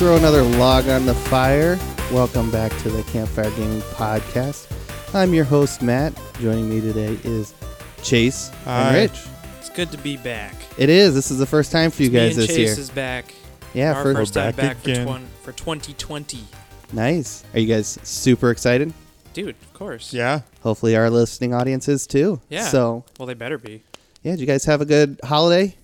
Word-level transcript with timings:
Let's 0.00 0.08
throw 0.08 0.16
another 0.16 0.42
log 0.58 0.88
on 0.88 1.04
the 1.04 1.14
fire. 1.14 1.78
Welcome 2.10 2.50
back 2.50 2.74
to 2.78 2.88
the 2.88 3.02
Campfire 3.02 3.50
Gaming 3.50 3.82
Podcast. 3.82 4.66
I'm 5.14 5.34
your 5.34 5.44
host, 5.44 5.82
Matt. 5.82 6.18
Joining 6.40 6.70
me 6.70 6.80
today 6.80 7.18
is 7.22 7.52
Chase 8.02 8.48
Hi. 8.64 8.80
and 8.80 8.96
Rich. 8.96 9.26
It's 9.58 9.68
good 9.68 9.90
to 9.92 9.98
be 9.98 10.16
back. 10.16 10.54
It 10.78 10.88
is. 10.88 11.14
This 11.14 11.30
is 11.30 11.36
the 11.36 11.44
first 11.44 11.70
time 11.70 11.90
for 11.90 12.02
you 12.02 12.08
Me 12.10 12.16
guys 12.16 12.30
and 12.38 12.48
this 12.48 12.56
Chase 12.56 12.56
year. 12.56 12.78
is 12.78 12.88
back. 12.88 13.34
Yeah, 13.74 13.92
Our 13.92 14.02
for, 14.02 14.14
first 14.14 14.32
time 14.32 14.54
back 14.54 14.56
back 14.56 14.76
for, 14.78 14.90
again. 14.90 15.06
twen- 15.06 15.28
for 15.42 15.52
2020. 15.52 16.44
nice. 16.94 17.44
Are 17.52 17.60
you 17.60 17.66
guys 17.66 17.98
super 18.02 18.50
excited? 18.50 18.94
Dude, 19.34 19.54
of 19.60 19.74
course. 19.74 20.14
Yeah. 20.14 20.40
Hopefully, 20.62 20.96
our 20.96 21.10
listening 21.10 21.52
audience 21.52 21.88
is 21.88 22.06
too. 22.06 22.40
Yeah. 22.48 22.68
So, 22.68 23.04
Well, 23.18 23.26
they 23.26 23.34
better 23.34 23.58
be. 23.58 23.82
yeah, 24.22 24.30
did 24.32 24.40
you 24.40 24.46
guys 24.46 24.64
have 24.64 24.80
a 24.80 24.86
good 24.86 25.20
holiday? 25.22 25.76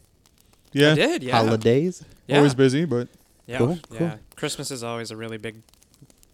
Yeah. 0.73 0.92
I 0.92 0.95
did, 0.95 1.23
yeah. 1.23 1.37
Holidays? 1.37 2.02
Yeah. 2.27 2.38
Always 2.38 2.55
busy, 2.55 2.87
but 2.87 3.09
Yeah. 3.46 3.59
Cool, 3.59 3.78
yeah. 3.92 3.98
cool. 3.98 4.18
Christmas 4.36 4.70
is 4.70 4.82
always 4.82 5.10
a 5.10 5.16
really 5.16 5.38
big, 5.38 5.62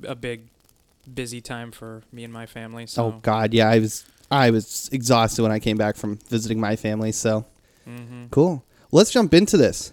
a 0.04 0.14
big, 0.14 0.48
busy 1.12 1.40
time 1.40 1.70
for 1.72 2.02
me 2.12 2.24
and 2.24 2.32
my 2.32 2.46
family. 2.46 2.86
So. 2.86 3.04
Oh 3.04 3.18
God, 3.22 3.52
yeah. 3.54 3.68
I 3.68 3.78
was 3.78 4.04
I 4.30 4.50
was 4.50 4.88
exhausted 4.92 5.42
when 5.42 5.52
I 5.52 5.58
came 5.58 5.76
back 5.76 5.96
from 5.96 6.16
visiting 6.28 6.58
my 6.60 6.76
family. 6.76 7.12
So 7.12 7.44
hmm 7.84 8.26
cool. 8.30 8.64
Let's 8.90 9.10
jump 9.10 9.34
into 9.34 9.56
this. 9.56 9.92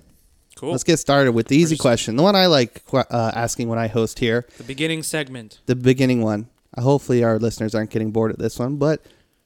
Cool. 0.55 0.71
Let's 0.71 0.83
get 0.83 0.97
started 0.99 1.31
with 1.31 1.47
the 1.47 1.55
easy 1.55 1.75
First- 1.75 1.81
question, 1.81 2.15
the 2.17 2.23
one 2.23 2.35
I 2.35 2.47
like 2.47 2.83
uh, 2.93 3.31
asking 3.33 3.69
when 3.69 3.79
I 3.79 3.88
host 3.88 4.19
here, 4.19 4.45
the 4.57 4.63
beginning 4.65 5.03
segment. 5.03 5.59
the 5.67 5.75
beginning 5.75 6.21
one. 6.21 6.49
Uh, 6.77 6.81
Hopefully, 6.81 7.23
our 7.23 7.39
listeners 7.39 7.73
aren't 7.73 7.89
getting 7.91 8.11
bored 8.11 8.31
at 8.31 8.39
this 8.39 8.59
one. 8.59 8.75
But 8.75 9.01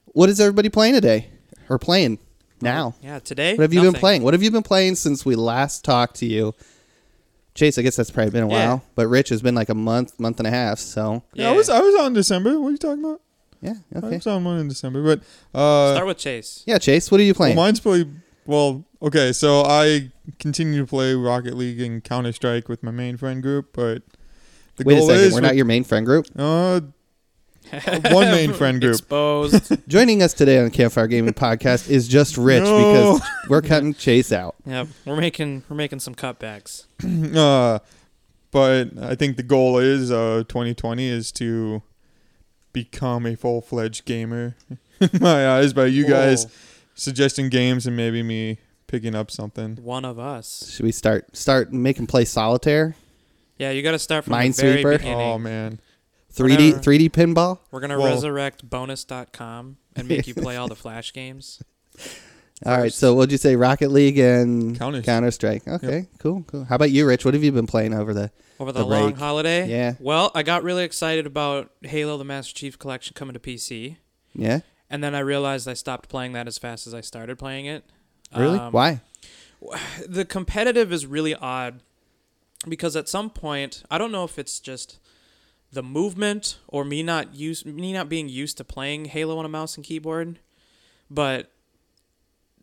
what 0.07 0.29
is 0.29 0.39
everybody 0.39 0.69
playing 0.69 0.95
today, 0.95 1.29
or 1.69 1.77
playing 1.77 2.17
now? 2.61 2.95
Yeah. 3.01 3.19
Today. 3.19 3.53
What 3.53 3.61
have 3.61 3.73
you 3.73 3.81
been 3.81 3.93
playing? 3.93 4.23
What 4.23 4.33
have 4.33 4.41
you 4.41 4.49
been 4.51 4.63
playing 4.63 4.95
since 4.95 5.23
we 5.23 5.35
last 5.35 5.85
talked 5.85 6.15
to 6.17 6.25
you? 6.25 6.53
Chase, 7.55 7.77
I 7.77 7.81
guess 7.83 7.95
that's 7.95 8.09
probably 8.11 8.31
been 8.31 8.43
a 8.43 8.49
Yeah. 8.49 8.67
while, 8.67 8.83
but 8.95 9.07
Rich 9.07 9.29
has 9.29 9.41
been 9.41 9.53
like 9.55 9.69
a 9.69 9.75
month, 9.75 10.19
month 10.19 10.39
and 10.39 10.47
a 10.47 10.51
half. 10.51 10.79
So 10.79 11.23
yeah. 11.33 11.49
I 11.49 11.51
was 11.51 11.69
I 11.69 11.79
was 11.81 11.93
on 12.01 12.13
December. 12.13 12.59
What 12.59 12.69
are 12.69 12.71
you 12.71 12.77
talking 12.77 13.03
about? 13.03 13.21
yeah, 13.61 13.75
I 13.95 13.99
okay, 13.99 14.15
was 14.17 14.27
on 14.27 14.43
one 14.43 14.59
in 14.59 14.67
December, 14.67 15.03
but 15.03 15.19
uh, 15.57 15.93
Start 15.93 16.07
with 16.07 16.17
Chase. 16.17 16.63
yeah. 16.65 16.77
Chase, 16.79 17.09
what 17.11 17.19
are 17.21 17.23
you 17.23 17.31
well, 17.33 17.37
playing? 17.37 17.55
mine's 17.55 17.79
probably 17.79 18.09
well. 18.45 18.83
Okay, 19.01 19.31
so 19.33 19.63
I 19.63 20.11
continue 20.39 20.79
to 20.81 20.87
play 20.87 21.13
Rocket 21.13 21.55
League 21.55 21.79
and 21.81 22.03
Counter 22.03 22.31
Strike 22.31 22.67
with 22.69 22.81
my 22.83 22.91
main 22.91 23.17
friend 23.17 23.41
group, 23.43 23.69
but 23.73 24.01
the 24.77 24.83
Wait 24.85 24.95
a 24.95 24.99
goal 24.99 25.07
second, 25.09 25.23
is 25.23 25.33
we're 25.33 25.41
not 25.41 25.55
your 25.55 25.65
main 25.65 25.83
friend 25.83 26.05
group. 26.05 26.25
uh, 26.37 26.81
one 28.11 28.29
main 28.31 28.53
friend 28.53 28.79
group. 28.79 28.93
Exposed. 28.93 29.71
Joining 29.87 30.21
us 30.21 30.33
today 30.33 30.57
on 30.59 30.65
the 30.65 30.69
Campfire 30.71 31.07
Gaming 31.07 31.33
Podcast 31.33 31.89
is 31.89 32.07
just 32.07 32.37
Rich 32.37 32.63
No. 32.63 32.77
because 33.17 33.29
we're 33.49 33.61
cutting 33.61 33.93
Chase 33.93 34.31
out. 34.31 34.55
yep. 34.65 34.87
We're 35.05 35.15
making 35.15 35.63
we're 35.69 35.75
making 35.75 35.99
some 35.99 36.13
cutbacks. 36.15 36.85
uh, 37.35 37.79
but 38.51 38.97
I 39.01 39.15
think 39.15 39.37
the 39.37 39.43
goal 39.43 39.79
is 39.79 40.11
uh 40.11 40.43
2020 40.47 41.07
is 41.07 41.31
to 41.33 41.81
become 42.73 43.25
a 43.25 43.35
full 43.35 43.61
fledged 43.61 44.05
gamer. 44.05 44.55
in 44.99 45.09
my 45.19 45.47
eyes, 45.47 45.73
by 45.73 45.85
you 45.87 46.05
guys 46.05 46.45
suggesting 46.95 47.49
games 47.49 47.87
and 47.87 47.95
maybe 47.97 48.21
me 48.21 48.59
picking 48.87 49.15
up 49.15 49.31
something. 49.31 49.77
One 49.77 50.05
of 50.05 50.19
us. 50.19 50.71
Should 50.71 50.85
we 50.85 50.91
start 50.91 51.35
start 51.35 51.73
making 51.73 52.05
play 52.07 52.25
solitaire, 52.25 52.95
Yeah. 53.57 53.71
You 53.71 53.81
got 53.81 53.91
to 53.91 53.99
start 53.99 54.25
from 54.25 54.33
Minesweeper? 54.33 54.55
the 54.57 54.81
very 54.83 54.97
beginning. 54.97 55.19
Oh 55.19 55.39
man. 55.39 55.79
3D 56.35 56.73
Whatever. 56.73 56.79
3D 56.79 57.09
pinball? 57.11 57.59
We're 57.71 57.79
gonna 57.79 57.99
Well- 57.99 58.13
resurrect 58.15 58.69
bonus.com 58.69 59.77
and 59.95 60.07
make 60.07 60.27
you 60.27 60.33
play 60.33 60.57
all 60.57 60.67
the 60.67 60.75
flash 60.83 61.13
games. 61.13 61.61
All 62.65 62.77
right. 62.77 62.93
So 62.93 63.13
what'd 63.13 63.31
you 63.31 63.37
say? 63.37 63.55
Rocket 63.55 63.91
League 63.91 64.17
and 64.17 64.77
Counter- 64.77 65.01
Counter 65.01 65.31
Strike. 65.31 65.67
Okay, 65.67 66.07
cool, 66.19 66.43
cool. 66.47 66.63
How 66.65 66.75
about 66.75 66.91
you, 66.91 67.05
Rich? 67.05 67.25
What 67.25 67.33
have 67.33 67.43
you 67.43 67.51
been 67.51 67.67
playing 67.67 67.93
over 67.93 68.13
the? 68.13 68.31
Over 68.59 68.71
the, 68.71 68.79
The 68.79 68.85
long 68.85 69.03
break. 69.09 69.17
holiday? 69.17 69.67
Yeah. 69.67 69.95
Well, 69.99 70.31
I 70.35 70.43
got 70.43 70.63
really 70.63 70.83
excited 70.83 71.25
about 71.25 71.71
Halo 71.81 72.17
the 72.17 72.23
Master 72.23 72.53
Chief 72.53 72.77
Collection 72.79 73.13
coming 73.15 73.33
to 73.33 73.39
PC. 73.39 73.97
Yeah, 74.35 74.59
And 74.89 75.03
then 75.03 75.13
I 75.13 75.19
realized 75.19 75.67
I 75.67 75.73
stopped 75.73 76.07
playing 76.09 76.33
that 76.33 76.47
as 76.47 76.57
fast 76.57 76.87
as 76.87 76.93
I 76.93 77.01
started 77.01 77.37
playing 77.37 77.65
it. 77.65 77.83
really? 78.35 78.57
Um, 78.59 78.71
Why? 78.71 79.01
The 80.07 80.25
competitive 80.25 80.91
is 80.93 81.05
really 81.05 81.35
odd 81.35 81.81
because 82.67 82.95
at 82.95 83.07
some 83.09 83.29
point, 83.29 83.83
I 83.91 83.97
don't 83.97 84.11
know 84.11 84.23
if 84.23 84.37
it's 84.39 84.59
just 84.59 84.99
the 85.73 85.83
movement 85.83 86.59
or 86.67 86.85
me 86.85 87.01
not 87.01 87.33
use 87.33 87.65
me 87.65 87.91
not 87.91 88.07
being 88.07 88.29
used 88.29 88.57
to 88.57 88.63
playing 88.63 89.05
Halo 89.05 89.37
on 89.39 89.45
a 89.45 89.49
mouse 89.49 89.75
and 89.75 89.83
keyboard, 89.83 90.39
but 91.09 91.51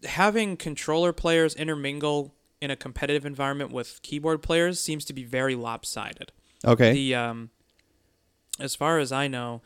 having 0.04 0.56
controller 0.56 1.12
players 1.12 1.54
intermingle 1.56 2.32
in 2.60 2.70
a 2.70 2.76
competitive 2.76 3.26
environment 3.26 3.72
with 3.72 4.00
keyboard 4.02 4.42
players 4.42 4.78
seems 4.78 5.04
to 5.06 5.12
be 5.12 5.24
very 5.24 5.54
lopsided. 5.56 6.30
Okay. 6.64 6.92
The 6.92 7.14
um, 7.16 7.50
as 8.60 8.76
far 8.76 8.98
as 8.98 9.10
I 9.10 9.26
know, 9.26 9.60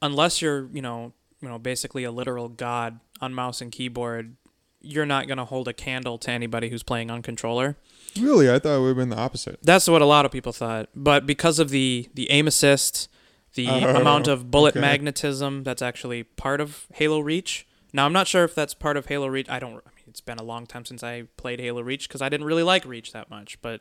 unless 0.00 0.40
you're 0.40 0.68
you 0.72 0.82
know 0.82 1.12
you 1.40 1.48
know 1.48 1.58
basically 1.58 2.04
a 2.04 2.12
literal 2.12 2.48
god 2.48 3.00
on 3.20 3.34
mouse 3.34 3.60
and 3.60 3.72
keyboard, 3.72 4.36
you're 4.80 5.06
not 5.06 5.26
gonna 5.26 5.44
hold 5.44 5.66
a 5.66 5.72
candle 5.72 6.16
to 6.18 6.30
anybody 6.30 6.68
who's 6.68 6.84
playing 6.84 7.10
on 7.10 7.22
controller. 7.22 7.76
Really, 8.20 8.50
I 8.50 8.58
thought 8.58 8.76
it 8.76 8.80
would 8.80 8.88
have 8.88 8.96
been 8.96 9.08
the 9.10 9.18
opposite. 9.18 9.58
That's 9.62 9.88
what 9.88 10.02
a 10.02 10.06
lot 10.06 10.24
of 10.26 10.32
people 10.32 10.52
thought, 10.52 10.88
but 10.94 11.26
because 11.26 11.58
of 11.58 11.70
the 11.70 12.08
the 12.14 12.30
aim 12.30 12.46
assist, 12.46 13.08
the 13.54 13.68
Oh, 13.68 13.96
amount 13.96 14.28
of 14.28 14.50
bullet 14.50 14.70
okay. 14.76 14.80
magnetism 14.80 15.62
that's 15.64 15.82
actually 15.82 16.22
part 16.24 16.60
of 16.60 16.86
Halo 16.94 17.20
Reach. 17.20 17.66
Now 17.92 18.04
I'm 18.06 18.12
not 18.12 18.26
sure 18.28 18.44
if 18.44 18.54
that's 18.54 18.74
part 18.74 18.96
of 18.96 19.06
Halo 19.06 19.26
Reach. 19.26 19.48
I 19.48 19.58
don't. 19.58 19.72
I 19.72 19.90
mean, 19.96 20.04
it's 20.08 20.20
been 20.20 20.38
a 20.38 20.42
long 20.44 20.66
time 20.66 20.84
since 20.84 21.02
I 21.02 21.22
played 21.36 21.60
Halo 21.60 21.80
Reach 21.82 22.08
because 22.08 22.20
I 22.22 22.28
didn't 22.28 22.46
really 22.46 22.62
like 22.62 22.84
Reach 22.84 23.12
that 23.12 23.30
much, 23.30 23.60
but 23.62 23.80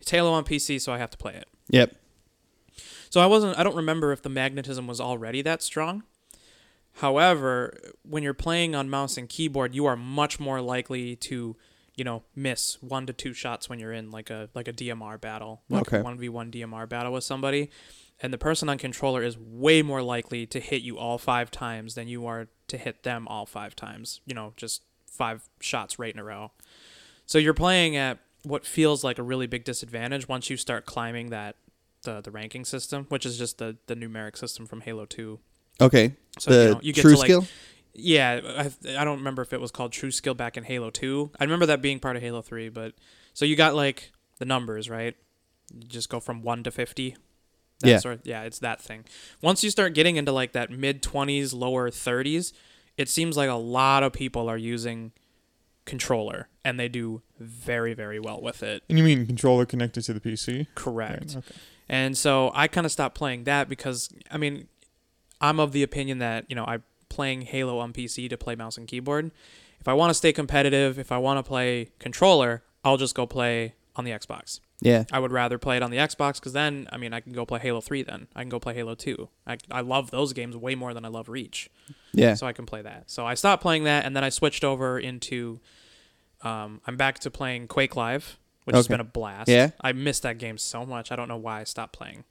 it's 0.00 0.10
Halo 0.10 0.32
on 0.32 0.44
PC, 0.44 0.80
so 0.80 0.92
I 0.92 0.98
have 0.98 1.10
to 1.10 1.18
play 1.18 1.34
it. 1.34 1.48
yep. 1.68 1.94
So 3.08 3.20
I 3.20 3.26
wasn't 3.26 3.58
I 3.58 3.62
don't 3.62 3.76
remember 3.76 4.12
if 4.12 4.20
the 4.22 4.28
magnetism 4.28 4.86
was 4.86 5.00
already 5.00 5.40
that 5.42 5.62
strong. 5.62 6.02
However, 6.94 7.76
when 8.02 8.22
you're 8.22 8.34
playing 8.34 8.74
on 8.74 8.88
mouse 8.88 9.16
and 9.18 9.28
keyboard, 9.28 9.74
you 9.74 9.84
are 9.86 9.96
much 9.96 10.40
more 10.40 10.60
likely 10.62 11.14
to, 11.16 11.54
you 11.96 12.04
know, 12.04 12.22
miss 12.34 12.80
one 12.82 13.06
to 13.06 13.12
two 13.12 13.32
shots 13.32 13.68
when 13.68 13.78
you're 13.78 13.92
in 13.92 14.10
like 14.10 14.30
a 14.30 14.48
like 14.54 14.68
a 14.68 14.72
DMR 14.72 15.20
battle, 15.20 15.62
like 15.68 15.90
a 15.92 16.02
1v1 16.02 16.50
DMR 16.52 16.88
battle 16.88 17.12
with 17.12 17.24
somebody. 17.24 17.70
And 18.20 18.32
the 18.32 18.38
person 18.38 18.68
on 18.68 18.78
controller 18.78 19.22
is 19.22 19.36
way 19.36 19.82
more 19.82 20.02
likely 20.02 20.46
to 20.46 20.60
hit 20.60 20.82
you 20.82 20.98
all 20.98 21.18
five 21.18 21.50
times 21.50 21.94
than 21.94 22.08
you 22.08 22.26
are 22.26 22.48
to 22.68 22.78
hit 22.78 23.02
them 23.02 23.28
all 23.28 23.44
five 23.44 23.76
times. 23.76 24.20
You 24.24 24.34
know, 24.34 24.52
just 24.56 24.82
five 25.06 25.48
shots 25.60 25.98
right 25.98 26.12
in 26.12 26.20
a 26.20 26.24
row. 26.24 26.52
So 27.26 27.38
you're 27.38 27.54
playing 27.54 27.96
at 27.96 28.18
what 28.42 28.64
feels 28.64 29.02
like 29.02 29.18
a 29.18 29.22
really 29.22 29.46
big 29.46 29.64
disadvantage 29.64 30.28
once 30.28 30.48
you 30.48 30.56
start 30.56 30.86
climbing 30.86 31.30
that 31.30 31.56
the 32.02 32.20
the 32.20 32.30
ranking 32.30 32.64
system, 32.64 33.06
which 33.08 33.26
is 33.26 33.38
just 33.38 33.58
the 33.58 33.76
the 33.86 33.96
numeric 33.96 34.36
system 34.36 34.66
from 34.66 34.82
Halo 34.82 35.06
2. 35.06 35.38
Okay. 35.80 36.14
So 36.38 36.50
the 36.50 36.56
you, 36.56 36.74
know, 36.74 36.80
you 36.82 36.92
get 36.92 37.02
true 37.02 37.12
to 37.12 37.18
like 37.18 37.26
skill. 37.26 37.46
Yeah, 37.98 38.40
I, 38.58 39.00
I 39.00 39.04
don't 39.04 39.18
remember 39.18 39.42
if 39.42 39.52
it 39.52 39.60
was 39.60 39.70
called 39.70 39.92
True 39.92 40.10
Skill 40.10 40.34
back 40.34 40.56
in 40.56 40.64
Halo 40.64 40.90
2. 40.90 41.30
I 41.40 41.44
remember 41.44 41.66
that 41.66 41.82
being 41.82 41.98
part 41.98 42.16
of 42.16 42.22
Halo 42.22 42.42
3, 42.42 42.68
but 42.68 42.94
so 43.34 43.44
you 43.44 43.56
got 43.56 43.74
like 43.74 44.12
the 44.38 44.44
numbers, 44.44 44.88
right? 44.90 45.16
You 45.74 45.86
just 45.88 46.08
go 46.08 46.20
from 46.20 46.42
1 46.42 46.62
to 46.64 46.70
50. 46.70 47.16
That 47.80 47.88
Yeah. 47.88 47.98
Sort 47.98 48.20
yeah, 48.24 48.42
it's 48.42 48.58
that 48.60 48.80
thing. 48.80 49.04
Once 49.42 49.62
you 49.62 49.70
start 49.70 49.94
getting 49.94 50.16
into 50.16 50.32
like 50.32 50.52
that 50.52 50.70
mid 50.70 51.02
20s, 51.02 51.54
lower 51.54 51.90
30s, 51.90 52.52
it 52.96 53.08
seems 53.08 53.36
like 53.36 53.50
a 53.50 53.54
lot 53.54 54.02
of 54.02 54.12
people 54.12 54.48
are 54.48 54.56
using 54.56 55.12
controller 55.84 56.48
and 56.64 56.80
they 56.80 56.88
do 56.88 57.22
very 57.38 57.94
very 57.94 58.18
well 58.18 58.40
with 58.40 58.62
it. 58.62 58.82
And 58.88 58.98
you 58.98 59.04
mean 59.04 59.26
controller 59.26 59.66
connected 59.66 60.02
to 60.04 60.12
the 60.14 60.20
PC? 60.20 60.66
Correct. 60.74 61.34
Right, 61.34 61.36
okay. 61.36 61.54
And 61.88 62.16
so 62.16 62.50
I 62.54 62.66
kind 62.66 62.84
of 62.84 62.92
stopped 62.92 63.16
playing 63.16 63.44
that 63.44 63.68
because 63.68 64.08
I 64.30 64.38
mean, 64.38 64.68
I'm 65.40 65.60
of 65.60 65.72
the 65.72 65.82
opinion 65.82 66.18
that, 66.18 66.46
you 66.48 66.56
know, 66.56 66.64
I'm 66.64 66.82
playing 67.16 67.42
Halo 67.42 67.78
on 67.78 67.92
PC 67.92 68.28
to 68.30 68.36
play 68.36 68.54
mouse 68.54 68.76
and 68.76 68.86
keyboard. 68.86 69.32
If 69.80 69.88
I 69.88 69.94
want 69.94 70.10
to 70.10 70.14
stay 70.14 70.32
competitive, 70.32 70.98
if 70.98 71.10
I 71.10 71.18
want 71.18 71.38
to 71.38 71.42
play 71.42 71.90
controller, 71.98 72.62
I'll 72.84 72.98
just 72.98 73.14
go 73.14 73.26
play 73.26 73.74
on 73.96 74.04
the 74.04 74.10
Xbox. 74.10 74.60
Yeah. 74.80 75.04
I 75.10 75.18
would 75.18 75.32
rather 75.32 75.56
play 75.58 75.78
it 75.78 75.82
on 75.82 75.90
the 75.90 75.96
Xbox 75.96 76.34
because 76.34 76.52
then, 76.52 76.86
I 76.92 76.98
mean, 76.98 77.14
I 77.14 77.20
can 77.20 77.32
go 77.32 77.46
play 77.46 77.58
Halo 77.58 77.80
3 77.80 78.02
then. 78.02 78.28
I 78.36 78.42
can 78.42 78.50
go 78.50 78.60
play 78.60 78.74
Halo 78.74 78.94
2. 78.94 79.28
I, 79.46 79.56
I 79.70 79.80
love 79.80 80.10
those 80.10 80.34
games 80.34 80.56
way 80.56 80.74
more 80.74 80.92
than 80.92 81.04
I 81.04 81.08
love 81.08 81.28
Reach. 81.28 81.70
Yeah. 82.12 82.34
So 82.34 82.46
I 82.46 82.52
can 82.52 82.66
play 82.66 82.82
that. 82.82 83.10
So 83.10 83.26
I 83.26 83.34
stopped 83.34 83.62
playing 83.62 83.84
that 83.84 84.04
and 84.04 84.14
then 84.14 84.22
I 84.22 84.28
switched 84.28 84.64
over 84.64 84.98
into, 84.98 85.60
um, 86.42 86.82
I'm 86.86 86.96
back 86.96 87.18
to 87.20 87.30
playing 87.30 87.68
Quake 87.68 87.96
Live, 87.96 88.38
which 88.64 88.76
has 88.76 88.88
been 88.88 89.00
a 89.00 89.04
blast. 89.04 89.48
Yeah? 89.48 89.70
I 89.80 89.92
missed 89.92 90.22
that 90.24 90.38
game 90.38 90.58
so 90.58 90.84
much. 90.84 91.10
I 91.10 91.16
don't 91.16 91.28
know 91.28 91.38
why 91.38 91.60
I 91.60 91.64
stopped 91.64 91.94
playing. 91.94 92.24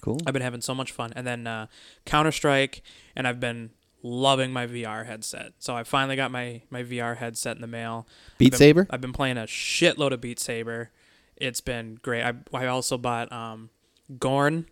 Cool. 0.00 0.18
I've 0.26 0.32
been 0.32 0.42
having 0.42 0.60
so 0.62 0.74
much 0.74 0.92
fun. 0.92 1.12
And 1.14 1.26
then 1.26 1.46
uh, 1.46 1.66
Counter 2.04 2.32
Strike, 2.32 2.82
and 3.14 3.28
I've 3.28 3.40
been 3.40 3.70
loving 4.06 4.52
my 4.52 4.66
VR 4.66 5.04
headset. 5.04 5.52
So 5.58 5.74
I 5.74 5.82
finally 5.82 6.16
got 6.16 6.30
my 6.30 6.62
my 6.70 6.82
VR 6.82 7.16
headset 7.16 7.56
in 7.56 7.60
the 7.60 7.66
mail. 7.66 8.06
Beat 8.38 8.46
I've 8.46 8.50
been, 8.52 8.58
Saber. 8.58 8.86
I've 8.90 9.00
been 9.00 9.12
playing 9.12 9.36
a 9.36 9.42
shitload 9.42 10.12
of 10.12 10.20
Beat 10.20 10.38
Saber. 10.38 10.90
It's 11.36 11.60
been 11.60 11.98
great. 12.00 12.22
I 12.22 12.34
I 12.54 12.66
also 12.66 12.96
bought 12.96 13.30
um, 13.32 13.70
Gorn 14.18 14.66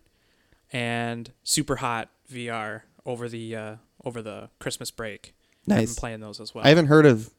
and 0.71 1.31
Super 1.43 1.77
Hot 1.77 2.09
VR 2.31 2.81
over 3.05 3.29
the 3.29 3.55
uh, 3.55 3.75
over 4.03 4.21
the 4.21 4.49
Christmas 4.59 4.89
break. 4.91 5.35
Nice. 5.67 5.91
I've 5.91 5.97
playing 5.97 6.19
those 6.21 6.39
as 6.39 6.53
well. 6.53 6.65
I 6.65 6.69
haven't 6.69 6.87
heard 6.87 7.05
of 7.05 7.31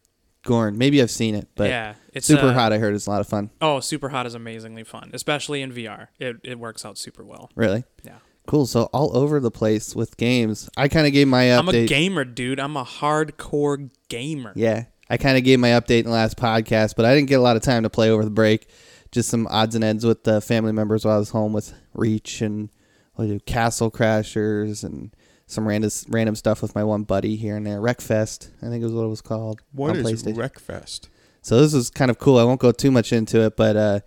Gorn. 0.45 0.77
Maybe 0.79 1.01
I've 1.01 1.11
seen 1.11 1.35
it, 1.35 1.49
but 1.55 1.69
yeah, 1.71 1.95
it's 2.13 2.27
Super 2.27 2.49
uh, 2.49 2.53
Hot. 2.53 2.73
I 2.73 2.79
heard 2.79 2.95
is 2.95 3.07
a 3.07 3.11
lot 3.11 3.21
of 3.21 3.27
fun. 3.29 3.51
Oh, 3.61 3.81
Super 3.81 4.11
Hot 4.11 4.27
is 4.27 4.35
amazingly 4.35 4.85
fun, 4.85 5.11
especially 5.15 5.63
in 5.63 5.73
VR. 5.73 6.09
It 6.19 6.37
it 6.45 6.59
works 6.59 6.85
out 6.85 6.99
super 6.99 7.25
well. 7.25 7.51
Really 7.55 7.85
Yeah. 8.05 8.19
Cool. 8.47 8.67
So 8.67 8.85
all 8.93 9.17
over 9.17 9.41
the 9.41 9.51
place 9.51 9.95
with 9.95 10.17
games. 10.17 10.69
I 10.77 10.89
kind 10.89 11.07
of 11.07 11.13
gave 11.13 11.29
my 11.29 11.45
update. 11.45 11.59
I'm 11.59 11.69
a 11.69 11.87
gamer, 11.87 12.25
dude. 12.25 12.61
I'm 12.61 12.77
a 12.77 12.85
hardcore 12.85 13.91
gamer. 14.09 14.53
Yeah, 14.55 14.85
I 15.11 15.17
kind 15.17 15.37
of 15.37 15.45
gave 15.45 15.59
my 15.61 15.71
update 15.71 16.01
in 16.01 16.07
the 16.07 16.13
last 16.13 16.37
podcast, 16.37 16.95
but 16.97 17.05
I 17.05 17.15
didn't 17.15 17.29
get 17.29 17.39
a 17.39 17.43
lot 17.43 17.57
of 17.57 17.63
time 17.63 17.83
to 17.83 17.91
play 17.91 18.11
over 18.11 18.25
the 18.25 18.31
break. 18.31 18.69
Just 19.13 19.29
some 19.29 19.47
odds 19.49 19.75
and 19.75 19.85
ends 19.85 20.05
with 20.05 20.25
the 20.25 20.41
family 20.41 20.73
members 20.73 21.05
while 21.05 21.17
I 21.17 21.19
was 21.19 21.31
home 21.31 21.53
with 21.53 21.73
Reach 21.95 22.41
and 22.41 22.71
what 23.15 23.27
do 23.27 23.39
Castle 23.41 23.91
Crashers 23.91 24.85
and 24.85 25.15
some 25.47 25.67
random 25.67 25.91
random 26.09 26.35
stuff 26.35 26.61
with 26.61 26.75
my 26.75 26.85
one 26.85 27.05
buddy 27.05 27.37
here 27.37 27.57
and 27.57 27.67
there. 27.67 27.81
Wreckfest, 27.81 28.51
I 28.63 28.69
think 28.69 28.85
is 28.85 28.93
what 28.93 29.05
it 29.05 29.09
was 29.09 29.23
called. 29.23 29.61
What 29.73 29.91
on 29.91 29.97
is 29.97 30.25
PlayStation. 30.25 30.37
Wreckfest? 30.37 31.09
So 31.43 31.61
this 31.61 31.75
is 31.75 31.91
kind 31.91 32.11
of 32.11 32.19
cool. 32.19 32.39
I 32.39 32.45
won't 32.45 32.61
go 32.61 32.73
too 32.73 32.91
much 32.91 33.13
into 33.13 33.41
it, 33.43 33.57
but 33.57 33.77
uh, 33.77 34.01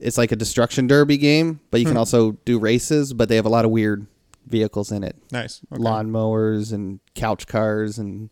it's 0.00 0.18
like 0.18 0.32
a 0.32 0.36
destruction 0.36 0.86
derby 0.86 1.16
game, 1.16 1.60
but 1.70 1.80
you 1.80 1.86
can 1.86 1.94
Hmm. 1.94 1.98
also 2.00 2.32
do 2.44 2.58
races. 2.58 3.12
But 3.12 3.28
they 3.28 3.36
have 3.36 3.46
a 3.46 3.50
lot 3.50 3.64
of 3.64 3.70
weird 3.70 4.06
vehicles 4.46 4.92
in 4.92 5.02
it, 5.02 5.16
Nice. 5.32 5.60
Okay. 5.72 5.82
lawnmowers 5.82 6.72
and 6.72 7.00
couch 7.14 7.46
cars 7.46 7.98
and 7.98 8.30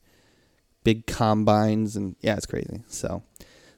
big 0.84 1.06
combines, 1.06 1.96
and 1.96 2.16
yeah, 2.20 2.36
it's 2.36 2.46
crazy. 2.46 2.82
So 2.88 3.22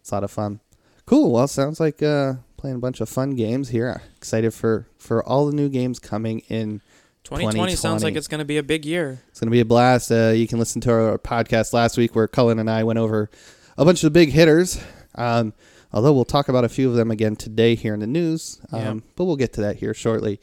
it's 0.01 0.11
a 0.11 0.15
lot 0.15 0.25
of 0.25 0.31
fun. 0.31 0.61
Cool. 1.07 1.31
Well, 1.33 1.47
sounds 1.49 1.79
like 1.81 2.03
uh, 2.03 2.35
playing 2.57 2.77
a 2.77 2.81
bunch 2.81 3.01
of 3.01 3.09
fun 3.09 3.31
games 3.37 3.69
here. 3.69 4.03
Excited 4.17 4.53
for 4.53 4.87
for 4.99 5.23
all 5.25 5.47
the 5.47 5.55
new 5.55 5.69
games 5.69 5.99
coming 5.99 6.41
in 6.49 6.81
2020, 7.25 7.75
sounds 7.77 8.03
like 8.05 8.17
it's 8.17 8.29
going 8.29 8.39
to 8.41 8.45
be 8.45 8.57
a 8.57 8.63
big 8.63 8.85
year. 8.85 9.21
It's 9.29 9.41
going 9.41 9.49
to 9.49 9.53
be 9.53 9.61
a 9.61 9.65
blast. 9.65 10.11
Uh, 10.13 10.33
you 10.35 10.47
can 10.49 10.59
listen 10.59 10.81
to 10.83 10.93
our 10.93 11.19
podcast 11.19 11.73
last 11.73 11.97
week 11.97 12.15
where 12.15 12.27
Cullen 12.29 12.59
and 12.59 12.69
I 12.71 12.83
went 12.85 12.99
over 12.99 13.31
a 13.79 13.85
bunch 13.85 14.03
of 14.05 14.13
the 14.13 14.19
big 14.19 14.31
hitters. 14.31 14.79
Um, 15.15 15.53
although 15.97 16.13
we'll 16.13 16.27
talk 16.27 16.49
about 16.51 16.63
a 16.63 16.69
few 16.69 16.91
of 16.91 16.95
them 16.95 17.11
again 17.11 17.35
today 17.35 17.75
here 17.75 17.95
in 17.95 18.01
the 18.01 18.07
news. 18.07 18.61
Um, 18.71 18.81
Yeah. 18.81 18.95
But 19.17 19.25
we'll 19.25 19.37
get 19.37 19.55
to 19.55 19.63
that 19.63 19.77
here 19.77 19.95
shortly. 19.95 20.39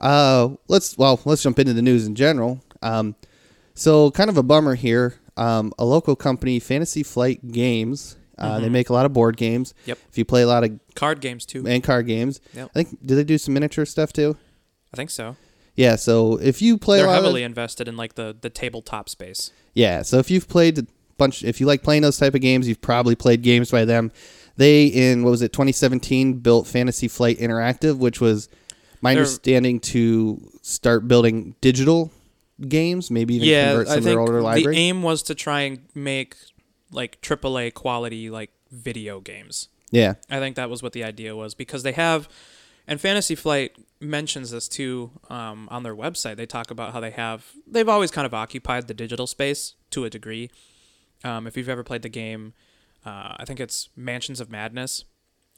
Uh, 0.00 0.50
let's 0.66 0.98
well, 0.98 1.20
let's 1.24 1.42
jump 1.42 1.58
into 1.60 1.72
the 1.72 1.82
news 1.82 2.04
in 2.06 2.16
general. 2.16 2.60
Um, 2.82 3.14
so 3.74 4.10
kind 4.10 4.28
of 4.28 4.36
a 4.36 4.42
bummer 4.42 4.74
here. 4.74 5.14
Um, 5.36 5.72
a 5.78 5.84
local 5.84 6.16
company, 6.16 6.58
Fantasy 6.58 7.04
Flight 7.04 7.52
Games. 7.52 8.16
Uh, 8.36 8.58
They 8.60 8.66
Mhm. 8.68 8.72
make 8.72 8.88
a 8.90 8.92
lot 8.92 9.06
of 9.06 9.12
board 9.12 9.36
games. 9.36 9.72
Yep. 9.86 9.98
If 10.10 10.18
you 10.18 10.24
play 10.24 10.42
a 10.42 10.46
lot 10.48 10.62
of 10.64 10.70
Card 10.96 11.20
games 11.20 11.46
too. 11.46 11.64
and 11.66 11.82
card 11.82 12.06
games, 12.08 12.40
Yep. 12.54 12.70
I 12.74 12.82
think 12.82 13.06
do 13.06 13.14
they 13.14 13.24
do 13.24 13.38
some 13.38 13.54
miniature 13.54 13.84
stuff 13.84 14.12
too? 14.12 14.36
I 14.92 14.96
think 14.96 15.10
so. 15.10 15.36
Yeah. 15.76 15.94
So 15.96 16.38
if 16.40 16.60
you 16.60 16.76
play, 16.76 16.98
They're 16.98 17.06
a 17.06 17.08
lot 17.08 17.18
of- 17.18 17.22
They're 17.22 17.26
heavily 17.28 17.42
invested 17.44 17.86
in 17.88 17.96
like 17.96 18.14
the 18.16 18.36
the 18.40 18.50
tabletop 18.50 19.08
space. 19.08 19.50
Yeah, 19.74 20.02
so 20.02 20.18
if 20.18 20.28
you've 20.30 20.48
played 20.48 20.78
a 20.78 20.86
bunch, 21.18 21.44
if 21.44 21.60
you 21.60 21.66
like 21.66 21.82
playing 21.84 22.02
those 22.02 22.16
type 22.18 22.34
of 22.34 22.40
games, 22.40 22.66
you've 22.68 22.80
probably 22.80 23.14
played 23.14 23.42
games 23.42 23.70
by 23.70 23.84
them. 23.84 24.10
They 24.58 24.84
in 24.86 25.22
what 25.24 25.30
was 25.30 25.40
it, 25.42 25.52
2017, 25.52 26.40
built 26.40 26.66
Fantasy 26.66 27.08
Flight 27.08 27.38
Interactive, 27.38 27.96
which 27.96 28.20
was 28.20 28.48
my 29.00 29.14
They're- 29.14 29.22
understanding 29.22 29.80
to 29.80 30.50
start 30.62 31.08
building 31.08 31.54
digital 31.60 32.10
games, 32.68 33.10
maybe 33.10 33.36
even 33.36 33.48
yeah, 33.48 33.68
convert 33.68 33.86
some 33.86 33.94
I 33.94 33.98
of 33.98 34.04
their 34.04 34.18
older 34.20 34.32
the 34.38 34.42
library. 34.42 34.76
aim 34.76 35.02
was 35.02 35.22
to 35.22 35.34
try 35.34 35.60
and 35.62 35.78
make 35.94 36.34
like 36.90 37.20
AAA 37.22 37.72
quality 37.74 38.28
like 38.30 38.50
video 38.72 39.20
games. 39.20 39.68
yeah, 39.90 40.14
I 40.28 40.38
think 40.40 40.56
that 40.56 40.68
was 40.68 40.82
what 40.82 40.92
the 40.92 41.04
idea 41.04 41.34
was 41.36 41.54
because 41.54 41.82
they 41.84 41.92
have, 41.92 42.28
and 42.88 43.00
Fantasy 43.00 43.34
Flight 43.36 43.76
mentions 44.00 44.50
this 44.50 44.66
too 44.68 45.10
um, 45.30 45.68
on 45.70 45.82
their 45.84 45.94
website. 45.94 46.36
They 46.36 46.46
talk 46.46 46.70
about 46.72 46.92
how 46.92 47.00
they 47.00 47.12
have 47.12 47.46
they've 47.66 47.88
always 47.88 48.10
kind 48.10 48.26
of 48.26 48.34
occupied 48.34 48.88
the 48.88 48.94
digital 48.94 49.26
space 49.28 49.74
to 49.90 50.04
a 50.04 50.10
degree. 50.10 50.50
Um, 51.22 51.46
if 51.46 51.56
you've 51.56 51.68
ever 51.68 51.84
played 51.84 52.02
the 52.02 52.08
game, 52.08 52.54
uh, 53.04 53.36
I 53.36 53.44
think 53.44 53.60
it's 53.60 53.88
Mansions 53.96 54.40
of 54.40 54.50
Madness. 54.50 55.04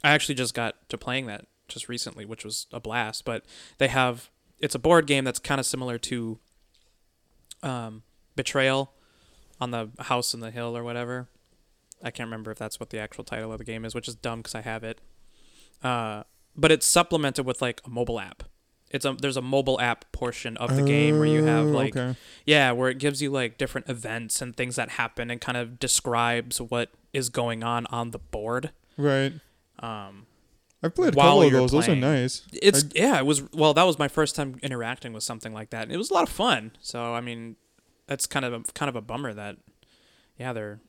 I 0.03 0.11
actually 0.11 0.35
just 0.35 0.55
got 0.55 0.89
to 0.89 0.99
playing 0.99 1.27
that 1.27 1.47
just 1.69 1.89
recently, 1.89 2.25
which 2.25 2.45
was 2.45 2.67
a 2.73 2.81
blast. 2.81 3.25
But 3.25 3.45
they 3.79 3.89
have 3.89 4.31
it's 4.59 4.75
a 4.75 4.79
board 4.79 5.07
game 5.07 5.25
that's 5.25 5.39
kind 5.39 5.59
of 5.59 5.67
similar 5.67 5.99
to 5.99 6.39
um, 7.63 8.03
Betrayal 8.37 8.93
on 9.61 9.71
the 9.71 9.91
House 10.01 10.35
in 10.35 10.41
the 10.41 10.51
Hill 10.51 10.77
or 10.77 10.85
whatever. 10.85 11.29
I 12.03 12.11
can't 12.11 12.27
remember 12.27 12.51
if 12.51 12.59
that's 12.59 12.81
what 12.81 12.91
the 12.91 12.99
actual 12.99 13.25
title 13.25 13.53
of 13.53 13.59
the 13.59 13.65
game 13.65 13.85
is, 13.85 13.95
which 13.95 14.09
is 14.09 14.15
dumb 14.15 14.41
because 14.41 14.55
I 14.55 14.63
have 14.63 14.85
it. 14.85 15.01
Uh, 15.83 16.25
but 16.57 16.73
it's 16.73 16.87
supplemented 16.87 17.47
with 17.47 17.61
like 17.61 17.81
a 17.87 17.91
mobile 17.91 18.21
app. 18.21 18.45
It's 18.91 19.05
a 19.05 19.13
there's 19.13 19.37
a 19.37 19.43
mobile 19.43 19.81
app 19.81 20.11
portion 20.13 20.57
of 20.57 20.75
the 20.75 20.83
game 20.83 21.19
where 21.19 21.27
you 21.29 21.45
have 21.45 21.67
Oh, 21.67 21.71
like 21.71 21.97
okay. 21.97 22.19
yeah, 22.45 22.73
where 22.73 22.91
it 22.91 22.99
gives 22.99 23.23
you 23.23 23.31
like 23.31 23.57
different 23.57 23.89
events 23.89 24.43
and 24.43 24.57
things 24.57 24.77
that 24.77 24.91
happen 24.91 25.31
and 25.31 25.41
kind 25.41 25.57
of 25.57 25.79
describes 25.79 26.61
what 26.61 26.91
is 27.13 27.29
going 27.29 27.63
on 27.63 27.87
on 27.87 28.11
the 28.11 28.19
board. 28.19 28.73
right. 28.97 29.33
Um, 29.79 30.27
I've 30.83 30.95
played 30.95 31.15
a 31.15 31.17
While 31.17 31.27
couple 31.27 31.43
of 31.43 31.53
you're 31.53 31.61
those. 31.61 31.73
Those 31.73 31.89
are 31.89 31.95
nice. 31.97 32.43
it's 32.53 32.85
yeah, 32.95 33.19
it 33.19 33.27
was 33.27 33.43
well. 33.53 33.75
That 33.75 33.85
was 33.85 33.99
my 33.99 34.09
first 34.09 34.35
time 34.35 34.57
interacting 34.63 35.13
with 35.13 35.23
something 35.23 35.53
like 35.53 35.71
that. 35.71 35.85
and 35.85 35.93
It 35.93 35.97
was 35.99 36.11
a 36.11 36.15
lot 36.15 36.23
of 36.23 36.29
fun. 36.31 36.73
So 36.81 37.15
I 37.15 37.21
mean, 37.21 37.57
that's 38.07 38.27
kind 38.27 38.45
of 38.45 38.53
a, 38.53 38.61
kind 38.73 38.89
of 38.89 38.97
a 38.97 39.01
bummer 39.03 39.33
that 39.35 39.57
yeah 40.39 40.53
they're 40.53 40.81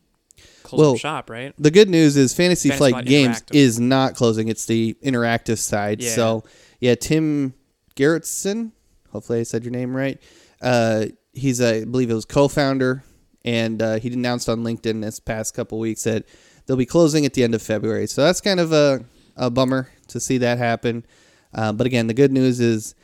closing 0.63 0.86
Well, 0.86 0.95
shop 0.98 1.30
right. 1.30 1.53
the 1.59 1.69
good 1.71 1.89
news 1.89 2.15
is 2.18 2.33
Fantasy, 2.33 2.69
Fantasy 2.69 2.77
Flight 2.80 2.92
Flight 2.94 3.06
Games 3.06 3.44
is 3.51 3.80
not 3.80 4.15
closing; 4.15 4.48
it's 4.48 4.65
the 4.65 4.95
interactive 5.03 5.57
side. 5.59 6.01
Yeah. 6.01 6.12
So 6.12 6.44
yeah, 6.80 6.95
Tim 6.95 7.53
Gerritsen, 7.95 8.71
hopefully 9.11 9.39
I 9.39 9.43
said 9.43 9.63
your 9.63 9.71
name 9.71 9.95
right. 9.95 10.21
Uh, 10.61 11.05
he's 11.33 11.59
a, 11.59 11.81
I 11.81 11.85
believe 11.85 12.09
it 12.09 12.13
was 12.13 12.25
co-founder, 12.25 13.03
and 13.43 13.81
uh, 13.81 13.95
he 13.99 14.11
announced 14.13 14.47
on 14.49 14.63
LinkedIn 14.63 15.01
this 15.01 15.19
past 15.19 15.53
couple 15.53 15.79
weeks 15.79 16.03
that 16.03 16.25
they'll 16.65 16.77
be 16.77 16.85
closing 16.85 17.25
at 17.25 17.33
the 17.33 17.43
end 17.43 17.55
of 17.55 17.61
February. 17.61 18.07
So 18.07 18.23
that's 18.23 18.41
kind 18.41 18.59
of 18.59 18.71
a, 18.71 19.03
a 19.35 19.49
bummer 19.49 19.89
to 20.09 20.19
see 20.19 20.38
that 20.39 20.57
happen. 20.57 21.05
Uh, 21.53 21.73
but 21.73 21.88
again, 21.88 22.07
the 22.07 22.13
good 22.13 22.31
news 22.31 22.59
is, 22.59 22.95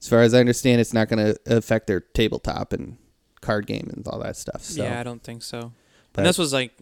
as 0.00 0.08
far 0.08 0.20
as 0.22 0.34
I 0.34 0.40
understand, 0.40 0.80
it's 0.80 0.92
not 0.92 1.08
going 1.08 1.24
to 1.34 1.38
affect 1.56 1.86
their 1.86 2.00
tabletop 2.00 2.72
and 2.72 2.98
card 3.40 3.66
game 3.66 3.88
and 3.92 4.06
all 4.08 4.18
that 4.18 4.36
stuff. 4.36 4.62
So, 4.62 4.82
yeah, 4.82 5.00
I 5.00 5.02
don't 5.02 5.22
think 5.22 5.42
so. 5.42 5.72
but- 6.12 6.20
and 6.22 6.26
this 6.28 6.38
was 6.38 6.52
like, 6.52 6.72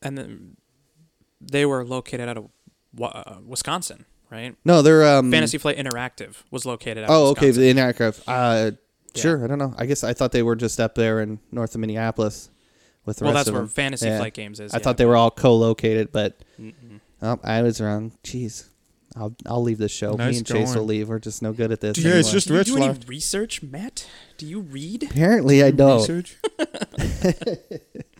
and 0.00 0.16
then 0.18 0.56
they 1.40 1.64
were 1.66 1.84
located 1.84 2.28
out 2.28 2.36
of 2.38 2.48
uh, 3.00 3.36
Wisconsin, 3.46 4.06
right? 4.32 4.56
no, 4.64 4.82
they're 4.82 5.04
um, 5.18 5.30
Fantasy 5.30 5.58
Flight 5.58 5.76
Interactive 5.76 6.36
was 6.50 6.66
located. 6.66 7.04
Out 7.04 7.10
Oh, 7.10 7.26
okay, 7.28 7.46
Wisconsin. 7.48 7.76
the 7.76 7.80
interactive. 7.82 8.22
Uh, 8.26 8.70
Yeah. 9.14 9.20
sure. 9.22 9.44
I 9.44 9.46
don't 9.46 9.58
know. 9.58 9.74
I 9.76 9.86
guess 9.86 10.02
I 10.02 10.14
thought 10.14 10.32
they 10.32 10.42
were 10.42 10.56
just 10.56 10.80
up 10.80 10.94
there 10.94 11.20
in 11.20 11.38
north 11.52 11.74
of 11.74 11.80
Minneapolis 11.80 12.48
with 13.04 13.18
the 13.18 13.24
well, 13.26 13.34
rest 13.34 13.40
that's 13.40 13.48
of 13.50 13.54
where 13.54 13.62
them. 13.62 13.68
Fantasy 13.68 14.06
Yeah. 14.06 14.18
Flight 14.18 14.34
Games 14.34 14.58
is. 14.58 14.72
I 14.72 14.78
yeah, 14.78 14.82
thought 14.82 14.96
they 14.96 15.04
were 15.06 15.16
all 15.16 15.30
co-located, 15.30 16.10
but 16.12 16.38
oh, 17.22 17.38
I 17.44 17.60
was 17.62 17.80
wrong. 17.80 18.12
Jeez, 18.24 18.68
I'll 19.14 19.34
I'll 19.46 19.62
leave 19.62 19.76
this 19.78 19.92
show. 19.92 20.14
Nice 20.14 20.32
Me 20.32 20.38
and 20.38 20.46
Chase 20.46 20.74
will 20.74 20.84
leave. 20.84 21.08
We're 21.10 21.18
just 21.18 21.42
no 21.42 21.52
good 21.52 21.70
at 21.72 21.80
this. 21.82 21.98
Yeah, 21.98 22.12
it's 22.14 22.28
anymore. 22.28 22.32
just 22.32 22.46
Do 22.48 22.52
you 22.54 22.58
Rich 22.58 22.68
do 22.68 22.76
any 22.78 22.98
research, 23.06 23.62
Matt? 23.62 24.08
Do 24.38 24.46
you 24.46 24.60
read? 24.60 25.02
apparently 25.02 25.62
I 25.62 25.70
don't. 25.72 25.98
Research? 26.00 26.38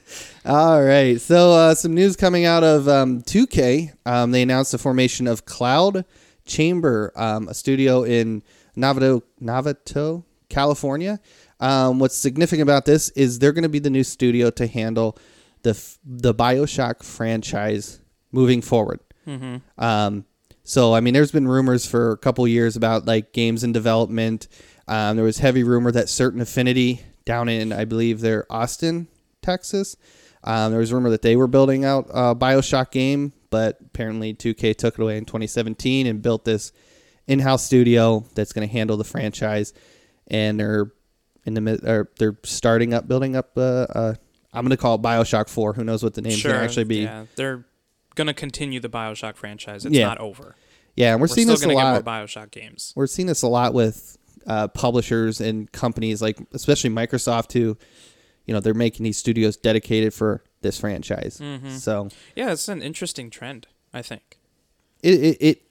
All 0.44 0.82
right. 0.82 1.20
So 1.20 1.52
uh, 1.52 1.74
some 1.74 1.94
news 1.94 2.16
coming 2.16 2.44
out 2.44 2.64
of 2.64 2.88
um, 2.88 3.22
2K. 3.22 3.92
Um, 4.04 4.32
they 4.32 4.42
announced 4.42 4.72
the 4.72 4.78
formation 4.78 5.28
of 5.28 5.44
Cloud 5.44 6.04
Chamber, 6.44 7.12
um, 7.14 7.46
a 7.48 7.54
studio 7.54 8.02
in 8.02 8.42
Novato, 8.76 9.22
Novato, 9.40 10.24
California. 10.48 11.20
Um, 11.60 12.00
what's 12.00 12.16
significant 12.16 12.62
about 12.62 12.86
this 12.86 13.10
is 13.10 13.38
they're 13.38 13.52
going 13.52 13.62
to 13.62 13.68
be 13.68 13.78
the 13.78 13.90
new 13.90 14.02
studio 14.02 14.50
to 14.50 14.66
handle 14.66 15.16
the 15.62 15.70
f- 15.70 15.98
the 16.04 16.34
Bioshock 16.34 17.04
franchise 17.04 18.00
moving 18.32 18.62
forward. 18.62 18.98
Mm-hmm. 19.28 19.58
Um, 19.78 20.24
so 20.64 20.92
I 20.92 20.98
mean, 20.98 21.14
there's 21.14 21.30
been 21.30 21.46
rumors 21.46 21.86
for 21.86 22.10
a 22.10 22.16
couple 22.16 22.46
years 22.48 22.74
about 22.74 23.06
like 23.06 23.32
games 23.32 23.62
in 23.62 23.72
development. 23.72 24.48
Um, 24.88 25.14
there 25.14 25.24
was 25.24 25.38
heavy 25.38 25.62
rumor 25.62 25.92
that 25.92 26.08
Certain 26.08 26.40
Affinity 26.40 27.02
down 27.24 27.48
in 27.48 27.72
I 27.72 27.84
believe 27.84 28.20
they're 28.20 28.44
Austin, 28.50 29.06
Texas. 29.40 29.96
Um, 30.44 30.72
there 30.72 30.80
was 30.80 30.92
rumor 30.92 31.10
that 31.10 31.22
they 31.22 31.36
were 31.36 31.46
building 31.46 31.84
out 31.84 32.08
a 32.10 32.34
Bioshock 32.34 32.90
game, 32.90 33.32
but 33.50 33.78
apparently 33.80 34.34
2K 34.34 34.76
took 34.76 34.98
it 34.98 35.02
away 35.02 35.16
in 35.16 35.24
2017 35.24 36.06
and 36.06 36.20
built 36.20 36.44
this 36.44 36.72
in-house 37.26 37.64
studio 37.64 38.24
that's 38.34 38.52
going 38.52 38.66
to 38.66 38.72
handle 38.72 38.96
the 38.96 39.04
franchise. 39.04 39.72
And 40.28 40.58
they're 40.58 40.92
in 41.44 41.54
the 41.54 42.08
they're 42.18 42.38
starting 42.44 42.94
up 42.94 43.06
building 43.06 43.36
up. 43.36 43.50
Uh, 43.56 43.86
uh, 43.94 44.14
I'm 44.52 44.64
going 44.64 44.70
to 44.70 44.76
call 44.76 44.96
it 44.96 45.02
Bioshock 45.02 45.48
4. 45.48 45.74
Who 45.74 45.84
knows 45.84 46.02
what 46.02 46.14
the 46.14 46.22
name's 46.22 46.38
sure. 46.38 46.50
going 46.52 46.60
to 46.60 46.64
actually 46.64 46.84
be? 46.84 47.02
Yeah, 47.02 47.26
they're 47.36 47.64
gonna 48.14 48.34
continue 48.34 48.80
the 48.80 48.88
Bioshock 48.88 49.36
franchise. 49.36 49.84
It's 49.84 49.94
Yeah. 49.94 50.08
not 50.08 50.18
over. 50.18 50.54
Yeah, 50.96 51.12
and 51.12 51.20
we're, 51.20 51.24
We're, 51.24 51.28
seeing 51.28 51.46
this 51.46 51.64
a 51.64 51.68
lot. 51.68 52.04
Bioshock 52.04 52.50
games. 52.50 52.92
we're 52.94 53.06
seeing 53.06 53.26
this 53.26 53.42
a 53.42 53.48
lot 53.48 53.72
with 53.72 54.18
uh, 54.46 54.68
publishers 54.68 55.40
and 55.40 55.70
companies 55.72 56.20
like 56.20 56.38
especially 56.52 56.90
Microsoft 56.90 57.52
who 57.52 57.78
you 58.46 58.54
know 58.54 58.60
they're 58.60 58.74
making 58.74 59.04
these 59.04 59.16
studios 59.18 59.56
dedicated 59.56 60.12
for 60.14 60.42
this 60.62 60.78
franchise 60.80 61.38
Mhm. 61.40 61.78
so 61.78 62.08
Yeah, 62.36 62.52
it's 62.52 62.68
an 62.68 62.82
interesting 62.82 63.30
trend. 63.30 63.66
I 63.94 64.00
think. 64.02 64.38
it, 65.02 65.14
it, 65.14 65.36
it 65.40 65.62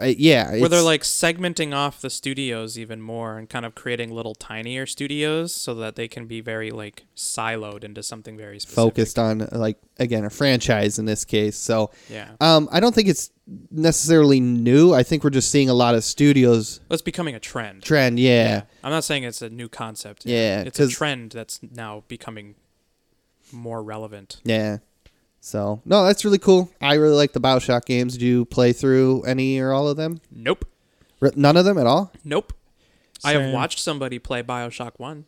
uh, 0.00 0.06
yeah, 0.06 0.56
where 0.58 0.68
they're 0.68 0.82
like 0.82 1.02
segmenting 1.02 1.74
off 1.74 2.00
the 2.00 2.10
studios 2.10 2.78
even 2.78 3.00
more 3.00 3.38
and 3.38 3.48
kind 3.48 3.64
of 3.66 3.74
creating 3.74 4.12
little 4.14 4.34
tinier 4.34 4.86
studios 4.86 5.54
so 5.54 5.74
that 5.74 5.96
they 5.96 6.08
can 6.08 6.26
be 6.26 6.40
very 6.40 6.70
like 6.70 7.04
siloed 7.16 7.84
into 7.84 8.02
something 8.02 8.36
very 8.36 8.58
specific. 8.60 8.76
focused 8.76 9.18
on 9.18 9.48
like 9.52 9.78
again 9.98 10.24
a 10.24 10.30
franchise 10.30 10.98
in 10.98 11.04
this 11.06 11.24
case. 11.24 11.56
So 11.56 11.90
Yeah. 12.10 12.30
um, 12.40 12.68
I 12.72 12.80
don't 12.80 12.94
think 12.94 13.08
it's 13.08 13.30
necessarily 13.70 14.40
new. 14.40 14.92
I 14.94 15.02
think 15.02 15.24
we're 15.24 15.30
just 15.30 15.50
seeing 15.50 15.68
a 15.68 15.74
lot 15.74 15.94
of 15.94 16.04
studios 16.04 16.80
Well, 16.88 16.94
it's 16.94 17.02
becoming 17.02 17.34
a 17.34 17.40
trend. 17.40 17.82
trend. 17.82 18.18
Yeah, 18.18 18.62
I'm 18.84 18.90
not 18.90 19.04
saying 19.04 19.24
it's 19.24 19.42
a 19.42 19.50
new 19.50 19.68
concept. 19.68 20.24
Yeah, 20.24 20.62
It's 20.62 20.80
a 20.80 20.88
trend 20.88 21.32
that's 21.32 21.60
now 21.62 22.04
becoming 22.08 22.54
more 23.50 23.82
relevant. 23.82 24.40
yeah. 24.44 24.78
So 25.44 25.82
no, 25.84 26.04
that's 26.04 26.24
really 26.24 26.38
cool. 26.38 26.70
I 26.80 26.94
really 26.94 27.16
like 27.16 27.32
the 27.32 27.40
Bioshock 27.40 27.84
games. 27.84 28.16
Do 28.16 28.24
you 28.24 28.44
play 28.44 28.72
through 28.72 29.22
any 29.24 29.58
or 29.58 29.72
all 29.72 29.88
of 29.88 29.96
them? 29.96 30.20
Nope. 30.30 30.64
R- 31.20 31.32
None 31.34 31.56
of 31.56 31.64
them 31.64 31.78
at 31.78 31.86
all. 31.86 32.12
Nope. 32.24 32.52
I 33.24 33.32
have 33.32 33.52
watched 33.52 33.80
somebody 33.80 34.18
play 34.20 34.42
BioShock 34.42 34.92
1. 34.98 35.24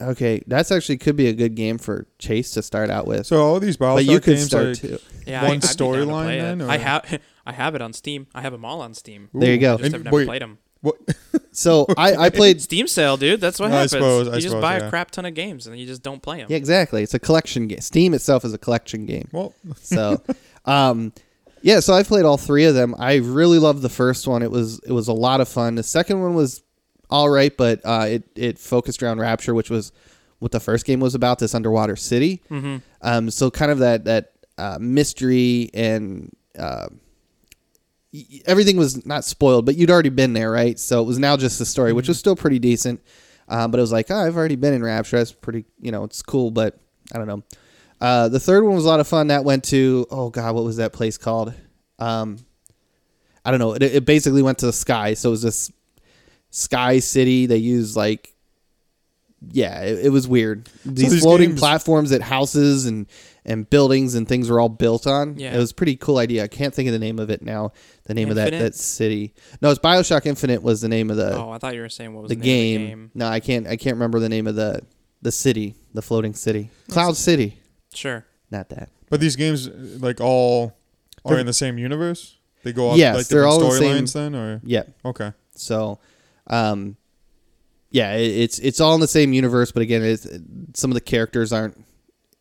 Okay, 0.00 0.42
that's 0.46 0.70
actually 0.72 0.96
could 0.98 1.16
be 1.16 1.28
a 1.28 1.32
good 1.34 1.54
game 1.54 1.76
for 1.78 2.06
Chase 2.18 2.50
to 2.52 2.62
start 2.62 2.88
out 2.90 3.06
with. 3.06 3.26
So 3.26 3.42
all 3.42 3.60
these 3.60 3.76
Bioshock 3.76 3.94
but 3.96 4.04
you 4.06 4.20
could 4.20 4.36
games 4.36 4.46
start 4.46 4.66
are 4.66 4.74
too. 4.74 4.98
Yeah, 5.26 5.42
One 5.42 5.50
I, 5.50 5.54
I'd 5.54 5.60
be 5.60 5.66
down 5.66 5.76
to 5.76 5.84
storyline 5.84 6.24
play 6.24 6.38
it. 6.38 6.62
I 6.62 6.78
have 6.78 7.20
I 7.46 7.52
have 7.52 7.74
it 7.74 7.82
on 7.82 7.92
Steam. 7.92 8.26
I 8.34 8.40
have 8.40 8.52
them 8.52 8.64
all 8.64 8.80
on 8.80 8.94
Steam. 8.94 9.28
There 9.34 9.52
you 9.52 9.58
go. 9.58 9.74
I 9.74 9.76
just 9.76 9.84
And 9.84 9.94
have 9.94 10.04
never 10.04 10.16
wait, 10.16 10.26
played 10.26 10.42
them. 10.42 10.58
What? 10.80 10.96
So 11.52 11.86
I, 11.96 12.14
I 12.16 12.30
played. 12.40 12.60
Steam 12.62 12.86
sale, 12.88 13.16
dude. 13.16 13.40
That's 13.40 13.60
what 13.60 13.70
I 13.70 13.74
happens. 13.74 13.90
suppose- 13.92 14.28
I 14.28 14.34
you 14.36 14.40
just 14.40 14.48
suppose, 14.48 14.62
buy 14.62 14.78
yeah. 14.78 14.86
a 14.86 14.90
crap 14.90 15.10
ton 15.10 15.24
of 15.26 15.34
games 15.34 15.66
and 15.66 15.72
then 15.74 15.80
you 15.80 15.86
just 15.86 16.02
don't 16.02 16.22
play 16.22 16.38
them. 16.38 16.46
Yeah, 16.50 16.56
exactly. 16.56 17.02
It's 17.02 17.14
a 17.14 17.18
collection 17.18 17.68
game. 17.68 17.80
Steam 17.80 18.14
itself 18.14 18.44
is 18.44 18.52
a 18.54 18.58
collection 18.58 19.06
game. 19.06 19.28
Well, 19.32 19.54
So, 19.80 20.22
um, 20.64 21.12
yeah. 21.62 21.80
So 21.80 21.94
I've 21.94 22.08
played 22.08 22.24
all 22.24 22.36
three 22.38 22.64
of 22.64 22.74
them. 22.74 22.94
I 22.98 23.16
really 23.16 23.58
loved 23.58 23.82
the 23.82 23.88
first 23.88 24.26
one. 24.26 24.42
It 24.42 24.50
was 24.50 24.80
it 24.86 24.92
was 24.92 25.08
a 25.08 25.12
lot 25.12 25.40
of 25.40 25.48
fun. 25.48 25.74
The 25.76 25.82
second 25.82 26.20
one 26.22 26.34
was 26.34 26.62
all 27.10 27.28
right, 27.28 27.54
but 27.56 27.80
uh, 27.84 28.06
it 28.08 28.24
it 28.34 28.58
focused 28.58 29.02
around 29.02 29.20
Rapture, 29.20 29.54
which 29.54 29.68
was 29.70 29.92
what 30.38 30.50
the 30.52 30.58
first 30.60 30.84
game 30.86 30.98
was 31.00 31.14
about. 31.14 31.38
This 31.38 31.54
underwater 31.54 31.94
city. 31.96 32.42
Mm-hmm. 32.50 32.76
Um, 33.02 33.30
so 33.30 33.50
kind 33.50 33.70
of 33.70 33.78
that 33.80 34.04
that 34.06 34.32
uh, 34.58 34.78
mystery 34.80 35.70
and 35.74 36.34
uh, 36.58 36.86
y- 36.90 36.96
y- 36.96 37.01
everything 38.46 38.76
was 38.76 39.04
not 39.06 39.24
spoiled, 39.24 39.66
but 39.66 39.76
you'd 39.76 39.90
already 39.90 40.10
been 40.10 40.32
there, 40.32 40.50
right? 40.50 40.78
So 40.78 41.00
it 41.00 41.06
was 41.06 41.18
now 41.18 41.36
just 41.36 41.58
the 41.58 41.66
story, 41.66 41.92
which 41.92 42.08
was 42.08 42.18
still 42.18 42.36
pretty 42.36 42.58
decent. 42.58 43.02
Um, 43.48 43.70
but 43.70 43.78
it 43.78 43.80
was 43.82 43.92
like, 43.92 44.10
oh, 44.10 44.16
I've 44.16 44.36
already 44.36 44.56
been 44.56 44.74
in 44.74 44.82
Rapture. 44.82 45.18
That's 45.18 45.32
pretty, 45.32 45.64
you 45.80 45.90
know, 45.90 46.04
it's 46.04 46.22
cool, 46.22 46.50
but 46.50 46.78
I 47.12 47.18
don't 47.18 47.26
know. 47.26 47.42
Uh, 48.00 48.28
the 48.28 48.40
third 48.40 48.64
one 48.64 48.74
was 48.74 48.84
a 48.84 48.88
lot 48.88 49.00
of 49.00 49.08
fun. 49.08 49.28
That 49.28 49.44
went 49.44 49.64
to 49.64 50.06
oh 50.10 50.30
god, 50.30 50.54
what 50.54 50.64
was 50.64 50.78
that 50.78 50.92
place 50.92 51.16
called? 51.18 51.54
Um, 51.98 52.38
I 53.44 53.50
don't 53.50 53.60
know. 53.60 53.74
It, 53.74 53.82
it 53.82 54.04
basically 54.04 54.42
went 54.42 54.58
to 54.58 54.66
the 54.66 54.72
sky, 54.72 55.14
so 55.14 55.28
it 55.28 55.32
was 55.32 55.42
this 55.42 55.72
sky 56.50 56.98
city. 56.98 57.46
They 57.46 57.58
used 57.58 57.96
like, 57.96 58.34
yeah, 59.50 59.82
it, 59.82 60.06
it 60.06 60.08
was 60.10 60.26
weird. 60.26 60.68
These, 60.84 61.12
these 61.12 61.22
floating 61.22 61.50
games- 61.50 61.60
platforms 61.60 62.12
at 62.12 62.22
houses 62.22 62.86
and 62.86 63.06
and 63.44 63.68
buildings 63.68 64.14
and 64.14 64.28
things 64.28 64.48
were 64.48 64.60
all 64.60 64.68
built 64.68 65.06
on. 65.06 65.36
Yeah. 65.38 65.54
it 65.54 65.58
was 65.58 65.72
a 65.72 65.74
pretty 65.74 65.96
cool 65.96 66.18
idea. 66.18 66.44
I 66.44 66.48
can't 66.48 66.72
think 66.74 66.86
of 66.88 66.92
the 66.92 66.98
name 66.98 67.18
of 67.18 67.28
it 67.30 67.42
now. 67.42 67.72
The 68.04 68.14
name 68.14 68.30
of 68.30 68.36
that 68.36 68.52
that 68.52 68.74
city. 68.74 69.34
No, 69.60 69.70
it's 69.70 69.80
Bioshock 69.80 70.26
Infinite 70.26 70.62
was 70.62 70.80
the 70.80 70.88
name 70.88 71.10
of 71.10 71.16
the 71.16 71.36
oh, 71.36 71.50
I 71.50 71.58
thought 71.58 71.74
you 71.74 71.80
were 71.80 71.88
saying 71.88 72.14
what 72.14 72.22
was 72.22 72.28
the, 72.30 72.36
the, 72.36 72.42
game. 72.42 72.80
of 72.80 72.86
the 72.86 72.90
game. 72.90 73.10
No, 73.14 73.26
I 73.28 73.40
can't. 73.40 73.66
I 73.66 73.76
can't 73.76 73.94
remember 73.96 74.18
the 74.20 74.28
name 74.28 74.46
of 74.46 74.54
the 74.54 74.82
the 75.22 75.32
city, 75.32 75.76
the 75.94 76.02
floating 76.02 76.34
city, 76.34 76.70
Cloud 76.90 77.16
City. 77.16 77.58
Sure. 77.94 78.24
Not 78.50 78.68
that. 78.70 78.90
but 79.08 79.20
these 79.20 79.36
games 79.36 79.68
like 80.00 80.20
all 80.20 80.76
are 81.24 81.30
They're- 81.30 81.40
in 81.40 81.46
the 81.46 81.52
same 81.52 81.78
universe. 81.78 82.36
They 82.64 82.72
go 82.72 82.90
off 82.90 82.96
Yes, 82.96 83.16
like 83.16 83.26
they're 83.28 83.42
different 83.42 83.62
all 83.62 83.70
the 83.70 83.78
same- 83.78 84.32
then, 84.32 84.34
or 84.40 84.60
Yeah. 84.64 84.84
okay. 85.04 85.32
So, 85.56 85.98
um, 86.46 86.96
yeah, 87.90 88.14
it, 88.14 88.22
it's 88.30 88.58
it's 88.60 88.80
all 88.80 88.94
in 88.94 89.00
the 89.00 89.08
same 89.08 89.32
universe, 89.32 89.72
but 89.72 89.82
again, 89.82 90.02
it's 90.02 90.26
some 90.74 90.90
of 90.90 90.94
the 90.94 91.00
characters 91.00 91.52
aren't. 91.52 91.76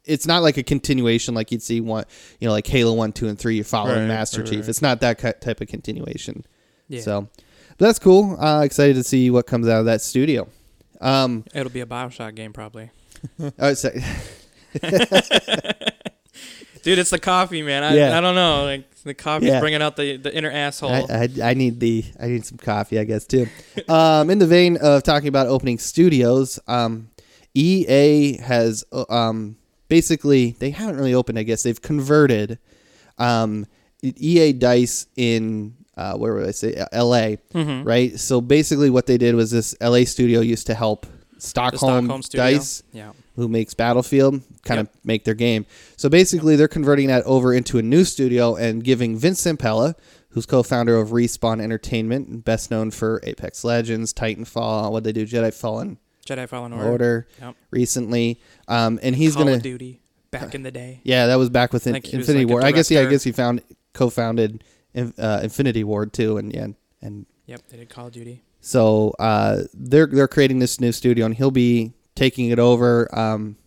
It's 0.05 0.25
not 0.25 0.41
like 0.41 0.57
a 0.57 0.63
continuation 0.63 1.33
like 1.35 1.51
you'd 1.51 1.61
see 1.61 1.79
one, 1.81 2.05
you 2.39 2.47
know, 2.47 2.51
like 2.53 2.65
Halo 2.67 2.93
One, 2.93 3.11
Two, 3.11 3.27
and 3.27 3.37
Three. 3.37 3.55
You're 3.55 3.63
following 3.65 3.99
Right, 3.99 4.07
Master 4.07 4.41
right, 4.41 4.49
Chief. 4.49 4.59
right. 4.61 4.69
It's 4.69 4.81
not 4.81 4.99
that 5.01 5.19
type 5.41 5.61
of 5.61 5.67
continuation. 5.67 6.43
Yeah. 6.87 7.01
So, 7.01 7.29
but 7.77 7.85
that's 7.85 7.99
cool. 7.99 8.35
Uh, 8.39 8.61
excited 8.61 8.95
to 8.95 9.03
see 9.03 9.29
what 9.29 9.45
comes 9.47 9.67
out 9.67 9.79
of 9.79 9.85
that 9.85 10.01
studio. 10.01 10.47
Um, 10.99 11.45
It'll 11.53 11.71
be 11.71 11.81
a 11.81 11.85
BioShock 11.85 12.35
game 12.35 12.51
probably. 12.53 12.89
oh, 13.59 13.73
so- 13.73 13.91
Dude, 16.83 16.97
it's 16.97 17.11
the 17.11 17.19
coffee, 17.19 17.61
man. 17.61 17.83
I, 17.83 17.93
Yeah. 17.95 18.17
I 18.17 18.21
don't 18.21 18.33
know. 18.33 18.63
Like 18.63 18.89
the 19.03 19.13
coffee's 19.13 19.49
Yeah. 19.49 19.59
bringing 19.59 19.83
out 19.83 19.95
the, 19.97 20.17
the 20.17 20.35
inner 20.35 20.49
asshole. 20.49 20.89
I, 20.91 21.05
I, 21.09 21.29
I 21.51 21.53
need 21.53 21.79
the 21.79 22.03
I 22.19 22.27
need 22.27 22.43
some 22.45 22.57
coffee, 22.57 22.97
I 22.97 23.03
guess 23.03 23.25
too. 23.25 23.47
um, 23.87 24.29
in 24.31 24.39
the 24.39 24.47
vein 24.47 24.77
of 24.77 25.03
talking 25.03 25.27
about 25.27 25.45
opening 25.47 25.77
studios, 25.77 26.59
um, 26.67 27.09
EA 27.53 28.37
has 28.37 28.83
uh, 28.91 29.05
um, 29.09 29.57
basically 29.91 30.51
they 30.59 30.69
haven't 30.71 30.95
really 30.95 31.13
opened. 31.13 31.37
I 31.37 31.43
guess 31.43 31.63
they've 31.63 31.81
converted 31.81 32.57
um, 33.17 33.65
EA 34.01 34.53
Dice 34.53 35.05
in 35.17 35.75
uh, 35.97 36.15
where 36.17 36.33
would 36.33 36.47
I 36.47 36.51
say 36.51 36.81
L.A. 36.93 37.37
Mhm. 37.53 37.85
Right. 37.85 38.17
So 38.17 38.39
basically, 38.39 38.89
what 38.89 39.05
they 39.05 39.17
did 39.17 39.35
was 39.35 39.51
this 39.51 39.75
L.A. 39.81 40.05
studio 40.05 40.39
used 40.39 40.65
to 40.67 40.73
help 40.73 41.05
Stockholm, 41.37 42.05
Stockholm. 42.05 42.21
Dice 42.31 42.83
Yeah. 42.93 43.11
who 43.35 43.49
makes 43.49 43.73
Battlefield 43.73 44.41
kind 44.63 44.79
of 44.79 44.87
make 45.03 45.25
their 45.25 45.33
game. 45.33 45.65
So 45.97 46.07
basically, 46.07 46.55
they're 46.55 46.69
converting 46.69 47.07
that 47.07 47.23
over 47.25 47.53
into 47.53 47.77
a 47.77 47.81
new 47.81 48.05
studio 48.05 48.55
and 48.55 48.83
giving 48.83 49.17
Vince 49.17 49.43
Zampella, 49.43 49.95
who's 50.29 50.45
co-founder 50.45 50.95
of 50.97 51.09
Respawn 51.09 51.61
Entertainment, 51.61 52.45
best 52.45 52.71
known 52.71 52.89
for 52.91 53.19
Apex 53.23 53.65
Legends, 53.65 54.13
Titanfall, 54.13 54.91
what 54.93 55.03
they 55.03 55.11
do, 55.11 55.25
Jedi 55.27 55.53
Fallen 55.53 55.97
Jedi 56.25 56.47
Fallen 56.47 56.73
Order. 56.73 56.89
Order, 56.89 57.27
Yep. 57.41 57.55
recently, 57.71 58.39
um, 58.67 58.99
and 59.01 59.15
he's 59.15 59.33
Call 59.35 59.45
gonna, 59.45 59.57
of 59.57 59.63
Duty. 59.63 60.01
Back 60.31 60.55
in 60.55 60.63
the 60.63 60.71
day. 60.71 61.01
yeah, 61.03 61.27
that 61.27 61.35
was 61.35 61.49
back 61.49 61.73
with 61.73 61.85
I 61.87 61.91
think 61.91 62.05
Infinity 62.13 62.45
like 62.45 62.49
a 62.49 62.53
Ward. 62.53 62.63
I 62.63 62.71
guess 62.71 62.89
yeah, 62.89 63.01
I 63.01 63.05
guess 63.05 63.23
he 63.23 63.31
found 63.33 63.61
co-founded 63.93 64.63
uh, 64.95 65.39
Infinity 65.43 65.83
Ward 65.83 66.13
too, 66.13 66.37
and 66.37 66.53
yeah, 66.53 66.67
and 67.01 67.25
Yep, 67.47 67.61
they 67.69 67.77
did 67.77 67.89
Call 67.89 68.07
of 68.07 68.13
Duty. 68.13 68.41
So 68.61 69.13
uh, 69.19 69.63
they're 69.73 70.05
they're 70.07 70.27
creating 70.29 70.59
this 70.59 70.79
new 70.79 70.91
studio, 70.93 71.25
and 71.25 71.35
he'll 71.35 71.51
be 71.51 71.93
taking 72.15 72.49
it 72.49 72.59
over. 72.59 73.13
Um, 73.17 73.57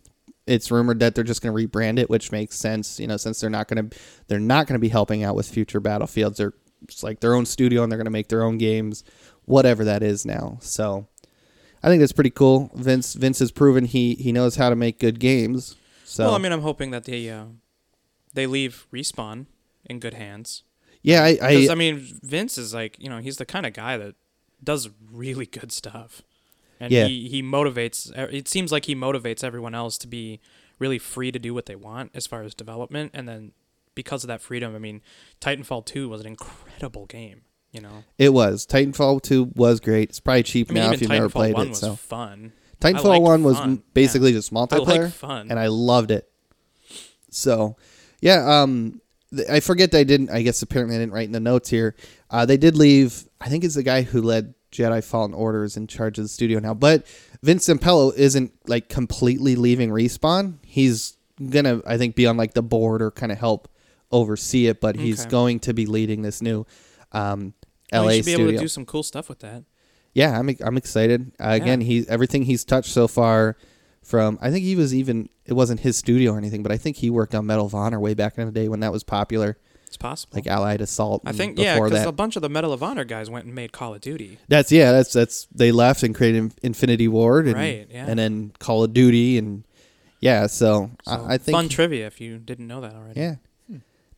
it's 0.47 0.71
rumored 0.71 0.99
that 1.01 1.13
they're 1.15 1.23
just 1.23 1.41
going 1.41 1.55
to 1.55 1.67
rebrand 1.67 1.99
it, 1.99 2.09
which 2.09 2.31
makes 2.31 2.55
sense, 2.55 2.99
you 2.99 3.07
know, 3.07 3.17
since 3.17 3.39
they're 3.41 3.49
not 3.49 3.67
going 3.67 3.89
to 3.89 3.97
they're 4.27 4.39
not 4.39 4.67
going 4.67 4.75
to 4.75 4.79
be 4.79 4.89
helping 4.89 5.23
out 5.23 5.35
with 5.35 5.47
future 5.47 5.79
battlefields. 5.79 6.37
They're 6.37 6.53
it's 6.83 7.03
like 7.03 7.19
their 7.19 7.35
own 7.35 7.45
studio, 7.45 7.83
and 7.83 7.91
they're 7.91 7.97
going 7.97 8.05
to 8.05 8.11
make 8.11 8.29
their 8.29 8.43
own 8.43 8.57
games, 8.57 9.03
whatever 9.45 9.83
that 9.85 10.01
is 10.01 10.25
now. 10.25 10.57
So 10.61 11.07
I 11.85 11.89
think 11.89 11.99
that's 11.99 12.11
pretty 12.11 12.31
cool. 12.31 12.71
Vince 12.73 13.13
Vince 13.13 13.37
has 13.39 13.51
proven 13.51 13.85
he 13.85 14.15
he 14.15 14.31
knows 14.31 14.55
how 14.55 14.69
to 14.71 14.75
make 14.75 14.99
good 14.99 15.19
games. 15.19 15.75
So 16.03 16.25
Well, 16.25 16.33
I 16.35 16.39
mean, 16.39 16.51
I'm 16.51 16.61
hoping 16.61 16.89
that 16.91 17.03
they 17.03 17.29
uh, 17.29 17.45
they 18.33 18.47
leave 18.47 18.87
respawn 18.91 19.45
in 19.85 19.99
good 19.99 20.15
hands. 20.15 20.63
yeah, 21.03 21.23
I, 21.23 21.37
I 21.41 21.67
I 21.71 21.75
mean, 21.75 21.99
Vince 22.23 22.57
is 22.57 22.73
like 22.73 22.97
you 22.99 23.07
know 23.09 23.19
he's 23.19 23.37
the 23.37 23.45
kind 23.45 23.65
of 23.67 23.73
guy 23.73 23.97
that 23.97 24.15
does 24.63 24.89
really 25.11 25.45
good 25.45 25.71
stuff, 25.71 26.23
and 26.79 26.91
Yeah. 26.91 27.05
he 27.05 27.29
he 27.29 27.43
motivates. 27.43 28.11
It 28.33 28.47
seems 28.47 28.71
like 28.71 28.85
he 28.85 28.95
motivates 28.95 29.43
everyone 29.43 29.75
else 29.75 29.97
to 29.99 30.07
be 30.07 30.39
really 30.79 30.97
free 30.99 31.31
to 31.31 31.39
do 31.39 31.53
what 31.53 31.67
they 31.67 31.75
want 31.75 32.11
as 32.15 32.25
far 32.25 32.41
as 32.41 32.55
development, 32.55 33.11
and 33.13 33.29
then 33.29 33.51
because 33.93 34.23
of 34.23 34.27
that 34.27 34.41
freedom, 34.41 34.75
I 34.75 34.79
mean, 34.79 35.01
Titanfall 35.39 35.85
two 35.85 36.09
was 36.09 36.19
an 36.21 36.27
incredible 36.27 37.05
game. 37.05 37.41
You 37.75 37.81
know, 37.81 38.03
it 38.17 38.29
was 38.33 38.65
Titanfall 38.65 39.21
two 39.21 39.51
was 39.55 39.79
great. 39.81 40.09
It's 40.09 40.19
probably 40.21 40.43
cheap 40.43 40.71
I 40.71 40.73
mean, 40.73 40.83
now 40.83 40.91
if 40.93 41.01
you've 41.01 41.09
Titanfall 41.09 41.13
never 41.13 41.29
played 41.29 41.57
it. 41.59 41.69
was 41.69 41.79
So 41.79 41.95
fun. 41.95 42.53
Titanfall 42.79 43.21
one 43.21 43.43
was 43.43 43.57
fun, 43.57 43.83
basically 43.93 44.31
just 44.31 44.51
I 44.51 44.55
multiplayer. 44.55 45.11
fun. 45.11 45.49
and 45.49 45.59
I 45.59 45.67
loved 45.67 46.11
it. 46.11 46.29
So, 47.29 47.75
yeah, 48.21 48.61
um, 48.61 49.01
th- 49.35 49.49
I 49.49 49.59
forget 49.59 49.93
I 49.93 50.03
didn't. 50.03 50.29
I 50.29 50.41
guess 50.41 50.61
apparently 50.61 50.95
I 50.95 50.99
didn't 50.99 51.13
write 51.13 51.25
in 51.27 51.31
the 51.33 51.39
notes 51.39 51.69
here. 51.69 51.95
Uh, 52.29 52.45
they 52.45 52.57
did 52.57 52.75
leave. 52.77 53.27
I 53.41 53.49
think 53.49 53.63
it's 53.63 53.75
the 53.75 53.83
guy 53.83 54.01
who 54.03 54.21
led 54.21 54.53
Jedi 54.71 55.03
Fallen 55.03 55.33
Order 55.33 55.63
is 55.63 55.77
in 55.77 55.87
charge 55.87 56.17
of 56.17 56.23
the 56.25 56.29
studio 56.29 56.59
now. 56.59 56.73
But 56.73 57.05
Vince 57.43 57.67
Zampella 57.67 58.15
isn't 58.15 58.53
like 58.67 58.87
completely 58.89 59.55
leaving 59.55 59.89
Respawn. 59.89 60.59
He's 60.63 61.17
gonna, 61.49 61.81
I 61.85 61.97
think, 61.97 62.15
be 62.15 62.25
on 62.25 62.37
like 62.37 62.53
the 62.53 62.63
board 62.63 63.01
or 63.01 63.11
kind 63.11 63.31
of 63.31 63.37
help 63.37 63.67
oversee 64.11 64.67
it. 64.67 64.79
But 64.79 64.95
he's 64.95 65.21
Okay. 65.21 65.29
going 65.29 65.59
to 65.61 65.73
be 65.73 65.85
leading 65.85 66.21
this 66.21 66.41
new 66.41 66.65
um, 67.11 67.53
LA 68.03 68.09
you 68.09 68.15
should 68.17 68.25
be 68.25 68.31
studio. 68.33 68.47
able 68.47 68.57
to 68.57 68.63
do 68.63 68.67
some 68.67 68.85
cool 68.85 69.03
stuff 69.03 69.29
with 69.29 69.39
that. 69.39 69.63
Yeah, 70.13 70.37
I'm 70.39 70.49
I'm 70.63 70.77
excited. 70.77 71.31
Uh, 71.39 71.49
Again, 71.61 71.81
he 71.81 72.05
everything 72.07 72.43
he's 72.43 72.63
touched 72.63 72.91
so 72.91 73.07
far. 73.07 73.57
From 74.03 74.37
I 74.39 74.51
think 74.51 74.63
he 74.65 74.75
was 74.75 74.93
even 74.93 75.29
it 75.45 75.53
wasn't 75.53 75.79
his 75.79 75.97
studio 75.97 76.33
or 76.33 76.37
anything, 76.37 76.61
but 76.61 76.71
I 76.71 76.77
think 76.77 76.97
he 76.97 77.09
worked 77.09 77.33
on 77.33 77.45
Medal 77.47 77.65
of 77.65 77.73
Honor 77.73 77.99
way 77.99 78.13
back 78.13 78.37
in 78.37 78.45
the 78.45 78.51
day 78.51 78.67
when 78.69 78.79
that 78.81 78.91
was 78.91 79.03
popular, 79.03 79.57
It's 79.87 79.97
possible. 79.97 80.35
like 80.35 80.45
Allied 80.45 80.79
Assault. 80.79 81.23
I 81.25 81.31
think 81.31 81.57
yeah, 81.57 81.79
because 81.79 82.05
a 82.05 82.11
bunch 82.11 82.35
of 82.35 82.43
the 82.43 82.49
Medal 82.49 82.71
of 82.71 82.83
Honor 82.83 83.03
guys 83.03 83.31
went 83.31 83.45
and 83.45 83.55
made 83.55 83.71
Call 83.71 83.95
of 83.95 84.01
Duty. 84.01 84.37
that's 84.47 84.71
yeah, 84.71 84.91
that's 84.91 85.11
that's 85.11 85.47
they 85.51 85.71
left 85.71 86.03
and 86.03 86.13
created 86.13 86.53
Infinity 86.61 87.07
Ward 87.07 87.47
and 87.47 87.55
Right, 87.55 87.87
yeah. 87.89 88.05
and 88.07 88.19
then 88.19 88.51
Call 88.59 88.83
of 88.83 88.93
Duty 88.93 89.39
and 89.39 89.63
yeah, 90.19 90.45
so, 90.47 90.91
So 91.03 91.11
I, 91.11 91.33
I 91.33 91.37
think 91.39 91.55
fun 91.55 91.67
trivia 91.67 92.05
if 92.05 92.21
you 92.21 92.37
didn't 92.37 92.67
know 92.67 92.81
that 92.81 92.93
already. 92.93 93.19
yeah. 93.19 93.35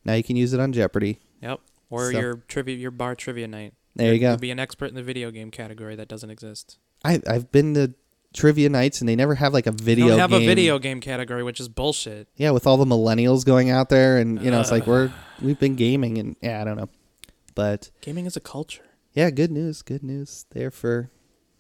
Now 0.04 0.14
you 0.16 0.24
can 0.24 0.36
use 0.36 0.52
it 0.54 0.60
on 0.60 0.74
Jeopardy. 0.74 1.20
Yep. 1.42 1.62
Or 1.90 2.12
So- 2.12 2.20
your 2.20 2.36
trivia, 2.48 2.76
your 2.76 2.92
bar 2.92 3.16
trivia 3.16 3.48
night. 3.48 3.74
There 3.96 4.14
you 4.14 4.20
go. 4.20 4.30
You'll 4.32 4.38
be 4.38 4.52
an 4.52 4.60
expert 4.60 4.88
in 4.88 4.96
the 4.96 5.02
video 5.04 5.32
game 5.32 5.50
category 5.50 5.96
that 5.96 6.08
doesn't 6.08 6.30
exist. 6.30 6.78
I 7.04 7.22
I've 7.28 7.52
been 7.52 7.74
to 7.74 7.94
trivia 8.34 8.70
nights 8.70 9.00
and 9.00 9.10
they 9.10 9.16
never 9.16 9.36
have 9.36 9.54
like 9.54 9.66
a 9.66 9.72
video. 9.72 10.10
don't 10.10 10.20
have 10.20 10.30
game. 10.30 10.44
a 10.44 10.46
video 10.46 10.78
game 10.78 11.02
category, 11.02 11.42
which 11.44 11.60
is 11.60 11.68
bullshit. 11.68 12.28
Yeah, 12.36 12.52
with 12.52 12.68
all 12.68 12.78
the 12.78 12.86
millennials 12.86 13.44
going 13.46 13.70
out 13.72 13.90
there, 13.90 14.18
and 14.18 14.40
you 14.42 14.52
know, 14.52 14.60
it's 14.62 14.70
like 14.72 14.86
we're 14.86 15.12
we've 15.42 15.60
been 15.60 15.76
gaming, 15.76 16.18
and 16.20 16.36
yeah, 16.42 16.62
I 16.62 16.64
don't 16.64 16.78
know, 16.78 16.90
but 17.56 17.90
Gaming 18.02 18.26
is 18.28 18.36
a 18.36 18.40
culture. 18.40 18.84
yeah, 19.14 19.30
good 19.32 19.52
news, 19.52 19.82
good 19.82 20.04
news 20.04 20.46
there 20.52 20.70
for 20.70 21.10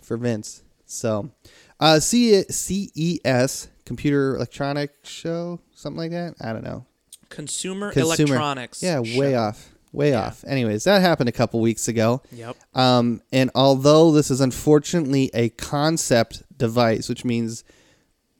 for 0.03 0.15
Vince. 0.17 0.61
So, 0.85 1.31
uh, 1.79 1.99
C- 1.99 2.43
CES 2.49 3.67
Computer 3.85 4.35
Electronic 4.35 4.91
Show, 5.03 5.59
something 5.73 5.97
like 5.97 6.11
that. 6.11 6.35
I 6.39 6.53
don't 6.53 6.63
know. 6.63 6.85
Consumer, 7.29 7.91
Consumer. 7.91 8.35
electronics. 8.35 8.81
Yeah, 8.83 8.99
way 8.99 9.31
show. 9.31 9.39
off, 9.39 9.71
way 9.91 10.11
Yeah. 10.11 10.27
off. 10.27 10.43
Anyways, 10.47 10.83
that 10.85 11.01
happened 11.01 11.29
a 11.29 11.33
couple 11.33 11.59
weeks 11.59 11.87
ago. 11.87 12.21
Yep. 12.31 12.55
Um, 12.75 13.21
and 13.31 13.49
although 13.55 14.11
this 14.11 14.29
is 14.31 14.41
unfortunately 14.41 15.29
a 15.33 15.49
concept 15.49 16.43
device, 16.57 17.09
which 17.09 17.23
means 17.25 17.63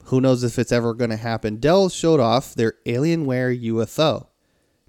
who 0.05 0.21
knows 0.21 0.43
if 0.43 0.57
it's 0.59 0.71
ever 0.71 0.93
going 0.93 1.09
to 1.09 1.17
happen, 1.17 1.57
Dell 1.57 1.89
showed 1.89 2.19
off 2.19 2.55
their 2.55 2.73
Alienware 2.85 3.61
UFO. 3.65 4.27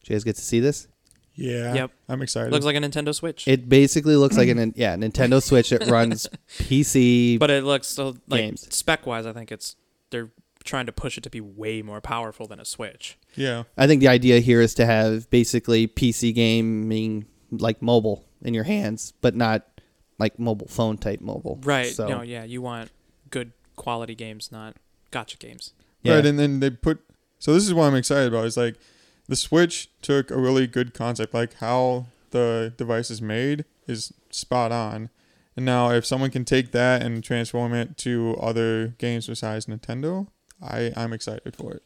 Did 0.01 0.11
you 0.11 0.15
guys 0.17 0.25
get 0.25 0.37
to 0.37 0.43
see 0.43 0.61
this? 0.61 0.87
Yeah. 1.35 1.75
Yep. 1.75 1.91
I'm 2.09 2.23
excited. 2.23 2.53
Looks 2.53 2.65
like 2.65 2.77
a 2.77 2.81
Nintendo 2.81 3.15
Switch. 3.15 3.47
It 3.47 3.69
basically 3.69 4.17
looks 4.17 4.37
like 4.37 4.49
an 4.49 4.73
yeah 4.77 4.97
Nintendo 4.97 5.41
Switch. 5.43 5.71
It 5.73 5.87
runs 5.89 6.29
PC. 6.59 7.39
but 7.39 7.51
it 7.51 7.63
looks 7.65 7.87
so 7.89 8.17
like 8.29 8.41
Games. 8.41 8.67
spec 8.75 9.07
wise, 9.07 9.25
I 9.27 9.33
think 9.33 9.53
it's 9.53 9.77
they're 10.11 10.31
trying 10.69 10.87
to 10.87 10.93
push 10.93 11.17
it 11.19 11.23
to 11.25 11.31
be 11.31 11.41
way 11.41 11.83
more 11.83 12.01
powerful 12.01 12.47
than 12.47 12.61
a 12.61 12.65
Switch. 12.65 13.19
yeah. 13.35 13.65
I 13.77 13.87
think 13.87 14.01
the 14.01 14.09
idea 14.09 14.41
here 14.41 14.61
is 14.61 14.75
to 14.75 14.87
have 14.87 15.29
basically 15.31 15.89
PC 15.89 16.35
gaming 16.35 17.25
like 17.51 17.81
mobile 17.83 18.25
in 18.43 18.55
your 18.55 18.65
hands, 18.65 19.13
but 19.21 19.35
not 19.35 19.67
like 20.19 20.39
mobile 20.39 20.69
phone 20.69 20.99
type 20.99 21.21
mobile. 21.21 21.59
Right. 21.65 21.93
So 21.93 22.07
No, 22.07 22.23
yeah, 22.23 22.45
you 22.45 22.61
want 22.63 22.91
good 23.31 23.53
quality 23.77 24.15
games, 24.15 24.53
not 24.53 24.77
gotcha 25.11 25.37
games. 25.39 25.73
yeah. 26.03 26.15
Right, 26.17 26.27
and 26.27 26.39
then 26.39 26.61
they 26.61 26.71
put. 26.71 27.01
So 27.39 27.55
this 27.55 27.65
is 27.65 27.73
what 27.73 27.85
I'm 27.85 27.95
excited 27.97 28.29
about. 28.29 28.45
Is 28.45 28.57
like 28.57 28.77
the 29.29 29.37
Switch 29.37 29.89
took 30.03 30.31
a 30.31 30.37
really 30.39 30.67
good 30.67 30.93
concept, 30.95 31.33
like 31.35 31.55
how 31.55 32.07
the 32.31 32.73
device 32.77 33.11
is 33.11 33.23
made 33.23 33.65
is 33.87 34.13
spot 34.31 34.71
on. 34.73 35.09
And 35.57 35.65
now, 35.65 35.91
if 35.91 36.05
someone 36.07 36.31
can 36.31 36.45
take 36.45 36.71
that 36.73 37.03
and 37.03 37.25
transform 37.25 37.75
it 37.75 37.97
to 37.99 38.37
other 38.41 38.95
games 38.99 39.27
besides 39.27 39.67
Nintendo, 39.67 40.29
I 40.63 40.93
I'm 40.97 41.13
excited 41.13 41.55
for 41.57 41.73
it. 41.75 41.83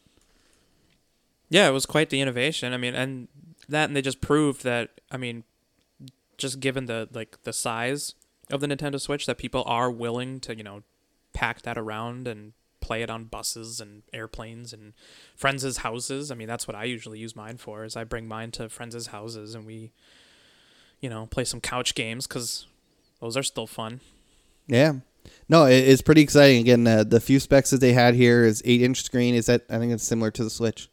Yeah, 1.48 1.68
it 1.68 1.72
was 1.72 1.86
quite 1.86 2.10
the 2.10 2.20
innovation. 2.20 2.72
I 2.72 2.76
mean, 2.76 2.94
and 2.94 3.28
that 3.68 3.88
and 3.88 3.96
they 3.96 4.02
just 4.02 4.20
proved 4.20 4.64
that 4.64 5.00
I 5.10 5.16
mean, 5.16 5.44
just 6.38 6.60
given 6.60 6.86
the 6.86 7.08
like 7.12 7.42
the 7.42 7.52
size 7.52 8.14
of 8.50 8.60
the 8.60 8.66
Nintendo 8.66 9.00
Switch 9.00 9.26
that 9.26 9.38
people 9.38 9.62
are 9.66 9.90
willing 9.90 10.40
to, 10.40 10.56
you 10.56 10.62
know, 10.64 10.82
pack 11.32 11.62
that 11.62 11.78
around 11.78 12.26
and 12.26 12.52
play 12.80 13.02
it 13.02 13.10
on 13.10 13.24
buses 13.24 13.80
and 13.80 14.02
airplanes 14.12 14.72
and 14.72 14.92
friends' 15.36 15.78
houses. 15.78 16.30
I 16.30 16.34
mean, 16.34 16.48
that's 16.48 16.66
what 16.66 16.74
I 16.74 16.84
usually 16.84 17.18
use 17.18 17.36
mine 17.36 17.58
for. 17.58 17.84
Is 17.84 17.96
I 17.96 18.04
bring 18.04 18.26
mine 18.26 18.50
to 18.52 18.68
friends' 18.68 19.06
houses 19.08 19.54
and 19.54 19.66
we 19.66 19.92
you 21.00 21.10
know, 21.10 21.26
play 21.26 21.44
some 21.44 21.60
couch 21.60 21.94
games 21.94 22.26
cuz 22.26 22.66
those 23.20 23.36
are 23.36 23.42
still 23.42 23.66
fun. 23.66 24.00
Yeah. 24.66 25.00
No, 25.48 25.64
it, 25.66 25.74
it's 25.88 26.02
pretty 26.02 26.22
exciting. 26.22 26.60
Again, 26.60 26.86
uh, 26.86 27.04
the 27.04 27.20
few 27.20 27.38
specs 27.40 27.70
that 27.70 27.80
they 27.80 27.92
had 27.92 28.14
here 28.14 28.44
is 28.44 28.62
eight 28.64 28.82
inch 28.82 29.02
screen. 29.02 29.34
Is 29.34 29.46
that 29.46 29.62
I 29.70 29.78
think 29.78 29.92
it's 29.92 30.04
similar 30.04 30.30
to 30.32 30.44
the 30.44 30.50
Switch. 30.50 30.88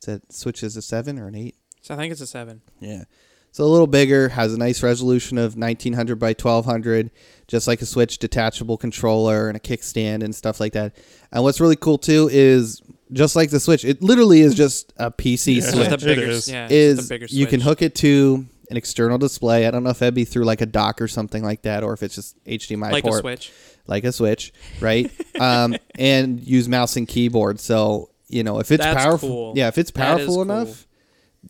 Is 0.00 0.06
that 0.06 0.32
Switch 0.32 0.62
is 0.62 0.76
a 0.76 0.82
seven 0.82 1.18
or 1.18 1.28
an 1.28 1.34
eight? 1.34 1.56
So 1.82 1.94
I 1.94 1.96
think 1.96 2.12
it's 2.12 2.20
a 2.20 2.26
7. 2.28 2.62
Yeah. 2.80 3.04
So 3.50 3.64
a 3.64 3.66
little 3.66 3.88
bigger, 3.88 4.30
has 4.30 4.54
a 4.54 4.58
nice 4.58 4.82
resolution 4.82 5.36
of 5.36 5.56
1900 5.56 6.16
by 6.16 6.28
1200, 6.28 7.10
just 7.48 7.66
like 7.66 7.82
a 7.82 7.86
Switch 7.86 8.18
detachable 8.18 8.78
controller 8.78 9.48
and 9.48 9.56
a 9.56 9.60
kickstand 9.60 10.22
and 10.22 10.34
stuff 10.34 10.58
like 10.60 10.72
that. 10.72 10.96
And 11.32 11.42
what's 11.42 11.60
really 11.60 11.76
cool 11.76 11.98
too 11.98 12.30
is 12.32 12.80
just 13.12 13.36
like 13.36 13.50
the 13.50 13.60
Switch, 13.60 13.84
it 13.84 14.00
literally 14.00 14.40
is 14.40 14.54
just 14.54 14.92
a 14.96 15.10
PC 15.10 15.54
Yeah. 15.54 15.58
It's 15.58 15.70
Switch. 15.72 15.88
just 15.90 16.02
a 16.02 16.06
bigger 16.06 16.22
is. 16.22 16.48
yeah, 16.48 16.64
it's 16.64 16.72
is 16.72 16.96
just 16.98 17.10
a 17.10 17.14
bigger 17.14 17.26
you 17.28 17.46
can 17.46 17.60
hook 17.60 17.82
it 17.82 17.94
to 17.96 18.46
an 18.70 18.76
external 18.78 19.18
display. 19.18 19.66
I 19.66 19.70
don't 19.70 19.82
know 19.84 19.90
if 19.90 19.98
that'd 19.98 20.14
be 20.14 20.24
through 20.24 20.44
like 20.44 20.62
a 20.62 20.66
dock 20.66 21.02
or 21.02 21.08
something 21.08 21.42
like 21.42 21.62
that, 21.62 21.82
or 21.82 21.92
if 21.92 22.02
it's 22.02 22.14
just 22.14 22.42
HDMI 22.46 22.90
like 22.92 23.04
port 23.04 23.18
a 23.18 23.20
Switch. 23.20 23.52
Like 23.86 24.04
a 24.04 24.12
Switch, 24.12 24.52
right? 24.80 25.10
um, 25.40 25.76
and 25.98 26.40
use 26.40 26.68
mouse 26.68 26.96
and 26.96 27.06
keyboard. 27.08 27.60
So 27.60 28.10
you 28.28 28.42
know 28.42 28.58
if 28.60 28.70
it's 28.70 28.82
That's 28.84 29.02
powerful, 29.02 29.28
cool. 29.28 29.52
yeah, 29.56 29.68
if 29.68 29.78
it's 29.78 29.90
powerful 29.90 30.34
cool. 30.36 30.42
enough, 30.42 30.86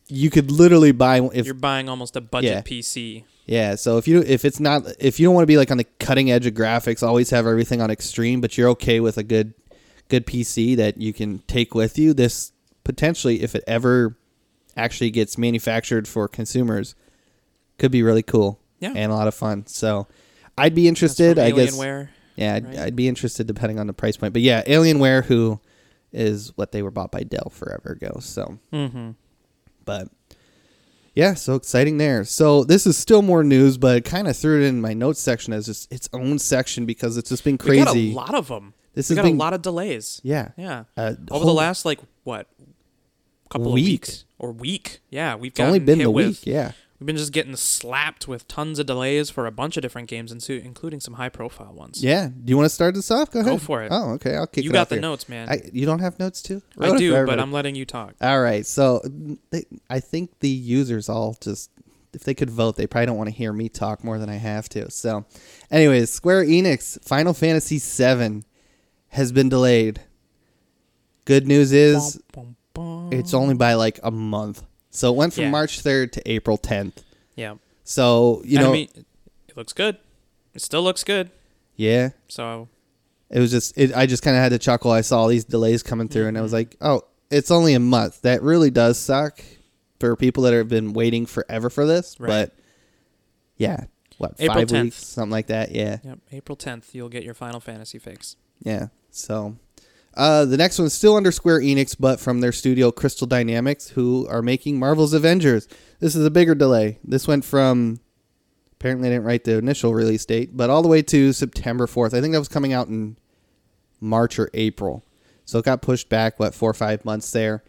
you 0.09 0.31
could 0.31 0.51
literally 0.51 0.93
buy 0.93 1.21
if 1.33 1.45
You're 1.47 1.55
buying 1.55 1.89
almost 1.89 2.17
a 2.17 2.21
budget 2.21 2.51
Yeah. 2.51 2.61
PC. 2.63 3.25
yeah. 3.47 3.75
So 3.77 3.99
if 3.99 4.09
you 4.09 4.21
if 4.23 4.45
it's 4.45 4.59
not 4.61 4.85
if 4.99 5.21
you 5.21 5.27
don't 5.27 5.35
want 5.35 5.43
to 5.45 5.47
be 5.47 5.57
like 5.59 5.71
on 5.71 5.77
the 5.79 5.87
cutting 6.01 6.31
edge 6.31 6.47
of 6.47 6.55
graphics, 6.55 7.03
always 7.07 7.31
have 7.31 7.47
everything 7.47 7.81
on 7.81 7.91
extreme, 7.91 8.41
but 8.41 8.57
you're 8.59 8.69
okay 8.71 9.01
with 9.01 9.19
a 9.19 9.23
good 9.23 9.55
good 10.09 10.27
PC 10.27 10.77
that 10.77 10.99
you 11.01 11.13
can 11.13 11.39
take 11.47 11.75
with 11.75 11.99
you. 11.99 12.13
This 12.15 12.53
potentially, 12.85 13.43
if 13.43 13.55
it 13.55 13.63
ever 13.67 14.17
actually 14.77 15.11
gets 15.11 15.37
manufactured 15.39 16.09
for 16.09 16.27
consumers, 16.29 16.95
could 17.79 17.93
be 17.93 18.03
really 18.03 18.23
cool 18.23 18.59
Yeah. 18.81 18.93
and 18.97 19.13
a 19.13 19.15
lot 19.15 19.29
of 19.29 19.35
fun. 19.35 19.67
So 19.67 20.07
I'd 20.59 20.75
be 20.75 20.89
interested. 20.89 21.39
I 21.39 21.51
guess 21.51 21.77
Alienware. 21.77 22.09
Yeah, 22.43 22.55
I'd, 22.57 22.67
right? 22.67 22.79
I'd 22.81 22.97
be 22.97 23.09
interested 23.09 23.47
depending 23.47 23.79
on 23.79 23.87
the 23.87 23.93
price 23.93 24.17
point. 24.17 24.33
But 24.33 24.43
yeah, 24.43 24.63
Alienware, 24.65 25.25
who 25.25 25.61
is 26.13 26.53
what 26.57 26.73
they 26.73 26.83
were 26.83 26.91
bought 26.91 27.11
by 27.11 27.23
Dell 27.23 27.51
forever 27.51 27.91
ago. 27.93 28.19
So, 28.21 28.59
Mm-hmm. 28.73 29.11
but 29.85 30.09
yeah, 31.15 31.35
so 31.35 31.55
exciting 31.57 31.99
there. 31.99 32.25
So 32.25 32.65
this 32.65 32.87
is 32.87 32.97
still 32.97 33.23
more 33.23 33.45
news, 33.45 33.77
but 33.79 34.05
kind 34.05 34.27
of 34.29 34.37
threw 34.37 34.63
it 34.63 34.67
in 34.67 34.81
my 34.81 34.95
notes 34.95 35.21
section 35.21 35.53
as 35.53 35.67
just 35.67 35.93
its 35.93 36.09
own 36.13 36.39
section 36.39 36.87
because 36.87 37.17
it's 37.17 37.29
just 37.31 37.45
been 37.45 37.57
got 37.57 37.95
a 37.97 38.13
lot 38.13 38.35
of 38.35 38.49
them. 38.49 38.75
This 38.95 39.09
we 39.09 39.15
has 39.17 39.23
got 39.23 39.29
been 39.29 39.37
a 39.37 39.39
lot 39.39 39.53
of 39.55 39.63
delays. 39.63 40.21
yeah. 40.25 40.51
Yeah. 40.57 40.85
Uh, 40.97 41.15
Over 41.31 41.45
the 41.47 41.53
last 41.55 41.85
like 41.85 42.01
what 42.25 42.47
couple 43.51 43.73
Week. 43.73 43.83
of 43.85 43.89
weeks 43.91 44.25
or 44.39 44.53
week. 44.53 45.01
Yeah, 45.11 45.35
we've 45.37 45.59
only 45.61 45.79
been 45.79 45.99
the 45.99 46.11
with, 46.11 46.27
week. 46.27 46.47
Yeah. 46.47 46.73
We've 47.03 47.07
been 47.09 47.17
just 47.17 47.33
getting 47.33 47.57
slapped 47.57 48.29
with 48.29 48.47
tons 48.47 48.79
of 48.79 48.87
delays 48.87 49.29
for 49.29 49.47
a 49.47 49.51
bunch 49.51 49.77
of 49.77 49.83
different 49.83 50.09
games, 50.09 50.31
including 50.49 51.01
some 51.01 51.15
high 51.15 51.31
profile 51.31 51.73
ones. 51.73 52.01
Yeah. 52.01 52.29
Do 52.29 52.49
you 52.49 52.57
want 52.57 52.67
to 52.67 52.71
start 52.71 52.95
this 52.95 53.11
off? 53.11 53.33
Go 53.33 53.41
ahead. 53.41 53.55
Go 53.55 53.59
for 53.59 53.83
it. 53.83 53.89
Oh, 53.91 54.11
okay. 54.13 54.37
I'll 54.37 54.47
kick 54.47 54.63
you 54.63 54.71
it 54.71 54.73
got 54.73 54.89
the 54.89 54.95
here. 54.95 55.03
notes, 55.03 55.29
man. 55.29 55.49
I, 55.49 55.63
you 55.73 55.85
don't 55.85 55.99
have 55.99 56.21
notes 56.21 56.43
too? 56.43 56.63
I 56.79 56.95
it 56.95 56.99
do, 56.99 57.27
but. 57.27 57.41
I'm 57.41 57.51
letting 57.51 57.75
you 57.75 57.85
talk. 57.85 58.15
All 58.21 58.41
right. 58.41 58.65
So 58.65 59.03
they, 59.51 59.65
I 59.91 59.99
think 59.99 60.39
the 60.39 60.49
users 60.49 61.09
all 61.09 61.37
just, 61.41 61.73
if 62.13 62.23
they 62.23 62.35
could 62.35 62.51
vote, 62.51 62.77
they 62.77 62.87
probably 62.87 63.07
don't 63.07 63.17
want 63.17 63.31
to 63.31 63.35
hear 63.35 63.53
me 63.53 63.69
talk 63.69 64.05
more 64.05 64.19
than 64.21 64.31
I 64.31 64.37
have 64.37 64.69
to. 64.69 64.89
So, 64.93 65.27
anyways, 65.73 66.09
Square 66.09 66.45
Enix 66.45 67.03
Final 67.03 67.35
Fantasy 67.35 67.81
VII 67.81 68.45
has 69.09 69.33
been 69.33 69.49
delayed. 69.49 70.03
Good 71.25 71.49
news 71.49 71.73
is 71.73 72.21
it's 73.11 73.35
only 73.35 73.55
by 73.55 73.75
like 73.75 73.99
a 74.05 74.13
month. 74.13 74.63
So 74.95 75.13
it 75.13 75.17
went 75.17 75.33
from 75.35 75.45
Yeah. 75.45 75.51
March 75.51 75.83
3rd 75.83 76.13
to 76.13 76.31
April 76.31 76.57
10th. 76.59 77.03
yeah. 77.35 77.55
So, 77.85 78.43
you 78.45 78.59
know, 78.59 78.69
I 78.71 78.73
mean, 78.73 78.89
it 79.49 79.57
looks 79.57 79.73
good. 79.73 79.97
It 80.55 80.63
still 80.63 80.83
looks 80.83 81.03
good. 81.03 81.31
yeah, 81.77 82.11
So 82.29 82.69
it 83.31 83.41
was 83.41 83.51
just, 83.51 83.77
it, 83.77 83.93
I 83.97 84.07
just 84.07 84.23
kind 84.23 84.37
of 84.37 84.43
had 84.43 84.51
to 84.51 84.59
chuckle. 84.59 84.91
I 84.93 85.01
saw 85.01 85.21
all 85.23 85.29
these 85.29 85.45
delays 85.45 85.83
coming 85.83 86.07
through 86.09 86.29
and 86.29 86.39
I 86.39 86.43
was 86.43 86.53
Mhm. 86.53 86.55
like, 86.55 86.77
oh, 86.81 87.03
it's 87.31 87.51
only 87.51 87.75
a 87.75 87.81
month. 87.81 88.23
That 88.23 88.41
really 88.43 88.71
does 88.71 88.99
suck 88.99 89.43
for 89.99 90.15
people 90.15 90.43
that 90.45 90.53
have 90.53 90.69
been 90.69 90.93
waiting 90.93 91.27
forever 91.27 91.71
for 91.71 91.87
this. 91.87 92.21
Right. 92.21 92.29
But 92.29 92.53
yeah, 93.57 93.85
what, 94.19 94.35
April 94.39 94.59
five 94.61 94.69
10th. 94.69 94.83
weeks? 94.85 94.97
Something 95.07 95.31
like 95.33 95.47
that. 95.49 95.73
Yeah. 95.73 95.99
yep, 96.05 96.19
April 96.31 96.57
10th, 96.57 96.95
you'll 96.95 97.09
get 97.09 97.25
your 97.25 97.35
Final 97.35 97.59
Fantasy 97.61 97.99
fix. 97.99 98.37
Yeah. 98.63 98.89
So 99.11 99.57
uh, 100.15 100.45
the 100.45 100.57
next 100.57 100.79
one's 100.79 100.93
still 100.93 101.17
under 101.17 101.33
Square 101.33 101.61
Enix, 101.61 101.97
but 101.99 102.21
from 102.21 102.41
their 102.41 102.53
studio 102.53 102.91
Crystal 102.91 103.27
Dynamics, 103.27 103.89
who 103.89 104.27
are 104.29 104.43
making 104.43 104.79
Marvel's 104.79 105.13
Avengers. 105.15 105.69
This 106.01 106.15
is 106.15 106.25
a 106.25 106.31
bigger 106.31 106.55
delay. 106.55 106.99
This 107.05 107.27
went 107.27 107.45
from 107.45 108.01
apparently 108.73 109.09
they 109.09 109.15
didn't 109.15 109.27
write 109.27 109.45
the 109.45 109.57
initial 109.57 109.95
release 109.95 110.25
date, 110.27 110.57
but 110.57 110.69
all 110.69 110.83
the 110.83 110.89
way 110.89 111.03
to 111.03 111.33
September 111.33 111.87
4th. 111.87 112.15
I 112.15 112.21
think 112.21 112.33
that 112.33 112.41
was 112.41 112.49
coming 112.49 112.73
out 112.73 112.89
in 112.89 113.17
March 114.01 114.41
or 114.41 114.51
April. 114.55 115.05
So 115.45 115.61
it 115.61 115.65
got 115.65 115.83
pushed 115.83 116.09
back, 116.09 116.41
what, 116.41 116.53
four 116.53 116.71
or 116.71 116.75
five 116.75 117.05
months 117.05 117.31
there. 117.31 117.63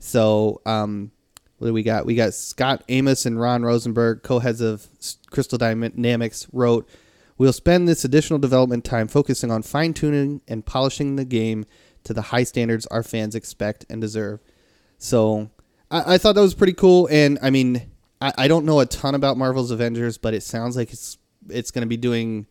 So 0.00 0.60
um, 0.66 1.12
what 1.58 1.68
do 1.68 1.72
we 1.72 1.82
got? 1.82 2.04
We 2.04 2.14
got 2.16 2.34
Scott 2.34 2.82
Amos 2.88 3.26
and 3.26 3.40
Ron 3.40 3.62
Rosenberg, 3.62 4.22
co-heads 4.22 4.60
of 4.60 4.88
Crystal 5.30 5.56
Dynamics, 5.56 6.46
wrote, 6.52 6.88
"We'll 7.38 7.52
spend 7.52 7.88
this 7.88 8.04
additional 8.04 8.38
development 8.38 8.84
time 8.84 9.08
focusing 9.08 9.50
on 9.50 9.62
fine-tuning 9.62 10.42
and 10.48 10.66
polishing 10.66 11.16
the 11.16 11.24
game 11.24 11.64
to 12.06 12.14
the 12.14 12.22
high 12.22 12.44
standards 12.44 12.86
our 12.86 13.02
fans 13.02 13.34
expect 13.34 13.86
and 13.90 14.00
deserve." 14.00 14.40
So 14.98 15.50
I, 15.90 16.14
I 16.14 16.18
thought 16.18 16.34
that 16.34 16.40
was 16.40 16.54
pretty 16.54 16.72
cool, 16.72 17.08
and 17.10 17.38
I 17.42 17.50
mean, 17.50 17.82
I, 18.20 18.32
I 18.38 18.48
don't 18.48 18.64
know 18.64 18.80
a 18.80 18.86
ton 18.86 19.14
about 19.14 19.36
Marvel's 19.36 19.70
Avengers, 19.70 20.18
but 20.18 20.34
it 20.34 20.42
sounds 20.42 20.76
like 20.76 20.92
it's 20.92 21.18
it's 21.48 21.70
going 21.70 21.82
to 21.82 21.88
be 21.88 21.96
doing 21.96 22.46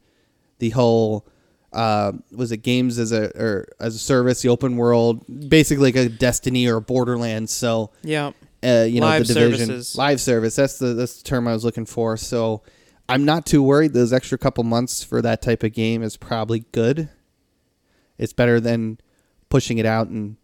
the 0.59 0.69
whole 0.69 1.27
uh, 1.73 2.13
was 2.31 2.51
it 2.53 2.57
games 2.57 2.97
as 2.99 3.11
a 3.11 3.25
or 3.37 3.67
as 3.79 3.95
a 3.95 3.99
service, 3.99 4.41
the 4.41 4.49
open 4.49 4.77
world, 4.77 5.25
basically 5.49 5.91
like 5.91 5.95
a 5.97 6.07
Destiny 6.09 6.67
or 6.67 6.77
a 6.77 6.81
Borderlands. 6.81 7.51
So 7.51 7.91
Yeah. 8.03 8.31
uh, 8.63 8.85
you 8.87 9.01
know 9.01 9.07
Live 9.07 9.27
the 9.27 9.33
division 9.33 9.67
services. 9.67 9.97
live 9.97 10.21
service. 10.21 10.55
That's 10.55 10.79
the 10.79 10.93
that's 10.93 11.17
the 11.17 11.23
term 11.23 11.47
I 11.47 11.53
was 11.53 11.65
looking 11.65 11.85
for. 11.85 12.15
So 12.15 12.61
I'm 13.09 13.25
not 13.25 13.45
too 13.45 13.61
worried. 13.61 13.91
Those 13.93 14.13
extra 14.13 14.37
couple 14.37 14.63
months 14.63 15.03
for 15.03 15.21
that 15.23 15.41
type 15.41 15.63
of 15.63 15.73
game 15.73 16.01
is 16.01 16.15
probably 16.15 16.63
good. 16.71 17.09
It's 18.17 18.31
better 18.33 18.61
than 18.61 18.99
pushing 19.49 19.77
it 19.77 19.85
out 19.85 20.07
and 20.07 20.37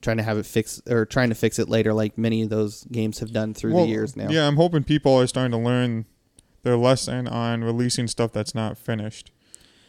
trying 0.00 0.16
to 0.18 0.22
have 0.22 0.38
it 0.38 0.46
fix 0.46 0.80
or 0.88 1.04
trying 1.04 1.28
to 1.28 1.34
fix 1.34 1.58
it 1.58 1.68
later, 1.68 1.92
like 1.92 2.16
many 2.16 2.42
of 2.42 2.50
those 2.50 2.84
games 2.84 3.18
have 3.18 3.32
done 3.32 3.52
through 3.54 3.74
Well, 3.74 3.84
the 3.84 3.90
years 3.90 4.16
now. 4.16 4.28
Yeah, 4.30 4.46
I'm 4.46 4.56
hoping 4.56 4.84
people 4.84 5.14
are 5.18 5.26
starting 5.26 5.50
to 5.52 5.58
learn 5.58 6.06
their 6.62 6.76
lesson 6.76 7.26
on 7.28 7.62
releasing 7.64 8.06
stuff 8.06 8.32
that's 8.32 8.54
not 8.54 8.78
finished. 8.78 9.32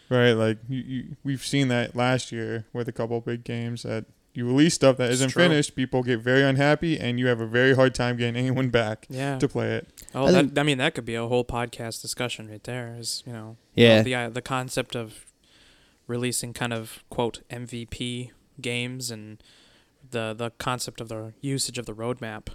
Right? 0.10 0.32
Like 0.32 0.58
you, 0.68 0.80
you, 0.82 1.16
we've 1.24 1.46
seen 1.46 1.68
that 1.68 1.96
last 1.96 2.32
year 2.32 2.66
with 2.74 2.88
a 2.88 2.92
couple 2.92 3.22
big 3.22 3.44
games 3.44 3.84
that 3.84 4.06
you 4.34 4.46
release 4.48 4.74
stuff 4.74 4.98
that 4.98 5.06
It's 5.06 5.16
isn't 5.16 5.30
true. 5.32 5.44
finished, 5.44 5.76
people 5.76 6.02
get 6.02 6.20
very 6.20 6.42
unhappy 6.44 7.00
and 7.00 7.20
you 7.20 7.28
have 7.28 7.40
a 7.42 7.46
very 7.46 7.76
hard 7.76 7.94
time 7.94 8.18
getting 8.18 8.36
anyone 8.36 8.70
back 8.70 9.06
Yeah. 9.10 9.38
to 9.38 9.48
play 9.48 9.74
it. 9.76 9.88
Oh, 10.16 10.26
I 10.26 10.32
that, 10.32 10.38
think- 10.46 10.58
I 10.58 10.64
mean, 10.64 10.78
that 10.80 10.96
could 10.96 11.06
be 11.06 11.14
a 11.16 11.28
whole 11.28 11.46
podcast 11.46 12.02
discussion 12.02 12.50
right 12.50 12.64
there. 12.64 12.96
Is 12.98 13.22
you 13.28 13.34
know, 13.34 13.58
Yeah. 13.76 14.02
the 14.02 14.16
uh, 14.16 14.30
the 14.30 14.42
concept 14.42 14.96
of 14.96 15.26
releasing 16.08 16.54
kind 16.54 16.74
of 16.74 17.04
quote 17.10 17.42
MVP 17.52 18.32
games 18.62 19.12
and 19.12 19.42
the 20.12 20.34
the 20.38 20.52
concept 20.52 21.02
of 21.02 21.10
the 21.10 21.34
usage 21.42 21.78
of 21.78 21.86
the 21.86 21.94
roadmap. 21.94 22.48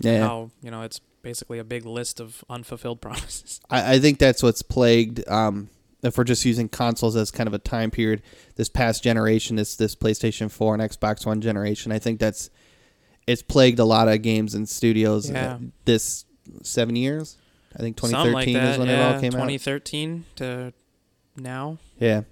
Yeah. 0.00 0.26
How 0.26 0.50
you 0.62 0.70
know 0.70 0.82
it's 0.82 1.00
basically 1.22 1.58
a 1.58 1.64
big 1.64 1.84
list 1.86 2.20
of 2.20 2.44
unfulfilled 2.50 3.00
promises. 3.00 3.60
I, 3.70 3.94
I 3.94 3.98
think 3.98 4.18
that's 4.18 4.42
what's 4.42 4.62
plagued. 4.62 5.26
Um, 5.28 5.70
if 6.02 6.18
we're 6.18 6.24
just 6.24 6.44
using 6.44 6.68
consoles 6.68 7.14
as 7.14 7.30
kind 7.30 7.46
of 7.46 7.54
a 7.54 7.58
time 7.58 7.90
period, 7.90 8.22
this 8.56 8.68
past 8.68 9.04
generation, 9.04 9.56
this 9.56 9.76
this 9.76 9.94
PlayStation 9.94 10.50
Four 10.50 10.74
and 10.74 10.82
Xbox 10.82 11.24
One 11.24 11.40
generation, 11.40 11.92
I 11.92 11.98
think 11.98 12.18
that's 12.18 12.50
it's 13.26 13.42
plagued 13.42 13.78
a 13.78 13.84
lot 13.84 14.08
of 14.08 14.20
games 14.22 14.54
and 14.54 14.68
studios. 14.68 15.30
Yeah. 15.30 15.58
this 15.84 16.24
seven 16.62 16.96
years, 16.96 17.38
I 17.76 17.78
think 17.78 17.96
2013 17.96 18.32
like 18.34 18.52
that. 18.52 18.72
is 18.72 18.78
when 18.78 18.88
yeah, 18.88 19.10
it 19.10 19.14
all 19.14 19.20
came 19.20 19.34
out. 19.34 19.48
2013 19.48 20.24
to 20.36 20.72
now, 21.36 21.78
Yeah. 21.98 22.22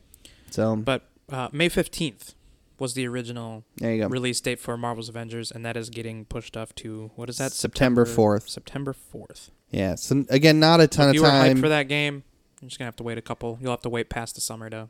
So 0.50 0.76
but 0.76 1.08
uh, 1.30 1.48
May 1.52 1.68
15th 1.68 2.34
was 2.80 2.94
the 2.94 3.06
original 3.06 3.64
there 3.76 3.94
you 3.94 4.02
go. 4.02 4.08
release 4.08 4.40
date 4.40 4.58
for 4.58 4.76
Marvel's 4.76 5.08
Avengers, 5.08 5.52
and 5.52 5.64
that 5.64 5.76
is 5.76 5.90
getting 5.90 6.24
pushed 6.24 6.56
off 6.56 6.74
to 6.76 7.10
what 7.14 7.28
is 7.28 7.38
that? 7.38 7.52
September 7.52 8.04
4th. 8.04 8.48
September 8.48 8.94
4th. 8.94 9.50
Yeah. 9.70 9.94
So 9.94 10.24
again, 10.30 10.58
not 10.58 10.80
a 10.80 10.88
ton 10.88 11.06
if 11.06 11.10
of 11.10 11.14
you 11.16 11.22
were 11.22 11.28
hyped 11.28 11.46
time. 11.46 11.60
for 11.60 11.68
that 11.68 11.88
game, 11.88 12.24
you're 12.60 12.68
just 12.68 12.78
gonna 12.78 12.86
have 12.88 12.96
to 12.96 13.02
wait 13.04 13.18
a 13.18 13.22
couple. 13.22 13.58
You'll 13.60 13.70
have 13.70 13.82
to 13.82 13.88
wait 13.88 14.08
past 14.08 14.34
the 14.34 14.40
summer 14.40 14.68
to 14.70 14.88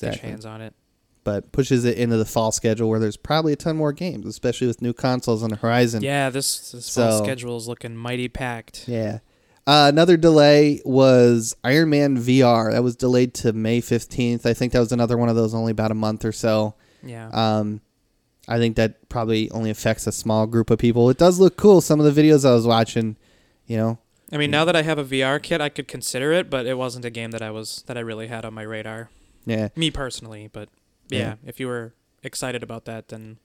get 0.00 0.22
your 0.22 0.30
hands 0.30 0.46
on 0.46 0.60
it. 0.62 0.74
But 1.22 1.52
pushes 1.52 1.84
it 1.84 1.98
into 1.98 2.16
the 2.16 2.24
fall 2.24 2.50
schedule 2.50 2.88
where 2.88 2.98
there's 2.98 3.18
probably 3.18 3.52
a 3.52 3.56
ton 3.56 3.76
more 3.76 3.92
games, 3.92 4.24
especially 4.26 4.68
with 4.68 4.80
new 4.80 4.94
consoles 4.94 5.42
on 5.42 5.50
the 5.50 5.56
horizon. 5.56 6.02
Yeah, 6.02 6.30
this 6.30 6.70
this 6.72 6.94
fall 6.94 7.22
schedule 7.22 7.56
is 7.58 7.68
looking 7.68 7.94
mighty 7.96 8.28
packed. 8.28 8.88
Yeah. 8.88 9.18
Uh, 9.66 9.86
another 9.92 10.16
delay 10.16 10.80
was 10.84 11.54
Iron 11.62 11.90
Man 11.90 12.16
VR. 12.16 12.72
That 12.72 12.82
was 12.82 12.96
delayed 12.96 13.34
to 13.34 13.52
May 13.52 13.80
15th. 13.80 14.46
I 14.46 14.54
think 14.54 14.72
that 14.72 14.80
was 14.80 14.90
another 14.90 15.18
one 15.18 15.28
of 15.28 15.36
those, 15.36 15.54
only 15.54 15.72
about 15.72 15.90
a 15.90 15.94
month 15.94 16.24
or 16.24 16.32
so. 16.32 16.74
Yeah, 17.02 17.28
Um, 17.32 17.80
I 18.48 18.58
think 18.58 18.76
that 18.76 19.08
probably 19.08 19.50
only 19.50 19.70
affects 19.70 20.06
a 20.06 20.12
small 20.12 20.46
group 20.46 20.70
of 20.70 20.78
people. 20.78 21.08
It 21.10 21.18
does 21.18 21.38
look 21.38 21.56
cool. 21.56 21.80
Some 21.80 22.00
of 22.00 22.12
the 22.14 22.22
videos 22.22 22.44
I 22.48 22.52
was 22.52 22.66
watching, 22.66 23.16
you 23.66 23.76
know. 23.76 23.98
I 24.32 24.36
mean, 24.36 24.50
now 24.50 24.64
that 24.64 24.76
I 24.76 24.82
have 24.82 24.98
a 24.98 25.04
VR 25.04 25.42
kit, 25.42 25.60
I 25.60 25.68
could 25.68 25.88
consider 25.88 26.32
it, 26.32 26.48
but 26.50 26.66
it 26.66 26.74
wasn't 26.78 27.04
a 27.04 27.10
game 27.10 27.30
that 27.32 27.42
I 27.42 27.50
was 27.50 27.82
that 27.86 27.96
I 27.96 28.00
really 28.00 28.26
had 28.28 28.44
on 28.44 28.54
my 28.54 28.62
radar. 28.62 29.10
Yeah. 29.46 29.68
Me 29.76 29.90
personally, 29.90 30.48
but 30.52 30.68
yeah, 31.08 31.18
Yeah. 31.18 31.34
if 31.46 31.58
you 31.60 31.66
were 31.68 31.94
excited 32.22 32.62
about 32.62 32.84
that, 32.84 33.08
then 33.08 33.38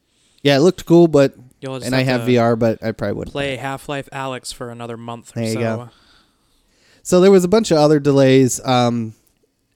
Yeah, 0.44 0.58
it 0.58 0.60
looked 0.62 0.86
cool, 0.86 1.08
but 1.08 1.36
and 1.64 1.96
I 1.96 2.04
have 2.04 2.22
VR, 2.22 2.58
but 2.58 2.84
I 2.84 2.92
probably 2.92 3.14
wouldn't. 3.18 3.32
play 3.32 3.56
Half 3.56 3.90
Life 3.90 4.08
Alyx 4.12 4.54
for 4.54 4.70
another 4.70 4.98
month 4.98 5.32
or 5.36 5.40
There 5.40 5.50
you 5.50 5.54
so. 5.54 5.60
go. 5.60 5.90
So 7.04 7.20
there 7.22 7.32
was 7.32 7.44
a 7.44 7.48
bunch 7.48 7.72
of 7.72 7.78
other 7.78 8.00
delays. 8.00 8.60
Um, 8.66 9.14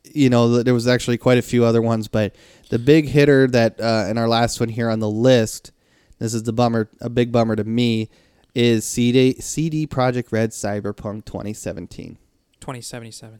you 0.03 0.29
know, 0.29 0.61
there 0.63 0.73
was 0.73 0.87
actually 0.87 1.17
quite 1.17 1.37
a 1.37 1.41
few 1.43 1.63
other 1.63 1.81
ones, 1.81 2.07
but 2.07 2.35
the 2.69 2.79
big 2.79 3.07
hitter 3.09 3.47
that 3.47 3.79
uh, 3.79 4.07
in 4.09 4.17
our 4.17 4.27
last 4.27 4.59
one 4.59 4.69
here 4.69 4.89
on 4.89 4.99
the 4.99 5.09
list, 5.09 5.71
this 6.19 6.33
is 6.33 6.43
the 6.43 6.53
bummer, 6.53 6.89
a 7.01 7.09
big 7.09 7.31
bummer 7.31 7.55
to 7.55 7.63
me, 7.63 8.09
is 8.55 8.85
CD 8.85 9.35
CD 9.39 9.85
Projekt 9.87 10.31
Red 10.31 10.51
Cyberpunk 10.51 11.25
2017. 11.25 12.17
2077, 12.59 13.39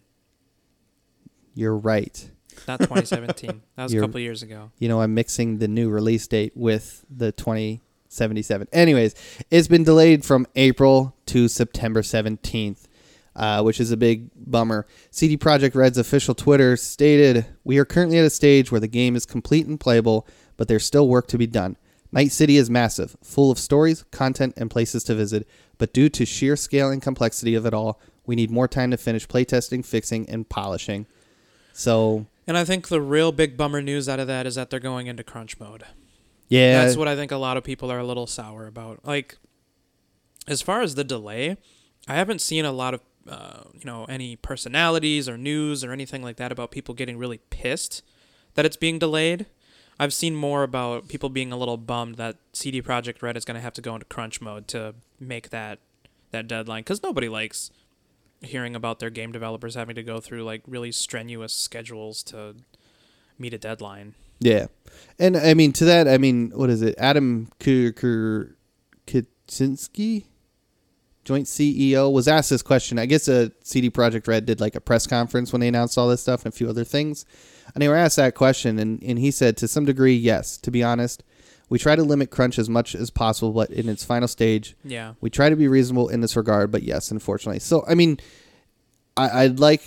You're 1.54 1.76
right. 1.76 2.30
not 2.68 2.80
2017. 2.80 3.62
that 3.76 3.84
was 3.84 3.92
a 3.92 3.96
You're- 3.96 4.08
couple 4.08 4.20
years 4.22 4.42
ago. 4.44 4.72
You 4.80 4.88
know, 4.88 5.02
I'm 5.02 5.13
mixing 5.13 5.58
the 5.58 5.68
new 5.68 5.89
release 5.89 6.26
date 6.28 6.54
with 6.56 7.06
the 7.10 7.32
2077. 7.34 8.68
Anyways, 8.72 9.15
it's 9.52 9.68
been 9.68 9.84
delayed 9.84 10.24
from 10.26 10.48
April 10.56 11.15
to 11.28 11.48
September 11.48 12.02
17th, 12.02 12.86
uh, 13.36 13.62
which 13.62 13.80
is 13.80 13.92
a 13.92 13.98
big 13.98 14.30
bummer. 14.36 14.86
CD 15.12 15.38
Projekt 15.38 15.76
Red's 15.76 15.98
official 15.98 16.36
Twitter 16.36 16.76
stated, 16.78 17.46
"We 17.63 17.78
are 17.78 17.86
currently 17.86 18.18
at 18.18 18.26
a 18.26 18.30
stage 18.30 18.72
where 18.72 18.82
the 18.82 18.88
game 18.88 19.15
is 19.15 19.26
complete 19.26 19.68
and 19.68 19.80
playable, 19.80 20.28
but 20.58 20.68
there's 20.68 20.86
still 20.86 21.08
work 21.08 21.28
to 21.28 21.38
be 21.38 21.48
done. 21.48 21.78
Night 22.12 22.32
City 22.32 22.58
is 22.58 22.70
massive, 22.70 23.15
full 23.24 23.52
of 23.52 23.60
stories, 23.60 24.04
content, 24.12 24.56
and 24.58 24.72
places 24.72 25.04
to 25.04 25.15
visit, 25.15 25.48
but 25.78 25.94
due 25.94 26.10
to 26.10 26.26
sheer 26.26 26.56
scale 26.56 26.89
and 26.89 27.02
complexity 27.02 27.54
of 27.54 27.65
it 27.68 27.74
all, 27.74 28.00
we 28.26 28.36
need 28.36 28.50
more 28.50 28.68
time 28.68 28.89
to 28.92 28.98
finish 28.98 29.28
playtesting, 29.28 29.86
fixing, 29.86 30.28
and 30.30 30.50
polishing." 30.50 31.06
So, 31.72 32.26
And 32.48 32.58
I 32.58 32.65
think 32.65 32.88
the 32.88 33.00
real 33.00 33.32
big 33.32 33.56
bummer 33.56 33.82
news 33.82 34.10
out 34.10 34.20
of 34.20 34.28
that 34.28 34.46
is 34.48 34.56
that 34.56 34.70
they're 34.70 34.80
going 34.80 35.08
into 35.08 35.24
crunch 35.24 35.60
mode. 35.60 35.84
yeah, 36.50 36.84
That's 36.84 36.98
what 36.98 37.08
I 37.08 37.15
think 37.15 37.32
a 37.32 37.38
lot 37.38 37.58
of 37.58 37.63
people 37.63 37.92
are 37.92 38.00
a 38.00 38.04
little 38.04 38.26
sour 38.28 38.65
about. 38.68 39.06
Like, 39.06 39.38
as 40.48 40.62
far 40.62 40.82
as 40.82 40.96
the 40.96 41.04
delay, 41.04 41.58
I 42.08 42.15
haven't 42.15 42.42
seen 42.42 42.65
a 42.65 42.72
lot 42.72 42.94
of, 42.96 43.02
uh, 43.30 43.63
you 43.74 43.86
know, 43.86 44.06
any 44.06 44.36
personalities 44.36 45.30
or 45.30 45.38
news 45.38 45.84
or 45.84 45.92
anything 45.92 46.24
like 46.24 46.38
that 46.38 46.52
about 46.52 46.72
people 46.72 46.96
getting 46.96 47.18
really 47.18 47.39
pissed 47.50 48.04
that 48.56 48.65
it's 48.65 48.78
being 48.78 49.00
delayed. 49.00 49.46
I've 50.00 50.13
seen 50.13 50.36
more 50.36 50.63
about 50.63 51.08
people 51.08 51.30
being 51.30 51.52
a 51.52 51.58
little 51.58 51.78
bummed 51.78 52.15
that 52.15 52.38
CD 52.54 52.82
Projekt 52.82 53.22
Red 53.22 53.38
is 53.38 53.46
going 53.46 53.56
to 53.56 53.62
have 53.62 53.74
to 53.74 53.82
go 53.82 53.94
into 53.94 54.06
crunch 54.06 54.42
mode 54.42 54.68
to 54.70 54.96
make 55.20 55.50
that 55.50 55.80
that 56.32 56.48
deadline 56.48 56.82
because 56.82 57.04
nobody 57.04 57.28
likes 57.28 57.72
hearing 58.42 58.76
about 58.76 59.00
their 59.00 59.10
game 59.10 59.32
developers 59.32 59.76
having 59.76 59.96
to 59.96 60.04
go 60.04 60.20
through 60.20 60.44
like 60.44 60.62
really 60.68 60.92
strenuous 60.92 61.54
schedules 61.54 62.24
to 62.24 62.56
meet 63.38 63.54
a 63.54 63.58
deadline. 63.58 64.15
Yeah, 64.39 64.68
and 65.20 65.36
I 65.36 65.54
mean 65.54 65.74
to 65.74 65.86
that, 65.86 66.08
I 66.08 66.18
mean, 66.18 66.52
what 66.56 66.70
is 66.70 66.82
it? 66.82 66.96
Adam 66.98 67.50
K- 67.60 67.92
joint 71.30 71.46
CEO, 71.46 72.12
was 72.12 72.28
asked 72.28 72.50
this 72.50 72.62
question. 72.63 72.98
I 72.98 73.06
guess 73.06 73.28
a 73.28 73.52
CD 73.63 73.89
Projekt 73.92 74.28
Red 74.28 74.46
did 74.48 74.60
like 74.60 74.76
a 74.76 74.82
press 74.82 75.06
conference 75.06 75.54
when 75.54 75.60
they 75.62 75.68
announced 75.68 75.98
all 75.98 76.08
this 76.10 76.22
stuff 76.22 76.44
and 76.44 76.52
a 76.54 76.58
few 76.58 76.68
other 76.68 76.84
things, 76.84 77.24
and 77.74 77.82
they 77.82 77.88
were 77.88 77.96
asked 77.96 78.15
that 78.18 78.34
question, 78.36 78.80
and 78.80 79.02
and 79.04 79.20
he 79.20 79.30
said 79.32 79.56
to 79.58 79.68
some 79.68 79.86
degree, 79.86 80.15
yes. 80.15 80.58
To 80.58 80.72
be 80.72 80.82
honest, 80.84 81.24
we 81.70 81.78
try 81.78 81.96
to 81.96 82.02
limit 82.04 82.32
crunch 82.32 82.58
as 82.58 82.68
much 82.68 82.96
as 82.96 83.12
possible, 83.12 83.52
but 83.52 83.70
in 83.70 83.88
its 83.89 84.04
final 84.04 84.28
stage, 84.28 84.76
Yeah. 84.84 85.13
we 85.22 85.30
try 85.30 85.50
to 85.50 85.56
be 85.56 85.68
reasonable 85.68 86.10
in 86.10 86.22
this 86.22 86.36
regard, 86.36 86.72
but 86.72 86.82
yes, 86.82 87.12
unfortunately. 87.12 87.60
So 87.60 87.86
I 87.88 87.94
mean, 87.94 88.18
I, 89.15 89.44
I'd 89.44 89.60
like 89.60 89.84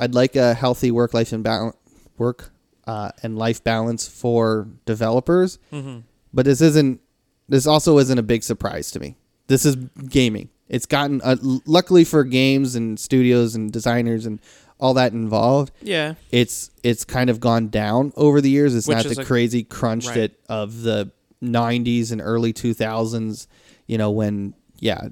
I'd 0.00 0.14
like 0.14 0.34
a 0.34 0.54
healthy 0.54 0.90
work 0.90 1.12
life 1.14 1.32
and 1.32 1.44
balance 1.44 1.76
work 2.16 2.50
uh, 2.86 3.10
and 3.22 3.36
life 3.36 3.62
balance 3.62 4.08
for 4.08 4.68
developers, 4.86 5.58
Mm-hmm. 5.72 5.98
but 6.32 6.46
this 6.46 6.60
isn't. 6.62 7.00
This 7.48 7.66
also 7.66 7.98
isn't 7.98 8.18
a 8.18 8.24
big 8.24 8.42
surprise 8.42 8.90
to 8.92 8.98
me. 8.98 9.16
This 9.46 9.64
is 9.64 9.76
gaming. 10.08 10.48
It's 10.68 10.86
gotten 10.86 11.20
uh, 11.22 11.36
luckily 11.66 12.04
for 12.04 12.24
games 12.24 12.74
and 12.74 12.98
studios 12.98 13.54
and 13.54 13.72
designers 13.72 14.26
and 14.26 14.40
all 14.80 14.94
that 14.94 15.12
involved. 15.12 15.72
Yeah. 15.80 16.14
It's 16.30 16.70
it's 16.82 17.04
kind 17.04 17.30
of 17.30 17.40
gone 17.40 17.68
down 17.68 18.12
over 18.16 18.40
the 18.40 18.50
years. 18.50 18.74
It's 18.74 18.88
Which 18.88 18.96
not 18.96 19.06
the 19.06 19.22
a- 19.22 19.24
crazy 19.24 19.62
crunch 19.64 20.06
right. 20.06 20.14
that 20.14 20.40
of 20.48 20.82
the 20.82 21.10
'90s 21.42 22.12
and 22.12 22.20
early 22.20 22.52
2000s. 22.52 23.46
You 23.86 23.98
know 23.98 24.10
when 24.10 24.54
yeah, 24.78 25.08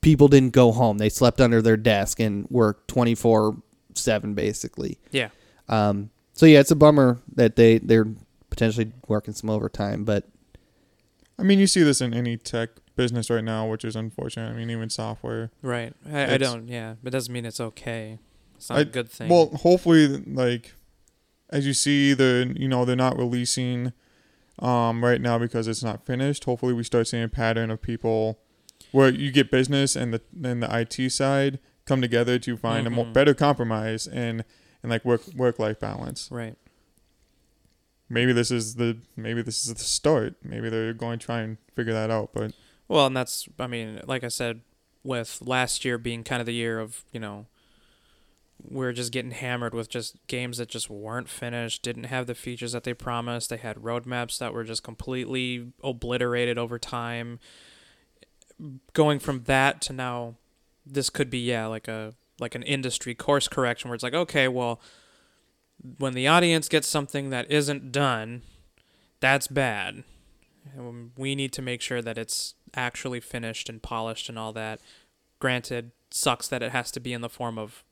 people 0.00 0.28
didn't 0.28 0.52
go 0.52 0.72
home. 0.72 0.98
They 0.98 1.08
slept 1.08 1.40
under 1.40 1.62
their 1.62 1.76
desk 1.76 2.20
and 2.20 2.46
worked 2.50 2.88
24 2.88 3.56
seven 3.94 4.34
basically. 4.34 4.98
Yeah. 5.10 5.28
Um, 5.68 6.10
so 6.32 6.46
yeah, 6.46 6.60
it's 6.60 6.70
a 6.70 6.76
bummer 6.76 7.20
that 7.36 7.56
they 7.56 7.78
they're 7.78 8.08
potentially 8.50 8.92
working 9.08 9.34
some 9.34 9.50
overtime, 9.50 10.04
but 10.04 10.28
I 11.38 11.42
mean, 11.42 11.58
you 11.58 11.66
see 11.66 11.82
this 11.82 12.00
in 12.00 12.14
any 12.14 12.36
tech 12.36 12.70
business 12.96 13.30
right 13.30 13.44
now, 13.44 13.66
which 13.68 13.84
is 13.84 13.96
unfortunate. 13.96 14.50
I 14.50 14.54
mean, 14.54 14.70
even 14.70 14.90
software. 14.90 15.50
Right. 15.62 15.92
I, 16.10 16.34
I 16.34 16.36
don't. 16.38 16.68
Yeah. 16.68 16.94
It 17.04 17.10
doesn't 17.10 17.32
mean 17.32 17.44
it's 17.44 17.60
okay. 17.60 18.18
It's 18.56 18.70
not 18.70 18.78
I- 18.78 18.82
a 18.82 18.84
good 18.84 19.10
thing. 19.10 19.28
Well, 19.28 19.46
hopefully, 19.62 20.06
like 20.08 20.72
as 21.50 21.66
you 21.66 21.72
see, 21.74 22.14
the 22.14 22.54
you 22.56 22.68
know 22.68 22.84
they're 22.84 22.96
not 22.96 23.16
releasing 23.18 23.92
um 24.60 25.04
right 25.04 25.20
now 25.20 25.38
because 25.38 25.66
it's 25.68 25.82
not 25.82 26.06
finished. 26.06 26.44
Hopefully, 26.44 26.72
we 26.72 26.84
start 26.84 27.08
seeing 27.08 27.24
a 27.24 27.28
pattern 27.28 27.70
of 27.70 27.82
people 27.82 28.38
where 28.92 29.08
you 29.10 29.32
get 29.32 29.50
business 29.50 29.96
and 29.96 30.14
the 30.14 30.20
and 30.42 30.62
the 30.62 30.68
IT 30.80 31.10
side 31.10 31.58
come 31.86 32.00
together 32.00 32.38
to 32.38 32.56
find 32.56 32.86
a 32.86 32.90
more 32.90 33.04
better 33.04 33.34
compromise 33.34 34.06
and 34.06 34.44
and 34.82 34.90
like 34.90 35.04
work 35.04 35.22
work 35.34 35.58
life 35.58 35.80
balance. 35.80 36.28
right. 36.30 36.56
Maybe 38.08 38.32
this 38.32 38.50
is 38.50 38.74
the 38.76 38.98
maybe 39.16 39.42
this 39.42 39.64
is 39.66 39.72
the 39.74 39.80
start. 39.80 40.36
Maybe 40.44 40.68
they're 40.68 40.92
going 40.92 41.18
to 41.18 41.24
try 41.26 41.40
and 41.40 41.56
figure 41.74 41.92
that 41.94 42.10
out. 42.10 42.30
But 42.34 42.52
Well, 42.88 43.06
and 43.06 43.16
that's 43.16 43.48
I 43.58 43.66
mean, 43.66 44.00
like 44.06 44.24
I 44.24 44.28
said, 44.28 44.60
with 45.02 45.40
last 45.42 45.84
year 45.84 45.98
being 45.98 46.24
kind 46.24 46.40
of 46.40 46.46
the 46.46 46.54
year 46.54 46.80
of 46.80 47.04
you 47.12 47.20
know 47.20 47.46
we're 48.62 48.92
just 48.92 49.12
getting 49.12 49.32
hammered 49.32 49.74
with 49.74 49.88
just 49.88 50.16
games 50.26 50.58
that 50.58 50.68
just 50.68 50.88
weren't 50.88 51.28
finished, 51.28 51.82
didn't 51.82 52.04
have 52.04 52.26
the 52.26 52.34
features 52.34 52.72
that 52.72 52.84
they 52.84 52.94
promised. 52.94 53.50
They 53.50 53.56
had 53.56 53.76
roadmaps 53.76 54.38
that 54.38 54.54
were 54.54 54.64
just 54.64 54.82
completely 54.82 55.72
obliterated 55.82 56.56
over 56.56 56.78
time. 56.78 57.40
Going 58.92 59.18
from 59.18 59.44
that 59.44 59.80
to 59.82 59.92
now, 59.92 60.36
this 60.86 61.10
could 61.10 61.30
be 61.30 61.38
yeah 61.38 61.66
like 61.66 61.88
a 61.88 62.14
like 62.40 62.54
an 62.54 62.62
industry 62.62 63.14
course 63.14 63.48
correction 63.48 63.88
where 63.88 63.94
it's 63.94 64.04
like 64.04 64.14
okay, 64.14 64.48
well, 64.48 64.80
when 65.98 66.14
the 66.14 66.28
audience 66.28 66.68
gets 66.68 66.88
something 66.88 67.30
that 67.30 67.50
isn't 67.50 67.92
done, 67.92 68.42
that's 69.20 69.46
bad. 69.46 70.04
We 71.16 71.34
need 71.34 71.52
to 71.54 71.62
make 71.62 71.82
sure 71.82 72.00
that 72.00 72.16
it's 72.16 72.54
actually 72.76 73.20
finished 73.20 73.68
and 73.68 73.82
polished 73.82 74.28
and 74.28 74.38
all 74.38 74.52
that. 74.52 74.80
Granted, 75.38 75.92
sucks 76.10 76.48
that 76.48 76.62
it 76.62 76.72
has 76.72 76.90
to 76.92 77.00
be 77.00 77.12
in 77.12 77.20
the 77.20 77.28
form 77.28 77.58
of 77.58 77.84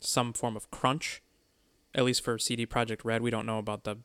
some 0.00 0.32
form 0.32 0.56
of 0.56 0.70
crunch. 0.70 1.22
At 1.94 2.04
least 2.04 2.22
for 2.24 2.38
CD 2.38 2.66
Projekt 2.66 3.00
Red, 3.04 3.22
we 3.22 3.30
don't 3.30 3.46
know 3.46 3.58
about 3.58 3.84
the 3.84 3.98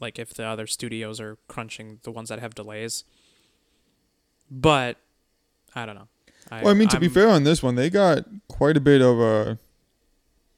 like 0.00 0.18
if 0.18 0.34
the 0.34 0.44
other 0.44 0.66
studios 0.66 1.20
are 1.20 1.38
crunching 1.48 2.00
the 2.02 2.10
ones 2.10 2.28
that 2.28 2.40
have 2.40 2.54
delays. 2.54 3.04
But 4.50 4.96
I 5.74 5.86
don't 5.86 5.94
know. 5.94 6.08
well, 6.50 6.68
I 6.68 6.74
mean, 6.74 6.88
to 6.88 7.00
be 7.00 7.06
I'm- 7.06 7.14
fair 7.14 7.28
on 7.28 7.44
this 7.44 7.62
one, 7.62 7.74
they 7.74 7.90
got 7.90 8.24
quite 8.48 8.76
a 8.76 8.80
bit 8.80 9.00
of 9.00 9.20
uh, 9.20 9.56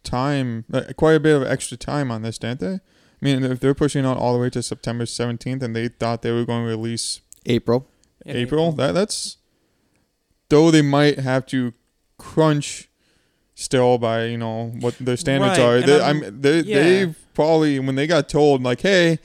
time, 0.03 0.65
uh, 0.73 0.93
quite 0.97 1.15
a 1.15 1.21
bit 1.21 1.37
of 1.37 1.43
extra 1.43 1.77
time 1.77 2.11
on 2.11 2.23
this, 2.23 2.39
didn't 2.39 2.61
they? 2.61 2.75
I 2.75 2.81
mean, 3.21 3.45
if 3.45 3.61
they're 3.61 3.75
pushing 3.75 4.05
out 4.05 4.19
all 4.19 4.35
the 4.35 4.39
way 4.39 4.51
to 4.51 4.63
September 4.63 5.05
17th 5.05 5.63
and 5.63 5.75
they 5.75 5.89
thought 5.89 6.23
they 6.23 6.33
were 6.33 6.45
going 6.45 6.65
to 6.65 6.69
release 6.69 7.21
April. 7.47 7.89
In 8.27 8.37
April, 8.37 8.73
that 8.73 8.93
that's 8.93 9.37
though 10.49 10.71
they 10.71 10.83
might 10.83 11.19
have 11.19 11.47
to 11.47 11.73
crunch 12.19 12.89
still 13.55 13.99
by 13.99 14.25
you 14.27 14.39
know 14.39 14.73
what 14.81 14.97
their 14.99 15.17
standards 15.17 15.59
Right, 15.59 15.65
are. 15.65 15.77
and 15.77 15.85
They, 15.87 16.01
I'm- 16.01 16.23
I'm, 16.25 16.41
they, 16.41 16.61
yeah. 16.61 16.83
They've 16.83 17.17
probably 17.35 17.79
when 17.79 17.95
they 17.95 18.07
got 18.07 18.29
told 18.29 18.63
like, 18.63 18.81
hey, 18.81 19.19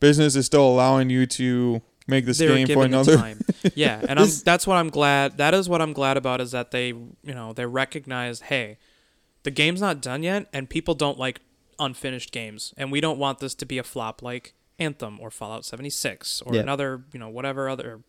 business 0.00 0.36
is 0.36 0.46
still 0.46 0.66
allowing 0.68 1.10
you 1.10 1.26
to 1.26 1.82
make 2.06 2.24
this 2.24 2.38
they 2.38 2.48
were 2.48 2.54
game 2.56 2.68
for 2.68 2.84
another. 2.84 3.16
time. 3.16 3.40
Yeah, 3.74 4.00
and 4.08 4.20
I'm, 4.20 4.28
that's 4.44 4.64
what 4.64 4.76
I'm 4.76 4.90
glad. 4.90 5.38
That 5.38 5.52
is 5.52 5.68
what 5.68 5.82
I'm 5.82 5.92
glad 5.92 6.16
about 6.16 6.40
is 6.40 6.52
that 6.52 6.70
they, 6.70 6.88
you 6.88 7.10
know, 7.24 7.52
they 7.52 7.66
recognize, 7.66 8.42
hey, 8.42 8.78
the 9.42 9.50
game's 9.50 9.80
not 9.80 10.00
done 10.00 10.22
yet, 10.22 10.46
and 10.52 10.70
people 10.70 10.94
don't 10.94 11.18
like 11.18 11.40
unfinished 11.80 12.30
games, 12.30 12.72
and 12.76 12.92
we 12.92 13.00
don't 13.00 13.18
want 13.18 13.40
this 13.40 13.56
to 13.56 13.66
be 13.66 13.78
a 13.78 13.82
flop 13.82 14.22
like 14.22 14.54
Anthem 14.78 15.18
or 15.20 15.32
Fallout 15.32 15.64
76 15.64 16.42
or 16.42 16.54
Yeah. 16.54 16.60
another, 16.60 17.02
you 17.12 17.18
know, 17.18 17.28
whatever 17.28 17.68
other 17.68 18.02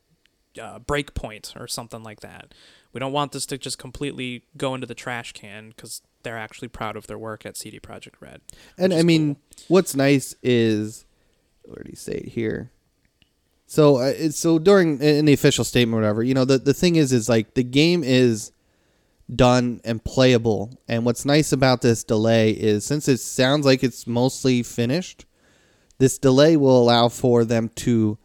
uh, 0.60 0.80
Breakpoint 0.80 1.60
or 1.60 1.67
something 1.67 2.04
like 2.04 2.22
that. 2.22 2.54
We 2.93 3.00
don't 3.00 3.13
want 3.13 3.32
this 3.32 3.46
to 3.48 3.58
just 3.58 3.78
completely 3.78 4.43
go 4.56 4.74
into 4.74 4.88
the 4.88 4.96
trash 4.96 5.34
can 5.34 5.70
because 5.70 6.02
they're 6.24 6.38
actually 6.38 6.67
proud 6.67 6.96
of 6.96 7.08
their 7.08 7.17
work 7.17 7.46
at 7.46 7.58
CD 7.58 7.80
Projekt 7.80 8.15
Red. 8.20 8.41
And 8.78 8.93
I 8.93 9.04
mean, 9.04 9.36
cool. 9.36 9.43
what's 9.67 9.96
nice 9.96 10.36
is, 10.41 11.06
do 11.65 11.96
say 11.96 12.13
it 12.13 12.30
here? 12.30 12.72
So, 13.67 13.98
uh, 13.98 14.30
so 14.30 14.60
during 14.60 15.02
in 15.02 15.26
the 15.26 15.34
official 15.34 15.65
statement, 15.65 16.00
or 16.00 16.02
whatever, 16.02 16.24
you 16.24 16.34
know, 16.34 16.46
the 16.46 16.58
the 16.58 16.74
thing 16.74 16.96
is, 16.96 17.12
is 17.12 17.28
like 17.28 17.54
the 17.54 17.63
game 17.63 18.02
is 18.04 18.52
done 19.34 19.82
and 19.84 20.04
playable. 20.04 20.80
And 20.88 21.06
what's 21.06 21.26
nice 21.26 21.52
about 21.52 21.82
this 21.82 22.04
delay 22.04 22.52
is 22.52 22.86
since 22.86 23.08
it 23.08 23.20
sounds 23.20 23.65
like 23.65 23.84
it's 23.84 24.08
mostly 24.08 24.63
finished, 24.63 25.26
this 25.98 26.17
delay 26.17 26.56
will 26.56 26.82
allow 26.82 27.10
for 27.10 27.43
them 27.43 27.70
to 27.76 28.17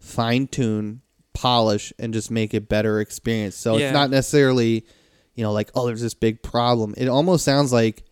fine 0.00 0.48
tune, 0.48 1.02
polish, 1.38 1.92
and 2.00 2.12
just 2.12 2.30
make 2.30 2.52
it 2.52 2.68
better 2.68 3.00
experience. 3.00 3.54
So 3.54 3.76
Yeah. 3.76 3.86
it's 3.86 3.94
not 3.94 4.10
necessarily, 4.10 4.84
you 5.36 5.44
know, 5.44 5.52
like 5.52 5.70
oh, 5.74 5.86
there's 5.86 6.00
this 6.02 6.14
big 6.14 6.42
problem. 6.42 6.94
It 6.96 7.06
almost 7.08 7.44
sounds 7.44 7.72
like 7.72 8.02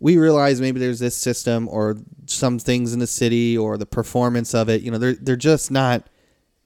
we 0.00 0.16
realize 0.16 0.60
maybe 0.60 0.80
there's 0.80 0.98
this 0.98 1.16
system 1.16 1.68
or 1.68 1.96
some 2.26 2.58
things 2.58 2.92
in 2.94 2.98
the 3.00 3.06
city 3.06 3.56
or 3.56 3.76
the 3.76 3.86
performance 3.86 4.54
of 4.54 4.68
it. 4.70 4.80
You 4.82 4.90
know, 4.90 4.98
they're 4.98 5.14
they're 5.14 5.36
just 5.36 5.70
not 5.70 6.08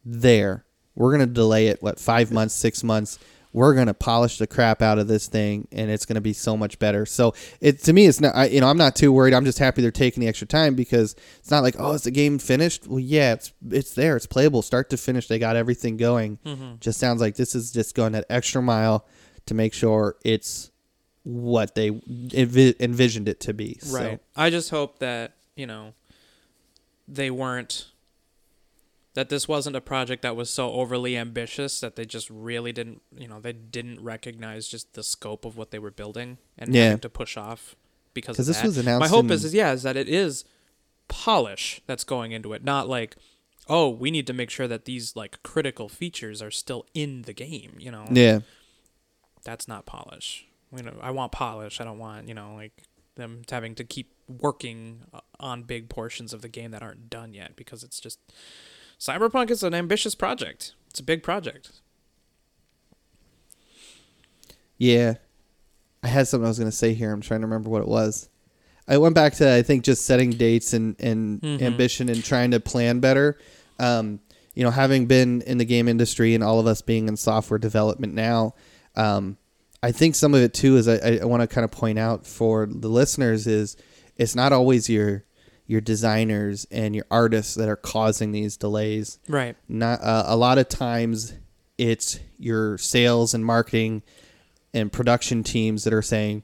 there. 0.04 0.64
We're 0.94 1.10
gonna 1.12 1.26
delay 1.26 1.66
it 1.66 1.82
what 1.82 1.98
five 1.98 2.30
months, 2.32 2.54
six 2.54 2.84
months. 2.84 3.18
We're 3.52 3.74
gonna 3.74 3.94
polish 3.94 4.38
the 4.38 4.46
crap 4.46 4.82
out 4.82 4.98
of 4.98 5.08
this 5.08 5.26
thing, 5.26 5.68
and 5.72 5.90
it's 5.90 6.04
gonna 6.04 6.20
be 6.20 6.32
so 6.32 6.56
much 6.56 6.78
better. 6.78 7.06
So 7.06 7.34
it 7.60 7.82
to 7.84 7.92
me, 7.92 8.06
it's 8.06 8.20
not. 8.20 8.34
I, 8.36 8.46
you 8.46 8.60
know, 8.60 8.68
I'm 8.68 8.76
not 8.76 8.94
too 8.94 9.10
worried. 9.12 9.34
I'm 9.34 9.44
just 9.44 9.58
happy 9.58 9.82
they're 9.82 9.90
taking 9.90 10.20
the 10.20 10.28
extra 10.28 10.46
time 10.46 10.74
because 10.74 11.16
it's 11.38 11.50
not 11.50 11.62
like 11.62 11.76
oh, 11.78 11.92
is 11.92 12.02
the 12.02 12.10
game 12.10 12.38
finished? 12.38 12.86
Well, 12.86 12.98
yeah, 13.00 13.32
it's 13.34 13.52
it's 13.70 13.94
there. 13.94 14.16
It's 14.16 14.26
playable, 14.26 14.62
start 14.62 14.90
to 14.90 14.96
finish. 14.96 15.28
They 15.28 15.38
got 15.38 15.56
everything 15.56 15.96
going. 15.96 16.38
Mm-hmm. 16.44 16.74
Just 16.80 16.98
sounds 17.00 17.20
like 17.20 17.36
this 17.36 17.54
is 17.54 17.72
just 17.72 17.94
going 17.94 18.12
that 18.12 18.26
extra 18.28 18.60
mile 18.62 19.06
to 19.46 19.54
make 19.54 19.72
sure 19.72 20.16
it's 20.24 20.70
what 21.24 21.74
they 21.74 21.90
envi- 21.90 22.78
envisioned 22.80 23.28
it 23.28 23.40
to 23.40 23.52
be. 23.54 23.78
So, 23.80 23.96
Right. 23.96 24.20
I 24.36 24.50
just 24.50 24.70
hope 24.70 24.98
that, 25.00 25.32
you 25.56 25.66
know, 25.66 25.92
they 27.06 27.30
weren't 27.30 27.86
that 29.18 29.30
this 29.30 29.48
wasn't 29.48 29.74
a 29.74 29.80
project 29.80 30.22
that 30.22 30.36
was 30.36 30.48
so 30.48 30.70
overly 30.70 31.16
ambitious 31.16 31.80
that 31.80 31.96
they 31.96 32.04
just 32.04 32.30
really 32.30 32.70
didn't, 32.70 33.02
you 33.16 33.26
know, 33.26 33.40
they 33.40 33.52
didn't 33.52 34.00
recognize 34.00 34.68
just 34.68 34.92
the 34.94 35.02
scope 35.02 35.44
of 35.44 35.56
what 35.56 35.72
they 35.72 35.78
were 35.80 35.90
building 35.90 36.38
and 36.56 36.72
Yeah. 36.72 36.94
to 36.98 37.08
push 37.08 37.36
off 37.36 37.74
because 38.14 38.38
of 38.38 38.46
this 38.46 38.58
that. 38.58 38.66
was 38.66 38.78
announced. 38.78 39.00
My 39.00 39.08
hope 39.08 39.24
in- 39.24 39.32
is, 39.32 39.44
is 39.44 39.52
yeah, 39.54 39.72
is 39.72 39.82
that 39.82 39.96
it 39.96 40.08
is 40.08 40.44
polish 41.08 41.80
that's 41.88 42.04
going 42.04 42.30
into 42.30 42.52
it, 42.52 42.62
not 42.62 42.88
like 42.88 43.16
oh, 43.68 43.88
we 43.88 44.12
need 44.12 44.26
to 44.28 44.32
make 44.32 44.50
sure 44.50 44.68
that 44.68 44.84
these 44.84 45.16
like 45.16 45.42
critical 45.42 45.88
features 45.88 46.40
are 46.40 46.50
still 46.52 46.86
in 46.94 47.22
the 47.22 47.32
game, 47.32 47.72
you 47.78 47.90
know. 47.90 48.04
yeah. 48.12 48.38
That's 49.44 49.66
not 49.66 49.84
polish. 49.84 50.46
You 50.76 50.84
know, 50.84 50.94
I 51.02 51.10
want 51.10 51.32
polish. 51.32 51.80
I 51.80 51.84
don't 51.84 51.98
want, 51.98 52.28
you 52.28 52.34
know, 52.34 52.54
like 52.54 52.84
them 53.16 53.42
having 53.50 53.74
to 53.74 53.84
keep 53.84 54.12
working 54.28 55.00
uh, 55.12 55.20
on 55.40 55.64
big 55.64 55.88
portions 55.88 56.32
of 56.32 56.40
the 56.40 56.48
game 56.48 56.70
that 56.70 56.82
aren't 56.84 57.10
done 57.10 57.34
yet 57.34 57.56
because 57.56 57.82
it's 57.82 57.98
just 57.98 58.20
Cyberpunk 58.98 59.50
is 59.50 59.62
an 59.62 59.74
ambitious 59.74 60.14
project. 60.14 60.74
It's 60.90 61.00
a 61.00 61.04
big 61.04 61.22
project. 61.22 61.70
Yeah. 64.76 65.14
I 66.02 66.08
had 66.08 66.28
something 66.28 66.44
I 66.44 66.48
was 66.48 66.58
going 66.58 66.70
to 66.70 66.76
say 66.76 66.94
here. 66.94 67.12
I'm 67.12 67.20
trying 67.20 67.40
to 67.40 67.46
remember 67.46 67.68
what 67.68 67.82
it 67.82 67.88
was. 67.88 68.28
I 68.86 68.98
went 68.98 69.14
back 69.14 69.34
to, 69.34 69.52
I 69.52 69.62
think, 69.62 69.84
just 69.84 70.06
setting 70.06 70.30
dates 70.30 70.72
and, 70.72 70.96
and 70.98 71.40
Mhm. 71.42 71.60
ambition 71.62 72.08
and 72.08 72.24
trying 72.24 72.52
to 72.52 72.60
plan 72.60 73.00
better. 73.00 73.36
Um, 73.78 74.20
you 74.54 74.64
know, 74.64 74.70
having 74.70 75.06
been 75.06 75.42
in 75.42 75.58
the 75.58 75.64
game 75.64 75.88
industry 75.88 76.34
and 76.34 76.42
all 76.42 76.58
of 76.58 76.66
us 76.66 76.80
being 76.80 77.06
in 77.06 77.16
software 77.16 77.58
development 77.58 78.14
now, 78.14 78.54
um, 78.96 79.36
I 79.82 79.92
think 79.92 80.14
some 80.14 80.34
of 80.34 80.40
it 80.42 80.54
too 80.54 80.76
is 80.76 80.88
I, 80.88 81.18
I 81.22 81.24
want 81.24 81.42
to 81.42 81.46
kind 81.46 81.64
of 81.64 81.70
point 81.70 81.98
out 81.98 82.26
for 82.26 82.66
the 82.66 82.88
listeners 82.88 83.46
is 83.46 83.76
it's 84.16 84.34
not 84.34 84.52
always 84.52 84.88
your 84.88 85.24
your 85.68 85.80
designers 85.80 86.66
and 86.72 86.96
your 86.96 87.04
artists 87.10 87.54
that 87.54 87.68
are 87.68 87.76
causing 87.76 88.32
these 88.32 88.56
delays 88.56 89.18
Right. 89.28 89.54
not 89.68 90.00
uh, 90.02 90.24
a 90.26 90.36
lot 90.36 90.58
of 90.58 90.68
times 90.68 91.34
it's 91.76 92.18
your 92.38 92.76
sales 92.78 93.34
and 93.34 93.44
marketing 93.44 94.02
and 94.74 94.90
production 94.92 95.44
teams 95.44 95.84
that 95.84 95.92
are 95.92 96.02
saying 96.02 96.42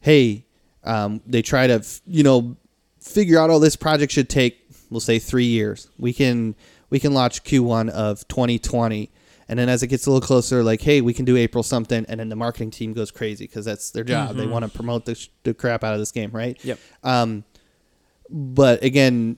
hey 0.00 0.46
um, 0.84 1.20
they 1.26 1.42
try 1.42 1.66
to 1.66 1.74
f- 1.74 2.00
you 2.06 2.22
know 2.22 2.56
figure 3.00 3.38
out 3.38 3.50
all 3.50 3.60
this 3.60 3.76
project 3.76 4.12
should 4.12 4.28
take 4.28 4.58
we'll 4.90 5.00
say 5.00 5.18
three 5.18 5.44
years 5.46 5.88
we 5.98 6.12
can 6.12 6.54
we 6.90 6.98
can 7.00 7.12
launch 7.14 7.42
q1 7.44 7.88
of 7.90 8.26
2020 8.28 9.10
and 9.48 9.58
then 9.58 9.68
as 9.68 9.82
it 9.82 9.86
gets 9.88 10.06
a 10.06 10.10
little 10.10 10.24
closer 10.26 10.62
like 10.62 10.80
hey 10.82 11.00
we 11.00 11.12
can 11.14 11.24
do 11.24 11.36
april 11.36 11.62
something 11.62 12.04
and 12.08 12.20
then 12.20 12.28
the 12.28 12.36
marketing 12.36 12.70
team 12.70 12.92
goes 12.92 13.10
crazy 13.10 13.44
because 13.46 13.64
that's 13.64 13.90
their 13.90 14.04
job 14.04 14.36
they 14.36 14.44
Mhm. 14.46 14.50
want 14.50 14.64
to 14.64 14.70
promote 14.70 15.04
the, 15.06 15.14
sh- 15.14 15.28
the 15.44 15.54
crap 15.54 15.82
out 15.84 15.94
of 15.94 15.98
this 16.00 16.12
game 16.12 16.30
right 16.32 16.62
Yep. 16.64 16.78
um, 17.04 17.44
but 18.30 18.82
again, 18.82 19.36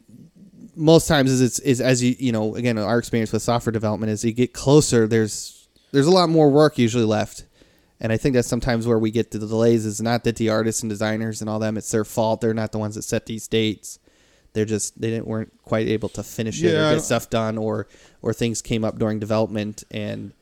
most 0.75 1.09
times 1.09 1.31
is 1.31 1.41
it's 1.41 1.59
is 1.59 1.81
as 1.81 2.03
you 2.03 2.15
you 2.19 2.33
know 2.33 2.55
again 2.55 2.79
our 2.79 2.99
experience 2.99 3.33
with 3.33 3.43
software 3.43 3.73
development 3.73 4.11
is 4.11 4.25
you 4.25 4.33
get 4.33 4.53
closer. 4.53 5.07
There's 5.07 5.69
there's 5.93 6.07
a 6.07 6.11
lot 6.11 6.29
more 6.29 6.51
work 6.51 6.79
usually 6.79 7.05
left, 7.05 7.45
and 8.01 8.13
I 8.13 8.17
think 8.17 8.35
that's 8.35 8.49
sometimes 8.49 8.87
where 8.87 8.99
we 8.99 9.11
get 9.11 9.31
to 9.33 9.39
the 9.39 9.47
delays. 9.47 9.85
Is 9.85 10.01
not 10.01 10.25
that 10.25 10.37
the 10.37 10.49
artists 10.51 10.83
and 10.83 10.91
designers 10.91 11.41
and 11.41 11.51
all 11.51 11.59
them 11.59 11.77
it's 11.77 11.91
their 11.91 12.05
fault. 12.05 12.41
They're 12.41 12.55
not 12.55 12.73
the 12.73 12.79
ones 12.79 12.95
that 12.95 13.03
set 13.03 13.27
these 13.27 13.49
dates. 13.49 13.99
They're 14.53 14.65
just 14.65 15.01
they 15.01 15.11
didn't 15.11 15.27
weren't 15.27 15.53
quite 15.63 15.89
able 15.89 16.11
to 16.11 16.23
finish 16.23 16.63
it 16.63 16.73
Yeah, 16.73 16.91
or 16.91 16.95
get 16.95 17.03
stuff 17.03 17.31
done 17.31 17.57
or 17.59 17.87
or 18.21 18.33
things 18.33 18.61
came 18.63 18.85
up 18.85 18.99
during 18.99 19.19
development 19.19 19.85
and 19.91 20.33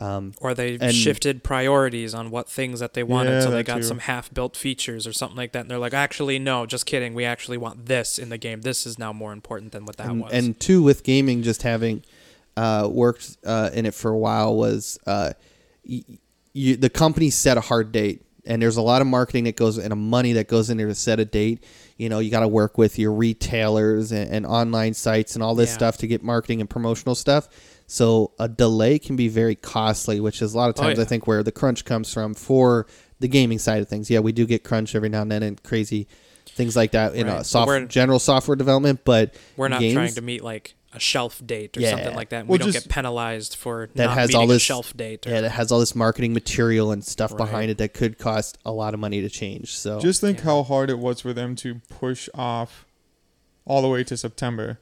um, 0.00 0.32
Or 0.40 0.54
they 0.54 0.78
And- 0.80 0.94
shifted 0.94 1.44
priorities 1.44 2.14
on 2.14 2.30
what 2.30 2.48
things 2.48 2.80
that 2.80 2.94
they 2.94 3.02
wanted, 3.02 3.30
Yeah, 3.32 3.40
so 3.42 3.50
they 3.50 3.62
got 3.62 3.76
too. 3.78 3.82
some 3.82 3.98
half-built 4.00 4.56
features 4.56 5.06
or 5.06 5.12
something 5.12 5.36
like 5.36 5.52
that, 5.52 5.60
and 5.60 5.70
they're 5.70 5.78
like, 5.78 5.92
"Actually, 5.94 6.38
no, 6.38 6.64
just 6.66 6.86
kidding. 6.86 7.12
We 7.14 7.24
actually 7.24 7.58
want 7.58 7.86
this 7.86 8.18
in 8.18 8.30
the 8.30 8.38
game. 8.38 8.62
This 8.62 8.86
is 8.86 8.98
now 8.98 9.12
more 9.12 9.32
important 9.32 9.72
than 9.72 9.84
what 9.84 9.96
that 9.98 10.08
and, 10.08 10.22
was." 10.22 10.32
and 10.32 10.58
two 10.58 10.82
with 10.82 11.02
gaming 11.04 11.42
just 11.42 11.62
having 11.62 12.02
uh, 12.56 12.88
worked 12.90 13.36
uh, 13.44 13.70
in 13.74 13.86
it 13.86 13.94
for 13.94 14.10
a 14.10 14.18
while 14.18 14.56
was 14.56 14.98
uh, 15.06 15.32
y- 15.88 16.02
you, 16.52 16.76
the 16.76 16.90
company 16.90 17.30
set 17.30 17.56
a 17.56 17.60
hard 17.60 17.92
date 17.92 18.22
and 18.44 18.60
there's 18.60 18.76
a 18.76 18.82
lot 18.82 19.00
of 19.00 19.06
marketing 19.06 19.44
that 19.44 19.54
goes 19.56 19.78
and 19.78 19.92
a 19.92 19.96
money 19.96 20.32
that 20.32 20.48
goes 20.48 20.68
in 20.70 20.76
there 20.76 20.88
to 20.88 20.94
set 20.94 21.20
a 21.20 21.24
date. 21.24 21.62
You 21.98 22.08
know, 22.08 22.18
you 22.18 22.30
got 22.30 22.40
to 22.40 22.48
work 22.48 22.76
with 22.78 22.98
your 22.98 23.12
retailers 23.12 24.12
and, 24.12 24.30
and 24.30 24.46
online 24.46 24.94
sites 24.94 25.34
and 25.34 25.42
all 25.42 25.54
this 25.54 25.70
Yeah. 25.70 25.74
stuff 25.76 25.98
to 25.98 26.06
get 26.06 26.22
marketing 26.22 26.60
and 26.60 26.68
promotional 26.68 27.14
stuff. 27.14 27.48
So 27.90 28.30
a 28.38 28.48
delay 28.48 29.00
can 29.00 29.16
be 29.16 29.26
very 29.26 29.56
costly, 29.56 30.20
which 30.20 30.42
is 30.42 30.54
a 30.54 30.56
lot 30.56 30.70
of 30.70 30.76
Oh, 30.78 30.82
times 30.84 31.00
I 31.00 31.04
think 31.04 31.26
where 31.26 31.42
the 31.42 31.50
crunch 31.50 31.84
comes 31.84 32.12
from 32.12 32.34
for 32.34 32.86
the 33.18 33.26
gaming 33.26 33.58
side 33.58 33.82
of 33.82 33.88
things. 33.88 34.08
Yeah, 34.08 34.20
we 34.20 34.30
do 34.30 34.46
get 34.46 34.62
crunch 34.62 34.94
every 34.94 35.08
now 35.08 35.22
and 35.22 35.30
then 35.32 35.42
and 35.42 35.60
crazy 35.64 36.06
things 36.46 36.76
like 36.76 36.92
that 36.92 37.16
in 37.16 37.26
Right. 37.26 37.32
a 37.32 37.36
But 37.38 37.46
soft 37.46 37.66
we're- 37.68 37.86
general 37.86 38.20
software 38.20 38.54
development, 38.56 39.00
but 39.04 39.34
We're 39.56 39.66
not 39.68 39.80
games, 39.80 39.94
trying 39.94 40.14
to 40.14 40.20
meet 40.20 40.44
like 40.44 40.74
a 40.92 41.00
shelf 41.00 41.42
date 41.44 41.76
or 41.76 41.80
Yeah. 41.80 41.90
something 41.90 42.14
like 42.14 42.28
that. 42.30 42.46
Well, 42.46 42.58
we 42.58 42.64
don't 42.64 42.72
get 42.72 42.88
penalized 42.88 43.56
for 43.56 43.88
that 43.96 44.06
not 44.06 44.14
has 44.16 44.28
meeting 44.28 44.40
all 44.40 44.46
this 44.46 44.62
a 44.62 44.64
shelf 44.64 44.96
date. 44.96 45.26
Or, 45.26 45.30
Yeah, 45.30 45.40
that 45.42 45.50
has 45.50 45.72
all 45.72 45.80
this 45.80 45.94
marketing 45.96 46.32
material 46.32 46.92
and 46.92 47.04
stuff 47.04 47.32
Right. 47.32 47.38
behind 47.38 47.70
it 47.72 47.78
that 47.78 47.92
could 47.92 48.18
cost 48.18 48.56
a 48.64 48.70
lot 48.72 48.94
of 48.94 49.00
money 49.00 49.20
to 49.20 49.28
change. 49.28 49.74
So 49.76 49.98
Just 50.00 50.20
think 50.20 50.38
Yeah. 50.38 50.44
how 50.44 50.62
hard 50.62 50.90
it 50.90 50.98
was 51.00 51.20
for 51.20 51.32
them 51.32 51.56
to 51.56 51.80
push 51.88 52.28
off 52.34 52.86
all 53.66 53.82
the 53.82 53.88
way 53.88 54.04
to 54.04 54.16
September. 54.16 54.78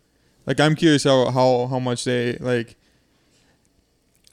Like 0.47 0.61
I'm 0.61 0.75
curious 0.75 1.05
how 1.05 1.31
how, 1.31 1.67
how 1.69 1.79
much 1.79 2.05
they 2.05 2.37
like 2.41 2.77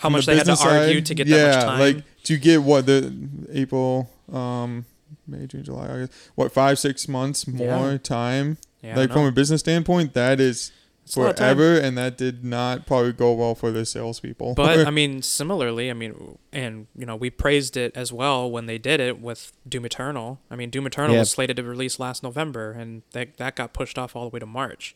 how 0.05 0.09
much 0.09 0.25
the 0.25 0.31
they 0.31 0.37
had 0.37 0.45
to 0.45 0.51
business 0.53 0.71
argue 0.71 0.95
side, 0.95 1.05
to 1.07 1.15
get 1.15 1.27
yeah, 1.27 1.37
that 1.37 1.55
much 1.55 1.65
time. 1.65 1.79
like 1.79 2.03
to 2.23 2.37
get 2.37 2.61
what 2.63 2.85
the 2.85 3.13
April, 3.51 4.09
um, 4.31 4.85
May, 5.27 5.45
June, 5.47 5.63
July, 5.63 5.87
August, 5.87 6.13
what 6.35 6.51
five 6.51 6.79
six 6.79 7.07
months 7.07 7.47
more 7.47 7.91
Yeah. 7.93 7.97
time. 7.97 8.57
yeah, 8.81 8.95
like 8.95 9.11
from 9.11 9.25
a 9.25 9.31
business 9.31 9.61
standpoint, 9.61 10.13
that 10.13 10.39
is 10.39 10.71
It's 11.03 11.15
a 11.15 11.19
lot 11.19 11.29
of 11.31 11.35
time. 11.35 11.57
forever, 11.57 11.77
and 11.79 11.95
that 11.97 12.17
did 12.17 12.43
not 12.43 12.85
probably 12.87 13.11
go 13.13 13.33
well 13.33 13.53
for 13.55 13.71
the 13.71 13.85
salespeople. 13.85 14.53
But 14.55 14.87
I 14.87 14.91
mean, 14.91 15.21
similarly, 15.21 15.89
I 15.91 15.93
mean, 15.93 16.37
and 16.51 16.87
you 16.95 17.05
know, 17.05 17.15
we 17.15 17.29
praised 17.29 17.77
it 17.77 17.91
as 17.95 18.11
well 18.13 18.49
when 18.49 18.65
they 18.65 18.77
did 18.79 18.99
it 18.99 19.19
with 19.19 19.51
Doom 19.67 19.85
Eternal. 19.85 20.39
I 20.49 20.55
mean, 20.55 20.69
Doom 20.71 20.85
Eternal 20.87 21.13
Yeah. 21.13 21.19
was 21.21 21.31
slated 21.31 21.57
to 21.57 21.63
release 21.63 21.99
last 21.99 22.23
November, 22.23 22.71
and 22.71 23.01
that 23.11 23.37
that 23.37 23.55
got 23.55 23.73
pushed 23.73 23.97
off 23.99 24.15
all 24.15 24.23
the 24.23 24.33
way 24.33 24.39
to 24.39 24.45
March. 24.47 24.95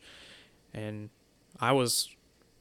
And 0.73 1.09
I 1.59 1.71
was, 1.71 2.09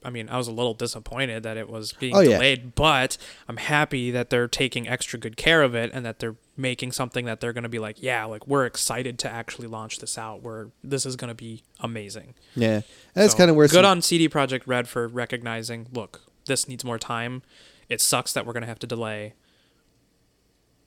I 0.03 0.09
mean, 0.09 0.29
I 0.29 0.37
was 0.37 0.47
a 0.47 0.51
little 0.53 0.73
disappointed 0.73 1.43
that 1.43 1.57
it 1.57 1.69
was 1.69 1.91
being 1.93 2.15
Oh, 2.15 2.21
yeah. 2.21 2.37
delayed, 2.37 2.73
but 2.75 3.17
I'm 3.49 3.57
happy 3.57 4.11
that 4.11 4.29
they're 4.29 4.47
taking 4.47 4.87
extra 4.87 5.19
good 5.19 5.35
care 5.35 5.61
of 5.61 5.75
it 5.75 5.91
and 5.93 6.05
that 6.05 6.19
they're 6.19 6.35
making 6.55 6.93
something 6.93 7.25
that 7.25 7.41
they're 7.41 7.51
going 7.53 7.63
to 7.63 7.69
be 7.69 7.79
like, 7.79 8.01
yeah, 8.01 8.23
like 8.25 8.47
we're 8.47 8.65
excited 8.65 9.19
to 9.19 9.29
actually 9.29 9.67
launch 9.67 9.99
this 9.99 10.17
out. 10.17 10.41
We're 10.41 10.67
this 10.83 11.05
is 11.05 11.15
going 11.17 11.27
to 11.29 11.35
be 11.35 11.63
amazing. 11.81 12.33
yeah, 12.55 12.81
that's 13.13 13.33
So, 13.33 13.37
kind 13.39 13.49
of 13.49 13.55
where 13.57 13.67
good 13.67 13.73
some- 13.75 13.85
on 13.85 14.01
CD 14.01 14.29
Projekt 14.29 14.61
Red 14.65 14.87
for 14.87 15.07
recognizing. 15.07 15.87
Look, 15.93 16.21
this 16.45 16.67
needs 16.69 16.85
more 16.85 16.97
time. 16.97 17.41
It 17.89 17.99
sucks 18.01 18.31
that 18.33 18.45
we're 18.45 18.53
gonna 18.53 18.67
have 18.67 18.79
to 18.79 18.87
delay, 18.87 19.33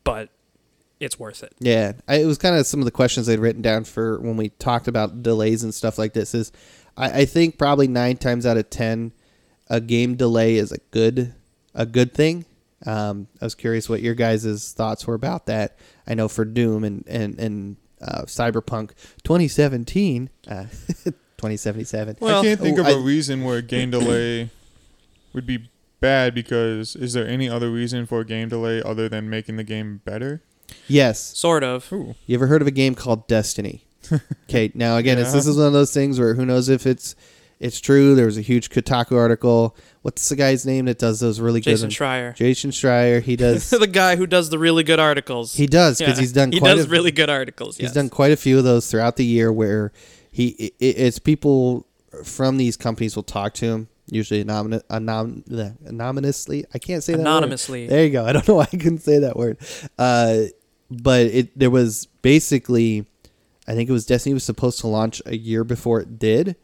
but 0.05 0.29
it's 1.01 1.19
worth 1.19 1.43
it. 1.43 1.53
Yeah, 1.59 1.93
I, 2.07 2.17
it 2.17 2.27
was 2.27 2.39
kind 2.39 2.55
of 2.57 2.67
some 2.67 2.81
of 2.81 2.85
the 2.85 2.91
questions 2.93 3.29
I'd 3.29 3.41
written 3.41 3.63
down 3.63 3.85
for 3.85 4.21
when 4.21 4.37
we 4.37 4.51
talked 4.51 4.87
about 4.89 5.23
delays 5.23 5.65
and 5.65 5.75
stuff 5.75 5.99
like 5.99 6.13
this. 6.13 6.35
Is 6.35 6.53
I, 6.97 7.21
I 7.21 7.25
think 7.25 7.59
probably 7.59 7.89
nine 7.89 8.17
times 8.17 8.47
out 8.47 8.57
of 8.57 8.71
ten, 8.71 9.13
a 9.69 9.81
game 9.81 10.15
delay 10.17 10.57
is 10.57 10.73
a 10.73 10.79
good 10.91 11.35
a 11.75 11.87
good 11.87 12.13
thing. 12.15 12.45
Um, 12.85 13.29
I 13.41 13.45
was 13.45 13.55
curious 13.55 13.89
what 13.89 14.03
your 14.03 14.15
guys' 14.15 14.73
thoughts 14.73 15.07
were 15.07 15.15
about 15.15 15.47
that. 15.47 15.79
I 16.07 16.15
know 16.15 16.29
for 16.29 16.45
Doom 16.45 16.85
and 16.85 17.05
and 17.07 17.39
and 17.39 17.77
uh, 18.01 18.23
Cyberpunk 18.23 18.91
2017, 19.25 20.29
uh, 20.49 20.65
2077. 21.05 22.17
Well, 22.21 22.41
I 22.41 22.45
can't 22.45 22.61
think 22.61 22.79
of 22.79 22.87
a 22.87 22.91
I- 22.97 23.01
reason 23.01 23.45
where 23.45 23.59
a 23.59 23.63
game 23.63 23.91
delay 23.93 24.51
would 25.33 25.47
be 25.47 25.69
bad 26.01 26.35
because 26.35 26.97
is 26.97 27.13
there 27.13 27.27
any 27.27 27.49
other 27.49 27.71
reason 27.71 28.07
for 28.07 28.21
a 28.21 28.25
game 28.27 28.49
delay 28.49 28.83
other 28.83 29.09
than 29.09 29.31
making 29.31 29.57
the 29.57 29.65
game 29.65 30.01
better? 30.05 30.43
Yes, 30.89 31.21
Sort 31.37 31.63
of. 31.63 31.93
Ooh. 31.93 32.15
You 32.27 32.35
ever 32.35 32.47
heard 32.49 32.63
of 32.63 32.67
a 32.69 32.73
game 32.73 32.95
called 32.95 33.29
Destiny? 33.29 33.85
Okay, 34.49 34.71
now 34.75 34.97
again, 34.97 35.19
Yeah. 35.19 35.25
this 35.31 35.47
is 35.47 35.57
one 35.57 35.67
of 35.67 35.73
those 35.73 35.93
things 35.95 36.19
where 36.19 36.35
who 36.35 36.45
knows 36.47 36.69
if 36.69 36.87
it's 36.87 37.15
it's 37.61 37.81
true. 37.81 38.15
There 38.17 38.27
was 38.27 38.37
a 38.37 38.41
huge 38.43 38.71
Kotaku 38.71 39.17
article. 39.17 39.77
What's 40.03 40.29
the 40.29 40.35
guy's 40.37 40.67
name 40.67 40.87
that 40.87 40.99
does 40.99 41.21
those 41.21 41.39
really 41.41 41.61
Jason 41.61 41.89
good? 41.89 41.91
Jason 41.95 42.07
Schreier, 42.07 42.35
Jason 42.35 42.71
Schreier. 42.73 43.23
He 43.23 43.37
does. 43.47 43.71
the 43.71 43.87
guy 43.87 44.17
who 44.17 44.27
does 44.27 44.51
the 44.51 44.59
really 44.59 44.83
good 44.83 44.99
articles. 44.99 45.55
he 45.55 45.67
does 45.67 45.99
because 45.99 46.17
Yeah. 46.19 46.21
he's 46.23 46.33
done. 46.33 46.51
He 46.53 46.59
quite 46.59 46.75
does 46.75 46.87
a, 46.87 46.89
really 46.89 47.13
good 47.13 47.31
articles. 47.31 47.77
He's 47.77 47.85
yes. 47.85 47.95
done 47.95 48.09
quite 48.11 48.33
a 48.33 48.37
few 48.37 48.59
of 48.59 48.65
those 48.65 48.91
throughout 48.91 49.17
the 49.17 49.25
year 49.25 49.53
where 49.53 49.93
he 50.31 50.57
i 50.59 50.65
i- 50.65 50.71
it's 51.07 51.19
people 51.21 51.87
from 52.25 52.57
these 52.57 52.77
companies 52.77 53.15
will 53.17 53.23
talk 53.23 53.55
to 53.55 53.67
him 53.67 53.89
usually 54.11 54.41
anonymous, 54.43 54.83
anon, 54.91 55.43
anonymously. 55.87 56.65
I 56.75 56.79
can't 56.79 57.03
say 57.03 57.13
that 57.13 57.19
word. 57.21 57.27
anonymously. 57.27 57.87
There 57.87 58.05
you 58.05 58.11
go. 58.11 58.25
I 58.27 58.33
don't 58.33 58.47
know 58.49 58.55
why 58.57 58.65
I 58.65 58.77
couldn't 58.77 58.99
say 58.99 59.21
that 59.21 59.37
word. 59.37 59.57
Uh, 59.99 60.43
but 60.91 61.27
it 61.27 61.59
there 61.59 61.71
was 61.71 62.07
basically, 62.23 63.07
I 63.73 63.75
think 63.75 63.89
it 63.89 63.93
was 63.93 64.05
Destiny 64.05 64.35
was 64.35 64.45
supposed 64.45 64.81
to 64.81 64.87
launch 64.87 65.23
a 65.25 65.35
year 65.35 65.65
before 65.65 65.99
it 66.01 66.19
did, 66.19 66.57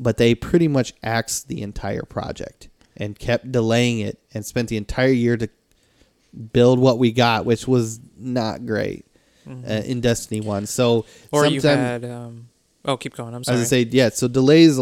but 0.00 0.16
they 0.16 0.34
pretty 0.34 0.66
much 0.66 0.94
axed 1.02 1.48
the 1.48 1.60
entire 1.60 2.04
project 2.04 2.68
and 2.96 3.18
kept 3.18 3.52
delaying 3.52 3.98
it 3.98 4.18
and 4.32 4.46
spent 4.46 4.70
the 4.70 4.78
entire 4.78 5.08
year 5.12 5.36
to 5.36 5.48
build 6.52 6.78
what 6.78 6.98
we 6.98 7.12
got, 7.12 7.44
which 7.44 7.68
was 7.68 8.00
not 8.16 8.64
great 8.64 9.04
Mhm. 9.46 9.68
uh, 9.68 9.82
in 9.84 10.00
Destiny 10.00 10.40
One. 10.40 10.64
So 10.66 11.04
or 11.30 11.44
you 11.46 11.60
had. 11.60 12.02
Um, 12.04 12.48
oh, 12.86 12.96
keep 12.96 13.14
going. 13.14 13.28
I'm 13.28 13.34
I 13.34 13.38
was 13.38 13.46
sorry. 13.46 13.56
gonna 13.58 13.66
say 13.66 13.82
yeah. 13.90 14.08
So 14.08 14.26
delays 14.26 14.80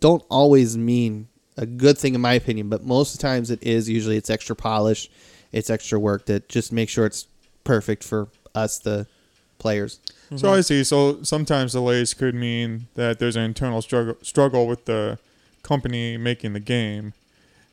don't 0.00 0.22
always 0.28 0.76
mean 0.76 1.28
a 1.56 1.64
good 1.64 1.96
thing 1.96 2.14
in 2.14 2.20
my 2.20 2.34
opinion, 2.34 2.68
but 2.68 2.84
most 2.84 3.14
of 3.14 3.20
the 3.20 3.22
times 3.26 3.50
it 3.50 3.62
is. 3.62 3.88
Usually 3.88 4.18
it's 4.18 4.28
extra 4.30 4.54
polish, 4.54 5.10
it's 5.52 5.70
extra 5.70 5.98
work 5.98 6.26
that 6.26 6.48
just 6.50 6.70
make 6.70 6.90
sure 6.90 7.06
it's 7.06 7.26
perfect 7.64 8.04
for 8.04 8.28
us 8.54 8.78
the 8.78 9.06
players. 9.58 10.00
Mm-hmm. 10.28 10.36
So 10.38 10.52
I 10.52 10.60
see. 10.60 10.84
So 10.84 11.22
sometimes 11.22 11.72
delays 11.72 12.14
could 12.14 12.34
mean 12.34 12.88
that 12.94 13.18
there's 13.18 13.36
an 13.36 13.42
internal 13.42 13.80
struggle 13.82 14.16
struggle 14.22 14.66
with 14.66 14.84
the 14.84 15.18
company 15.62 16.16
making 16.16 16.52
the 16.52 16.60
game, 16.60 17.14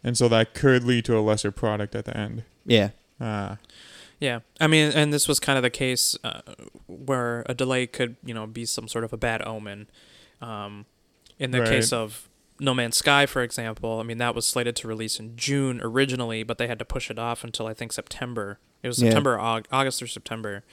and 0.04 0.18
so 0.18 0.28
that 0.30 0.54
could 0.54 0.84
lead 0.84 1.06
to 1.06 1.18
a 1.18 1.22
lesser 1.22 1.52
product 1.52 1.96
at 1.96 2.06
the 2.06 2.16
end. 2.16 2.44
Yeah, 2.66 2.90
Ah, 3.22 3.58
Yeah, 4.20 4.40
I 4.60 4.68
mean, 4.68 4.92
and 4.94 5.14
this 5.14 5.28
was 5.28 5.40
kind 5.40 5.58
of 5.58 5.64
the 5.64 5.70
case 5.70 6.18
uh, 6.24 6.42
where 6.88 7.44
a 7.48 7.54
delay 7.54 7.86
could, 7.88 8.16
you 8.26 8.34
know, 8.34 8.48
be 8.48 8.66
some 8.66 8.88
sort 8.88 9.04
of 9.04 9.14
a 9.14 9.18
bad 9.18 9.46
omen. 9.46 9.88
Um, 10.42 10.86
in 11.40 11.52
the 11.52 11.60
Right. 11.62 11.70
case 11.70 11.92
of 11.94 12.28
No 12.60 12.74
Man's 12.74 12.98
Sky, 12.98 13.26
for 13.26 13.42
example, 13.44 14.00
I 14.00 14.04
mean, 14.04 14.18
that 14.20 14.34
was 14.34 14.46
slated 14.48 14.76
to 14.78 14.88
release 14.88 15.20
in 15.20 15.36
June 15.36 15.80
originally, 15.84 16.44
but 16.44 16.58
they 16.58 16.68
had 16.68 16.80
to 16.80 16.86
push 16.86 17.12
it 17.12 17.20
off 17.20 17.44
until 17.44 17.68
I 17.68 17.74
think 17.74 17.92
September. 17.94 18.60
It 18.84 18.88
was 18.88 18.98
September, 18.98 19.36
or 19.36 19.40
Aug- 19.40 19.66
August, 19.72 20.02
or 20.02 20.08
September. 20.08 20.64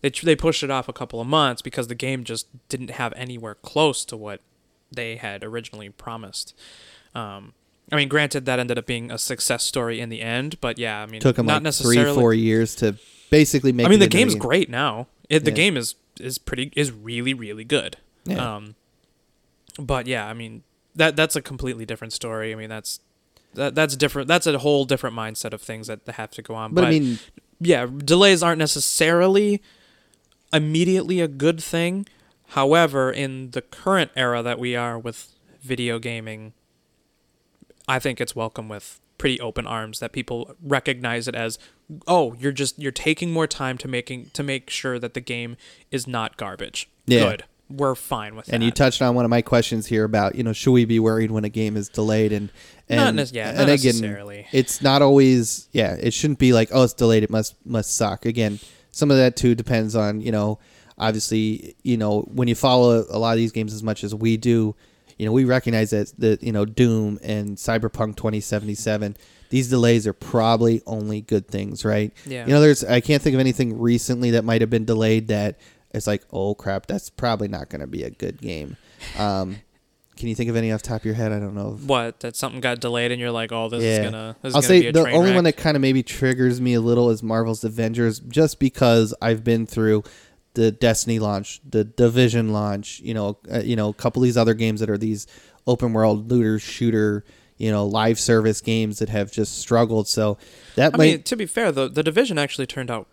They 0.00 0.10
they 0.10 0.36
pushed 0.36 0.62
it 0.62 0.70
off 0.70 0.88
a 0.88 0.92
couple 0.92 1.20
of 1.20 1.26
months 1.26 1.62
because 1.62 1.88
the 1.88 1.94
game 1.94 2.24
just 2.24 2.46
didn't 2.68 2.90
have 2.90 3.12
anywhere 3.16 3.54
close 3.56 4.04
to 4.06 4.16
what 4.16 4.40
they 4.92 5.16
had 5.16 5.42
originally 5.44 5.88
promised. 5.90 6.54
Um, 7.14 7.52
I 7.90 7.96
mean, 7.96 8.08
granted, 8.08 8.44
that 8.46 8.58
ended 8.58 8.78
up 8.78 8.86
being 8.86 9.10
a 9.10 9.18
success 9.18 9.64
story 9.64 10.00
in 10.00 10.08
the 10.08 10.20
end, 10.20 10.60
but 10.60 10.78
yeah, 10.78 11.02
I 11.02 11.06
mean, 11.06 11.20
took 11.20 11.36
them 11.36 11.46
not 11.46 11.54
like 11.54 11.62
necessarily 11.64 12.02
three, 12.12 12.14
four 12.14 12.34
years 12.34 12.74
to 12.76 12.96
basically 13.30 13.72
make. 13.72 13.86
I 13.86 13.90
mean, 13.90 13.98
the 14.00 14.06
game's 14.06 14.34
game. 14.34 14.40
great 14.42 14.70
now. 14.70 15.06
It, 15.28 15.44
the 15.44 15.50
Yeah. 15.50 15.56
game 15.56 15.76
is 15.76 15.94
is 16.20 16.38
pretty 16.38 16.72
is 16.76 16.90
really 16.92 17.34
really 17.34 17.64
good. 17.64 17.96
Yeah. 18.24 18.56
Um, 18.56 18.74
but 19.78 20.06
yeah, 20.06 20.26
I 20.26 20.34
mean 20.34 20.62
that 20.96 21.16
that's 21.16 21.36
a 21.36 21.42
completely 21.42 21.86
different 21.86 22.12
story. 22.12 22.52
I 22.52 22.56
mean 22.56 22.68
that's 22.68 23.00
that 23.54 23.74
that's 23.74 23.96
different. 23.96 24.28
That's 24.28 24.46
a 24.46 24.58
whole 24.58 24.84
different 24.84 25.16
mindset 25.16 25.52
of 25.52 25.62
things 25.62 25.86
that 25.86 26.00
have 26.08 26.30
to 26.32 26.42
go 26.42 26.54
on. 26.54 26.74
but, 26.74 26.84
I 26.84 26.90
mean, 26.90 27.18
yeah, 27.60 27.86
delays 27.86 28.42
aren't 28.42 28.58
necessarily 28.58 29.62
immediately 30.52 31.20
a 31.20 31.28
good 31.28 31.62
thing. 31.62 32.06
However, 32.48 33.10
in 33.10 33.50
the 33.50 33.62
current 33.62 34.10
era 34.16 34.42
that 34.42 34.58
we 34.58 34.74
are 34.74 34.98
with 34.98 35.34
video 35.60 35.98
gaming, 35.98 36.54
I 37.86 37.98
think 37.98 38.20
it's 38.20 38.34
welcome 38.34 38.68
with 38.68 39.00
pretty 39.18 39.40
open 39.40 39.66
arms 39.66 39.98
that 39.98 40.12
people 40.12 40.54
recognize 40.62 41.28
it 41.28 41.34
as 41.34 41.58
oh, 42.06 42.34
you're 42.34 42.52
just 42.52 42.78
you're 42.78 42.92
taking 42.92 43.32
more 43.32 43.46
time 43.46 43.76
to 43.78 43.88
making 43.88 44.30
to 44.32 44.42
make 44.42 44.70
sure 44.70 44.98
that 44.98 45.14
the 45.14 45.20
game 45.20 45.56
is 45.90 46.06
not 46.06 46.36
garbage. 46.36 46.88
Yeah. 47.06 47.30
Good. 47.30 47.44
We're 47.70 47.94
fine 47.94 48.34
with 48.34 48.46
and 48.46 48.52
that. 48.52 48.54
And 48.56 48.64
you 48.64 48.70
touched 48.70 49.02
on 49.02 49.14
one 49.14 49.26
of 49.26 49.30
my 49.30 49.42
questions 49.42 49.86
here 49.86 50.04
about 50.04 50.34
you 50.36 50.42
know 50.42 50.54
should 50.54 50.72
we 50.72 50.86
be 50.86 50.98
worried 50.98 51.30
when 51.30 51.44
a 51.44 51.50
game 51.50 51.76
is 51.76 51.90
delayed 51.90 52.32
and 52.32 52.50
and 52.88 52.98
not 52.98 53.14
nec- 53.14 53.34
yeah, 53.34 53.50
and 53.50 53.68
again, 53.68 53.68
necessarily. 53.68 54.46
it's 54.52 54.80
not 54.80 55.02
always 55.02 55.68
yeah 55.72 55.94
it 56.00 56.14
shouldn't 56.14 56.38
be 56.38 56.54
like 56.54 56.70
oh 56.72 56.84
it's 56.84 56.94
delayed 56.94 57.22
it 57.22 57.28
must 57.28 57.54
must 57.66 57.94
suck 57.94 58.24
again 58.24 58.58
some 58.98 59.10
of 59.12 59.16
that 59.16 59.36
too 59.36 59.54
depends 59.54 59.94
on 59.94 60.20
you 60.20 60.32
know 60.32 60.58
obviously 60.98 61.76
you 61.84 61.96
know 61.96 62.22
when 62.22 62.48
you 62.48 62.54
follow 62.54 63.04
a 63.08 63.18
lot 63.18 63.30
of 63.32 63.36
these 63.38 63.52
games 63.52 63.72
as 63.72 63.82
much 63.82 64.02
as 64.02 64.14
we 64.14 64.36
do 64.36 64.74
you 65.16 65.24
know 65.24 65.32
we 65.32 65.44
recognize 65.44 65.90
that 65.90 66.12
that 66.18 66.42
you 66.42 66.50
know 66.52 66.64
doom 66.64 67.18
and 67.22 67.56
cyberpunk 67.56 68.16
2077 68.16 69.16
these 69.50 69.68
delays 69.70 70.06
are 70.06 70.12
probably 70.12 70.82
only 70.86 71.20
good 71.20 71.46
things 71.48 71.84
right 71.84 72.12
Yeah. 72.26 72.44
you 72.46 72.52
know 72.52 72.60
there's 72.60 72.82
i 72.84 73.00
can't 73.00 73.22
think 73.22 73.34
of 73.34 73.40
anything 73.40 73.78
recently 73.78 74.32
that 74.32 74.44
might 74.44 74.60
have 74.60 74.70
been 74.70 74.84
delayed 74.84 75.28
that 75.28 75.58
it's 75.94 76.06
like 76.06 76.22
oh 76.32 76.54
crap 76.54 76.86
that's 76.86 77.08
probably 77.10 77.48
not 77.48 77.68
going 77.70 77.80
to 77.80 77.86
be 77.86 78.02
a 78.02 78.10
good 78.10 78.40
game 78.40 78.76
um 79.18 79.56
Can 80.18 80.26
you 80.28 80.34
think 80.34 80.50
of 80.50 80.56
any 80.56 80.72
off 80.72 80.82
the 80.82 80.88
top 80.88 81.02
of 81.02 81.04
your 81.04 81.14
head? 81.14 81.30
I 81.30 81.38
don't 81.38 81.54
know. 81.54 81.78
What? 81.86 82.18
That 82.20 82.34
something 82.34 82.60
got 82.60 82.80
delayed, 82.80 83.12
and 83.12 83.20
you're 83.20 83.30
like, 83.30 83.52
"Oh, 83.52 83.68
this 83.68 83.84
is 83.84 84.04
gonna." 84.04 84.36
This 84.42 84.52
I'll 84.52 84.60
gonna 84.60 84.68
say 84.68 84.80
be 84.80 84.86
a 84.88 84.92
the 84.92 85.08
only 85.10 85.28
wreck. 85.30 85.34
one 85.36 85.44
that 85.44 85.56
kind 85.56 85.76
of 85.76 85.80
maybe 85.80 86.02
triggers 86.02 86.60
me 86.60 86.74
a 86.74 86.80
little 86.80 87.08
is 87.10 87.22
Marvel's 87.22 87.62
Avengers, 87.62 88.18
just 88.18 88.58
because 88.58 89.14
I've 89.22 89.44
been 89.44 89.64
through 89.64 90.02
the 90.54 90.72
Destiny 90.72 91.20
launch, 91.20 91.60
the 91.68 91.84
Division 91.84 92.52
launch, 92.52 92.98
you 92.98 93.14
know, 93.14 93.38
uh, 93.52 93.60
you 93.60 93.76
know, 93.76 93.90
a 93.90 93.94
couple 93.94 94.20
of 94.20 94.24
these 94.24 94.36
other 94.36 94.54
games 94.54 94.80
that 94.80 94.90
are 94.90 94.98
these 94.98 95.28
open 95.68 95.92
world 95.92 96.28
looter 96.28 96.58
shooter, 96.58 97.24
you 97.56 97.70
know, 97.70 97.86
live 97.86 98.18
service 98.18 98.60
games 98.60 98.98
that 98.98 99.08
have 99.10 99.30
just 99.30 99.60
struggled. 99.60 100.08
So 100.08 100.36
that 100.74 100.94
I 100.94 100.96
might, 100.96 101.04
mean, 101.04 101.22
to 101.22 101.36
be 101.36 101.46
fair, 101.46 101.70
the 101.70 101.88
the 101.88 102.02
division 102.02 102.38
actually 102.38 102.66
turned 102.66 102.90
out 102.90 103.06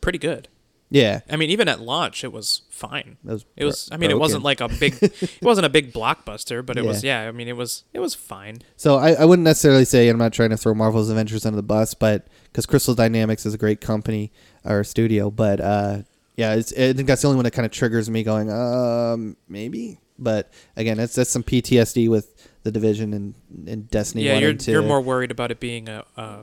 pretty 0.00 0.18
good. 0.18 0.48
Yeah, 0.88 1.20
I 1.28 1.36
mean, 1.36 1.50
even 1.50 1.68
at 1.68 1.80
launch, 1.80 2.22
it 2.22 2.32
was 2.32 2.62
fine. 2.70 3.16
that 3.24 3.32
was 3.32 3.44
It 3.56 3.64
was. 3.64 3.88
I 3.90 3.96
mean, 3.96 4.10
it 4.10 4.18
wasn't 4.18 4.44
like 4.44 4.60
a 4.60 4.68
big. 4.68 4.96
it 5.02 5.42
wasn't 5.42 5.66
a 5.66 5.68
big 5.68 5.92
blockbuster, 5.92 6.64
but 6.64 6.76
it 6.76 6.84
was. 6.84 7.02
Yeah. 7.02 7.22
Yeah. 7.22 7.28
I 7.28 7.32
mean, 7.32 7.48
it 7.48 7.56
was. 7.56 7.84
It 7.92 8.00
was 8.00 8.14
fine. 8.14 8.58
So 8.76 8.96
I, 8.96 9.12
I 9.12 9.24
wouldn't 9.24 9.44
necessarily 9.44 9.84
say 9.84 10.08
I'm 10.08 10.18
not 10.18 10.32
trying 10.32 10.50
to 10.50 10.56
throw 10.56 10.74
Marvel's 10.74 11.10
Avengers 11.10 11.44
under 11.44 11.56
the 11.56 11.62
bus, 11.62 11.94
but 11.94 12.28
because 12.44 12.66
Crystal 12.66 12.94
Dynamics 12.94 13.44
is 13.46 13.54
a 13.54 13.58
great 13.58 13.80
company 13.80 14.32
or 14.64 14.84
studio, 14.84 15.30
but 15.30 15.60
uh, 15.60 15.98
yeah, 16.36 16.54
it's, 16.54 16.72
I 16.72 16.92
think 16.92 17.08
that's 17.08 17.22
the 17.22 17.28
only 17.28 17.36
one 17.36 17.44
that 17.44 17.52
kind 17.52 17.66
of 17.66 17.72
triggers 17.72 18.08
me 18.10 18.22
going, 18.22 18.50
um, 18.50 19.36
maybe. 19.48 19.98
But 20.18 20.52
again, 20.76 20.96
that's 20.96 21.14
that's 21.14 21.30
some 21.30 21.42
PTSD 21.42 22.08
with 22.08 22.48
the 22.62 22.70
division 22.70 23.12
and, 23.12 23.34
and 23.66 23.90
Destiny. 23.90 24.24
yeah, 24.24 24.34
1 24.34 24.42
you're 24.42 24.50
and 24.52 24.60
2. 24.60 24.70
you're 24.70 24.82
more 24.82 25.00
worried 25.00 25.30
about 25.30 25.50
it 25.50 25.60
being 25.60 25.88
a, 25.88 26.04
a, 26.16 26.40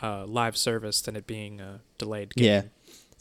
a 0.00 0.24
live 0.26 0.56
service 0.56 1.00
than 1.00 1.16
it 1.16 1.26
being 1.26 1.60
a 1.60 1.80
delayed 1.98 2.34
game. 2.34 2.44
Yeah. 2.46 2.62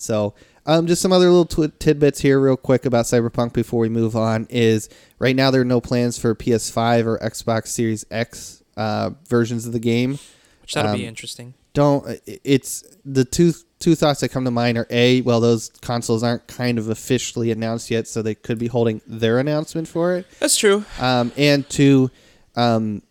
So, 0.04 0.34
um, 0.66 0.88
just 0.88 1.01
some 1.01 1.12
other 1.12 1.30
little 1.30 1.45
tw- 1.68 1.78
tidbits 1.80 2.22
here, 2.22 2.39
real 2.39 2.56
quick 2.58 2.86
about 2.86 3.06
Cyberpunk 3.06 3.54
before 3.54 3.80
we 3.80 3.89
move 3.89 4.16
on. 4.16 4.47
Is 4.49 4.89
right 5.20 5.36
now 5.36 5.51
there 5.51 5.62
are 5.62 5.66
no 5.66 5.82
plans 5.82 6.18
for 6.18 6.36
PS5 6.36 7.06
or 7.06 7.18
Xbox 7.20 7.68
Series 7.68 8.06
X 8.12 8.64
uh, 8.78 9.12
versions 9.28 9.66
of 9.66 9.74
the 9.74 9.80
game. 9.80 10.20
which 10.62 10.74
that'll 10.74 10.95
be 10.95 11.04
Um, 11.04 11.10
interesting. 11.10 11.54
don't 11.74 12.06
it's 12.26 12.84
the 13.04 13.26
two 13.26 13.54
two 13.80 13.95
thoughts 13.95 14.22
that 14.22 14.30
come 14.30 14.45
to 14.45 14.51
mind 14.51 14.78
are 14.78 14.88
a 14.89 15.20
well 15.22 15.41
those 15.41 15.70
consoles 15.82 16.24
aren't 16.24 16.47
kind 16.47 16.78
of 16.80 16.88
officially 16.88 17.51
announced 17.51 17.91
yet 17.91 18.08
so 18.08 18.22
they 18.22 18.34
could 18.36 18.58
be 18.58 18.68
holding 18.68 19.01
their 19.06 19.39
announcement 19.39 19.88
for 19.89 20.16
it 20.16 20.26
That's 20.39 20.56
true. 20.56 20.86
um, 21.01 21.34
and 21.36 21.68
two 21.70 22.10
um, 22.56 23.01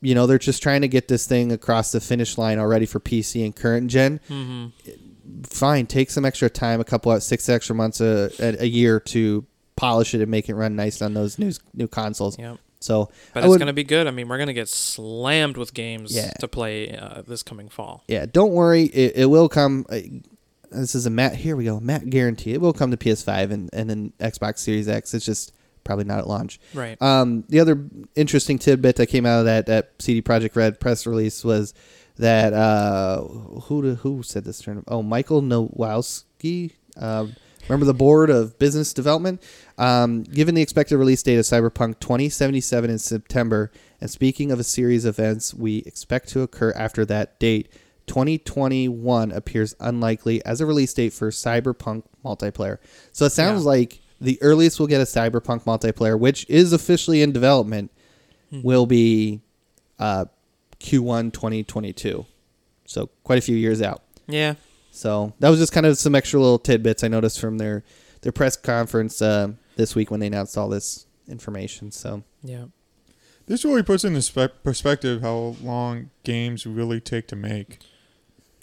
you 0.00 0.14
know 0.14 0.26
they're 0.28 0.38
just 0.38 0.62
trying 0.62 0.82
to 0.82 0.88
get 0.88 1.08
this 1.08 1.26
thing 1.26 1.50
across 1.50 1.90
the 1.92 2.00
finish 2.00 2.38
line 2.38 2.58
already 2.60 2.86
for 2.86 3.00
pc 3.00 3.44
and 3.44 3.56
current 3.56 3.90
gen 3.90 4.20
hmm 4.28 4.66
fine 5.44 5.86
take 5.86 6.10
some 6.10 6.24
extra 6.24 6.48
time 6.50 6.80
a 6.80 6.84
couple 6.84 7.10
of 7.12 7.22
six 7.22 7.48
extra 7.48 7.74
months 7.74 8.00
a, 8.00 8.30
a, 8.38 8.62
a 8.64 8.66
year 8.66 9.00
to 9.00 9.44
polish 9.76 10.14
it 10.14 10.20
and 10.20 10.30
make 10.30 10.48
it 10.48 10.54
run 10.54 10.76
nice 10.76 11.00
on 11.02 11.14
those 11.14 11.38
new 11.38 11.52
new 11.74 11.88
consoles 11.88 12.38
Yeah. 12.38 12.56
so 12.80 13.10
But 13.34 13.44
I 13.44 13.46
it's 13.46 13.56
gonna 13.56 13.72
be 13.72 13.84
good. 13.84 14.06
I 14.06 14.10
mean, 14.10 14.28
we're 14.28 14.38
gonna 14.38 14.52
get 14.52 14.68
slammed 14.68 15.56
with 15.56 15.72
games 15.74 16.14
Yeah. 16.14 16.30
to 16.40 16.48
play 16.48 16.96
uh, 16.96 17.22
this 17.26 17.42
coming 17.42 17.68
fall. 17.68 18.04
Yeah, 18.08 18.26
don't 18.30 18.52
worry. 18.52 18.84
It, 18.84 19.12
it 19.16 19.26
will 19.26 19.48
come. 19.48 19.86
Uh, 19.88 20.00
this 20.70 20.94
is 20.94 21.04
a 21.06 21.10
Matt. 21.10 21.34
Here 21.36 21.56
we 21.56 21.64
go. 21.64 21.80
Matt 21.80 22.10
guarantee 22.10 22.52
it 22.52 22.60
will 22.60 22.72
come 22.72 22.90
to 22.90 22.96
PS5 22.96 23.50
and 23.50 23.70
and 23.72 23.88
then 23.90 24.12
Xbox 24.20 24.58
Series 24.58 24.86
X. 24.88 25.14
It's 25.14 25.24
just 25.24 25.52
probably 25.82 26.04
not 26.04 26.18
at 26.18 26.28
launch. 26.28 26.60
Right. 26.74 27.00
Um, 27.02 27.44
the 27.48 27.58
other 27.58 27.82
interesting 28.14 28.58
tidbit 28.58 28.96
that 28.96 29.06
came 29.06 29.24
out 29.26 29.40
of 29.40 29.44
that 29.46 29.66
that 29.66 29.92
CD 29.98 30.20
Projekt 30.22 30.54
Red 30.56 30.78
press 30.78 31.06
release 31.06 31.42
was 31.42 31.74
that 32.20 32.52
uh, 32.52 33.22
who 33.22 33.94
who 33.96 34.22
said 34.22 34.44
this 34.44 34.60
term? 34.60 34.84
Oh, 34.88 35.02
Michael 35.02 35.42
Nowowski. 35.42 36.72
Um, 36.96 37.34
remember 37.68 37.86
the 37.86 37.94
board 37.94 38.30
of 38.30 38.58
business 38.58 38.92
development? 38.92 39.42
Um, 39.78 40.22
given 40.22 40.54
the 40.54 40.62
expected 40.62 40.96
release 40.98 41.22
date 41.22 41.36
of 41.38 41.44
Cyberpunk 41.44 42.00
2077 42.00 42.90
in 42.90 42.98
September, 42.98 43.70
and 44.00 44.10
speaking 44.10 44.50
of 44.52 44.58
a 44.60 44.64
series 44.64 45.04
of 45.04 45.18
events 45.18 45.54
we 45.54 45.78
expect 45.78 46.28
to 46.30 46.40
occur 46.42 46.72
after 46.76 47.04
that 47.06 47.38
date, 47.40 47.70
2021 48.06 49.30
appears 49.32 49.74
unlikely 49.80 50.44
as 50.44 50.60
a 50.60 50.66
release 50.66 50.92
date 50.94 51.12
for 51.12 51.30
Cyberpunk 51.30 52.02
multiplayer. 52.24 52.78
So 53.12 53.24
it 53.26 53.30
sounds 53.30 53.62
Yeah. 53.62 53.68
like 53.68 54.00
the 54.20 54.38
earliest 54.42 54.78
we'll 54.78 54.88
get 54.88 55.00
a 55.00 55.04
Cyberpunk 55.04 55.64
multiplayer, 55.64 56.18
which 56.18 56.44
is 56.48 56.72
officially 56.72 57.22
in 57.22 57.32
development, 57.32 57.90
Mhm. 58.52 58.62
will 58.64 58.86
be 58.86 59.40
uh, 59.98 60.24
Q1 60.80 61.32
2022. 61.32 62.26
So 62.86 63.06
quite 63.24 63.38
a 63.38 63.42
few 63.42 63.56
years 63.56 63.80
out. 63.82 64.02
Yeah. 64.26 64.54
So 64.90 65.32
that 65.38 65.48
was 65.48 65.58
just 65.60 65.72
kind 65.72 65.86
of 65.86 65.96
some 65.98 66.14
extra 66.14 66.40
little 66.40 66.58
tidbits 66.58 67.04
I 67.04 67.08
noticed 67.08 67.40
from 67.40 67.58
their 67.58 67.84
their 68.22 68.32
press 68.32 68.56
conference 68.56 69.22
uh, 69.22 69.52
this 69.76 69.94
week 69.94 70.10
when 70.10 70.20
they 70.20 70.26
announced 70.26 70.58
all 70.58 70.68
this 70.68 71.06
information. 71.28 71.90
So 71.92 72.22
Yeah. 72.42 72.64
This 73.46 73.64
really 73.64 73.82
puts 73.82 74.04
into 74.04 74.22
spe- 74.22 74.62
perspective 74.62 75.22
how 75.22 75.56
long 75.62 76.10
games 76.22 76.66
really 76.66 77.00
take 77.00 77.26
to 77.28 77.36
make, 77.36 77.78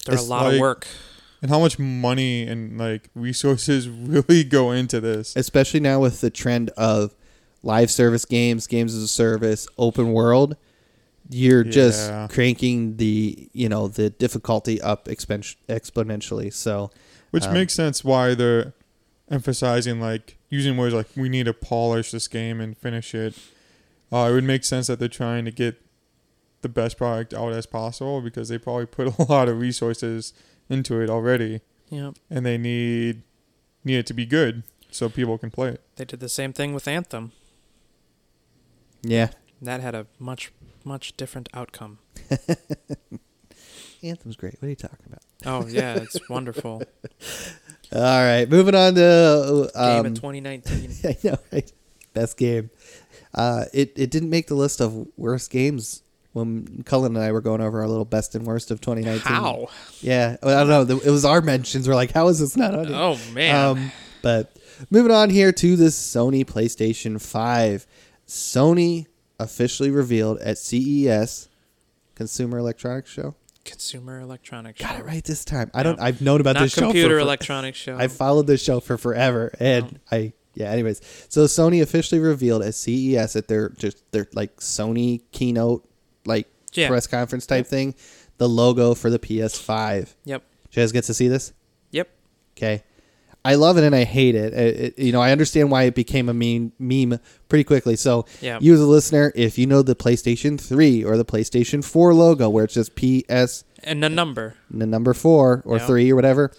They're 0.05 0.15
It's 0.15 0.25
a 0.25 0.29
lot 0.29 0.45
like- 0.45 0.53
of 0.55 0.59
work. 0.59 0.87
and 1.41 1.49
how 1.51 1.59
much 1.59 1.77
money 1.79 2.43
and 2.47 2.77
like 2.77 3.09
resources 3.15 3.87
really 3.89 4.43
go 4.43 4.71
into 4.71 4.99
this. 5.01 5.35
especially 5.35 5.79
now 5.79 5.99
with 5.99 6.21
the 6.21 6.29
trend 6.29 6.69
of 6.77 7.15
live 7.63 7.89
service 7.91 8.23
games, 8.25 8.67
games 8.67 8.93
as 8.95 9.01
a 9.03 9.07
service, 9.07 9.67
open 9.77 10.13
world, 10.13 10.55
you're 11.29 11.63
just 11.63 12.09
cranking 12.29 12.97
the 12.97 13.49
you 13.53 13.67
know 13.69 13.87
the 13.87 14.09
difficulty 14.09 14.81
up 14.81 15.05
expen- 15.05 15.55
exponentially. 15.67 16.53
So 16.53 16.89
Which 17.31 17.43
Um, 17.45 17.53
makes 17.53 17.73
sense 17.73 18.03
why 18.03 18.33
they're 18.35 18.73
emphasizing 19.29 19.99
like 19.99 20.37
using 20.49 20.77
words 20.77 20.93
like 20.93 21.07
we 21.15 21.27
need 21.29 21.45
to 21.47 21.53
polish 21.53 22.11
this 22.11 22.27
game 22.27 22.61
and 22.61 22.77
finish 22.77 23.13
it. 23.13 23.35
Uh, 24.11 24.27
it 24.29 24.33
would 24.33 24.45
make 24.45 24.63
sense 24.63 24.87
that 24.87 24.99
they're 24.99 25.09
trying 25.09 25.43
to 25.43 25.51
get 25.51 25.81
the 26.61 26.69
best 26.69 26.97
product 26.97 27.33
out 27.33 27.51
as 27.51 27.65
possible 27.65 28.21
because 28.21 28.47
they 28.47 28.57
probably 28.57 28.85
put 28.85 29.07
a 29.19 29.23
lot 29.23 29.49
of 29.49 29.59
resources 29.59 30.33
into 30.69 31.01
it 31.01 31.09
already, 31.09 31.59
Yeah. 31.89 32.11
and 32.29 32.45
they 32.45 32.57
need 32.57 33.23
need 33.83 33.97
it 33.97 34.05
to 34.07 34.13
be 34.13 34.25
good 34.25 34.63
so 34.89 35.09
people 35.09 35.37
can 35.37 35.51
play 35.51 35.69
it. 35.69 35.81
They 35.97 36.05
did 36.05 36.21
the 36.21 36.29
same 36.29 36.53
thing 36.53 36.73
with 36.73 36.87
Anthem. 36.87 37.33
yeah, 39.03 39.29
That 39.61 39.81
had 39.81 39.95
a 39.95 40.07
much 40.19 40.51
much 40.87 41.15
different 41.17 41.49
outcome. 41.53 41.99
Anthem's 44.03 44.35
great. 44.35 44.55
What 44.59 44.67
are 44.67 44.69
you 44.69 44.75
talking 44.75 45.05
about? 45.05 45.21
Oh 45.45 45.67
yeah, 45.67 45.95
it's 45.95 46.17
wonderful. 46.29 46.83
All 47.93 48.01
right, 48.01 48.49
moving 48.49 48.75
on 48.75 48.95
to 48.95 49.69
Game 49.73 49.99
um, 49.99 50.05
in 50.05 50.15
2019. 50.15 50.91
I 51.03 51.17
know, 51.23 51.37
right? 51.51 51.71
Best 52.13 52.37
game. 52.37 52.69
Uh, 53.33 53.65
it 53.73 53.93
it 53.95 54.09
didn't 54.09 54.29
make 54.29 54.47
the 54.47 54.55
list 54.55 54.81
of 54.81 55.07
worst 55.17 55.51
games 55.51 56.01
when 56.33 56.83
Cullen 56.83 57.15
and 57.15 57.23
I 57.23 57.31
were 57.31 57.41
going 57.41 57.61
over 57.61 57.81
our 57.81 57.87
little 57.87 58.05
best 58.05 58.35
and 58.35 58.45
worst 58.45 58.71
of 58.71 58.81
2019. 58.81 59.21
How? 59.21 59.67
Yeah, 60.01 60.37
well, 60.41 60.57
I 60.57 60.63
don't 60.69 60.87
know. 60.87 60.99
It 61.03 61.09
was 61.11 61.25
our 61.25 61.41
mentions. 61.41 61.87
We're 61.87 61.95
like, 61.95 62.11
how 62.11 62.27
is 62.27 62.39
this 62.39 62.55
not 62.55 62.75
on? 62.75 62.87
here? 62.87 62.95
Oh 62.95 63.19
man. 63.33 63.55
Um, 63.55 63.91
but 64.21 64.55
moving 64.89 65.11
on 65.11 65.29
here 65.29 65.51
to 65.51 65.75
the 65.75 65.85
Sony 65.85 66.45
PlayStation 66.45 67.21
5. 67.21 67.87
Sony 68.27 69.07
officially 69.39 69.91
revealed 69.91 70.39
at 70.39 70.57
CES, 70.57 71.47
Consumer 72.15 72.57
Electronics 72.57 73.09
Show. 73.11 73.35
Consumer 73.65 74.21
electronics. 74.21 74.79
Got 74.79 74.93
show. 74.93 74.99
it 75.01 75.05
right 75.05 75.23
this 75.25 75.43
time. 75.43 75.69
I 75.73 75.83
don't. 75.83 75.97
Yeah. 75.97 76.05
I've 76.05 76.21
known 76.21 76.39
about 76.39 76.53
Not 76.55 76.61
this 76.63 76.73
show. 76.73 76.81
computer 76.83 77.15
for, 77.15 77.19
electronics 77.19 77.77
show. 77.77 77.97
I've 77.97 78.13
followed 78.13 78.47
this 78.47 78.63
show 78.63 78.79
for 78.79 78.97
forever, 78.97 79.51
and 79.59 79.99
I 80.09 80.31
yeah. 80.53 80.71
Anyways, 80.71 81.01
so 81.27 81.43
Sony 81.45 81.81
officially 81.81 82.21
revealed 82.21 82.63
at 82.63 82.75
CES 82.75 83.35
at 83.35 83.49
their 83.49 83.69
just 83.69 84.09
their 84.13 84.25
like 84.33 84.55
Sony 84.61 85.21
keynote 85.33 85.85
like 86.25 86.47
Yeah. 86.73 86.87
press 86.87 87.07
conference 87.07 87.45
type 87.45 87.67
thing, 87.67 87.93
the 88.37 88.47
logo 88.47 88.93
for 88.95 89.09
the 89.09 89.19
PS5. 89.19 90.15
Yep. 90.23 90.43
Did 90.71 90.77
you 90.77 90.83
guys 90.83 90.91
get 90.93 91.03
to 91.03 91.13
see 91.13 91.27
this? 91.27 91.51
Yep. 91.91 92.09
Okay. 92.55 92.83
I 93.51 93.55
love 93.55 93.77
it 93.77 93.83
and 93.83 93.95
I 93.95 94.03
hate 94.03 94.35
it. 94.35 94.53
It- 94.53 94.75
it- 94.97 94.99
You 94.99 95.11
know, 95.11 95.21
I 95.21 95.31
understand 95.31 95.71
why 95.71 95.83
it 95.83 95.95
became 95.95 96.27
a 96.29 96.33
meme 96.33 96.71
meme 96.79 97.19
pretty 97.49 97.63
quickly. 97.63 97.95
So, 97.95 98.25
Yeah. 98.41 98.57
you 98.61 98.73
as 98.73 98.81
a 98.81 98.85
listener, 98.85 99.31
if 99.35 99.57
you 99.57 99.65
know 99.65 99.81
the 99.81 99.95
PlayStation 99.95 100.59
3 100.59 101.03
or 101.03 101.15
the 101.17 101.25
PlayStation 101.25 101.83
4 101.83 102.13
logo 102.13 102.49
where 102.49 102.65
it's 102.65 102.73
just 102.73 102.95
PS 102.95 103.63
And 103.83 104.03
the 104.03 104.09
number. 104.09 104.55
and 104.71 104.81
the 104.81 104.85
number 104.87 105.13
4 105.13 105.61
or 105.65 105.77
Yeah. 105.77 105.87
3 105.87 106.11
or 106.11 106.15
whatever, 106.15 106.51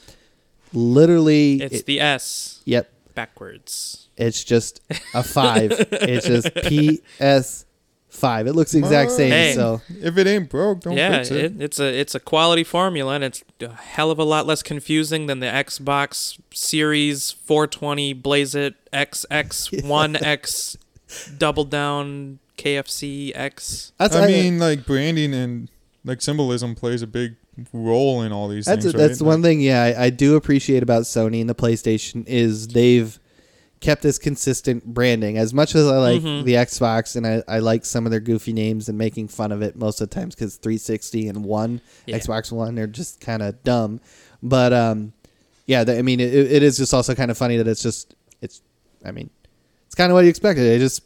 literally 0.72 1.60
It's 1.62 1.80
it- 1.80 1.86
the 1.86 2.00
S 2.00 2.60
yep, 2.64 2.90
backwards. 3.14 4.08
it's 4.16 4.44
just 4.44 4.80
a 5.14 5.22
5. 5.22 5.72
it's 5.92 6.26
just 6.26 6.54
PS 6.54 7.64
5. 8.10 8.46
It 8.46 8.52
looks 8.54 8.72
the 8.72 8.78
exact 8.78 9.10
same, 9.10 9.30
Hey. 9.30 9.52
so 9.54 9.80
If 10.02 10.16
it 10.16 10.26
ain't 10.26 10.48
broke, 10.48 10.80
don't 10.80 10.96
yeah, 10.96 11.18
fix 11.18 11.30
it. 11.30 11.36
it, 11.44 11.60
it's 11.62 11.78
a 11.78 11.86
it's 12.00 12.14
a 12.14 12.20
quality 12.20 12.64
formula, 12.64 13.14
and 13.14 13.24
it's 13.24 13.44
a 13.60 13.72
hell 13.74 14.10
of 14.10 14.18
a 14.18 14.24
lot 14.24 14.46
less 14.46 14.62
confusing 14.62 15.26
than 15.26 15.40
the 15.40 15.46
Xbox 15.46 16.38
Series 16.52 17.30
420 17.32 18.12
Blaze 18.14 18.54
It 18.54 18.74
XX 18.92 19.84
One 19.86 20.16
X 20.22 20.76
Double 21.36 21.64
Down 21.64 22.38
KFC 22.56 23.32
X. 23.34 23.92
that's 23.98 24.16
I 24.16 24.26
mean, 24.26 24.58
like 24.58 24.84
branding 24.86 25.32
and 25.34 25.68
like 26.04 26.20
symbolism 26.22 26.74
plays 26.74 27.02
a 27.02 27.06
big 27.06 27.36
role 27.72 28.22
in 28.22 28.32
all 28.32 28.48
these 28.48 28.64
That's 28.66 28.84
things. 28.84 28.94
that's 28.94 29.20
right? 29.20 29.26
one 29.26 29.42
thing. 29.42 29.60
Yeah, 29.60 29.82
I, 29.82 30.04
I 30.04 30.10
do 30.10 30.36
appreciate 30.36 30.82
about 30.82 31.02
Sony 31.02 31.40
and 31.40 31.50
the 31.50 31.54
PlayStation 31.54 32.24
is 32.26 32.68
they've 32.68 33.18
kept 33.80 34.02
this 34.02 34.18
consistent 34.18 34.84
branding. 34.84 35.38
As 35.38 35.54
much 35.54 35.74
as 35.74 35.86
I 35.86 35.96
like 35.98 36.22
Mhm. 36.22 36.44
the 36.44 36.54
Xbox 36.54 37.14
and 37.16 37.26
I, 37.26 37.42
I 37.46 37.58
like 37.60 37.84
some 37.84 38.06
of 38.06 38.10
their 38.10 38.20
goofy 38.20 38.52
names 38.52 38.88
and 38.88 38.98
making 38.98 39.28
fun 39.28 39.52
of 39.52 39.62
it 39.62 39.76
most 39.76 40.00
of 40.00 40.10
the 40.10 40.14
times 40.14 40.34
because 40.34 40.56
360 40.56 41.28
and 41.28 41.44
one 41.44 41.80
Yeah. 42.06 42.18
Xbox 42.18 42.50
One 42.50 42.74
they're 42.74 42.86
just 42.86 43.20
kind 43.20 43.40
of 43.42 43.62
dumb. 43.62 44.00
But 44.42 44.72
um, 44.72 45.12
yeah, 45.66 45.84
the, 45.84 45.96
I 45.98 46.02
mean 46.02 46.18
it, 46.20 46.32
it 46.34 46.62
is 46.62 46.76
just 46.76 46.92
also 46.92 47.14
kind 47.14 47.30
of 47.30 47.38
funny 47.38 47.56
that 47.56 47.68
it's 47.68 47.82
just 47.82 48.14
it's 48.42 48.62
I 49.04 49.12
mean 49.12 49.30
it's 49.86 49.94
kind 49.94 50.10
of 50.10 50.14
what 50.14 50.24
you 50.24 50.30
expected. 50.30 50.62
They 50.64 50.78
just 50.78 51.02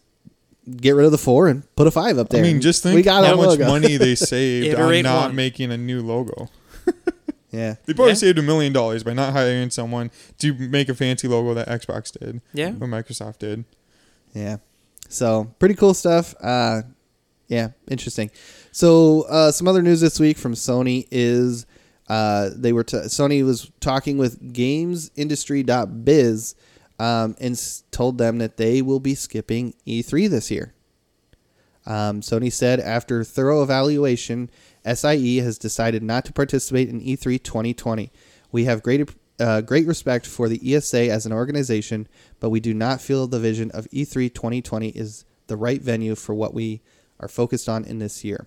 get 0.81 0.93
rid 0.93 1.05
of 1.07 1.13
the 1.13 1.19
four 1.19 1.49
and 1.49 1.63
put 1.77 1.87
a 1.87 1.91
five 1.91 2.19
up 2.19 2.29
there. 2.31 2.41
I 2.43 2.47
mean, 2.47 2.61
just 2.61 2.83
think 2.83 2.95
we 2.95 3.03
got 3.03 3.25
how 3.27 3.37
much 3.37 3.49
logo. 3.59 3.67
money 3.67 3.97
they 3.99 4.15
saved 4.15 4.75
on 4.77 5.03
not 5.03 5.27
one. 5.29 5.37
making 5.37 5.73
a 5.73 5.77
new 5.77 6.01
logo. 6.03 6.49
Yeah, 7.53 7.75
They 7.85 7.93
probably 7.93 8.13
Yeah. 8.13 8.17
saved 8.17 8.39
a 8.39 8.43
million 8.43 8.73
dollars 8.73 9.05
by 9.05 9.13
not 9.13 9.35
hiring 9.35 9.69
someone 9.71 10.11
to 10.39 10.55
make 10.55 10.89
a 10.89 10.95
fancy 10.95 11.29
logo 11.29 11.53
that 11.55 11.69
Xbox 11.69 12.11
did 12.19 12.41
Yeah. 12.55 12.71
or 12.81 12.87
Microsoft 12.89 13.39
did. 13.41 13.65
Yeah. 14.35 14.57
So 15.11 15.53
pretty 15.59 15.75
cool 15.75 15.93
stuff. 15.93 16.35
Uh, 16.41 16.83
yeah, 17.49 17.73
interesting. 17.91 18.31
So 18.71 19.27
uh, 19.29 19.53
some 19.53 19.69
other 19.69 19.83
news 19.83 20.01
this 20.01 20.19
week 20.19 20.39
from 20.39 20.55
Sony 20.55 21.07
is 21.11 21.67
uh, 22.09 22.49
they 22.57 22.73
were 22.73 22.85
t- 22.85 22.97
Sony 22.97 23.45
was 23.45 23.71
talking 23.81 24.17
with 24.17 24.41
GamesIndustry.biz 24.55 26.55
um, 26.99 27.37
and 27.41 27.53
s- 27.53 27.85
told 27.91 28.19
them 28.19 28.39
that 28.39 28.57
they 28.57 28.83
will 28.83 29.01
be 29.01 29.15
skipping 29.15 29.75
E3 29.87 30.29
this 30.31 30.51
year. 30.51 30.75
Um, 31.85 32.21
Sony 32.21 32.53
said 32.53 32.81
after 32.81 33.25
thorough 33.25 33.63
evaluation, 33.63 34.51
SIE 34.85 35.37
has 35.37 35.59
decided 35.59 36.03
not 36.03 36.25
to 36.25 36.33
participate 36.33 36.89
in 36.89 37.01
E 37.01 37.17
E3 37.17 37.43
2020. 37.43 38.11
We 38.51 38.65
have 38.65 38.83
great 38.83 39.11
uh, 39.41 39.61
great 39.61 39.87
respect 39.87 40.27
for 40.27 40.49
the 40.49 40.75
ESA 40.75 41.11
as 41.11 41.27
an 41.27 41.33
organization, 41.33 42.07
but 42.39 42.51
we 42.51 42.61
do 42.61 42.75
not 42.75 43.01
feel 43.01 43.27
the 43.27 43.41
vision 43.41 43.71
of 43.73 43.87
E 43.91 44.05
E3 44.05 44.33
2020 44.33 44.89
is 44.91 45.25
the 45.47 45.57
right 45.57 45.83
venue 45.83 46.15
for 46.15 46.35
what 46.35 46.55
we 46.55 46.83
are 47.21 47.29
focused 47.29 47.69
on 47.69 47.85
in 47.85 47.99
this 47.99 48.25
year. 48.25 48.47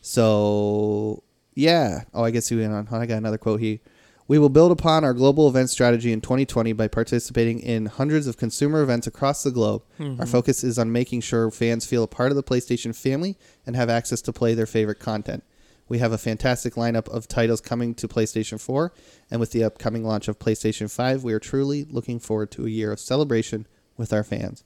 So, 0.00 1.22
yeah. 1.54 2.02
Oh, 2.12 2.24
I 2.24 2.30
guess 2.30 2.48
he 2.48 2.56
went 2.56 2.72
on. 2.72 2.88
I 2.90 3.06
got 3.06 3.18
another 3.18 3.38
quote 3.38 3.60
here. 3.60 3.78
We 4.26 4.38
will 4.38 4.48
build 4.48 4.72
upon 4.72 5.04
our 5.04 5.12
global 5.12 5.48
event 5.48 5.68
strategy 5.68 6.10
in 6.10 6.22
2020 6.22 6.72
by 6.72 6.88
participating 6.88 7.60
in 7.60 7.86
hundreds 7.86 8.26
of 8.26 8.38
consumer 8.38 8.80
events 8.80 9.06
across 9.06 9.42
the 9.42 9.50
globe. 9.50 9.82
Our 10.00 10.06
mm-hmm. 10.06 10.24
focus 10.24 10.64
is 10.64 10.78
on 10.78 10.92
making 10.92 11.20
sure 11.20 11.50
fans 11.50 11.84
feel 11.84 12.02
a 12.02 12.08
part 12.08 12.32
of 12.32 12.36
the 12.36 12.42
PlayStation 12.42 12.96
family 12.96 13.36
and 13.66 13.76
have 13.76 13.90
access 13.90 14.22
to 14.22 14.32
play 14.32 14.54
their 14.54 14.66
favorite 14.66 14.98
content. 14.98 15.44
We 15.88 15.98
have 15.98 16.12
a 16.12 16.18
fantastic 16.18 16.74
lineup 16.74 17.08
of 17.08 17.28
titles 17.28 17.60
coming 17.60 17.94
to 17.96 18.08
PlayStation 18.08 18.58
4, 18.58 18.92
and 19.30 19.38
with 19.38 19.52
the 19.52 19.62
upcoming 19.62 20.04
launch 20.04 20.28
of 20.28 20.38
PlayStation 20.38 20.90
5, 20.90 21.22
we 21.22 21.34
are 21.34 21.38
truly 21.38 21.84
looking 21.84 22.18
forward 22.18 22.50
to 22.52 22.64
a 22.64 22.70
year 22.70 22.90
of 22.90 23.00
celebration 23.00 23.66
with 23.98 24.10
our 24.10 24.24
fans. 24.24 24.64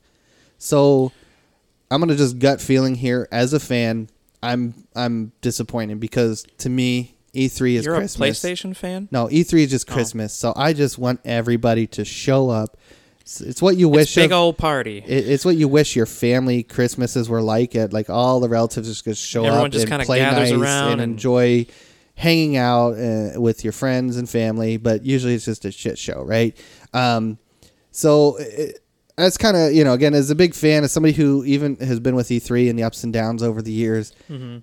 So, 0.59 1.11
I'm 1.91 2.01
gonna 2.01 2.15
just 2.15 2.39
gut 2.39 2.61
feeling 2.61 2.95
here 2.95 3.27
as 3.33 3.53
a 3.53 3.61
fan. 3.61 4.09
I'm 4.43 4.75
I'm 4.95 5.33
disappointed 5.41 5.99
because 5.99 6.47
to 6.59 6.69
me, 6.69 7.18
E3 7.39 7.75
is 7.77 7.85
You're 7.87 7.97
Christmas. 7.97 8.45
a 8.45 8.49
PlayStation 8.49 8.77
fan? 8.77 9.09
No, 9.11 9.27
E3 9.29 9.65
is 9.65 9.71
just 9.71 9.91
Oh. 9.91 9.95
Christmas. 9.95 10.33
So 10.35 10.53
I 10.57 10.73
just 10.73 10.99
want 10.99 11.21
everybody 11.25 11.87
to 11.89 12.05
show 12.05 12.51
up. 12.51 12.77
It's, 13.21 13.41
it's 13.41 13.61
what 13.63 13.77
you 13.77 13.89
It's 13.91 13.97
wish. 13.97 14.15
big 14.15 14.33
of- 14.33 14.39
old 14.39 14.59
party. 14.59 14.99
it, 15.07 15.29
it's 15.29 15.45
what 15.45 15.57
you 15.57 15.69
wish 15.69 15.95
your 15.97 16.07
family 16.07 16.63
Christmases 16.63 17.29
were 17.29 17.43
like. 17.43 17.75
At 17.77 17.93
like 17.93 18.09
all 18.11 18.41
the 18.41 18.49
relatives 18.49 18.89
just 18.89 19.05
gonna 19.05 19.15
show 19.15 19.45
Everyone 19.45 19.67
up 19.67 19.73
just 19.73 19.89
and 19.89 20.03
play 20.05 20.19
gathers 20.19 20.51
nice 20.51 20.61
around 20.61 20.93
and 20.93 21.01
and- 21.03 21.13
enjoy 21.13 21.67
hanging 22.15 22.57
out 22.57 22.95
uh, 22.99 23.41
with 23.41 23.63
your 23.65 23.73
friends 23.73 24.17
and 24.17 24.29
family. 24.29 24.77
But 24.77 25.05
usually 25.05 25.35
it's 25.35 25.45
just 25.45 25.65
a 25.65 25.71
shit 25.71 25.99
show, 25.99 26.23
right? 26.25 26.57
Um, 26.93 27.39
so 27.91 28.37
it, 28.39 28.81
that's 29.17 29.37
kind 29.37 29.57
of 29.57 29.73
you 29.73 29.85
know 29.85 29.93
again 29.93 30.15
as 30.15 30.31
a 30.31 30.35
big 30.35 30.55
fan 30.55 30.83
as 30.85 30.93
somebody 30.93 31.13
who 31.13 31.45
even 31.45 31.77
has 31.77 32.01
been 32.01 32.15
with 32.15 32.29
E3 32.29 32.71
and 32.71 32.79
the 32.79 32.83
ups 32.85 33.05
and 33.05 33.13
downs 33.13 33.43
over 33.43 33.61
the 33.63 33.73
years. 33.73 34.13
hmm 34.29 34.59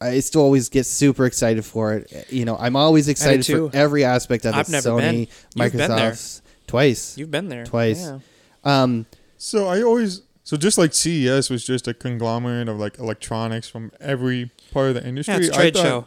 I 0.00 0.20
still 0.20 0.42
always 0.42 0.68
get 0.68 0.86
super 0.86 1.26
excited 1.26 1.64
for 1.64 1.94
it. 1.94 2.30
You 2.30 2.44
know, 2.44 2.56
I'm 2.56 2.76
always 2.76 3.08
excited 3.08 3.44
for 3.44 3.70
every 3.76 4.04
aspect 4.04 4.44
of 4.46 4.54
I've 4.54 4.68
it. 4.68 4.72
never 4.72 4.90
Sony, 4.90 5.00
been. 5.00 5.18
You've 5.56 5.72
been 5.72 5.90
there. 5.90 6.12
Microsoft, 6.12 6.40
twice. 6.66 7.18
You've 7.18 7.30
been 7.30 7.48
there 7.48 7.64
Twice. 7.64 8.00
Yeah. 8.02 8.18
Um, 8.64 9.06
So 9.38 9.66
I 9.66 9.82
always 9.82 10.22
so 10.44 10.56
just 10.56 10.78
like 10.78 10.94
CES 10.94 11.50
was 11.50 11.64
just 11.64 11.86
a 11.88 11.94
conglomerate 11.94 12.68
of 12.68 12.78
like 12.78 12.98
electronics 12.98 13.68
from 13.68 13.92
every 14.00 14.50
part 14.72 14.88
of 14.88 14.94
the 14.94 15.06
industry. 15.06 15.34
Yeah, 15.34 15.40
it's 15.40 15.48
a 15.50 15.54
I 15.54 15.56
trade 15.56 15.74
thought, 15.74 15.82
show. 15.82 16.06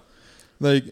Like 0.59 0.85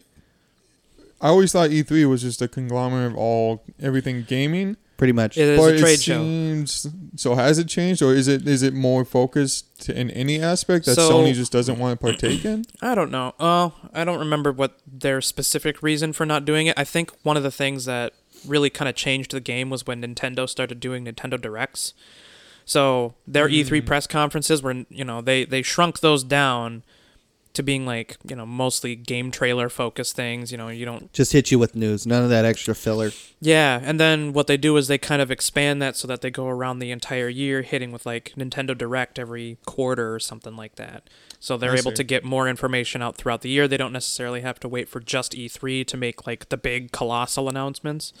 I 1.20 1.28
always 1.28 1.52
thought 1.52 1.70
E3 1.70 2.08
was 2.08 2.22
just 2.22 2.40
a 2.42 2.48
conglomerate 2.48 3.12
of 3.12 3.16
all 3.18 3.62
everything 3.80 4.24
gaming. 4.28 4.76
Pretty 5.00 5.12
much. 5.14 5.38
It 5.38 5.48
is 5.48 5.58
but 5.58 5.74
a 5.74 5.78
trade 5.78 5.98
it 5.98 6.68
show. 6.68 6.90
so 7.16 7.34
has 7.34 7.58
it 7.58 7.68
changed 7.68 8.02
or 8.02 8.12
is 8.12 8.28
it 8.28 8.46
is 8.46 8.62
it 8.62 8.74
more 8.74 9.06
focused 9.06 9.88
in 9.88 10.10
any 10.10 10.42
aspect 10.42 10.84
that 10.84 10.94
So- 10.94 11.10
Sony 11.10 11.32
just 11.32 11.50
doesn't 11.50 11.78
want 11.78 11.98
to 11.98 12.04
partake 12.04 12.44
in? 12.44 12.66
I 12.82 12.94
don't 12.94 13.10
know. 13.10 13.34
Oh, 13.40 13.72
I 13.94 14.04
don't 14.04 14.18
remember 14.18 14.52
what 14.52 14.78
their 14.86 15.22
specific 15.22 15.82
reason 15.82 16.12
for 16.12 16.26
not 16.26 16.44
doing 16.44 16.66
it. 16.66 16.78
I 16.78 16.84
think 16.84 17.12
one 17.22 17.38
of 17.38 17.42
the 17.42 17.50
things 17.50 17.86
that 17.86 18.12
really 18.46 18.68
kind 18.68 18.90
of 18.90 18.94
changed 18.94 19.30
the 19.30 19.40
game 19.40 19.70
was 19.70 19.86
when 19.86 20.02
Nintendo 20.02 20.46
started 20.46 20.80
doing 20.80 21.06
Nintendo 21.06 21.40
Directs. 21.40 21.94
So 22.66 23.14
their 23.26 23.48
E3 23.48 23.80
hmm. 23.80 23.86
press 23.86 24.06
conferences 24.06 24.62
were, 24.62 24.84
you 24.90 25.04
know, 25.04 25.22
they 25.22 25.46
they 25.46 25.62
shrunk 25.62 26.00
those 26.00 26.22
down 26.22 26.82
to 27.52 27.62
being 27.62 27.84
like, 27.84 28.16
you 28.28 28.36
know, 28.36 28.46
mostly 28.46 28.94
game 28.94 29.30
trailer 29.30 29.68
focused 29.68 30.14
things. 30.14 30.52
You 30.52 30.58
know, 30.58 30.68
you 30.68 30.84
don't 30.84 31.12
Just 31.12 31.32
hit 31.32 31.50
you 31.50 31.58
with 31.58 31.74
news. 31.74 32.06
None 32.06 32.22
of 32.22 32.30
that 32.30 32.44
extra 32.44 32.74
filler. 32.74 33.10
Yeah, 33.40 33.80
and 33.82 33.98
then 33.98 34.32
what 34.32 34.46
they 34.46 34.56
do 34.56 34.76
is 34.76 34.88
they 34.88 34.98
kind 34.98 35.20
of 35.20 35.30
expand 35.30 35.82
that 35.82 35.96
so 35.96 36.06
that 36.08 36.20
they 36.20 36.30
go 36.30 36.46
around 36.48 36.78
the 36.78 36.90
entire 36.90 37.28
year 37.28 37.62
hitting 37.62 37.90
with 37.92 38.06
like 38.06 38.32
Nintendo 38.36 38.76
Direct 38.76 39.18
every 39.18 39.58
quarter 39.66 40.14
or 40.14 40.20
something 40.20 40.56
like 40.56 40.76
that. 40.76 41.08
So 41.38 41.56
they're 41.56 41.72
I 41.72 41.78
able 41.78 41.92
see. 41.92 41.96
to 41.96 42.04
get 42.04 42.24
more 42.24 42.48
information 42.48 43.02
out 43.02 43.16
throughout 43.16 43.40
the 43.40 43.48
year. 43.48 43.66
They 43.66 43.78
don't 43.78 43.92
necessarily 43.92 44.42
have 44.42 44.60
to 44.60 44.68
wait 44.68 44.88
for 44.88 45.00
just 45.00 45.32
E3 45.32 45.86
to 45.86 45.96
make 45.96 46.26
like 46.26 46.50
the 46.50 46.56
big 46.56 46.92
colossal 46.92 47.48
announcements. 47.48 48.12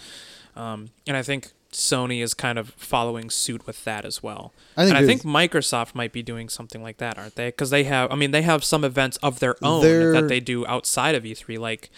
Um, 0.56 0.88
and 1.06 1.16
I 1.16 1.22
think 1.22 1.52
Sony 1.72 2.20
is 2.22 2.34
kind 2.34 2.58
of 2.58 2.70
following 2.70 3.30
suit 3.30 3.66
with 3.66 3.84
that 3.84 4.04
as 4.04 4.22
well. 4.22 4.52
I 4.76 4.84
think 4.84 4.96
and 4.96 5.04
I 5.04 5.06
think 5.06 5.22
Microsoft 5.22 5.94
might 5.94 6.12
be 6.12 6.22
doing 6.22 6.48
something 6.48 6.82
like 6.82 6.96
that, 6.98 7.16
aren't 7.16 7.36
they? 7.36 7.46
Because 7.48 7.70
they 7.70 7.84
have, 7.84 8.10
I 8.10 8.16
mean, 8.16 8.32
they 8.32 8.42
have 8.42 8.64
some 8.64 8.84
events 8.84 9.16
of 9.18 9.38
their 9.38 9.54
own 9.64 9.82
They're- 9.82 10.12
that 10.12 10.28
they 10.28 10.40
do 10.40 10.66
outside 10.66 11.14
of 11.14 11.22
E3, 11.24 11.58
like 11.58 11.90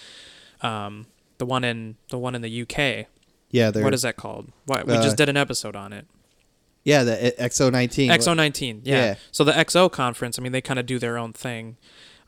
um, 0.61 1.07
the 1.39 1.47
one 1.47 1.65
in 1.65 1.97
the 2.11 2.19
one 2.19 2.35
in 2.35 2.43
the 2.43 2.63
UK. 2.63 3.07
Yeah, 3.51 3.71
What 3.71 3.93
is 3.95 4.03
that 4.03 4.17
called? 4.17 4.51
What 4.67 4.87
we 4.87 4.95
Uh, 4.95 5.03
just 5.03 5.17
did 5.17 5.29
an 5.29 5.37
episode 5.37 5.77
on 5.77 5.93
it. 5.93 6.07
yeah 6.85 7.03
the 7.05 7.35
XO19. 7.39 8.09
XO19. 8.11 8.81
Yeah. 8.85 8.97
Yeah. 9.05 9.15
So 9.31 9.45
the 9.45 9.53
XO 9.53 9.91
conference. 9.91 10.39
I 10.39 10.43
mean, 10.43 10.53
they 10.53 10.61
kind 10.63 10.79
of 10.79 10.87
do 10.87 10.99
their 10.99 11.17
own 11.19 11.33
thing. 11.33 11.77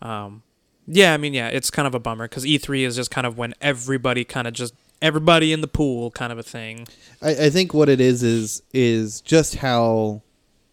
Um, 0.02 0.42
yeah. 0.86 1.14
I 1.14 1.16
mean, 1.16 1.32
yeah, 1.34 1.48
it's 1.48 1.70
kind 1.70 1.86
of 1.86 1.94
a 1.94 1.98
bummer 2.00 2.26
because 2.28 2.44
E3 2.44 2.84
is 2.86 2.96
just 2.96 3.10
kind 3.10 3.26
of 3.26 3.36
when 3.38 3.54
everybody 3.60 4.24
kind 4.24 4.46
of 4.46 4.52
just 4.54 4.74
everybody 5.04 5.52
in 5.52 5.60
the 5.60 5.68
pool 5.68 6.10
kind 6.10 6.32
of 6.32 6.38
a 6.38 6.42
thing. 6.42 6.86
I, 7.22 7.30
I 7.46 7.50
think 7.50 7.72
what 7.74 7.88
it 7.88 8.00
is 8.00 8.22
is 8.22 8.62
is 8.72 9.20
just 9.20 9.56
how 9.56 10.22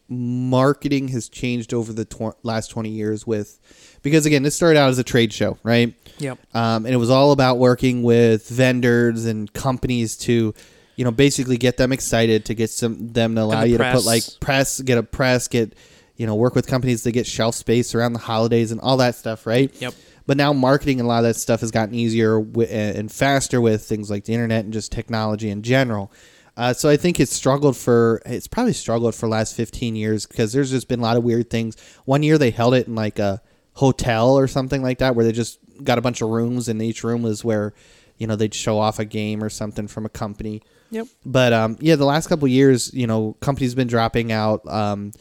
marketing 0.07 1.07
has 1.09 1.29
changed 1.29 1.73
over 1.73 1.93
the 1.93 2.03
tw- 2.05 2.35
last 2.43 2.67
20 2.69 2.89
years 2.89 3.25
with 3.25 3.59
because 4.03 4.25
again 4.25 4.43
this 4.43 4.53
started 4.55 4.77
out 4.77 4.89
as 4.89 4.99
a 4.99 5.03
trade 5.05 5.31
show 5.31 5.57
right 5.63 5.93
Yep. 6.19 6.37
um, 6.53 6.85
and 6.85 6.93
it 6.93 6.97
was 6.97 7.09
all 7.09 7.31
about 7.31 7.59
working 7.59 8.03
with 8.03 8.47
vendors 8.49 9.25
and 9.25 9.51
companies 9.53 10.17
to 10.17 10.53
you 10.97 11.05
know 11.05 11.11
basically 11.11 11.55
get 11.57 11.77
them 11.77 11.93
excited 11.93 12.43
to 12.45 12.53
get 12.53 12.69
some 12.69 13.07
them 13.13 13.35
to 13.35 13.41
allow 13.41 13.61
the 13.61 13.69
you 13.69 13.77
to 13.77 13.91
put 13.93 14.03
like 14.03 14.23
press 14.41 14.81
get 14.81 14.97
a 14.97 15.03
press 15.03 15.47
get 15.47 15.75
you 16.17 16.25
know 16.27 16.35
work 16.35 16.55
with 16.55 16.67
companies 16.67 17.03
to 17.03 17.11
get 17.13 17.25
shelf 17.25 17.55
space 17.55 17.95
around 17.95 18.11
the 18.11 18.19
holidays 18.19 18.71
and 18.73 18.81
all 18.81 18.97
that 18.97 19.15
stuff 19.15 19.45
right 19.47 19.73
Yep. 19.81 19.93
But 20.31 20.37
now 20.37 20.53
marketing 20.53 20.97
and 21.01 21.05
a 21.05 21.09
lot 21.09 21.17
of 21.17 21.25
that 21.25 21.33
stuff 21.33 21.59
has 21.59 21.71
gotten 21.71 21.93
easier 21.93 22.39
wi- 22.39 22.71
and 22.71 23.11
faster 23.11 23.59
with 23.59 23.83
things 23.83 24.09
like 24.09 24.23
the 24.23 24.33
internet 24.33 24.63
and 24.63 24.71
just 24.71 24.89
technology 24.89 25.49
in 25.49 25.61
general. 25.61 26.09
Uh, 26.55 26.71
so 26.71 26.87
I 26.87 26.95
think 26.95 27.19
it's 27.19 27.35
struggled 27.35 27.75
for 27.75 28.21
it's 28.25 28.47
probably 28.47 28.71
struggled 28.71 29.13
for 29.13 29.25
the 29.25 29.31
last 29.31 29.57
15 29.57 29.93
years 29.93 30.25
because 30.25 30.53
there's 30.53 30.71
just 30.71 30.87
been 30.87 31.01
a 31.01 31.03
lot 31.03 31.17
of 31.17 31.25
weird 31.25 31.49
things. 31.49 31.75
One 32.05 32.23
year 32.23 32.37
they 32.37 32.49
held 32.49 32.75
it 32.75 32.87
in 32.87 32.95
like 32.95 33.19
a 33.19 33.41
hotel 33.73 34.37
or 34.37 34.47
something 34.47 34.81
like 34.81 34.99
that 34.99 35.17
where 35.17 35.25
they 35.25 35.33
just 35.33 35.59
got 35.83 35.97
a 35.97 36.01
bunch 36.01 36.21
of 36.21 36.29
rooms 36.29 36.69
and 36.69 36.81
each 36.81 37.03
room 37.03 37.23
was 37.23 37.43
where 37.43 37.73
you 38.17 38.25
know 38.25 38.37
they'd 38.37 38.53
show 38.53 38.79
off 38.79 38.99
a 38.99 39.05
game 39.05 39.43
or 39.43 39.49
something 39.49 39.85
from 39.85 40.05
a 40.05 40.09
company. 40.09 40.61
Yep. 40.91 41.07
But 41.25 41.51
um, 41.51 41.75
yeah, 41.81 41.97
the 41.97 42.05
last 42.05 42.29
couple 42.29 42.45
of 42.45 42.51
years, 42.51 42.93
you 42.93 43.05
know, 43.05 43.35
companies 43.41 43.71
have 43.71 43.77
been 43.77 43.89
dropping 43.89 44.31
out. 44.31 44.65
Um, 44.65 45.11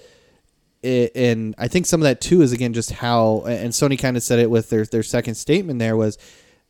it, 0.82 1.12
and 1.14 1.54
I 1.58 1.68
think 1.68 1.86
some 1.86 2.00
of 2.00 2.04
that 2.04 2.20
too 2.20 2.42
is 2.42 2.52
again 2.52 2.72
just 2.72 2.90
how 2.90 3.42
and 3.46 3.72
Sony 3.72 3.98
kind 3.98 4.16
of 4.16 4.22
said 4.22 4.38
it 4.38 4.50
with 4.50 4.70
their 4.70 4.84
their 4.84 5.02
second 5.02 5.34
statement 5.34 5.78
there 5.78 5.96
was 5.96 6.18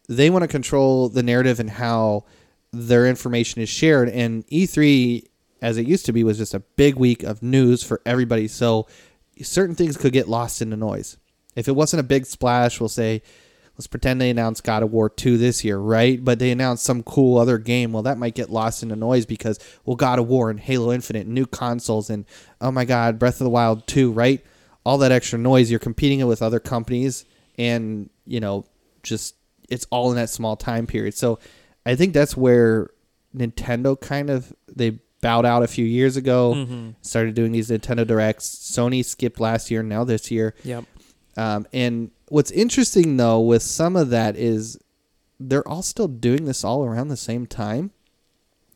they 0.09 0.31
want 0.31 0.43
to 0.43 0.49
control 0.49 1.09
the 1.09 1.23
narrative 1.23 1.61
and 1.61 1.71
how 1.71 2.25
their 2.73 3.07
information 3.07 3.63
is 3.63 3.69
shared. 3.69 4.09
And 4.09 4.47
E3 4.49 5.25
as 5.63 5.77
it 5.77 5.87
used 5.87 6.07
to 6.07 6.13
be 6.13 6.25
was 6.25 6.39
just 6.39 6.55
a 6.55 6.61
big 6.61 6.97
week 6.97 7.23
of 7.23 7.43
news 7.43 7.83
for 7.83 8.01
everybody. 8.05 8.49
So 8.49 8.87
certain 9.43 9.75
things 9.75 9.97
could 9.97 10.13
get 10.13 10.29
lost 10.29 10.61
in 10.63 10.71
the 10.71 10.77
noise. 10.77 11.17
If 11.55 11.69
it 11.69 11.73
wasn't 11.77 12.01
a 12.01 12.05
big 12.05 12.27
splash 12.27 12.81
we'll 12.81 12.89
say 12.89 13.23
let's 13.81 13.87
pretend 13.87 14.21
they 14.21 14.29
announced 14.29 14.63
God 14.63 14.83
of 14.83 14.93
War 14.93 15.09
2 15.09 15.39
this 15.39 15.65
year, 15.65 15.79
right? 15.79 16.23
But 16.23 16.39
they 16.39 16.51
announced 16.51 16.85
some 16.85 17.03
cool 17.03 17.39
other 17.39 17.57
game. 17.57 17.95
Well, 17.95 18.03
that 18.03 18.19
might 18.19 18.35
get 18.35 18.51
lost 18.51 18.83
in 18.83 18.91
the 18.91 18.97
noise 18.97 19.25
because, 19.25 19.59
well, 19.87 19.97
God 19.97 20.19
of 20.19 20.29
War 20.29 20.51
and 20.51 20.61
Halo 20.61 20.93
Infinite, 20.93 21.27
new 21.27 21.47
consoles, 21.47 22.11
and 22.11 22.27
oh 22.61 22.71
my 22.71 22.85
God, 22.85 23.19
Breath 23.19 23.41
of 23.41 23.45
the 23.47 23.51
Wild 23.51 23.87
2, 23.87 24.13
right? 24.13 24.45
All 24.85 24.99
that 24.99 25.13
extra 25.13 25.39
noise, 25.39 25.71
you're 25.71 25.81
competing 25.81 26.21
it 26.21 26.25
with 26.25 26.43
other 26.43 26.61
companies, 26.61 27.25
and, 27.57 28.11
you 28.27 28.39
know, 28.39 28.67
just 29.03 29.35
it's 29.71 29.87
all 29.89 30.11
in 30.11 30.17
that 30.17 30.29
small 30.29 30.57
time 30.57 30.87
period. 30.87 31.15
So 31.15 31.39
I 31.87 31.95
think 31.95 32.13
that's 32.13 32.37
where 32.37 32.91
Nintendo 33.35 33.99
kind 33.99 34.29
of, 34.29 34.53
they 34.69 34.99
bowed 35.23 35.47
out 35.47 35.63
a 35.63 35.69
few 35.69 35.87
years 35.87 36.19
ago, 36.19 36.53
Mm-hmm. 36.55 36.91
started 37.01 37.35
doing 37.35 37.53
these 37.53 37.71
Nintendo 37.71 38.07
Directs. 38.07 38.47
Sony 38.55 39.03
skipped 39.03 39.41
last 39.41 39.71
year, 39.71 39.83
now 39.83 40.05
this 40.05 40.31
year. 40.31 40.55
Yep. 40.65 40.85
Um, 41.37 41.67
and 41.73 42.11
what's 42.29 42.51
interesting 42.51 43.17
though 43.17 43.41
with 43.41 43.63
some 43.63 43.97
of 43.97 44.11
that 44.11 44.37
is 44.37 44.79
they're 45.39 45.67
all 45.67 45.83
still 45.83 46.09
doing 46.09 46.45
this 46.45 46.65
all 46.65 46.85
around 46.85 47.09
the 47.09 47.17
same 47.17 47.47
time. 47.47 47.91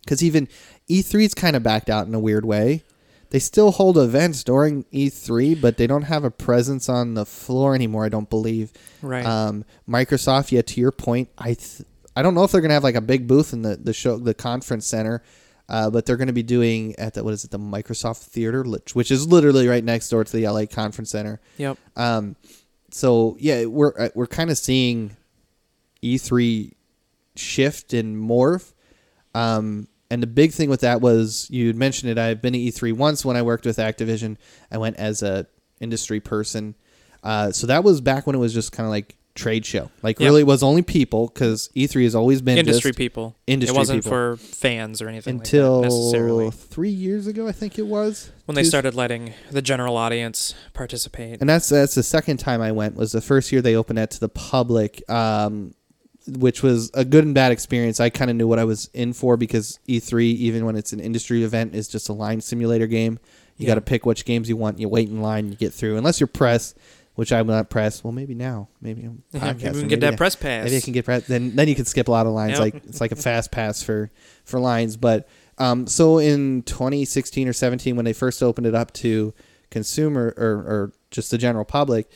Because 0.03 0.23
even 0.23 0.49
E3's 0.89 1.35
kind 1.35 1.57
of 1.57 1.63
backed 1.63 1.89
out 1.89 2.07
in 2.07 2.15
a 2.15 2.21
weird 2.21 2.45
way. 2.45 2.83
They 3.31 3.39
still 3.39 3.73
hold 3.73 3.99
events 3.99 4.45
during 4.45 4.85
E3, 4.93 5.61
but 5.61 5.77
they 5.77 5.87
don't 5.87 6.03
have 6.03 6.25
a 6.25 6.31
presence 6.31 6.89
on 6.89 7.15
the 7.15 7.27
floor 7.27 7.75
anymore. 7.75 8.05
I 8.05 8.09
don't 8.09 8.31
believe. 8.31 8.73
Right. 9.03 9.27
Um, 9.27 9.65
Microsoft, 9.89 10.53
yeah, 10.53 10.63
to 10.63 10.81
your 10.81 10.93
point, 10.93 11.31
I 11.37 11.55
th- 11.55 11.83
I 12.15 12.23
don't 12.23 12.35
know 12.35 12.45
if 12.45 12.53
they're 12.53 12.61
gonna 12.61 12.75
have 12.75 12.85
like 12.85 12.95
a 12.95 13.01
big 13.01 13.27
booth 13.27 13.53
in 13.53 13.63
the 13.63 13.77
the 13.77 13.93
show 13.93 14.19
the 14.19 14.35
conference 14.35 14.87
center, 14.87 15.23
uh, 15.69 15.91
but 15.91 16.07
they're 16.07 16.17
gonna 16.17 16.33
be 16.33 16.43
doing 16.43 16.95
at 16.99 17.15
the 17.15 17.25
what 17.25 17.35
is 17.35 17.45
it 17.45 17.51
the 17.51 17.59
Microsoft 17.59 18.25
Theater, 18.25 18.63
which 18.63 18.95
which 18.95 19.11
is 19.11 19.27
literally 19.27 19.69
right 19.69 19.85
next 19.85 20.09
door 20.09 20.25
to 20.25 20.33
the 20.37 20.47
LA 20.47 20.67
Conference 20.67 21.11
Center. 21.11 21.41
yep. 21.57 21.79
Um, 21.97 22.37
so 22.91 23.37
yeah, 23.41 23.65
we're 23.65 23.93
uh, 23.99 24.09
we're 24.15 24.27
kind 24.27 24.51
of 24.51 24.59
seeing 24.59 25.17
E3 26.03 26.73
shift 27.37 27.93
and 27.93 28.17
morph. 28.17 28.73
Um, 29.35 29.89
and 30.11 30.23
the 30.23 30.29
big 30.29 30.53
thing 30.53 30.71
with 30.71 30.83
that 30.83 31.01
was 31.01 31.49
you 31.51 31.67
had 31.67 31.77
mentioned 31.77 32.13
it. 32.13 32.19
I've 32.19 32.41
been 32.41 32.53
to 32.53 32.59
E3 32.59 32.93
once 32.97 33.25
when 33.25 33.37
I 33.37 33.43
worked 33.43 33.67
with 33.67 33.79
Activision. 33.79 34.37
I 34.71 34.79
went 34.79 34.97
as 34.97 35.23
a 35.23 35.47
industry 35.81 36.21
person. 36.21 36.77
Uh, 37.23 37.51
so 37.51 37.67
that 37.67 37.83
was 37.83 38.01
back 38.01 38.27
when 38.27 38.37
it 38.37 38.39
was 38.39 38.55
just 38.55 38.71
kind 38.71 38.87
of 38.87 38.91
like 38.91 39.17
trade 39.35 39.67
show. 39.67 39.91
Like 40.03 40.21
Yep. 40.21 40.27
really, 40.29 40.41
it 40.43 40.47
was 40.47 40.63
only 40.63 40.83
people 40.83 41.27
because 41.33 41.69
E3 41.75 42.05
has 42.05 42.15
always 42.15 42.41
been 42.41 42.57
Industry 42.57 42.93
people. 42.93 43.35
industry 43.47 43.75
it 43.75 43.79
wasn't 43.79 44.05
people. 44.05 44.11
for 44.11 44.37
fans 44.37 45.03
or 45.03 45.09
anything 45.09 45.37
until 45.39 45.81
like 45.81 45.91
that 45.91 45.95
necessarily. 45.97 46.51
three 46.51 46.91
years 46.91 47.27
ago. 47.27 47.49
I 47.49 47.53
think 47.53 47.79
it 47.79 47.87
was 47.87 48.31
When 48.47 48.55
they 48.55 48.63
started 48.65 48.95
letting 48.95 49.33
the 49.51 49.61
general 49.63 49.97
audience 49.97 50.55
participate. 50.73 51.41
and 51.41 51.49
that's 51.51 51.69
that's 51.69 51.95
the 51.97 52.03
second 52.05 52.37
time 52.37 52.61
I 52.61 52.71
went. 52.73 52.95
Was 52.97 53.13
the 53.13 53.21
first 53.21 53.51
year 53.51 53.61
they 53.61 53.75
opened 53.75 53.99
it 53.99 54.11
to 54.13 54.21
the 54.21 54.29
public, 54.29 55.03
um, 55.11 55.75
which 56.29 56.63
was 56.63 56.91
a 56.95 57.05
good 57.05 57.25
and 57.25 57.35
bad 57.35 57.51
experience. 57.53 58.01
I 58.01 58.09
kind 58.11 58.31
of 58.31 58.37
knew 58.37 58.47
what 58.49 58.59
I 58.59 58.65
was 58.65 58.89
in 58.95 59.13
for 59.13 59.37
because 59.37 59.79
E3, 59.89 60.25
even 60.27 60.65
when 60.65 60.77
it's 60.77 60.93
an 60.93 61.01
industry 61.01 61.43
event, 61.43 61.75
is 61.75 61.87
just 61.89 62.09
a 62.09 62.13
line 62.13 62.41
simulator 62.41 62.87
game. 62.87 63.19
You 63.57 63.65
Yeah. 63.65 63.69
got 63.71 63.75
to 63.75 63.81
pick 63.83 64.07
which 64.07 64.25
games 64.25 64.49
you 64.49 64.57
want. 64.57 64.79
You 64.79 64.89
wait 64.89 65.09
in 65.09 65.21
line, 65.21 65.49
you 65.51 65.55
get 65.57 65.73
through. 65.75 65.97
Unless 65.97 66.21
you're 66.21 66.27
press, 66.29 66.75
which 67.15 67.33
I'm 67.33 67.47
not 67.47 67.71
press. 67.71 68.03
Well, 68.03 68.13
maybe 68.13 68.35
now, 68.35 68.69
maybe 68.81 69.05
I'm 69.05 69.23
Yeah, 69.33 69.53
maybe 69.53 69.71
we 69.71 69.81
can 69.81 69.89
get 69.89 70.01
that 70.01 70.15
I- 70.15 70.17
press 70.17 70.37
pass. 70.37 70.65
Maybe 70.65 70.77
I 70.77 70.81
can 70.81 70.93
get 70.93 71.05
press. 71.05 71.27
Then 71.27 71.55
then 71.57 71.69
you 71.69 71.75
can 71.75 71.85
skip 71.85 72.09
a 72.09 72.11
lot 72.11 72.27
of 72.27 72.33
lines. 72.33 72.53
Yep. 72.53 72.61
Like 72.61 72.75
it's 72.77 73.01
like 73.01 73.13
a 73.13 73.17
fast 73.17 73.51
pass 73.51 73.83
for 73.83 74.11
for 74.45 74.61
lines. 74.61 74.97
But 74.97 75.29
um, 75.59 75.87
so 75.87 76.19
in 76.19 76.63
2016 76.63 77.49
or 77.49 77.53
17, 77.53 77.97
when 77.97 78.05
they 78.05 78.13
first 78.13 78.43
opened 78.43 78.67
it 78.67 78.75
up 78.75 78.93
to 78.95 79.33
consumer 79.71 80.35
or 80.37 80.47
or 80.47 80.93
just 81.11 81.31
the 81.31 81.39
general 81.39 81.65
public, 81.65 82.11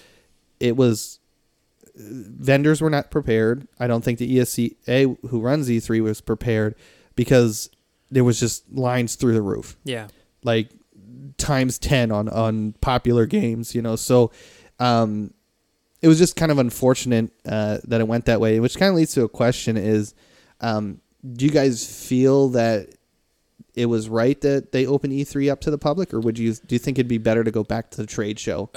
it 0.61 0.77
was 0.77 1.21
vendors 1.95 2.81
were 2.81 2.91
not 2.91 3.11
prepared. 3.11 3.67
I 3.79 3.87
don't 3.87 4.05
think 4.05 4.19
the 4.19 4.39
ESCA 4.39 5.17
who 5.29 5.41
runs 5.41 5.69
E3 5.69 6.03
was 6.03 6.21
prepared 6.21 6.75
because 7.17 7.71
there 8.11 8.25
was 8.25 8.41
just 8.41 8.71
lines 8.73 9.17
through 9.17 9.35
the 9.35 9.43
roof 9.43 9.77
yeah. 9.85 10.09
like 10.43 10.71
times 11.37 11.79
10 11.79 12.11
on 12.11 12.29
on 12.29 12.73
popular 12.81 13.27
games 13.27 13.75
you 13.75 13.83
know 13.83 13.97
so 13.97 14.31
um 14.79 15.33
it 16.01 16.09
was 16.09 16.19
just 16.19 16.37
kind 16.37 16.53
of 16.53 16.59
unfortunate 16.59 17.31
uh 17.47 17.79
that 17.85 18.01
it 18.01 18.09
went 18.09 18.25
that 18.27 18.41
way 18.41 18.61
which 18.61 18.77
kind 18.79 18.91
of 18.91 18.97
leads 18.97 19.15
to 19.15 19.23
a 19.23 19.29
question 19.29 19.77
is 19.77 20.15
um 20.61 21.01
do 21.33 21.45
you 21.45 21.51
guys 21.51 21.85
feel 22.09 22.49
that 22.51 22.89
it 23.75 23.87
was 23.87 24.09
right 24.09 24.41
that 24.41 24.73
they 24.73 24.87
opened 24.87 25.13
E3 25.13 25.51
up 25.51 25.61
to 25.61 25.71
the 25.71 25.79
public 25.79 26.13
or 26.13 26.21
would 26.21 26.39
you 26.39 26.53
do 26.55 26.75
you 26.75 26.79
think 26.79 26.99
it'd 26.99 27.09
be 27.09 27.19
better 27.19 27.45
to 27.45 27.51
go 27.51 27.63
back 27.63 27.91
to 27.91 27.99
the 27.99 28.07
trade 28.07 28.39
show 28.39 28.71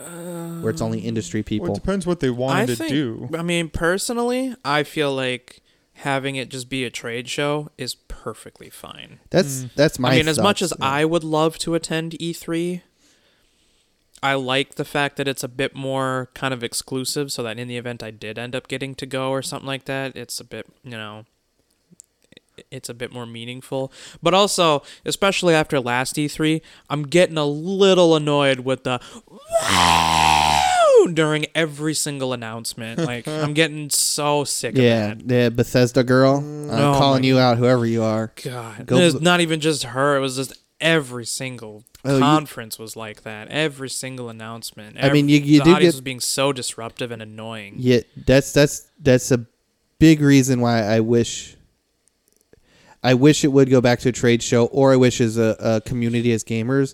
where 0.62 0.70
it's 0.70 0.82
only 0.82 1.00
industry 1.00 1.40
Well, 1.40 1.46
people 1.46 1.68
it 1.72 1.76
depends 1.76 2.06
what 2.06 2.20
they 2.20 2.30
wanted 2.30 2.64
I 2.64 2.66
to 2.68 2.76
think, 2.76 2.90
do. 2.92 3.30
I 3.36 3.42
mean, 3.42 3.70
personally, 3.70 4.56
I 4.64 4.84
feel 4.84 5.14
like 5.14 5.62
having 5.94 6.36
it 6.36 6.50
just 6.50 6.70
be 6.70 6.84
a 6.84 6.90
trade 6.92 7.28
show 7.28 7.70
is 7.78 7.96
perfectly 7.96 8.70
fine. 8.70 9.20
that's 9.32 9.66
that's 9.76 9.98
my 9.98 10.12
I 10.12 10.18
mean, 10.18 10.28
as 10.28 10.40
much 10.40 10.62
as 10.62 10.72
yeah. 10.80 10.86
I 10.88 11.06
would 11.06 11.24
love 11.24 11.58
to 11.60 11.74
attend 11.74 12.12
E3, 12.14 12.82
I 14.24 14.36
like 14.36 14.76
the 14.76 14.86
fact 14.86 15.18
that 15.18 15.28
it's 15.28 15.44
a 15.44 15.48
bit 15.48 15.76
more 15.76 16.30
kind 16.36 16.54
of 16.54 16.64
exclusive 16.64 17.32
so 17.32 17.42
that 17.44 17.58
in 17.58 17.68
the 17.68 17.78
event 17.78 18.04
I 18.04 18.12
did 18.12 18.38
end 18.38 18.56
up 18.56 18.68
getting 18.68 18.94
to 18.96 19.06
go 19.06 19.30
or 19.32 19.42
something 19.42 19.68
like 19.68 19.86
that, 19.86 20.16
it's 20.16 20.40
a 20.40 20.44
bit, 20.44 20.68
you 20.84 20.92
know, 20.92 21.26
it's 22.70 22.88
a 22.90 22.94
bit 22.94 23.12
more 23.12 23.26
meaningful. 23.26 23.92
But 24.22 24.34
also, 24.36 24.84
especially 25.06 25.56
after 25.56 25.80
last 25.80 26.16
E3, 26.18 26.62
I'm 26.90 27.04
getting 27.04 27.38
a 27.38 27.46
little 27.46 28.16
annoyed 28.16 28.60
with 28.60 28.84
the 28.84 29.00
during 31.14 31.48
every 31.56 31.94
single 31.96 32.34
announcement. 32.34 33.00
Like, 33.12 33.28
I'm 33.28 33.54
getting 33.54 33.90
so 33.90 34.44
sick 34.44 34.78
yeah 34.78 35.14
of 35.14 35.20
that. 35.20 35.28
the 35.28 35.52
Bethesda 35.52 36.04
girl 36.04 36.38
I'm 36.38 36.70
Oh 36.70 36.94
calling 36.98 37.24
you 37.24 37.40
out 37.40 37.58
whoever 37.58 37.86
you 37.86 38.04
are 38.04 38.32
God, 38.44 38.86
Go 38.86 38.98
it's 38.98 39.16
bl- 39.16 39.24
not 39.24 39.42
even 39.42 39.60
just 39.60 39.84
her. 39.84 40.16
It 40.16 40.20
was 40.20 40.36
just 40.38 40.54
every 40.82 41.26
single 41.26 41.84
Oh, 42.04 42.16
you- 42.16 42.20
conference 42.20 42.78
was 42.80 42.96
like 42.96 43.22
that. 43.24 43.48
Every 43.50 43.90
single 43.90 44.28
announcement. 44.30 44.98
I 45.00 45.12
mean, 45.12 45.30
you- 45.30 45.38
Every- 45.38 45.48
you 45.50 45.60
the 45.60 45.66
did 45.66 45.74
audience 45.76 45.94
get- 45.94 45.98
was 45.98 46.02
being 46.02 46.20
so 46.20 46.52
disruptive 46.52 47.12
and 47.12 47.22
annoying. 47.22 47.76
Yeah, 47.78 48.00
that's 48.26 48.52
that's 48.52 48.88
that's 49.02 49.32
a 49.32 49.46
big 50.00 50.20
reason 50.22 50.60
why 50.62 50.82
I 50.84 51.00
wish 51.00 51.56
I 53.04 53.14
wish 53.16 53.44
it 53.44 53.48
would 53.50 53.70
go 53.70 53.82
back 53.82 54.00
to 54.02 54.10
a 54.10 54.12
trade 54.12 54.44
show, 54.44 54.66
or 54.66 54.94
I 54.94 54.96
wish 54.96 55.22
as 55.22 55.38
a, 55.38 55.56
a 55.60 55.82
community 55.82 56.32
as 56.34 56.44
gamers, 56.44 56.94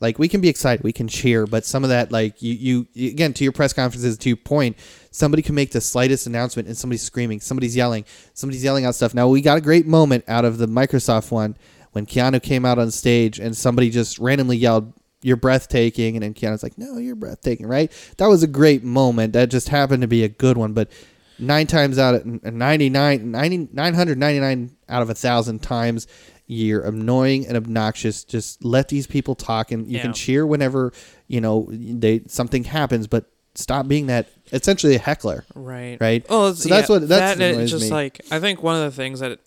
like 0.00 0.18
we 0.18 0.28
can 0.28 0.42
be 0.42 0.48
excited, 0.50 0.84
we 0.84 0.92
can 0.92 1.08
cheer, 1.08 1.46
but 1.46 1.64
some 1.64 1.82
of 1.82 1.88
that, 1.88 2.12
like 2.12 2.42
you, 2.42 2.86
you 2.92 3.08
again 3.08 3.32
to 3.34 3.44
your 3.44 3.52
press 3.54 3.72
conferences, 3.72 4.18
to 4.18 4.28
your 4.28 4.36
point, 4.36 4.76
somebody 5.10 5.42
can 5.42 5.54
make 5.54 5.72
the 5.72 5.80
slightest 5.80 6.26
announcement 6.26 6.68
and 6.68 6.76
somebody's 6.76 7.02
screaming, 7.02 7.40
somebody's 7.40 7.74
yelling, 7.74 8.04
somebody's 8.34 8.62
yelling 8.62 8.84
out 8.84 8.94
stuff. 8.94 9.14
Now 9.14 9.28
we 9.28 9.40
got 9.40 9.56
a 9.56 9.62
great 9.62 9.86
moment 9.86 10.24
out 10.28 10.44
of 10.44 10.58
the 10.58 10.66
Microsoft 10.68 11.30
one 11.30 11.56
when 11.96 12.04
Keanu 12.04 12.42
came 12.42 12.66
out 12.66 12.78
on 12.78 12.90
stage 12.90 13.40
and 13.40 13.56
somebody 13.56 13.88
just 13.88 14.18
randomly 14.18 14.58
yelled. 14.58 14.92
You're 15.22 15.38
breathtaking, 15.38 16.14
and 16.14 16.22
then 16.22 16.34
Keanu's 16.34 16.62
like, 16.62 16.76
"No, 16.76 16.98
you're 16.98 17.16
breathtaking, 17.16 17.66
right?" 17.66 17.90
That 18.18 18.26
was 18.26 18.42
a 18.42 18.46
great 18.46 18.84
moment. 18.84 19.32
That 19.32 19.48
just 19.50 19.70
happened 19.70 20.02
to 20.02 20.06
be 20.06 20.22
a 20.22 20.28
good 20.28 20.58
one. 20.58 20.74
But 20.74 20.90
nine 21.38 21.66
times 21.66 21.98
out 21.98 22.14
of 22.16 22.26
99, 22.26 23.30
90, 23.30 23.68
999 23.72 24.70
out 24.88 25.02
of 25.02 25.08
a 25.10 25.14
thousand 25.14 25.62
times 25.62 26.06
you're 26.46 26.82
annoying 26.82 27.46
and 27.46 27.56
obnoxious 27.56 28.22
just 28.24 28.64
let 28.64 28.88
these 28.88 29.06
people 29.06 29.34
talk 29.34 29.72
and 29.72 29.88
you 29.90 29.96
Yeah. 29.96 30.02
can 30.02 30.12
cheer 30.12 30.46
whenever 30.46 30.92
you 31.26 31.40
know 31.40 31.68
they 31.72 32.22
something 32.28 32.62
happens 32.64 33.06
but 33.08 33.24
stop 33.56 33.88
being 33.88 34.06
that 34.06 34.28
essentially 34.52 34.94
a 34.94 34.98
heckler 34.98 35.44
Right. 35.56 35.98
right 36.00 36.24
Oh, 36.28 36.50
it's- 36.50 36.62
So 36.62 36.68
that's 36.68 36.88
yeah, 36.88 36.94
what- 36.96 37.08
that's 37.08 37.38
that, 37.38 37.54
it's 37.58 37.70
just 37.72 37.84
me. 37.86 37.90
like 37.90 38.20
I 38.30 38.38
think 38.38 38.62
one 38.62 38.76
of 38.76 38.82
the 38.84 38.96
things 38.96 39.18
that, 39.20 39.40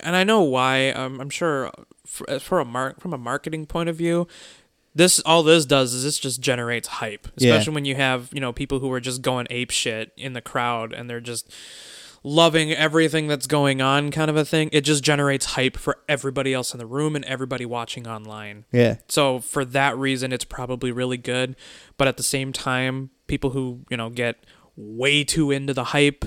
and 0.00 0.16
I 0.16 0.24
know 0.24 0.42
why. 0.42 0.90
Um, 0.90 1.20
I'm 1.20 1.30
sure 1.30 1.70
for, 2.06 2.38
for 2.38 2.60
a 2.60 2.64
mark 2.64 3.00
from 3.00 3.12
a 3.12 3.18
marketing 3.18 3.66
point 3.66 3.88
of 3.88 3.96
view, 3.96 4.26
this 4.94 5.20
all 5.20 5.42
this 5.42 5.64
does 5.66 5.94
is 5.94 6.04
this 6.04 6.18
just 6.18 6.40
generates 6.40 6.88
hype, 6.88 7.28
Yeah. 7.36 7.50
especially 7.54 7.74
when 7.74 7.84
you 7.84 7.94
have 7.96 8.30
you 8.32 8.40
know 8.40 8.52
people 8.52 8.78
who 8.80 8.92
are 8.92 9.00
just 9.00 9.22
going 9.22 9.46
ape 9.50 9.70
shit 9.70 10.12
in 10.16 10.32
the 10.32 10.40
crowd 10.40 10.92
and 10.92 11.08
they're 11.08 11.20
just 11.20 11.52
loving 12.26 12.72
everything 12.72 13.26
that's 13.26 13.46
going 13.46 13.82
on, 13.82 14.10
kind 14.10 14.30
of 14.30 14.36
a 14.36 14.44
thing. 14.46 14.70
It 14.72 14.80
just 14.80 15.04
generates 15.04 15.44
hype 15.44 15.76
for 15.76 15.98
everybody 16.08 16.54
else 16.54 16.72
in 16.72 16.78
the 16.78 16.86
room 16.86 17.14
and 17.16 17.24
everybody 17.26 17.66
watching 17.66 18.06
online. 18.08 18.64
yeah 18.72 18.96
So 19.08 19.40
for 19.40 19.62
that 19.66 19.96
reason, 19.98 20.32
it's 20.32 20.44
probably 20.46 20.90
really 20.90 21.18
good. 21.18 21.54
But 21.98 22.08
at 22.08 22.16
the 22.16 22.22
same 22.22 22.50
time, 22.52 23.10
people 23.26 23.50
who 23.50 23.80
you 23.90 23.96
know 23.96 24.08
get 24.10 24.36
way 24.76 25.22
too 25.22 25.50
into 25.50 25.74
the 25.74 25.84
hype, 25.84 26.24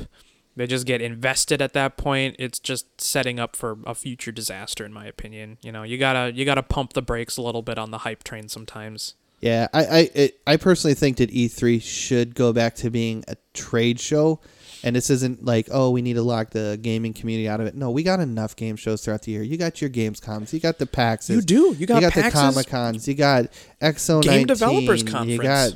they 0.57 0.67
just 0.67 0.85
get 0.85 1.01
invested 1.01 1.61
at 1.61 1.71
that 1.73 1.95
point. 1.95 2.35
It's 2.37 2.59
just 2.59 2.99
setting 2.99 3.39
up 3.39 3.55
for 3.55 3.77
a 3.85 3.95
future 3.95 4.31
disaster, 4.33 4.83
in 4.85 4.91
my 4.91 5.05
opinion. 5.05 5.57
You 5.61 5.71
know, 5.71 5.83
you 5.83 5.97
gotta 5.97 6.33
you 6.33 6.43
gotta 6.43 6.63
pump 6.63 6.93
the 6.93 7.01
brakes 7.01 7.37
a 7.37 7.41
little 7.41 7.61
bit 7.61 7.77
on 7.77 7.91
the 7.91 7.99
hype 7.99 8.23
train 8.25 8.49
sometimes. 8.49 9.13
yeah 9.39 9.67
i 9.71 9.85
i 9.85 10.09
it, 10.15 10.39
i 10.47 10.57
personally 10.57 10.95
think 10.95 11.17
that 11.17 11.29
e3 11.29 11.79
should 11.79 12.33
go 12.33 12.51
back 12.51 12.73
to 12.73 12.89
being 12.89 13.23
a 13.27 13.35
trade 13.53 13.99
show 13.99 14.39
and 14.83 14.95
this 14.95 15.11
isn't 15.11 15.45
like 15.45 15.67
oh 15.71 15.91
we 15.91 16.01
need 16.01 16.15
to 16.15 16.23
lock 16.23 16.49
the 16.49 16.79
gaming 16.81 17.13
community 17.13 17.47
out 17.47 17.59
of 17.61 17.67
it 17.67 17.75
no 17.75 17.91
we 17.91 18.01
got 18.01 18.19
enough 18.19 18.55
game 18.55 18.75
shows 18.75 19.05
throughout 19.05 19.21
the 19.21 19.31
year 19.31 19.43
you 19.43 19.55
got 19.55 19.79
your 19.79 19.91
gamescoms 19.91 20.51
you 20.53 20.59
got 20.59 20.79
the 20.79 20.87
paxes 20.87 21.29
You 21.35 21.41
do. 21.41 21.75
You 21.77 21.85
got 21.85 22.01
you 22.01 22.01
got 22.09 22.15
the 22.15 22.21
PAXs. 22.21 22.31
Comic 22.31 22.67
Cons. 22.67 23.07
You 23.07 23.13
got 23.13 23.45
Exo 23.79 24.23
Game 24.23 24.47
19, 24.47 24.47
Developers 24.47 25.01
You 25.03 25.07
Conference. 25.07 25.43
got 25.43 25.71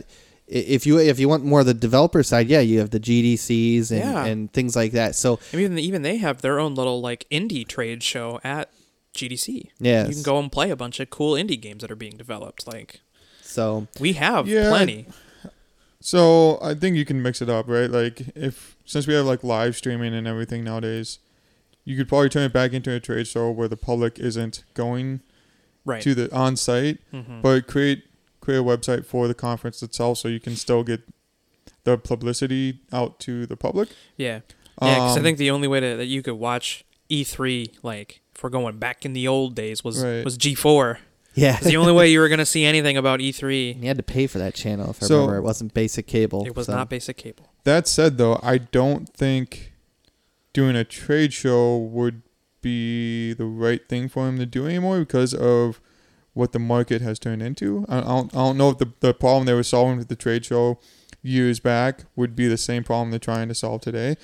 if 0.52 0.86
you 0.86 1.00
if 1.00 1.18
you 1.20 1.30
want 1.30 1.46
more 1.46 1.62
of 1.62 1.66
the 1.66 1.74
developer 1.74 2.22
side, 2.24 2.48
yeah, 2.50 2.60
you 2.60 2.80
have 2.80 2.90
the 2.92 3.00
GDCs 3.00 3.90
and, 3.92 4.00
Yeah. 4.00 4.26
and 4.26 4.52
things 4.52 4.76
like 4.76 4.92
that. 4.92 5.16
So 5.16 5.40
I 5.54 5.56
mean, 5.58 5.80
even 5.80 6.02
they 6.02 6.18
have 6.18 6.42
their 6.42 6.60
own 6.60 6.76
little 6.76 7.00
like 7.02 7.26
indie 7.32 7.66
trade 7.68 8.04
show 8.04 8.40
at 8.44 8.70
GDC. 9.16 9.70
Yes. 9.80 10.08
you 10.10 10.14
can 10.16 10.24
go 10.24 10.40
and 10.40 10.52
play 10.52 10.70
a 10.70 10.76
bunch 10.76 11.00
of 11.00 11.10
cool 11.10 11.34
indie 11.36 11.60
games 11.60 11.82
that 11.82 11.92
are 11.92 11.96
being 11.96 12.18
developed. 12.18 12.68
Like 12.68 13.02
so 13.42 13.88
we 14.00 14.14
have 14.14 14.48
Yeah. 14.48 14.70
plenty. 14.70 15.06
So 16.00 16.58
I 16.62 16.74
think 16.74 16.96
you 16.96 17.06
can 17.06 17.22
mix 17.22 17.42
it 17.42 17.50
up, 17.50 17.68
right? 17.68 17.90
Like 17.90 18.22
if 18.36 18.76
since 18.86 19.08
we 19.08 19.14
have 19.14 19.26
like 19.26 19.44
live 19.44 19.76
streaming 19.76 20.14
and 20.14 20.28
everything 20.28 20.64
nowadays, 20.64 21.20
you 21.86 21.96
could 21.98 22.08
probably 22.08 22.30
turn 22.30 22.44
it 22.44 22.54
back 22.54 22.74
into 22.74 22.92
a 22.92 23.00
trade 23.00 23.28
show 23.28 23.52
where 23.52 23.68
the 23.68 23.78
public 23.78 24.20
isn't 24.20 24.64
going 24.74 25.22
Right. 25.84 26.02
to 26.04 26.14
the 26.14 26.32
on 26.36 26.58
site, 26.58 27.00
Mhm. 27.12 27.42
but 27.42 27.66
create 27.68 28.04
create 28.42 28.58
a 28.58 28.64
website 28.64 29.06
for 29.06 29.28
the 29.28 29.34
conference 29.34 29.82
itself 29.82 30.18
so 30.18 30.28
you 30.28 30.40
can 30.40 30.56
still 30.56 30.84
get 30.84 31.02
the 31.84 31.98
publicity 31.98 32.80
out 32.92 33.20
to 33.22 33.46
the 33.46 33.56
public. 33.56 33.90
yeah. 34.18 34.42
Yeah, 34.82 34.96
because 34.96 35.16
I 35.16 35.20
Um, 35.20 35.24
think 35.24 35.38
the 35.38 35.52
only 35.52 35.68
way 35.68 35.80
to, 35.80 35.96
that 35.98 36.06
you 36.08 36.24
could 36.24 36.34
watch 36.36 36.84
E3, 37.10 37.70
like 37.84 38.22
if 38.36 38.42
we're 38.44 38.50
going 38.50 38.78
back 38.80 39.06
in 39.06 39.14
the 39.14 39.28
old 39.28 39.54
days, 39.54 39.84
was 39.84 40.02
Right. 40.04 40.24
was 40.26 40.38
G4. 40.38 40.98
yeah, 41.36 41.58
It's 41.58 41.66
the 41.68 41.78
only 41.78 41.92
way 42.00 42.10
you 42.12 42.20
were 42.20 42.30
gonna 42.30 42.46
see 42.48 42.66
anything 42.66 42.98
about 42.98 43.20
E3. 43.20 43.72
And 43.74 43.82
you 43.82 43.88
had 43.90 43.98
to 43.98 44.04
pay 44.04 44.26
for 44.28 44.40
that 44.40 44.56
channel. 44.56 44.90
If 44.90 45.04
I 45.04 45.06
So- 45.08 45.16
remember, 45.18 45.38
it 45.38 45.42
wasn't 45.44 45.74
basic 45.76 46.08
cable. 46.08 46.46
It 46.48 46.56
was 46.56 46.66
so- 46.66 46.74
not 46.76 46.90
basic 46.90 47.18
cable. 47.18 47.50
That 47.64 47.88
said, 47.88 48.18
though, 48.18 48.40
I 48.42 48.58
don't 48.58 49.08
think 49.08 49.74
doing 50.54 50.76
a 50.76 50.84
trade 50.84 51.32
show 51.34 51.78
would 51.78 52.24
be 52.62 53.34
the 53.34 53.46
right 53.46 53.88
thing 53.88 54.10
for 54.10 54.28
him 54.28 54.38
to 54.40 54.46
do 54.48 54.66
anymore 54.66 55.00
because 55.00 55.34
of 55.36 55.80
what 56.34 56.52
the 56.52 56.60
market 56.60 57.02
has 57.02 57.20
turned 57.20 57.42
into. 57.42 57.86
I 57.90 58.02
don't, 58.02 58.34
I 58.34 58.38
don't 58.38 58.58
know 58.58 58.70
if 58.70 58.78
the, 58.78 58.92
the 59.00 59.14
problem 59.14 59.46
they 59.46 59.54
were 59.54 59.64
solving 59.64 59.98
with 59.98 60.08
the 60.08 60.16
trade 60.16 60.46
show 60.46 60.80
years 61.22 61.60
back 61.60 62.06
would 62.16 62.36
be 62.36 62.48
the 62.48 62.58
same 62.58 62.84
problem 62.84 63.12
they're 63.12 63.20
trying 63.20 63.48
to 63.50 63.56
solve 63.56 63.82
today. 63.82 64.16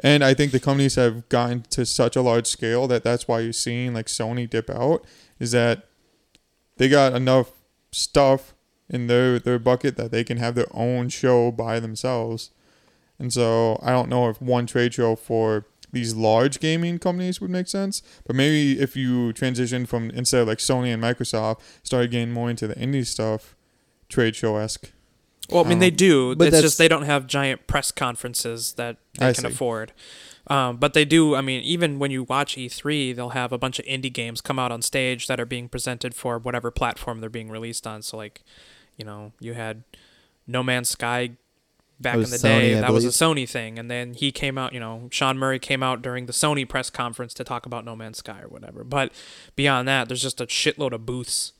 And 0.00 0.24
I 0.24 0.34
think 0.34 0.52
the 0.52 0.60
companies 0.60 0.96
have 0.96 1.28
gotten 1.28 1.62
to 1.70 1.86
such 1.86 2.16
a 2.16 2.22
large 2.22 2.46
scale 2.46 2.86
that 2.88 3.04
that's 3.04 3.28
why 3.28 3.40
you're 3.40 3.52
seeing 3.52 3.94
like 3.94 4.06
Sony 4.06 4.48
dip 4.48 4.68
out 4.68 5.04
is 5.38 5.52
that 5.52 5.88
they 6.76 6.88
got 6.88 7.14
enough 7.14 7.52
stuff 7.92 8.54
in 8.88 9.06
their 9.06 9.38
their 9.38 9.58
bucket 9.58 9.96
that 9.96 10.10
they 10.10 10.24
can 10.24 10.36
have 10.38 10.54
their 10.54 10.66
own 10.72 11.08
show 11.08 11.50
by 11.50 11.80
themselves. 11.80 12.50
And 13.18 13.32
so 13.32 13.78
I 13.82 13.92
don't 13.92 14.08
know 14.08 14.28
if 14.28 14.42
one 14.42 14.66
trade 14.66 14.94
show 14.94 15.14
for 15.14 15.64
these 15.94 16.14
large 16.14 16.60
gaming 16.60 16.98
companies 16.98 17.40
would 17.40 17.50
make 17.50 17.68
sense, 17.68 18.02
but 18.26 18.36
maybe 18.36 18.78
if 18.80 18.94
you 18.96 19.32
transition 19.32 19.86
from 19.86 20.10
instead 20.10 20.42
of 20.42 20.48
like 20.48 20.58
Sony 20.58 20.92
and 20.92 21.02
Microsoft, 21.02 21.60
started 21.82 22.10
getting 22.10 22.32
more 22.32 22.50
into 22.50 22.66
the 22.66 22.74
indie 22.74 23.06
stuff, 23.06 23.56
trade 24.08 24.36
show 24.36 24.56
esque. 24.56 24.90
Well, 25.50 25.64
I 25.64 25.68
mean, 25.68 25.78
they 25.78 25.88
Um, 25.90 25.96
do. 25.96 26.34
but 26.36 26.48
it's 26.48 26.60
just 26.62 26.78
they 26.78 26.88
don't 26.88 27.02
have 27.02 27.26
giant 27.26 27.66
press 27.66 27.90
conferences 27.92 28.74
that 28.74 28.96
they 29.18 29.28
I 29.28 29.32
can 29.32 29.42
see. 29.44 29.48
afford. 29.48 29.92
Um, 30.46 30.76
but 30.78 30.92
they 30.94 31.04
do. 31.04 31.34
I 31.34 31.40
mean, 31.40 31.62
even 31.62 31.98
when 31.98 32.10
you 32.10 32.22
watch 32.24 32.56
E3, 32.56 33.14
they'll 33.14 33.30
have 33.30 33.52
a 33.52 33.58
bunch 33.58 33.78
of 33.78 33.84
indie 33.86 34.12
games 34.12 34.40
come 34.40 34.58
out 34.58 34.72
on 34.72 34.82
stage 34.82 35.26
that 35.26 35.38
are 35.40 35.46
being 35.46 35.68
presented 35.68 36.14
for 36.14 36.38
whatever 36.38 36.70
platform 36.70 37.20
they're 37.20 37.30
being 37.30 37.50
released 37.50 37.86
on. 37.86 38.02
So, 38.02 38.16
like, 38.18 38.42
you 38.98 39.04
know, 39.04 39.32
you 39.40 39.54
had 39.54 39.84
No 40.46 40.62
Man's 40.62 40.90
Sky 40.90 41.32
back 42.00 42.14
in 42.16 42.20
the 42.22 42.26
Sony, 42.26 42.60
day. 42.60 42.78
I 42.78 42.80
that 42.82 42.92
was 42.92 43.04
a 43.04 43.08
Sony 43.08 43.48
thing, 43.48 43.78
and 43.78 43.90
then 43.90 44.14
he 44.14 44.32
came 44.32 44.58
out. 44.58 44.72
You 44.72 44.80
know, 44.80 45.08
Sean 45.10 45.38
Murray 45.38 45.58
came 45.58 45.82
out 45.82 46.02
during 46.02 46.26
the 46.26 46.32
Sony 46.32 46.68
press 46.68 46.90
conference 46.90 47.34
to 47.34 47.44
talk 47.44 47.66
about 47.66 47.84
No 47.84 47.94
Man's 47.96 48.18
Sky 48.18 48.40
or 48.42 48.48
whatever. 48.48 48.84
But 48.84 49.12
beyond 49.56 49.88
that, 49.88 50.08
there's 50.08 50.22
just 50.22 50.40
a 50.40 50.46
shitload 50.46 50.92
of 50.92 51.06
booths 51.06 51.52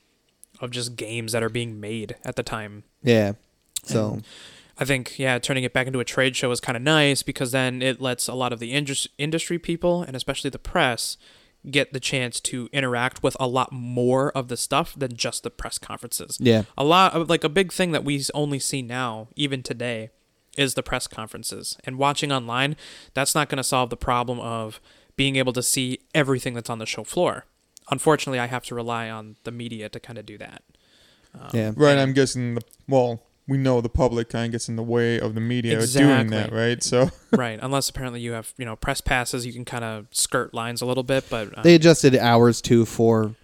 of 0.61 0.71
just 0.71 0.95
games 0.95 1.31
that 1.31 1.43
are 1.43 1.49
being 1.49 1.79
made 1.79 2.15
at 2.23 2.35
the 2.35 2.43
time. 2.43 2.83
Yeah. 3.03 3.33
So 3.83 4.19
I 4.79 4.85
think 4.85 5.19
yeah, 5.19 5.37
turning 5.39 5.63
it 5.63 5.73
back 5.73 5.87
into 5.87 5.99
a 5.99 6.05
trade 6.05 6.35
show 6.35 6.51
is 6.51 6.59
kind 6.59 6.75
of 6.75 6.81
nice 6.81 7.23
because 7.23 7.51
then 7.51 7.81
it 7.81 8.01
lets 8.01 8.27
a 8.27 8.33
lot 8.33 8.51
of 8.51 8.59
the 8.59 8.71
indus- 8.73 9.07
industry 9.17 9.59
people 9.59 10.01
and 10.01 10.15
especially 10.15 10.49
the 10.49 10.59
press 10.59 11.17
get 11.69 11.93
the 11.93 11.99
chance 11.99 12.39
to 12.39 12.69
interact 12.71 13.23
with 13.23 13.35
a 13.39 13.47
lot 13.47 13.71
more 13.71 14.31
of 14.31 14.49
the 14.49 14.57
stuff 14.57 14.93
than 14.97 15.15
just 15.15 15.43
the 15.43 15.49
press 15.49 15.77
conferences. 15.77 16.37
yeah, 16.39 16.63
A 16.77 16.83
lot 16.83 17.13
of 17.13 17.29
like 17.29 17.43
a 17.43 17.49
big 17.49 17.71
thing 17.71 17.91
that 17.91 18.03
we 18.03 18.23
only 18.33 18.59
see 18.59 18.81
now, 18.81 19.29
even 19.35 19.63
today, 19.63 20.11
is 20.57 20.73
the 20.73 20.83
press 20.83 21.07
conferences. 21.07 21.77
And 21.83 21.97
watching 21.97 22.31
online, 22.31 22.75
that's 23.13 23.35
not 23.35 23.49
going 23.49 23.57
to 23.57 23.63
solve 23.63 23.89
the 23.89 23.97
problem 23.97 24.39
of 24.39 24.79
being 25.15 25.35
able 25.35 25.53
to 25.53 25.63
see 25.63 25.99
everything 26.13 26.53
that's 26.53 26.69
on 26.69 26.79
the 26.79 26.85
show 26.85 27.03
floor. 27.03 27.45
Unfortunately, 27.91 28.39
I 28.39 28.47
have 28.47 28.63
to 28.65 28.75
rely 28.75 29.09
on 29.09 29.35
the 29.43 29.51
media 29.51 29.89
to 29.89 29.99
kind 29.99 30.17
of 30.17 30.25
do 30.25 30.37
that. 30.37 30.63
Um, 31.33 31.49
yeah. 31.53 31.71
Right, 31.75 31.97
I'm 31.97 32.13
guessing 32.13 32.55
the 32.55 32.61
well, 32.87 33.21
we 33.47 33.57
know 33.57 33.81
the 33.81 33.89
public 33.89 34.29
kind 34.29 34.47
of 34.47 34.51
gets 34.53 34.69
in 34.69 34.75
the 34.75 34.83
way 34.83 35.19
of 35.19 35.35
the 35.35 35.41
media 35.41 35.85
doing 35.85 36.27
that, 36.27 36.51
right? 36.51 36.81
So 36.81 37.11
right. 37.31 37.59
Unless 37.61 37.89
apparently 37.89 38.21
you 38.21 38.31
have 38.31 38.53
you 38.57 38.65
know 38.65 38.75
press 38.75 39.01
passes, 39.01 39.45
you 39.45 39.53
can 39.53 39.65
kind 39.65 39.83
of 39.83 40.07
skirt 40.11 40.53
lines 40.53 40.81
a 40.81 40.85
little 40.85 41.03
bit. 41.03 41.25
But 41.29 41.57
uh, 41.57 41.61
They 41.61 41.75
adjusted 41.75 42.15
hours 42.15 42.61
too 42.61 42.85
for 42.85 43.35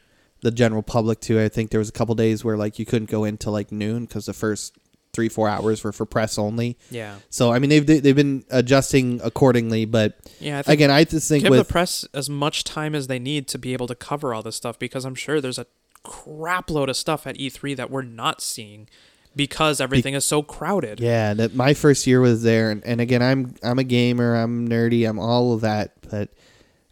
the 0.42 0.52
general 0.52 0.82
public 0.82 1.20
too. 1.20 1.40
I 1.40 1.50
think 1.50 1.70
there 1.70 1.80
was 1.80 1.90
a 1.90 1.94
couple 1.94 2.16
days 2.16 2.44
where 2.44 2.58
like 2.58 2.80
you 2.80 2.86
couldn't 2.86 3.10
go 3.10 3.24
into 3.24 3.52
like 3.52 3.72
noon 3.72 4.06
because 4.06 4.26
the 4.26 4.34
first 4.34 4.76
three 5.14 5.30
four 5.30 5.48
hours 5.50 5.84
were 5.84 5.92
for 5.92 6.06
press 6.06 6.38
only. 6.38 6.78
yeah, 6.90 7.16
So 7.30 7.52
I 7.52 7.60
mean 7.60 7.70
they've 7.70 7.86
they've 7.86 8.16
been 8.16 8.44
adjusting 8.50 9.20
accordingly, 9.24 9.86
but 9.86 10.18
yeah. 10.40 10.60
I 10.60 10.62
think 10.62 10.74
again 10.74 10.92
I 10.92 11.04
just 11.04 11.28
think 11.28 11.44
give 11.44 11.52
with 11.52 11.68
the 11.68 11.72
press 11.72 12.06
as 12.14 12.30
much 12.30 12.64
time 12.64 12.96
as 12.96 13.08
they 13.08 13.20
need 13.20 13.48
to 13.50 13.58
be 13.58 13.74
able 13.74 13.88
to 13.88 13.96
cover 13.96 14.34
all 14.34 14.42
this 14.42 14.56
stuff 14.56 14.80
because 14.80 15.06
I'm 15.06 15.16
sure 15.16 15.42
there's 15.42 15.60
a 15.60 15.66
crap 16.04 16.70
load 16.70 16.90
of 16.90 16.98
stuff 16.98 17.28
at 17.28 17.38
E3 17.38 17.76
that 17.76 17.92
we're 17.92 18.02
not 18.02 18.42
seeing 18.42 18.88
because 19.36 19.80
everything 19.80 20.14
is 20.14 20.26
so 20.26 20.42
crowded. 20.44 21.00
yeah 21.00 21.34
that 21.34 21.56
my 21.56 21.74
first 21.74 22.06
year 22.08 22.20
was 22.20 22.44
there, 22.44 22.70
and, 22.72 22.84
and 22.86 23.00
again 23.00 23.22
I'm 23.22 23.56
I'm 23.64 23.80
a 23.80 23.84
gamer, 23.84 24.36
I'm 24.36 24.68
nerdy, 24.68 25.08
I'm 25.08 25.20
all 25.20 25.54
of 25.54 25.62
that, 25.62 25.94
but 26.10 26.30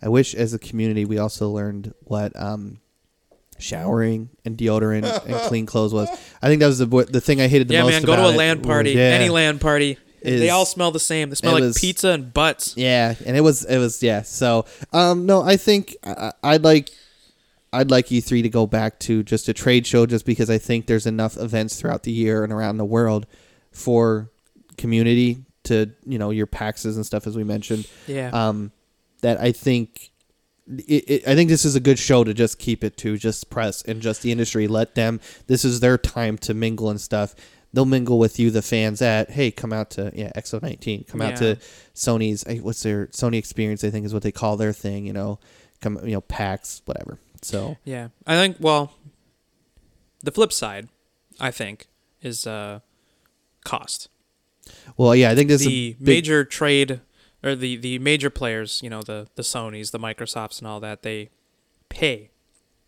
I 0.01 0.09
wish 0.09 0.33
as 0.35 0.53
a 0.53 0.59
community 0.59 1.05
we 1.05 1.17
also 1.17 1.49
learned 1.49 1.93
what 2.01 2.31
um 2.39 2.79
showering 3.59 4.29
and 4.45 4.57
deodorant 4.57 5.25
and 5.25 5.35
clean 5.47 5.65
clothes 5.65 5.93
was. 5.93 6.09
I 6.41 6.47
think 6.47 6.59
that 6.61 6.67
was 6.67 6.79
the 6.79 6.85
the 6.87 7.21
thing 7.21 7.39
I 7.41 7.47
hated 7.47 7.67
the 7.67 7.75
Yeah, 7.75 7.83
most. 7.83 7.91
Yeah, 7.93 7.99
man, 7.99 8.05
go 8.05 8.15
to 8.15 8.25
a 8.25 8.31
it 8.31 8.37
land 8.37 8.59
was- 8.59 8.67
party, 8.67 8.91
yeah. 8.91 9.01
any 9.01 9.29
land 9.29 9.61
party. 9.61 9.97
they 10.21 10.49
all 10.49 10.65
smell 10.65 10.91
the 10.91 10.99
same. 10.99 11.29
They 11.29 11.35
smell 11.35 11.51
it 11.53 11.61
like 11.61 11.63
was- 11.67 11.77
pizza 11.79 12.09
and 12.09 12.33
butts. 12.33 12.75
Yeah, 12.75 13.15
and 13.25 13.37
it 13.37 13.41
was 13.41 13.65
it 13.65 13.77
was 13.77 14.01
yeah. 14.03 14.21
So 14.23 14.65
um 14.93 15.25
no, 15.25 15.41
I 15.41 15.57
think 15.57 15.95
I, 16.03 16.31
I'd 16.43 16.63
like 16.63 16.89
I'd 17.71 17.91
like 17.91 18.07
E3 18.07 18.41
to 18.43 18.49
go 18.49 18.65
back 18.65 18.97
to 19.01 19.21
just 19.21 19.47
a 19.47 19.53
trade 19.53 19.85
show, 19.85 20.05
just 20.07 20.25
because 20.25 20.49
I 20.49 20.57
think 20.57 20.87
there's 20.87 21.05
enough 21.05 21.37
events 21.37 21.79
throughout 21.79 22.01
the 22.03 22.11
year 22.11 22.43
and 22.43 22.51
around 22.51 22.77
the 22.77 22.85
world 22.85 23.27
for 23.71 24.31
community 24.77 25.43
to 25.65 25.91
you 26.05 26.17
know 26.17 26.31
your 26.31 26.47
PAXs 26.47 26.95
and 26.95 27.05
stuff 27.05 27.27
as 27.27 27.35
we 27.35 27.43
mentioned. 27.43 27.87
Yeah. 28.07 28.29
Um, 28.33 28.71
that 29.21 29.39
I 29.39 29.51
think. 29.51 30.11
It, 30.87 31.03
it, 31.09 31.27
I 31.27 31.35
think 31.35 31.49
this 31.49 31.65
is 31.65 31.75
a 31.75 31.79
good 31.79 31.97
show 31.97 32.23
to 32.23 32.33
just 32.33 32.59
keep 32.59 32.83
it 32.83 32.95
to 32.97 33.17
just 33.17 33.49
press 33.49 33.81
and 33.83 34.01
just 34.01 34.21
the 34.21 34.31
industry. 34.31 34.67
Let 34.67 34.95
them. 34.95 35.19
This 35.47 35.65
is 35.65 35.79
their 35.79 35.97
time 35.97 36.37
to 36.39 36.53
mingle 36.53 36.89
and 36.89 37.01
stuff. 37.01 37.33
They'll 37.73 37.85
mingle 37.85 38.17
with 38.19 38.39
you, 38.39 38.51
the 38.51 38.61
fans. 38.61 39.01
At 39.01 39.31
hey, 39.31 39.51
come 39.51 39.73
out 39.73 39.89
to 39.91 40.11
yeah 40.15 40.31
XO 40.35 40.61
nineteen. 40.61 41.05
Come 41.05 41.21
out 41.21 41.31
Yeah. 41.41 41.55
to 41.55 41.55
Sony's. 41.95 42.43
eh, 42.47 42.59
What's 42.59 42.83
their 42.83 43.07
Sony 43.07 43.37
experience? 43.37 43.83
I 43.83 43.89
think 43.89 44.05
is 44.05 44.13
what 44.13 44.23
they 44.23 44.31
call 44.31 44.57
their 44.57 44.73
thing. 44.73 45.05
You 45.05 45.13
know, 45.13 45.39
come 45.81 45.99
you 46.03 46.13
know 46.13 46.21
PAX 46.21 46.81
whatever. 46.85 47.19
So 47.41 47.77
Yeah, 47.83 48.09
I 48.27 48.35
think. 48.35 48.57
Well, 48.59 48.93
the 50.23 50.31
flip 50.31 50.51
side, 50.51 50.89
I 51.39 51.51
think, 51.51 51.87
is 52.21 52.45
uh, 52.45 52.79
cost. 53.63 54.09
well 54.97 55.15
yeah, 55.15 55.29
I 55.31 55.35
think 55.35 55.49
this 55.49 55.63
the 55.65 55.89
is 55.89 55.95
a 55.95 55.97
big, 55.99 56.07
major 56.07 56.43
trade 56.43 57.01
or 57.43 57.55
the 57.55 57.77
the 57.77 57.99
major 57.99 58.29
players, 58.29 58.81
you 58.83 58.89
know, 58.89 59.01
the 59.01 59.27
the 59.35 59.41
Sonys, 59.43 59.91
the 59.91 59.99
Microsofts, 59.99 60.59
and 60.59 60.67
all 60.67 60.79
that, 60.79 61.03
they 61.03 61.29
pay 61.89 62.29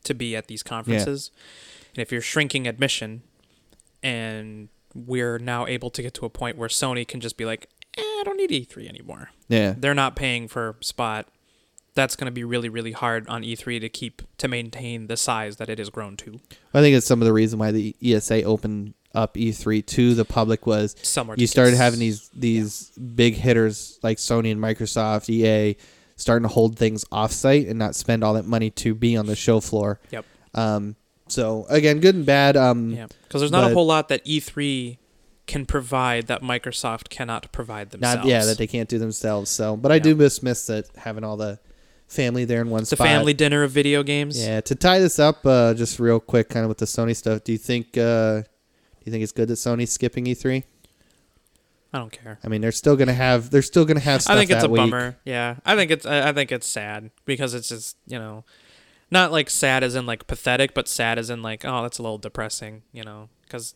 to 0.04 0.14
be 0.14 0.36
at 0.36 0.48
these 0.48 0.64
conferences. 0.64 1.32
Yeah. 1.34 1.92
And 1.96 2.02
if 2.02 2.12
you're 2.12 2.22
shrinking 2.22 2.68
admission, 2.68 3.24
and 4.02 4.70
we're 4.94 5.38
now 5.38 5.68
able 5.68 5.90
to 5.92 6.02
get 6.02 6.14
to 6.16 6.26
a 6.26 6.30
point 6.30 6.58
where 6.58 6.70
Sony 6.70 7.08
can 7.08 7.20
just 7.20 7.38
be 7.38 7.46
like, 7.46 7.70
eh, 7.98 8.02
I 8.02 8.24
don't 8.26 8.38
need 8.38 8.50
E3 8.50 8.88
anymore. 8.88 9.30
yeah 9.48 9.74
They're 9.78 9.94
not 9.96 10.16
paying 10.16 10.48
for 10.48 10.76
spot. 10.82 11.28
That's 11.94 12.16
going 12.16 12.26
to 12.28 12.32
be 12.32 12.46
really, 12.46 12.70
really 12.70 12.94
hard 12.94 13.28
on 13.28 13.44
E3 13.44 13.82
to 13.82 13.90
keep 13.90 14.22
to 14.38 14.48
maintain 14.48 15.08
the 15.08 15.18
size 15.18 15.58
that 15.58 15.70
it 15.70 15.78
has 15.78 15.90
grown 15.90 16.16
to. 16.18 16.40
I 16.74 16.80
think 16.82 16.96
it's 16.96 17.06
some 17.06 17.22
of 17.22 17.26
the 17.26 17.34
reason 17.34 17.60
why 17.60 17.72
the 17.72 17.96
ESA 18.02 18.44
opened 18.44 18.94
up 19.14 19.36
E3 19.36 19.86
to 19.86 20.14
the 20.14 20.26
public 20.26 20.66
was 20.66 20.96
Somewhere 21.02 21.36
you 21.38 21.48
started 21.48 21.76
having 21.76 22.00
these 22.00 22.30
these 22.34 22.90
big 22.92 23.36
hitters 23.36 24.00
like 24.04 24.18
Sony 24.18 24.52
and 24.52 24.62
Microsoft, 24.62 25.30
EA, 25.30 25.76
starting 26.16 26.48
to 26.48 26.54
hold 26.54 26.78
things 26.78 27.04
offsite 27.06 27.70
and 27.70 27.78
not 27.78 27.96
spend 27.96 28.24
all 28.24 28.34
that 28.36 28.46
money 28.46 28.70
to 28.70 28.94
be 28.96 29.18
on 29.18 29.26
the 29.26 29.36
show 29.36 29.60
floor. 29.60 30.00
Yep. 30.12 30.26
Um. 30.54 30.96
So 31.28 31.66
again, 31.70 32.00
good 32.00 32.16
and 32.16 32.26
bad. 32.26 32.58
Um. 32.58 32.92
Yeah, 32.92 33.08
because 33.24 33.42
there's 33.42 33.52
not 33.52 33.62
but- 33.64 33.72
a 33.72 33.74
whole 33.74 33.86
lot 33.86 34.10
that 34.10 34.26
E3 34.26 34.98
can 35.48 35.66
provide 35.66 36.28
that 36.28 36.42
Microsoft 36.42 37.10
cannot 37.10 37.52
provide 37.52 37.90
themselves. 37.90 38.18
Not 38.18 38.26
yeah 38.26 38.46
that 38.46 38.58
they 38.58 38.68
can't 38.68 38.88
do 38.88 38.98
themselves. 39.00 39.50
So, 39.50 39.76
but 39.76 39.92
I 39.92 40.00
do 40.00 40.16
miss 40.16 40.42
miss 40.42 40.68
that 40.68 40.86
having 40.96 41.24
all 41.24 41.36
the 41.36 41.60
family 42.08 42.46
there 42.46 42.62
in 42.62 42.70
one 42.70 42.84
a 42.84 42.86
spot. 42.86 43.08
family 43.08 43.34
dinner 43.34 43.64
of 43.64 43.72
video 43.72 44.04
games. 44.04 44.42
Yeah. 44.42 44.62
To 44.62 44.76
tie 44.76 45.00
this 45.00 45.18
up, 45.20 45.46
uh, 45.46 45.74
just 45.74 46.00
real 46.00 46.20
quick, 46.20 46.50
kind 46.50 46.64
of 46.64 46.70
with 46.70 46.78
the 46.78 46.86
Sony 46.86 47.16
stuff. 47.16 47.44
Do 47.44 47.52
you 47.54 47.58
think 47.58 47.98
uh, 47.98 48.44
do 49.02 49.06
you 49.06 49.12
think 49.12 49.24
it's 49.24 49.32
good 49.32 49.48
that 49.50 49.56
Sony's 49.56 49.92
skipping 49.92 50.26
E3? 50.26 50.64
I 51.94 51.98
don't 51.98 52.12
care. 52.12 52.40
I 52.44 52.48
mean, 52.48 52.62
they're 52.62 52.72
still 52.72 52.96
gonna 52.96 53.14
have 53.14 53.50
they're 53.50 53.62
still 53.62 53.84
gonna 53.84 54.00
have 54.00 54.22
stuff 54.22 54.36
I 54.36 54.40
think 54.40 54.52
it's 54.52 54.64
a 54.64 54.70
week. 54.70 54.78
bummer. 54.78 55.18
Yeah, 55.26 55.56
I 55.66 55.76
think 55.76 55.92
it's 55.92 56.06
I 56.06 56.32
think 56.32 56.52
it's 56.52 56.66
sad 56.68 57.12
because 57.26 57.54
it's 57.54 57.68
just 57.68 57.98
you 58.08 58.18
know, 58.18 58.46
not 59.12 59.32
like 59.34 59.50
sad 59.50 59.84
as 59.84 59.94
in 59.96 60.06
like 60.06 60.26
pathetic, 60.28 60.74
but 60.74 60.88
sad 60.88 61.20
as 61.20 61.30
in 61.30 61.42
like 61.42 61.66
oh 61.66 61.82
that's 61.82 61.98
a 62.00 62.02
little 62.04 62.18
depressing. 62.18 62.84
You 62.94 63.04
know, 63.04 63.28
because 63.44 63.76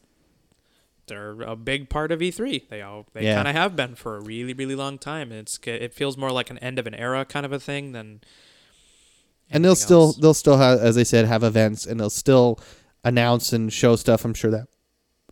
they're 1.08 1.42
a 1.42 1.56
big 1.58 1.90
part 1.90 2.12
of 2.14 2.20
E3. 2.20 2.70
They 2.70 2.82
all 2.82 3.06
they 3.14 3.26
Yeah. 3.26 3.36
kind 3.36 3.48
of 3.50 3.56
have 3.56 3.76
been 3.76 3.96
for 3.96 4.16
a 4.16 4.22
really 4.22 4.54
really 4.54 4.76
long 4.76 4.98
time. 4.98 5.34
It's 5.34 5.60
it 5.66 5.94
feels 5.94 6.16
more 6.18 6.32
like 6.32 6.50
an 6.50 6.58
end 6.60 6.80
of 6.80 6.88
an 6.88 6.96
era 6.96 7.26
kind 7.26 7.46
of 7.46 7.52
a 7.52 7.60
thing 7.60 7.92
than. 7.92 8.22
and 9.52 9.66
they'll 9.66 9.72
anything 9.72 9.86
still 9.86 10.14
they'll 10.14 10.34
still 10.34 10.58
have 10.58 10.80
as 10.80 10.98
I 10.98 11.04
said 11.04 11.26
have 11.26 11.44
events 11.44 11.86
and 11.86 12.00
they'll 12.00 12.10
still 12.10 12.62
announce 13.04 13.52
and 13.52 13.74
show 13.74 13.98
stuff. 13.98 14.24
I'm 14.24 14.34
sure 14.34 14.52
that 14.52 14.68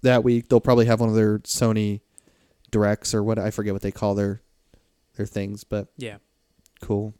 that 0.03 0.23
week 0.23 0.47
they'll 0.47 0.61
probably 0.61 0.85
have 0.85 0.99
one 0.99 1.09
of 1.09 1.15
their 1.15 1.39
Sony 1.39 2.01
directs 2.71 3.13
or 3.13 3.23
what 3.23 3.39
I 3.39 3.51
forget 3.51 3.73
what 3.73 3.81
they 3.81 3.91
call 3.91 4.15
their 4.15 4.41
their 5.15 5.25
things, 5.25 5.63
but 5.63 5.87
yeah. 5.97 6.17
cool. 6.81 7.13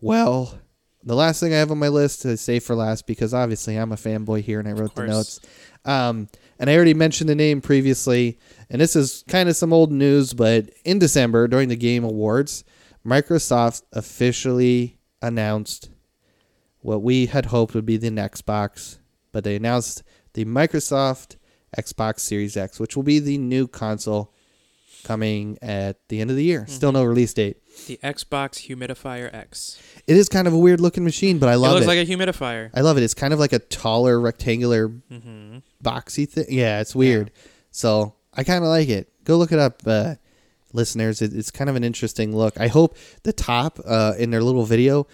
Well, 0.00 0.58
the 1.02 1.16
last 1.16 1.40
thing 1.40 1.52
I 1.52 1.58
have 1.58 1.70
on 1.70 1.78
my 1.78 1.88
list 1.88 2.22
to 2.22 2.36
save 2.36 2.64
for 2.64 2.74
last 2.74 3.06
because 3.06 3.34
obviously 3.34 3.76
I'm 3.76 3.92
a 3.92 3.96
fanboy 3.96 4.42
here 4.42 4.60
and 4.60 4.68
I 4.68 4.72
wrote 4.72 4.94
the 4.94 5.06
notes. 5.06 5.40
Um, 5.84 6.28
and 6.58 6.68
I 6.68 6.76
already 6.76 6.94
mentioned 6.94 7.30
the 7.30 7.34
name 7.34 7.60
previously, 7.60 8.38
and 8.68 8.80
this 8.80 8.94
is 8.94 9.24
kind 9.28 9.48
of 9.48 9.56
some 9.56 9.72
old 9.72 9.90
news, 9.90 10.34
but 10.34 10.70
in 10.84 10.98
December 10.98 11.48
during 11.48 11.68
the 11.68 11.76
Game 11.76 12.04
Awards, 12.04 12.64
Microsoft 13.06 13.82
officially 13.92 14.98
announced 15.22 15.90
what 16.80 17.02
we 17.02 17.26
had 17.26 17.46
hoped 17.46 17.74
would 17.74 17.86
be 17.86 17.96
the 17.96 18.10
next 18.10 18.42
box, 18.42 18.98
but 19.32 19.44
they 19.44 19.56
announced 19.56 20.02
the 20.34 20.44
Microsoft 20.44 21.36
Xbox 21.76 22.20
Series 22.20 22.56
X, 22.56 22.78
which 22.80 22.96
will 22.96 23.02
be 23.02 23.18
the 23.18 23.38
new 23.38 23.66
console 23.66 24.32
coming 25.04 25.58
at 25.62 25.96
the 26.08 26.20
end 26.20 26.30
of 26.30 26.36
the 26.36 26.44
year. 26.44 26.66
Still 26.68 26.92
no 26.92 27.04
release 27.04 27.32
date. 27.32 27.56
The 27.86 27.98
Xbox 28.02 28.66
Humidifier 28.68 29.32
X. 29.32 29.80
It 30.06 30.16
is 30.16 30.28
kind 30.28 30.46
of 30.48 30.52
a 30.54 30.58
weird 30.58 30.80
looking 30.80 31.04
machine, 31.04 31.38
but 31.38 31.48
I 31.48 31.54
it 31.54 31.56
love 31.58 31.72
looks 31.74 31.84
it. 31.84 31.88
like 31.88 31.98
a 31.98 32.10
humidifier. 32.10 32.70
I 32.74 32.80
love 32.80 32.96
it. 32.98 33.02
It's 33.04 33.14
kind 33.14 33.32
of 33.32 33.38
like 33.38 33.52
a 33.52 33.58
taller 33.60 34.20
rectangular 34.20 34.88
Mm-hmm. 34.88 35.58
boxy 35.82 36.28
thing. 36.28 36.46
Yeah, 36.48 36.80
it's 36.80 36.94
weird. 36.94 37.30
So 37.70 38.14
I 38.34 38.44
kind 38.44 38.64
of 38.64 38.68
like 38.70 38.88
it. 38.88 39.08
Go 39.24 39.36
look 39.36 39.52
it 39.52 39.58
up, 39.58 39.82
uh, 39.86 40.16
listeners. 40.72 41.22
It, 41.22 41.32
it's 41.32 41.50
kind 41.50 41.70
of 41.70 41.76
an 41.76 41.84
interesting 41.84 42.34
look. 42.36 42.58
I 42.60 42.66
hope 42.68 42.96
the 43.22 43.32
top 43.32 43.78
uh, 43.86 44.14
in 44.18 44.30
their 44.30 44.42
little 44.42 44.64
video, 44.64 45.06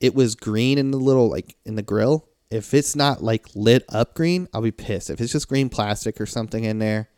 it 0.00 0.14
was 0.14 0.34
green 0.34 0.78
in 0.78 0.90
the 0.92 0.98
little 0.98 1.28
like 1.28 1.56
in 1.66 1.74
the 1.74 1.82
grill. 1.82 2.26
If 2.50 2.74
it's 2.74 2.94
not 2.94 3.22
like 3.22 3.46
lit 3.54 3.84
up 3.88 4.14
green, 4.14 4.48
I'll 4.54 4.62
be 4.62 4.70
pissed. 4.70 5.10
If 5.10 5.20
it's 5.20 5.32
just 5.32 5.48
green 5.48 5.68
plastic 5.68 6.20
or 6.20 6.26
something 6.26 6.62
in 6.64 6.78
there, 6.78 7.08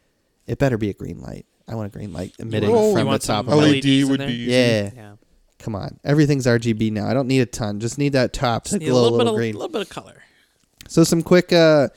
it 0.46 0.58
better 0.58 0.78
be 0.78 0.88
a 0.90 0.94
green 0.94 1.20
light. 1.20 1.44
I 1.68 1.74
want 1.74 1.94
a 1.94 1.96
green 1.96 2.12
light 2.14 2.34
emitting 2.38 2.70
want- 2.70 2.94
from 2.98 3.10
the 3.10 3.18
top 3.18 3.46
of 3.46 3.50
my. 3.58 3.64
LED? 3.66 3.84
LED 3.84 4.04
would 4.10 4.20
be 4.20 4.32
easy. 4.32 4.50
Yeah, 4.52 4.90
Yeah. 4.96 5.12
come 5.58 5.74
on. 5.74 6.00
Everything's 6.02 6.46
RGB 6.46 6.90
now. 6.90 7.06
I 7.06 7.12
don't 7.12 7.26
need 7.28 7.40
a 7.40 7.46
ton. 7.46 7.78
Just 7.78 7.98
need 7.98 8.14
that 8.14 8.32
top 8.32 8.64
to 8.64 8.70
Just 8.78 8.82
a 8.82 8.86
glow 8.86 9.00
a 9.00 9.02
little, 9.02 9.18
little, 9.18 9.32
bit 9.34 9.36
green. 9.38 9.54
a 9.54 9.58
little 9.58 9.72
bit 9.72 9.82
of 9.82 9.88
color. 9.90 10.22
So 10.88 11.04
some 11.04 11.22
quick 11.22 11.52
uh, 11.52 11.88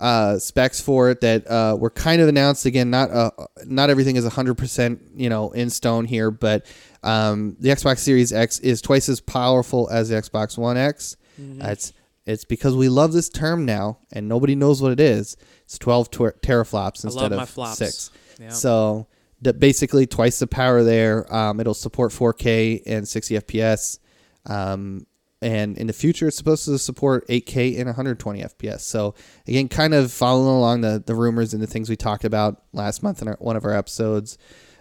uh, 0.00 0.38
specs 0.38 0.80
for 0.80 1.10
it 1.10 1.20
that 1.20 1.46
uh, 1.50 1.76
were 1.78 1.90
kind 1.90 2.22
of 2.22 2.28
announced. 2.28 2.64
Again, 2.64 2.88
not 2.88 3.10
uh, 3.10 3.30
not 3.66 3.90
everything 3.90 4.16
is 4.16 4.26
hundred 4.26 4.54
percent 4.56 5.02
you 5.14 5.28
know 5.28 5.50
in 5.50 5.68
stone 5.68 6.06
here, 6.06 6.30
but 6.30 6.64
um, 7.02 7.54
the 7.60 7.68
Xbox 7.68 7.98
Series 7.98 8.32
X 8.32 8.60
is 8.60 8.80
twice 8.80 9.10
as 9.10 9.20
powerful 9.20 9.90
as 9.90 10.08
the 10.08 10.14
Xbox 10.14 10.56
One 10.56 10.78
X. 10.78 11.16
Mm-hmm. 11.38 11.60
Uh, 11.60 11.68
it's 11.68 11.92
it's 12.28 12.44
because 12.44 12.76
we 12.76 12.88
love 12.88 13.12
this 13.12 13.28
term 13.28 13.64
now, 13.64 13.98
and 14.12 14.28
nobody 14.28 14.54
knows 14.54 14.82
what 14.82 14.92
it 14.92 15.00
is. 15.00 15.36
It's 15.64 15.78
twelve 15.78 16.10
ter- 16.10 16.32
teraflops 16.32 17.04
I 17.04 17.08
instead 17.08 17.32
of 17.32 17.74
six. 17.74 18.10
Yeah. 18.40 18.50
So 18.50 19.08
the, 19.40 19.52
basically 19.52 20.06
twice 20.06 20.38
the 20.38 20.46
power 20.46 20.82
there. 20.82 21.32
Um, 21.34 21.60
it'll 21.60 21.74
support 21.74 22.12
4K 22.12 22.82
and 22.86 23.06
60 23.06 23.34
FPS. 23.36 23.98
Um, 24.46 25.06
and 25.40 25.78
in 25.78 25.86
the 25.86 25.92
future, 25.92 26.26
it's 26.28 26.36
supposed 26.36 26.64
to 26.64 26.78
support 26.78 27.26
8K 27.28 27.76
and 27.76 27.86
120 27.86 28.42
FPS. 28.42 28.80
So 28.80 29.14
again, 29.46 29.68
kind 29.68 29.94
of 29.94 30.10
following 30.10 30.56
along 30.56 30.80
the, 30.80 31.02
the 31.04 31.14
rumors 31.14 31.54
and 31.54 31.62
the 31.62 31.66
things 31.66 31.88
we 31.88 31.96
talked 31.96 32.24
about 32.24 32.62
last 32.72 33.02
month 33.02 33.22
in 33.22 33.28
our, 33.28 33.36
one 33.38 33.56
of 33.56 33.64
our 33.64 33.74
episodes. 33.74 34.36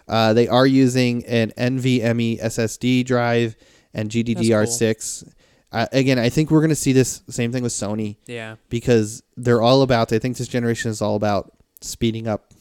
Uh, 0.08 0.34
they 0.34 0.48
are 0.48 0.66
using 0.66 1.26
an 1.26 1.52
NVMe 1.58 2.42
SSD 2.42 3.06
drive 3.06 3.56
and 3.94 4.10
GDDR6. 4.10 5.32
Uh, 5.72 5.88
again, 5.92 6.18
I 6.18 6.30
think 6.30 6.50
we're 6.50 6.62
going 6.62 6.70
to 6.70 6.76
see 6.76 6.94
this 6.94 7.22
same 7.30 7.52
thing 7.52 7.64
with 7.64 7.74
Sony 7.74 8.18
yeah. 8.26 8.56
because 8.70 9.22
they're 9.36 9.62
all 9.62 9.82
about 9.82 10.14
I 10.14 10.20
think 10.20 10.38
this 10.38 10.48
generation 10.48 10.92
is 10.92 11.02
all 11.02 11.16
about 11.16 11.52
speeding 11.82 12.28
up 12.28 12.54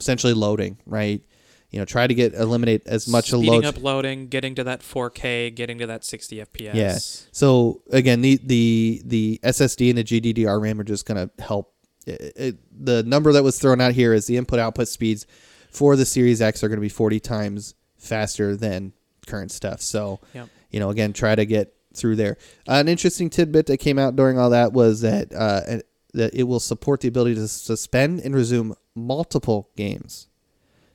essentially 0.00 0.32
loading, 0.32 0.78
right? 0.86 1.22
You 1.70 1.80
know, 1.80 1.84
try 1.84 2.06
to 2.06 2.14
get 2.14 2.34
eliminate 2.34 2.86
as 2.86 3.08
much 3.08 3.32
a 3.32 3.36
Speeding 3.36 3.52
load. 3.52 3.64
up 3.64 3.82
loading, 3.82 4.28
getting 4.28 4.54
to 4.54 4.64
that 4.64 4.80
4K, 4.80 5.54
getting 5.54 5.78
to 5.78 5.86
that 5.88 6.04
60 6.04 6.36
FPS. 6.36 6.74
Yeah. 6.74 6.96
So 7.32 7.82
again, 7.90 8.20
the 8.20 8.38
the 8.44 9.02
the 9.04 9.40
SSD 9.42 9.88
and 9.88 9.98
the 9.98 10.04
GDDR 10.04 10.60
RAM 10.60 10.80
are 10.80 10.84
just 10.84 11.04
going 11.04 11.28
to 11.28 11.42
help. 11.42 11.74
It, 12.06 12.32
it, 12.36 12.56
the 12.84 13.02
number 13.02 13.32
that 13.32 13.42
was 13.42 13.58
thrown 13.58 13.80
out 13.80 13.92
here 13.92 14.14
is 14.14 14.26
the 14.26 14.36
input 14.36 14.58
output 14.60 14.88
speeds 14.88 15.26
for 15.70 15.96
the 15.96 16.04
Series 16.04 16.40
X 16.40 16.62
are 16.62 16.68
going 16.68 16.76
to 16.76 16.82
be 16.82 16.88
40 16.88 17.18
times 17.18 17.74
faster 17.96 18.54
than 18.56 18.92
current 19.26 19.50
stuff. 19.50 19.80
So, 19.80 20.20
Yep. 20.34 20.48
you 20.70 20.78
know, 20.80 20.90
again, 20.90 21.12
try 21.12 21.34
to 21.34 21.44
get 21.44 21.74
through 21.94 22.16
there. 22.16 22.36
Uh, 22.68 22.74
an 22.74 22.88
interesting 22.88 23.30
tidbit 23.30 23.66
that 23.66 23.78
came 23.78 23.98
out 23.98 24.16
during 24.16 24.38
all 24.38 24.50
that 24.50 24.72
was 24.72 25.00
that 25.02 25.32
uh, 25.34 25.78
that 26.12 26.34
it 26.34 26.44
will 26.44 26.60
support 26.60 27.00
the 27.00 27.08
ability 27.08 27.34
to 27.36 27.48
suspend 27.48 28.20
and 28.20 28.34
resume 28.34 28.74
multiple 28.94 29.70
games. 29.76 30.28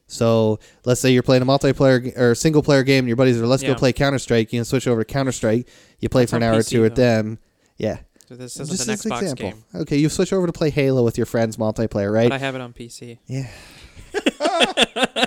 So 0.07 0.59
let's 0.85 0.99
say 1.01 1.11
you're 1.11 1.21
playing 1.23 1.43
a 1.43 1.45
multiplayer 1.45 2.17
or 2.17 2.33
single 2.33 2.63
player 2.63 2.81
game, 2.83 2.99
and 2.99 3.07
your 3.07 3.15
buddies 3.17 3.39
are 3.39 3.45
let's 3.45 3.61
Yeah. 3.61 3.69
go 3.69 3.75
play 3.75 3.93
Counter 3.93 4.17
Strike. 4.19 4.51
You 4.51 4.59
can 4.59 4.65
switch 4.65 4.87
over 4.87 5.03
to 5.03 5.05
Counter 5.05 5.31
Strike. 5.31 5.67
You 5.99 6.09
play 6.09 6.23
That's 6.23 6.31
for 6.31 6.37
an 6.37 6.43
hour 6.43 6.55
or 6.55 6.59
PC 6.61 6.69
two 6.69 6.81
with 6.81 6.95
though. 6.95 7.01
them. 7.03 7.39
Yeah, 7.77 7.97
So 8.27 8.35
this 8.35 8.59
isn't 8.59 8.75
just 8.75 8.87
an 8.87 8.93
as 8.93 9.01
Xbox 9.05 9.21
example. 9.21 9.49
game, 9.51 9.63
Okay, 9.83 9.97
you 9.97 10.09
switch 10.09 10.33
over 10.33 10.47
to 10.47 10.53
play 10.53 10.69
Halo 10.71 11.03
with 11.03 11.17
your 11.17 11.25
friends 11.27 11.57
multiplayer, 11.57 12.11
right? 12.11 12.29
but 12.29 12.35
I 12.35 12.39
have 12.39 12.55
it 12.55 12.61
on 12.61 12.73
PC. 12.73 13.19
Yeah. 13.27 13.47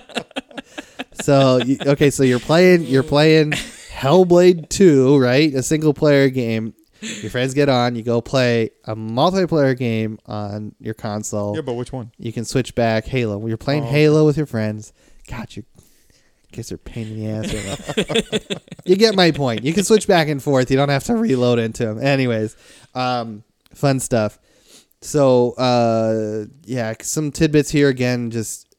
so 1.23 1.61
okay, 1.87 2.11
so 2.11 2.23
you're 2.25 2.41
playing 2.41 2.83
you're 2.83 3.03
playing 3.03 3.53
Hellblade 4.03 4.69
2, 4.69 5.17
right? 5.19 5.55
A 5.55 5.63
single 5.63 5.95
player 5.95 6.29
game. 6.29 6.75
Your 7.01 7.31
friends 7.31 7.53
get 7.55 7.69
on, 7.69 7.97
you 7.97 8.03
go 8.03 8.21
play 8.21 8.71
a 8.85 8.95
multiplayer 8.95 9.77
game 9.77 10.19
on 10.27 10.75
your 10.79 10.95
console. 10.95 11.55
Yeah, 11.57 11.63
but 11.63 11.75
which 11.75 11.93
one? 11.93 12.13
You 12.19 12.33
can 12.33 12.45
switch 12.45 12.75
back 12.77 13.07
Halo. 13.07 13.39
When 13.39 13.49
you're 13.49 13.57
playing 13.57 13.85
Oh, 13.85 13.89
Halo 13.89 14.25
with 14.27 14.37
your 14.37 14.47
friends, 14.47 14.93
God, 15.29 15.55
you 15.57 15.65
guess 16.53 16.69
they're 16.69 16.77
a 16.77 16.79
pain 16.79 17.09
in 17.09 17.17
the 17.19 17.29
ass. 17.29 18.07
right 18.07 18.51
now. 18.51 18.59
you 18.85 18.95
get 18.97 19.17
my 19.17 19.31
point. 19.33 19.65
You 19.65 19.73
can 19.73 19.83
switch 19.85 20.07
back 20.07 20.29
and 20.29 20.41
forth. 20.43 20.71
You 20.71 20.77
don't 20.77 20.91
have 20.91 21.05
to 21.05 21.17
reload 21.17 21.59
into 21.59 21.85
them. 21.87 21.99
Anyways, 22.01 22.57
um, 22.95 23.43
fun 23.75 23.99
stuff. 23.99 24.39
So 25.01 25.53
uh, 25.53 26.45
yeah, 26.65 26.95
some 27.03 27.33
tidbits 27.33 27.71
here 27.71 27.89
again. 27.89 28.31
Just 28.31 28.77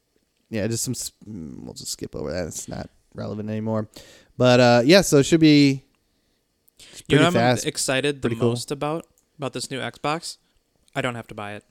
yeah, 0.49 0.67
just 0.67 0.83
some. 0.85 0.91
s- 0.93 1.11
mm, 1.27 1.61
We'll 1.63 1.73
just 1.73 1.91
skip 1.91 2.15
over 2.15 2.31
that. 2.31 2.47
It's 2.47 2.69
not 2.69 2.89
relevant 3.13 3.49
anymore. 3.49 3.89
But 4.37 4.59
uh, 4.59 4.81
yeah, 4.85 5.01
so 5.01 5.17
it 5.17 5.23
should 5.23 5.39
be 5.39 5.83
You 7.07 7.17
know 7.17 7.23
what 7.23 7.27
I'm 7.27 7.33
fast. 7.33 7.65
excited 7.65 8.21
the 8.21 8.29
cool. 8.29 8.49
most 8.49 8.71
about 8.71 9.05
about 9.37 9.53
this 9.53 9.69
new 9.71 9.79
Xbox? 9.79 10.37
I 10.95 11.01
don't 11.01 11.15
have 11.15 11.27
to 11.27 11.35
buy 11.35 11.53
it. 11.53 11.63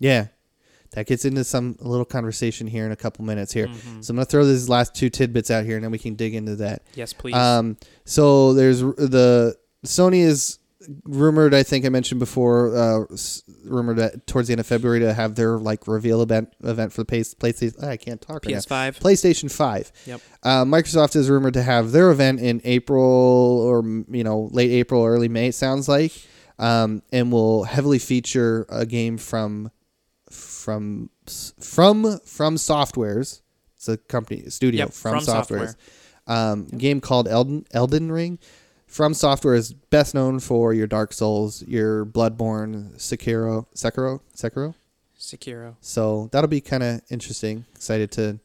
Yeah. 0.00 0.28
That 0.92 1.06
gets 1.06 1.24
into 1.24 1.42
some 1.44 1.76
little 1.80 2.04
conversation 2.04 2.66
here 2.68 2.86
in 2.86 2.92
a 2.92 2.96
couple 2.96 3.24
minutes 3.24 3.52
here. 3.52 3.66
Mhm. 3.66 4.04
So 4.04 4.12
I'm 4.12 4.16
gonna 4.16 4.26
throw 4.26 4.44
these 4.44 4.68
last 4.68 4.94
two 4.94 5.10
tidbits 5.10 5.50
out 5.50 5.64
here, 5.64 5.74
and 5.76 5.84
then 5.84 5.90
we 5.90 5.98
can 5.98 6.14
dig 6.14 6.34
into 6.34 6.54
that. 6.56 6.82
Yes, 6.94 7.12
please. 7.12 7.34
Um, 7.34 7.76
so 8.04 8.54
there's 8.54 8.78
the 8.80 9.56
Sony 9.84 10.20
is 10.22 10.58
rumored. 11.04 11.54
I 11.54 11.62
think 11.62 11.84
I 11.84 11.88
mentioned 11.88 12.18
before. 12.20 12.76
Uh, 12.76 13.16
rumored 13.64 13.96
that 13.96 14.26
towards 14.26 14.48
the 14.48 14.52
end 14.52 14.60
of 14.60 14.66
February 14.66 15.00
to 15.00 15.14
have 15.14 15.34
their 15.34 15.58
like 15.58 15.86
reveal 15.86 16.22
event 16.22 16.52
event 16.62 16.92
for 16.92 17.02
the 17.02 17.06
PS, 17.06 17.34
PlayStation. 17.34 17.82
I 17.82 17.96
can't 17.96 18.20
talk 18.20 18.44
right 18.44 18.54
now. 18.54 18.58
PS5. 18.60 19.00
PlayStation 19.00 19.50
Five. 19.50 19.92
Yep. 20.06 20.20
Uh, 20.42 20.64
Microsoft 20.64 21.16
is 21.16 21.28
rumored 21.30 21.54
to 21.54 21.62
have 21.62 21.92
their 21.92 22.10
event 22.10 22.40
in 22.40 22.60
April 22.64 23.02
or 23.02 23.84
you 24.08 24.24
know 24.24 24.48
late 24.52 24.70
April, 24.70 25.04
early 25.04 25.28
May. 25.28 25.48
It 25.48 25.54
sounds 25.54 25.88
like, 25.88 26.12
um, 26.58 27.02
and 27.12 27.32
will 27.32 27.64
heavily 27.64 27.98
feature 27.98 28.66
a 28.68 28.86
game 28.86 29.18
from 29.18 29.70
from 30.30 31.10
from 31.26 32.18
from 32.24 32.56
Softwares. 32.56 33.40
It's 33.76 33.88
a 33.88 33.96
company 33.96 34.48
studio 34.48 34.84
Yep, 34.84 34.92
from, 34.92 35.20
From 35.20 35.34
Softwares. 35.34 35.76
Um, 36.26 36.66
Game 36.68 37.00
called 37.00 37.28
Elden 37.28 37.66
Elden 37.72 38.10
Ring. 38.10 38.38
From 38.94 39.12
Software 39.12 39.56
is 39.56 39.72
best 39.72 40.14
known 40.14 40.38
for 40.38 40.72
your 40.72 40.86
Dark 40.86 41.12
Souls, 41.12 41.64
your 41.66 42.06
Bloodborne, 42.06 42.94
Sekiro, 42.94 43.66
Sekiro, 43.74 44.20
Sekiro. 44.36 44.72
Sekiro. 45.18 45.74
So 45.80 46.28
that'll 46.30 46.46
be 46.46 46.60
kind 46.60 46.84
of 46.84 47.00
interesting. 47.10 47.64
Excited 47.74 48.12
to 48.12 48.38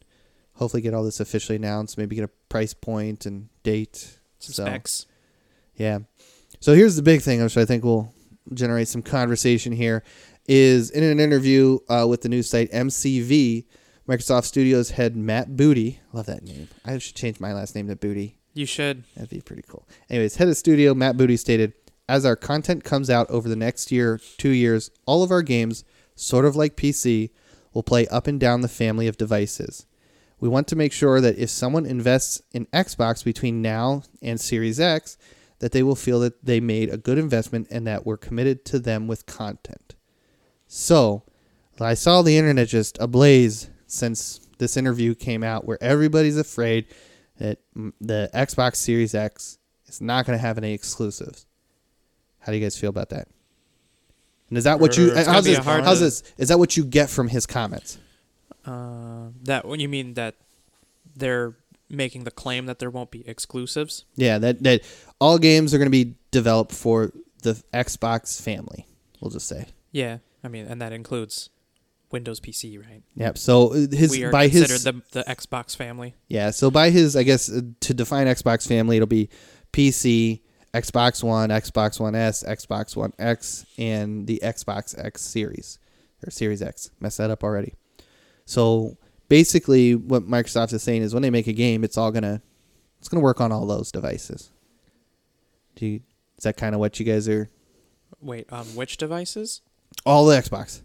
hopefully 0.55 0.81
get 0.81 0.95
all 0.95 1.03
this 1.03 1.19
officially 1.19 1.57
announced. 1.57 1.99
Maybe 1.99 2.15
get 2.15 2.25
a 2.25 2.31
price 2.49 2.73
point 2.73 3.27
and 3.27 3.49
date. 3.61 4.17
Some 4.39 4.53
so, 4.53 4.65
specs. 4.65 5.05
Yeah. 5.75 5.99
So 6.59 6.73
here's 6.73 6.95
the 6.95 7.03
big 7.03 7.21
thing, 7.21 7.43
which 7.43 7.55
I 7.55 7.65
think 7.65 7.83
will 7.83 8.11
generate 8.51 8.87
some 8.87 9.03
conversation 9.03 9.71
here. 9.71 10.03
Is 10.47 10.89
in 10.89 11.03
an 11.03 11.19
interview 11.19 11.77
uh, 11.89 12.07
with 12.09 12.21
the 12.21 12.29
news 12.29 12.49
site 12.49 12.71
MCV, 12.71 13.67
Microsoft 14.07 14.45
Studios 14.45 14.89
head 14.89 15.15
Matt 15.15 15.55
Booty, 15.55 15.99
love 16.11 16.25
that 16.25 16.41
name. 16.41 16.69
I 16.83 16.97
should 16.97 17.15
change 17.15 17.39
my 17.39 17.53
last 17.53 17.75
name 17.75 17.87
to 17.87 17.95
Booty. 17.95 18.38
You 18.53 18.65
should. 18.65 19.03
That'd 19.15 19.29
be 19.29 19.41
pretty 19.41 19.63
cool. 19.67 19.87
Anyways, 20.09 20.35
head 20.35 20.47
of 20.47 20.57
studio 20.57 20.93
Matt 20.93 21.17
Booty 21.17 21.37
stated, 21.37 21.73
"As 22.07 22.25
our 22.25 22.35
content 22.35 22.83
comes 22.83 23.09
out 23.09 23.29
over 23.29 23.47
the 23.47 23.55
next 23.55 23.91
year, 23.91 24.19
two 24.37 24.49
years, 24.49 24.89
all 25.05 25.23
of 25.23 25.31
our 25.31 25.41
games, 25.41 25.83
sort 26.15 26.45
of 26.45 26.55
like 26.55 26.75
PC, 26.75 27.29
will 27.73 27.83
play 27.83 28.07
up 28.07 28.27
and 28.27 28.39
down 28.39 28.61
the 28.61 28.67
family 28.67 29.07
of 29.07 29.17
devices. 29.17 29.85
We 30.39 30.49
want 30.49 30.67
to 30.69 30.75
make 30.75 30.91
sure 30.91 31.21
that 31.21 31.37
if 31.37 31.49
someone 31.49 31.85
invests 31.85 32.41
in 32.51 32.65
Xbox 32.67 33.23
between 33.23 33.61
now 33.61 34.03
and 34.21 34.39
Series 34.39 34.79
X, 34.79 35.17
that 35.59 35.71
they 35.71 35.83
will 35.83 35.95
feel 35.95 36.19
that 36.21 36.43
they 36.43 36.59
made 36.59 36.89
a 36.89 36.97
good 36.97 37.17
investment 37.17 37.67
and 37.69 37.85
that 37.85 38.05
we're 38.05 38.17
committed 38.17 38.65
to 38.65 38.79
them 38.79 39.07
with 39.07 39.25
content." 39.25 39.95
So, 40.67 41.23
I 41.79 41.93
saw 41.93 42.21
the 42.21 42.37
internet 42.37 42.67
just 42.67 42.97
ablaze 42.99 43.69
since 43.87 44.41
this 44.57 44.75
interview 44.75 45.15
came 45.15 45.43
out, 45.43 45.65
where 45.65 45.81
everybody's 45.81 46.37
afraid 46.37 46.85
that 47.39 47.59
the 47.99 48.29
Xbox 48.33 48.75
Series 48.75 49.15
X 49.15 49.57
is 49.87 49.99
not 49.99 50.25
going 50.25 50.37
to 50.37 50.41
have 50.41 50.57
any 50.57 50.73
exclusives. 50.73 51.45
How 52.39 52.51
do 52.51 52.57
you 52.57 52.63
guys 52.63 52.77
feel 52.77 52.89
about 52.89 53.09
that? 53.09 53.27
And 54.49 54.57
is 54.57 54.63
that 54.63 54.79
what 54.79 54.97
you? 54.97 55.11
It's 55.13 55.27
How's 55.27 55.45
this, 55.45 55.57
how's 55.57 55.99
this? 55.99 56.23
Is 56.37 56.49
that 56.49 56.59
what 56.59 56.77
you 56.77 56.85
get 56.85 57.09
from 57.09 57.27
his 57.27 57.45
comments? 57.45 57.97
Uh, 58.65 59.29
that 59.43 59.65
when 59.65 59.79
you 59.79 59.89
mean 59.89 60.15
that 60.15 60.35
they're 61.15 61.55
making 61.89 62.23
the 62.23 62.31
claim 62.31 62.65
that 62.67 62.79
there 62.79 62.89
won't 62.89 63.11
be 63.11 63.27
exclusives. 63.27 64.05
Yeah, 64.15 64.37
that 64.39 64.63
that 64.63 64.81
all 65.19 65.37
games 65.37 65.73
are 65.73 65.77
going 65.77 65.87
to 65.87 65.91
be 65.91 66.15
developed 66.31 66.73
for 66.73 67.11
the 67.43 67.61
Xbox 67.73 68.41
family. 68.41 68.85
We'll 69.19 69.31
just 69.31 69.47
say. 69.47 69.67
Yeah, 69.91 70.19
I 70.43 70.47
mean, 70.47 70.65
and 70.65 70.81
that 70.81 70.93
includes 70.93 71.49
Windows 72.11 72.39
PC, 72.39 72.79
right? 72.83 73.03
Yep. 73.15 73.37
So 73.37 73.73
uh, 73.73 73.87
his 73.91 74.11
we 74.11 74.23
are 74.23 74.31
by 74.31 74.49
considered 74.49 74.73
his 74.73 74.83
the 74.83 75.01
the 75.11 75.23
Xbox 75.23 75.75
family. 75.75 76.15
yeah. 76.27 76.51
So 76.51 76.71
by 76.71 76.89
his, 76.89 77.15
I 77.15 77.23
guess 77.23 77.51
uh, 77.51 77.61
to 77.81 77.93
define 77.93 78.27
Xbox 78.27 78.67
family, 78.67 78.97
it'll 78.97 79.07
be 79.07 79.29
PC, 79.73 80.41
Xbox 80.73 81.23
One, 81.23 81.49
Xbox 81.49 81.99
One 81.99 82.15
S, 82.15 82.43
Xbox 82.43 82.95
One 82.95 83.13
X, 83.19 83.65
and 83.77 84.27
the 84.27 84.39
Xbox 84.43 84.97
X 84.97 85.21
Series 85.21 85.79
or 86.25 86.31
Series 86.31 86.61
X. 86.61 86.91
Messed 86.99 87.17
that 87.17 87.29
up 87.29 87.43
already. 87.43 87.75
So 88.45 88.97
basically, 89.27 89.95
what 89.95 90.27
Microsoft 90.27 90.73
is 90.73 90.83
saying 90.83 91.01
is 91.03 91.13
when 91.13 91.23
they 91.23 91.29
make 91.29 91.47
a 91.47 91.53
game, 91.53 91.83
it's 91.83 91.97
all 91.97 92.11
gonna 92.11 92.41
it's 92.99 93.07
gonna 93.07 93.23
work 93.23 93.41
on 93.41 93.51
all 93.51 93.65
those 93.65 93.91
devices. 93.91 94.51
Do 95.75 95.85
you, 95.85 96.01
is 96.37 96.43
that 96.43 96.57
kind 96.57 96.75
of 96.75 96.79
what 96.79 96.99
you 96.99 97.05
guys 97.05 97.29
are? 97.29 97.49
Wait, 98.19 98.51
on 98.51 98.65
which 98.67 98.97
devices? 98.97 99.61
All 100.05 100.25
the 100.25 100.35
Xbox, 100.35 100.81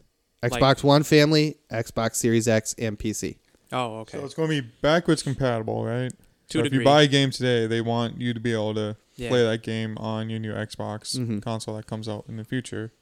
Like- 0.51 0.61
Xbox 0.62 0.84
One 0.84 1.03
family, 1.03 1.57
Xbox 1.70 2.16
Series 2.16 2.49
X, 2.49 2.74
and 2.78 2.99
PC. 2.99 3.36
Oh, 3.72 4.01
okay. 4.01 4.18
So 4.18 4.24
it's 4.24 4.34
going 4.34 4.49
to 4.51 4.62
be 4.62 4.68
backwards 4.82 5.22
compatible, 5.22 5.84
right? 5.84 6.12
to 6.51 6.59
so 6.59 6.61
a 6.61 6.64
if 6.66 6.72
you 6.74 6.84
buy 6.84 7.03
a 7.03 7.07
game 7.07 7.30
today, 7.30 7.66
they 7.66 7.80
want 7.80 8.20
you 8.20 8.34
to 8.34 8.38
be 8.40 8.53
able 8.53 8.74
to 8.74 8.97
yeah. 9.16 9.30
play 9.30 9.42
that 9.42 9.62
game 9.62 9.97
on 9.97 10.28
your 10.28 10.38
new 10.38 10.53
Xbox 10.53 11.16
Mhm. 11.18 11.42
console 11.42 11.74
that 11.76 11.86
comes 11.86 12.07
out 12.09 12.26
in 12.28 12.36
the 12.36 12.45
future. 12.45 12.92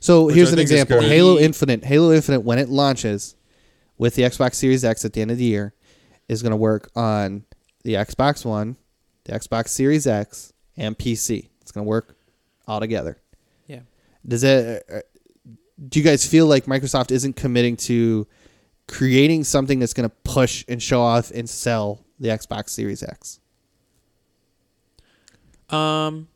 So 0.00 0.28
here's 0.28 0.50
I 0.50 0.52
an 0.54 0.58
example. 0.60 1.00
Halo 1.00 1.36
Infinite. 1.36 1.84
Halo 1.84 2.12
Infinite, 2.12 2.40
when 2.40 2.58
it 2.58 2.68
launches 2.68 3.34
with 3.98 4.14
the 4.14 4.22
Xbox 4.22 4.54
Series 4.54 4.84
X 4.84 5.04
at 5.04 5.12
the 5.14 5.20
end 5.20 5.30
of 5.32 5.38
the 5.38 5.44
year, 5.44 5.74
is 6.28 6.42
going 6.42 6.52
to 6.52 6.56
work 6.56 6.90
on 6.94 7.44
the 7.82 7.94
Xbox 7.94 8.44
One, 8.44 8.76
the 9.24 9.32
Xbox 9.32 9.68
Series 9.68 10.06
X, 10.06 10.52
and 10.76 10.96
PC. 10.96 11.48
It's 11.60 11.72
going 11.72 11.84
to 11.84 11.88
work 11.88 12.16
all 12.68 12.78
together. 12.80 13.18
Yeah. 13.66 13.80
Does 14.26 14.44
it? 14.44 14.86
Do 15.88 15.98
you 15.98 16.04
guys 16.04 16.24
feel 16.26 16.46
like 16.46 16.64
Microsoft 16.66 17.10
isn't 17.10 17.36
committing 17.36 17.76
to 17.78 18.26
creating 18.88 19.44
something 19.44 19.78
that's 19.78 19.92
going 19.92 20.08
to 20.08 20.14
push 20.24 20.64
and 20.68 20.82
show 20.82 21.00
off 21.02 21.30
and 21.32 21.48
sell 21.50 22.04
the 22.18 22.28
Xbox 22.28 22.70
Series 22.70 23.02
X? 23.02 23.40
Um, 25.68 26.28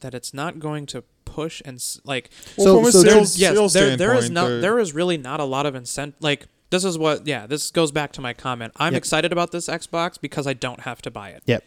that 0.00 0.14
it's 0.14 0.32
not 0.32 0.58
going 0.58 0.86
to 0.86 1.02
push 1.24 1.60
and 1.64 1.82
like 2.04 2.30
Well, 2.56 2.66
So- 2.66 2.76
from 2.78 2.86
a 2.88 2.92
so 2.92 3.02
sales, 3.02 3.38
yes, 3.38 3.54
sales 3.54 3.72
there 3.72 3.96
there 3.96 4.14
is 4.14 4.26
standpoint, 4.26 4.32
not 4.34 4.48
the- 4.48 4.60
there 4.60 4.78
is 4.78 4.94
really 4.94 5.16
not 5.18 5.40
a 5.40 5.44
lot 5.44 5.66
of 5.66 5.74
incentive. 5.74 6.16
Like 6.20 6.46
this 6.70 6.84
is 6.84 6.96
what 6.98 7.26
yeah 7.26 7.46
this 7.46 7.70
goes 7.70 7.92
back 7.92 8.12
to 8.12 8.20
my 8.20 8.32
comment. 8.32 8.72
I'm 8.76 8.92
Yep. 8.94 8.98
excited 8.98 9.32
about 9.32 9.52
this 9.52 9.68
Xbox 9.68 10.20
because 10.20 10.46
I 10.46 10.52
don't 10.52 10.80
have 10.80 11.02
to 11.02 11.10
buy 11.10 11.30
it. 11.30 11.42
Yep. 11.46 11.64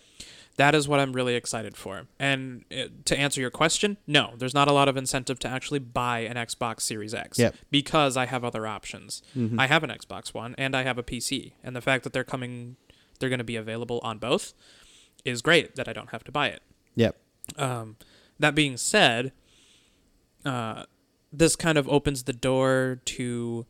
That 0.60 0.76
is 0.76 0.90
what 0.90 1.00
I'm 1.00 1.14
really 1.14 1.36
excited 1.36 1.78
for. 1.78 2.08
And 2.20 2.66
uh, 2.70 2.88
to 3.06 3.18
answer 3.18 3.40
your 3.40 3.50
question, 3.50 3.96
no, 4.06 4.34
there's 4.38 4.54
not 4.54 4.68
a 4.68 4.74
lot 4.74 4.90
of 4.90 4.98
incentive 4.98 5.40
to 5.40 5.48
actually 5.48 5.80
buy 5.80 6.20
an 6.20 6.36
Xbox 6.36 6.82
Series 6.82 7.14
X 7.14 7.40
Yep. 7.40 7.56
because 7.72 8.18
I 8.18 8.26
have 8.26 8.44
other 8.44 8.68
options. 8.68 9.22
Mhm. 9.38 9.58
I 9.58 9.68
have 9.68 9.86
an 9.86 9.90
Xbox 9.90 10.34
One 10.34 10.56
and 10.58 10.76
I 10.76 10.84
have 10.84 10.98
a 10.98 11.04
PC, 11.04 11.54
and 11.64 11.78
the 11.78 11.82
fact 11.82 12.04
that 12.04 12.12
they're 12.12 12.26
coming, 12.26 12.76
they're 13.20 13.30
going 13.30 13.38
to 13.38 13.46
be 13.46 13.56
available 13.56 14.02
on 14.04 14.18
both, 14.18 14.54
is 15.24 15.42
great. 15.42 15.76
That 15.78 15.88
I 15.88 15.94
don't 15.94 16.10
have 16.10 16.26
to 16.26 16.32
buy 16.32 16.48
it. 16.50 16.62
Yep. 16.96 17.16
Um, 17.58 17.96
that 18.38 18.54
being 18.54 18.76
said, 18.76 19.32
uh, 20.44 20.84
this 21.32 21.56
kind 21.56 21.78
of 21.78 21.88
opens 21.88 22.24
the 22.24 22.34
door 22.34 23.00
to 23.06 23.66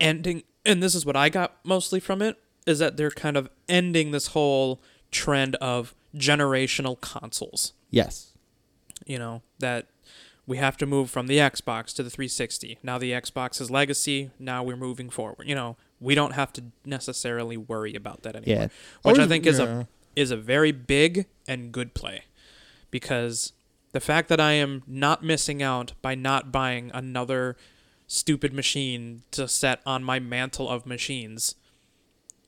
ending, 0.00 0.44
and 0.64 0.82
this 0.82 0.94
is 0.94 1.04
what 1.04 1.14
I 1.16 1.28
got 1.28 1.56
mostly 1.62 2.00
from 2.00 2.22
it, 2.22 2.38
is 2.66 2.78
that 2.78 2.96
they're 2.96 3.10
kind 3.10 3.36
of 3.36 3.50
ending 3.68 4.12
this 4.12 4.28
whole 4.28 4.80
trend 5.12 5.54
of 5.56 5.94
generational 6.16 7.00
consoles. 7.00 7.72
Yes. 7.90 8.32
You 9.06 9.18
know, 9.18 9.42
that 9.60 9.86
we 10.46 10.56
have 10.56 10.76
to 10.78 10.86
move 10.86 11.10
from 11.10 11.28
the 11.28 11.38
Xbox 11.38 11.94
to 11.94 12.02
the 12.02 12.10
360. 12.10 12.78
Now 12.82 12.98
the 12.98 13.12
Xbox 13.12 13.60
is 13.60 13.70
legacy. 13.70 14.30
Now 14.38 14.62
we're 14.64 14.76
moving 14.76 15.08
forward. 15.10 15.46
You 15.46 15.54
know, 15.54 15.76
we 16.00 16.14
don't 16.16 16.32
have 16.32 16.52
to 16.54 16.64
necessarily 16.84 17.56
worry 17.56 17.94
about 17.94 18.22
that 18.22 18.34
anymore 18.34 18.62
Yeah. 18.64 18.68
which 19.10 19.18
I 19.20 19.26
think 19.28 19.46
is 19.46 19.58
a 19.60 19.86
is 20.14 20.30
a 20.30 20.36
very 20.36 20.72
big 20.72 21.26
and 21.48 21.72
good 21.72 21.94
play, 21.94 22.24
because 22.90 23.54
the 23.92 24.00
fact 24.00 24.28
that 24.28 24.40
I 24.40 24.52
am 24.52 24.82
not 24.86 25.22
missing 25.24 25.62
out 25.62 25.92
by 26.02 26.14
not 26.14 26.52
buying 26.52 26.90
another 26.92 27.56
stupid 28.06 28.52
machine 28.52 29.22
to 29.30 29.48
set 29.48 29.80
on 29.86 30.04
my 30.04 30.18
mantle 30.20 30.68
of 30.68 30.84
machines 30.84 31.54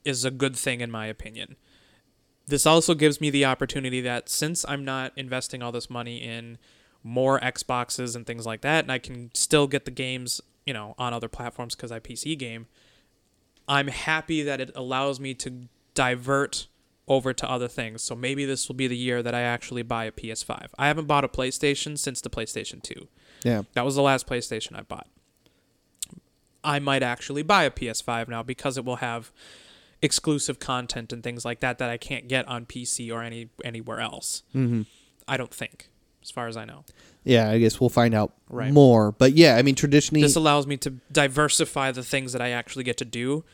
is 0.04 0.26
a 0.26 0.30
good 0.30 0.54
thing 0.56 0.82
in 0.82 0.90
my 0.90 1.06
opinion. 1.06 1.56
This 2.47 2.66
also 2.66 2.95
gives 2.95 3.20
me 3.20 3.30
the 3.30 3.45
opportunity 3.45 4.01
that 4.03 4.28
since 4.28 4.64
I'm 4.68 4.84
not 4.84 5.12
investing 5.16 5.62
all 5.62 5.72
this 5.72 5.88
money 5.88 6.18
in 6.18 6.59
more 7.03 7.40
Xboxes 7.40 8.14
and 8.14 8.26
things 8.26 8.45
like 8.47 8.61
that, 8.62 8.84
and 8.84 8.92
I 8.92 8.99
can 8.99 9.30
still 9.34 9.66
get 9.66 9.84
the 9.84 9.90
games, 9.90 10.40
you 10.66 10.74
know, 10.74 10.95
on 10.99 11.14
other 11.14 11.28
platforms 11.28 11.74
because 11.74 11.90
I 11.90 12.01
PC 12.01 12.38
game, 12.38 12.66
I'm 13.66 13.88
happy 13.88 14.42
that 14.42 14.61
it 14.61 14.70
allows 14.74 15.20
me 15.20 15.34
to 15.34 15.68
divert 15.95 16.66
over 17.07 17.32
to 17.32 17.51
other 17.51 17.68
things. 17.68 18.03
So 18.03 18.14
maybe 18.14 18.45
this 18.45 18.68
will 18.68 18.74
be 18.74 18.86
the 18.86 18.97
year 18.97 19.22
that 19.22 19.34
I 19.34 19.42
actually 19.42 19.82
buy 19.82 20.05
a 20.05 20.12
PS5. 20.12 20.68
I 20.78 20.86
haven't 20.86 21.07
bought 21.07 21.24
a 21.24 21.28
PlayStation 21.28 21.99
since 21.99 22.20
the 22.20 22.30
PlayStation 22.30 22.82
2. 22.82 23.09
Yeah. 23.45 23.62
That 23.74 23.84
was 23.84 23.95
the 23.95 24.03
last 24.03 24.26
PlayStation 24.26 24.76
I 24.76 24.82
bought. 24.82 25.07
I 26.62 26.78
might 26.78 27.03
actually 27.03 27.42
buy 27.42 27.64
a 27.64 27.70
PS5 27.70 28.28
now 28.28 28.42
because 28.42 28.78
it 28.78 28.84
will 28.84 28.97
have 28.97 29.32
exclusive 30.05 30.59
content 30.59 31.12
and 31.12 31.22
things 31.22 31.44
like 31.44 31.61
that 31.61 31.78
that 31.78 31.90
I 31.90 31.96
can't 31.96 32.28
get 32.28 32.46
on 32.46 32.66
PC 32.66 33.11
or 33.12 33.22
any 33.22 33.48
anywhere 33.64 34.00
else. 34.00 34.42
Mm-hmm. 34.55 34.82
I 35.26 35.36
don't 35.36 35.52
think, 35.55 35.88
as 36.22 36.30
far 36.30 36.46
as 36.46 36.57
I 36.57 36.64
know. 36.64 36.84
Yeah, 37.24 37.50
I 37.50 37.59
guess 37.59 37.80
we'll 37.80 37.88
find 37.90 38.14
out 38.14 38.34
Right. 38.50 38.70
more. 38.72 39.12
But 39.12 39.32
yeah, 39.32 39.57
I 39.57 39.62
mean, 39.62 39.74
traditionally, 39.74 40.20
This 40.22 40.36
allows 40.36 40.66
me 40.66 40.76
to 40.78 40.90
diversify 41.11 41.90
the 41.92 42.02
things 42.02 42.32
that 42.34 42.42
I 42.42 42.50
actually 42.50 42.84
get 42.84 42.98
to 42.98 43.05
do. 43.07 43.44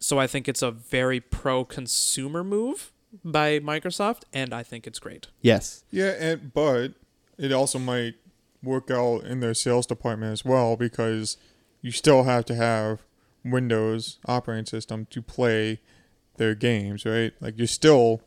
So 0.00 0.18
I 0.18 0.26
think 0.26 0.48
it's 0.48 0.60
a 0.62 0.70
very 0.72 1.20
pro 1.20 1.64
consumer 1.64 2.42
move 2.42 2.92
by 3.24 3.60
Microsoft, 3.60 4.22
and 4.32 4.52
I 4.52 4.62
think 4.64 4.86
it's 4.88 4.98
great. 4.98 5.28
yes, 5.40 5.84
Yeah, 5.92 6.10
and 6.18 6.52
but 6.52 6.88
it 7.38 7.52
also 7.52 7.78
might 7.78 8.14
work 8.62 8.90
out 8.90 9.24
in 9.24 9.38
their 9.40 9.54
sales 9.54 9.86
department 9.86 10.32
as 10.32 10.44
well 10.44 10.76
because 10.76 11.36
you 11.82 11.90
still 11.92 12.24
have 12.24 12.44
to 12.46 12.54
have 12.56 13.02
Windows 13.44 14.18
operating 14.26 14.66
system 14.66 15.06
to 15.10 15.22
play 15.22 15.80
their 16.36 16.54
games, 16.54 17.04
right? 17.04 17.32
Like 17.40 17.58
you're 17.58 17.66
still 17.66 18.22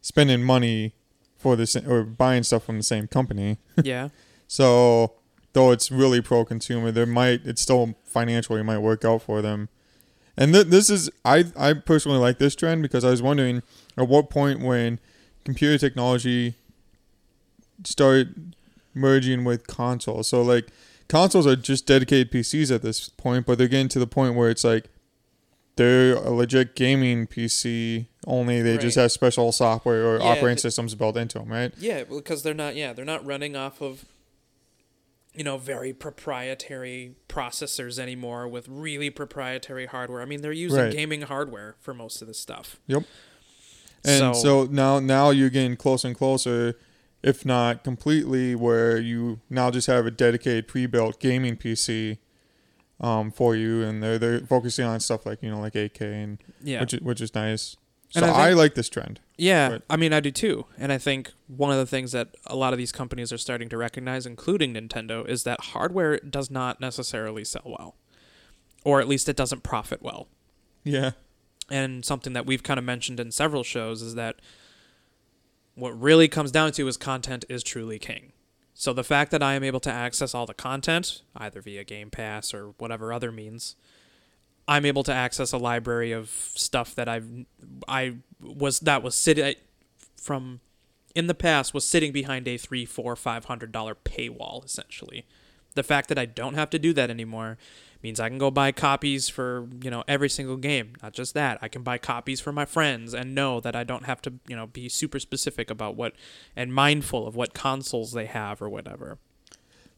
spending 0.00 0.42
money 0.42 0.94
for 1.36 1.56
this 1.56 1.76
or 1.76 2.04
buying 2.04 2.42
stuff 2.42 2.64
from 2.64 2.76
the 2.78 2.82
same 2.82 3.06
company. 3.06 3.58
yeah. 3.82 4.08
So 4.46 5.14
though 5.52 5.70
it's 5.70 5.90
really 5.90 6.20
pro 6.20 6.44
consumer, 6.44 6.90
there 6.90 7.06
might 7.06 7.42
it's 7.44 7.62
still 7.62 7.94
financially 8.04 8.62
might 8.62 8.78
work 8.78 9.04
out 9.04 9.22
for 9.22 9.42
them. 9.42 9.68
And 10.36 10.52
th- 10.52 10.66
this 10.66 10.90
is 10.90 11.10
I 11.24 11.44
I 11.56 11.74
personally 11.74 12.18
like 12.18 12.38
this 12.38 12.54
trend 12.54 12.82
because 12.82 13.04
I 13.04 13.10
was 13.10 13.22
wondering 13.22 13.62
at 13.96 14.08
what 14.08 14.30
point 14.30 14.60
when 14.60 14.98
computer 15.44 15.78
technology 15.78 16.54
started 17.84 18.56
merging 18.94 19.44
with 19.44 19.66
consoles. 19.66 20.28
So 20.28 20.42
like 20.42 20.68
consoles 21.08 21.46
are 21.46 21.56
just 21.56 21.86
dedicated 21.86 22.30
PCs 22.30 22.74
at 22.74 22.82
this 22.82 23.08
point, 23.08 23.46
but 23.46 23.58
they're 23.58 23.68
getting 23.68 23.88
to 23.88 23.98
the 23.98 24.06
point 24.06 24.34
where 24.34 24.50
it's 24.50 24.64
like 24.64 24.86
they're 25.76 26.14
a 26.14 26.30
legit 26.30 26.74
gaming 26.76 27.26
PC. 27.26 28.06
Only 28.26 28.62
they 28.62 28.78
just 28.78 28.96
have 28.96 29.12
special 29.12 29.50
software 29.52 30.06
or 30.06 30.18
Yeah, 30.18 30.24
operating 30.24 30.56
th- 30.56 30.60
systems 30.60 30.94
built 30.94 31.16
into 31.16 31.38
them, 31.38 31.48
right? 31.48 31.72
Yeah, 31.78 32.04
because 32.04 32.42
they're 32.42 32.54
not. 32.54 32.74
Yeah, 32.76 32.92
they're 32.92 33.04
not 33.04 33.24
running 33.26 33.56
off 33.56 33.80
of 33.82 34.04
you 35.36 35.42
know, 35.42 35.58
very 35.58 35.92
proprietary 35.92 37.16
processors 37.28 37.98
anymore 37.98 38.46
with 38.46 38.68
really 38.68 39.10
proprietary 39.10 39.86
hardware. 39.86 40.22
I 40.22 40.26
mean, 40.26 40.42
they're 40.42 40.52
using 40.52 40.78
Right. 40.78 40.92
gaming 40.92 41.22
hardware 41.22 41.74
for 41.80 41.92
most 41.92 42.22
of 42.22 42.28
this 42.28 42.38
stuff. 42.38 42.78
Yep. 42.86 43.02
And 44.04 44.36
so, 44.36 44.66
now 44.70 45.00
now 45.00 45.30
you're 45.30 45.50
getting 45.50 45.76
closer 45.76 46.06
and 46.06 46.16
closer, 46.16 46.76
if 47.24 47.46
not 47.46 47.82
completely, 47.82 48.54
where 48.54 48.98
you 48.98 49.40
now 49.48 49.70
just 49.70 49.86
have 49.86 50.04
a 50.04 50.10
dedicated 50.10 50.68
pre-built 50.68 51.18
gaming 51.18 51.56
PC 51.56 52.18
um, 53.00 53.30
for 53.30 53.56
you, 53.56 53.82
and 53.82 54.02
they're 54.02 54.18
they're 54.18 54.40
focusing 54.40 54.84
on 54.84 55.00
stuff 55.00 55.24
like 55.24 55.42
you 55.42 55.50
know 55.50 55.58
like 55.58 55.72
8K 55.72 56.00
and 56.02 56.38
yeah. 56.62 56.80
which 56.80 56.94
is, 56.94 57.00
which 57.00 57.20
is 57.20 57.34
nice. 57.34 57.76
So 58.10 58.26
I 58.26 58.28
I, 58.28 58.46
think- 58.48 58.58
like 58.58 58.74
this 58.74 58.88
trend. 58.88 59.20
Yeah. 59.36 59.78
I 59.90 59.96
mean, 59.96 60.12
I 60.12 60.20
do 60.20 60.30
too. 60.30 60.66
And 60.78 60.92
I 60.92 60.98
think 60.98 61.32
one 61.48 61.72
of 61.72 61.78
the 61.78 61.86
things 61.86 62.12
that 62.12 62.36
a 62.46 62.54
lot 62.54 62.72
of 62.72 62.78
these 62.78 62.92
companies 62.92 63.32
are 63.32 63.38
starting 63.38 63.68
to 63.70 63.76
recognize, 63.76 64.26
including 64.26 64.74
Nintendo, 64.74 65.28
is 65.28 65.42
that 65.42 65.60
hardware 65.60 66.18
does 66.18 66.50
not 66.50 66.80
necessarily 66.80 67.44
sell 67.44 67.62
well, 67.64 67.96
or 68.84 69.00
at 69.00 69.08
least 69.08 69.28
it 69.28 69.34
doesn't 69.34 69.64
profit 69.64 70.02
well. 70.02 70.28
Yeah. 70.84 71.12
And 71.70 72.04
something 72.04 72.34
that 72.34 72.46
we've 72.46 72.62
kind 72.62 72.78
of 72.78 72.84
mentioned 72.84 73.18
in 73.18 73.32
several 73.32 73.64
shows 73.64 74.02
is 74.02 74.14
that 74.14 74.36
what 75.74 76.00
really 76.00 76.28
comes 76.28 76.50
down 76.50 76.72
to 76.72 76.88
is 76.88 76.96
content 76.96 77.44
is 77.48 77.62
truly 77.62 77.98
king. 77.98 78.32
So 78.74 78.92
the 78.92 79.04
fact 79.04 79.30
that 79.30 79.42
I 79.42 79.54
am 79.54 79.62
able 79.62 79.80
to 79.80 79.90
access 79.90 80.34
all 80.34 80.46
the 80.46 80.54
content, 80.54 81.22
either 81.36 81.60
via 81.60 81.84
Game 81.84 82.10
Pass 82.10 82.52
or 82.52 82.74
whatever 82.78 83.12
other 83.12 83.30
means, 83.30 83.76
I'm 84.66 84.84
able 84.84 85.04
to 85.04 85.12
access 85.12 85.52
a 85.52 85.58
library 85.58 86.12
of 86.12 86.28
stuff 86.28 86.94
that 86.94 87.08
I've 87.08 87.46
I 87.86 88.16
was 88.40 88.80
that 88.80 89.02
was 89.02 89.14
sitting 89.14 89.54
from 90.16 90.60
in 91.14 91.26
the 91.26 91.34
past 91.34 91.74
was 91.74 91.86
sitting 91.86 92.12
behind 92.12 92.48
a 92.48 92.56
three, 92.56 92.84
four, 92.84 93.14
five 93.14 93.44
hundred 93.44 93.72
dollar 93.72 93.94
paywall 93.94 94.64
essentially. 94.64 95.26
The 95.74 95.82
fact 95.82 96.08
that 96.08 96.18
I 96.18 96.24
don't 96.24 96.54
have 96.54 96.70
to 96.70 96.78
do 96.78 96.92
that 96.94 97.10
anymore 97.10 97.58
means 98.04 98.20
I 98.20 98.28
can 98.28 98.38
go 98.38 98.50
buy 98.50 98.70
copies 98.70 99.28
for 99.28 99.66
you 99.82 99.90
know 99.90 100.04
every 100.06 100.28
single 100.28 100.56
game. 100.58 100.92
Not 101.02 101.14
just 101.14 101.34
that, 101.34 101.58
I 101.62 101.68
can 101.68 101.82
buy 101.82 101.98
copies 101.98 102.38
for 102.38 102.52
my 102.52 102.66
friends 102.66 103.14
and 103.14 103.34
know 103.34 103.58
that 103.60 103.74
I 103.74 103.82
don't 103.82 104.04
have 104.04 104.22
to 104.22 104.34
you 104.46 104.54
know 104.54 104.66
be 104.68 104.88
super 104.88 105.18
specific 105.18 105.70
about 105.70 105.96
what 105.96 106.12
and 106.54 106.72
mindful 106.72 107.26
of 107.26 107.34
what 107.34 107.54
consoles 107.54 108.12
they 108.12 108.26
have 108.26 108.62
or 108.62 108.68
whatever. 108.68 109.18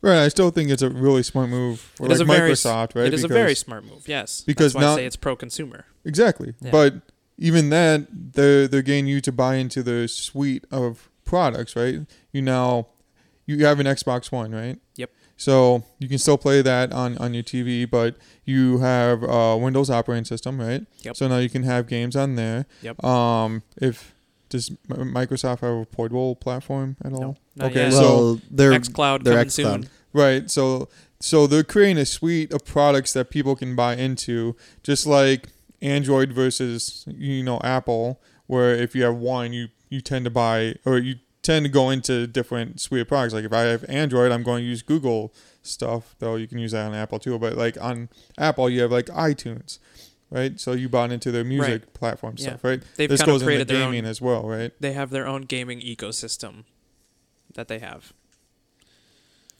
Right. 0.00 0.18
I 0.22 0.28
still 0.28 0.50
think 0.50 0.70
it's 0.70 0.82
a 0.82 0.90
really 0.90 1.22
smart 1.22 1.48
move 1.48 1.80
for 1.80 2.06
like 2.06 2.20
a 2.20 2.24
very 2.24 2.52
Microsoft, 2.52 2.94
right? 2.94 3.06
It 3.06 3.14
is 3.14 3.24
a 3.24 3.28
very 3.28 3.54
smart 3.56 3.84
move. 3.84 4.06
Yes, 4.06 4.42
because 4.42 4.72
That's 4.72 4.82
now- 4.82 4.92
I 4.92 4.96
say 4.96 5.06
it's 5.06 5.16
pro 5.16 5.34
consumer. 5.34 5.86
Exactly. 6.04 6.54
Yeah. 6.60 6.70
But 6.70 6.94
even 7.38 7.70
that, 7.70 8.06
they're 8.10 8.68
they're 8.68 8.82
getting 8.82 9.08
you 9.08 9.20
to 9.20 9.32
buy 9.32 9.56
into 9.56 9.82
the 9.82 10.06
suite 10.06 10.64
of 10.70 11.10
products, 11.24 11.74
right? 11.74 12.00
You 12.32 12.42
now 12.42 12.86
you 13.46 13.64
have 13.66 13.80
an 13.80 13.86
Xbox 13.86 14.30
One, 14.30 14.52
right? 14.52 14.78
Yep. 14.94 15.10
So 15.36 15.84
you 15.98 16.08
can 16.08 16.18
still 16.18 16.38
play 16.38 16.62
that 16.62 16.92
on 16.92 17.18
on 17.18 17.34
your 17.34 17.42
TV, 17.42 17.88
but 17.88 18.16
you 18.44 18.78
have 18.78 19.22
a 19.22 19.56
Windows 19.56 19.90
operating 19.90 20.24
system, 20.24 20.60
right? 20.60 20.86
Yep. 21.02 21.16
So 21.16 21.28
now 21.28 21.38
you 21.38 21.50
can 21.50 21.62
have 21.62 21.86
games 21.86 22.16
on 22.16 22.36
there. 22.36 22.66
Yep. 22.82 23.04
Um, 23.04 23.62
if 23.76 24.14
does 24.48 24.70
Microsoft 24.88 25.60
have 25.60 25.74
a 25.74 25.84
portable 25.84 26.36
platform 26.36 26.96
at 27.04 27.12
all? 27.12 27.20
No, 27.20 27.36
not 27.56 27.70
okay, 27.70 27.84
yet. 27.84 27.92
so 27.92 28.00
well, 28.00 28.40
they're 28.50 28.72
XCloud 28.72 29.24
they're 29.24 29.34
coming 29.34 29.48
xCloud. 29.48 29.52
soon. 29.52 29.88
Right. 30.12 30.50
So 30.50 30.88
so 31.20 31.46
they're 31.46 31.64
creating 31.64 31.98
a 31.98 32.06
suite 32.06 32.52
of 32.52 32.64
products 32.64 33.12
that 33.12 33.30
people 33.30 33.56
can 33.56 33.76
buy 33.76 33.96
into, 33.96 34.56
just 34.82 35.06
like 35.06 35.48
Android 35.82 36.32
versus 36.32 37.04
you 37.08 37.42
know 37.42 37.60
Apple, 37.62 38.20
where 38.46 38.74
if 38.74 38.94
you 38.94 39.02
have 39.04 39.16
one, 39.16 39.52
you 39.52 39.68
you 39.88 40.00
tend 40.00 40.24
to 40.24 40.30
buy 40.30 40.76
or 40.84 40.98
you 40.98 41.16
tend 41.46 41.64
to 41.64 41.70
go 41.70 41.90
into 41.90 42.26
different 42.26 42.80
suite 42.80 43.00
of 43.02 43.08
products. 43.08 43.32
Like 43.32 43.44
if 43.44 43.52
I 43.52 43.62
have 43.62 43.84
Android, 43.88 44.32
I'm 44.32 44.42
going 44.42 44.62
to 44.64 44.68
use 44.68 44.82
Google 44.82 45.32
stuff, 45.62 46.14
though 46.18 46.36
you 46.36 46.46
can 46.48 46.58
use 46.58 46.72
that 46.72 46.86
on 46.86 46.94
Apple 46.94 47.18
too. 47.18 47.38
But 47.38 47.54
like 47.56 47.80
on 47.80 48.08
Apple, 48.36 48.68
you 48.68 48.82
have 48.82 48.92
like 48.92 49.06
iTunes. 49.06 49.78
Right, 50.28 50.58
so 50.58 50.72
you 50.72 50.88
bought 50.88 51.12
into 51.12 51.30
their 51.30 51.44
music 51.44 51.94
platform 51.94 52.34
Yeah. 52.36 52.48
stuff, 52.48 52.64
right? 52.64 52.82
They've 52.96 53.08
this 53.08 53.20
kind 53.20 53.30
of 53.30 53.34
goes 53.34 53.42
into 53.48 53.64
their 53.64 53.84
gaming 53.84 54.04
own- 54.04 54.10
as 54.10 54.20
well, 54.20 54.42
right? 54.42 54.72
They 54.80 54.92
have 54.92 55.10
their 55.10 55.24
own 55.24 55.42
gaming 55.42 55.80
ecosystem 55.80 56.64
that 57.54 57.68
they 57.68 57.78
have. 57.78 58.12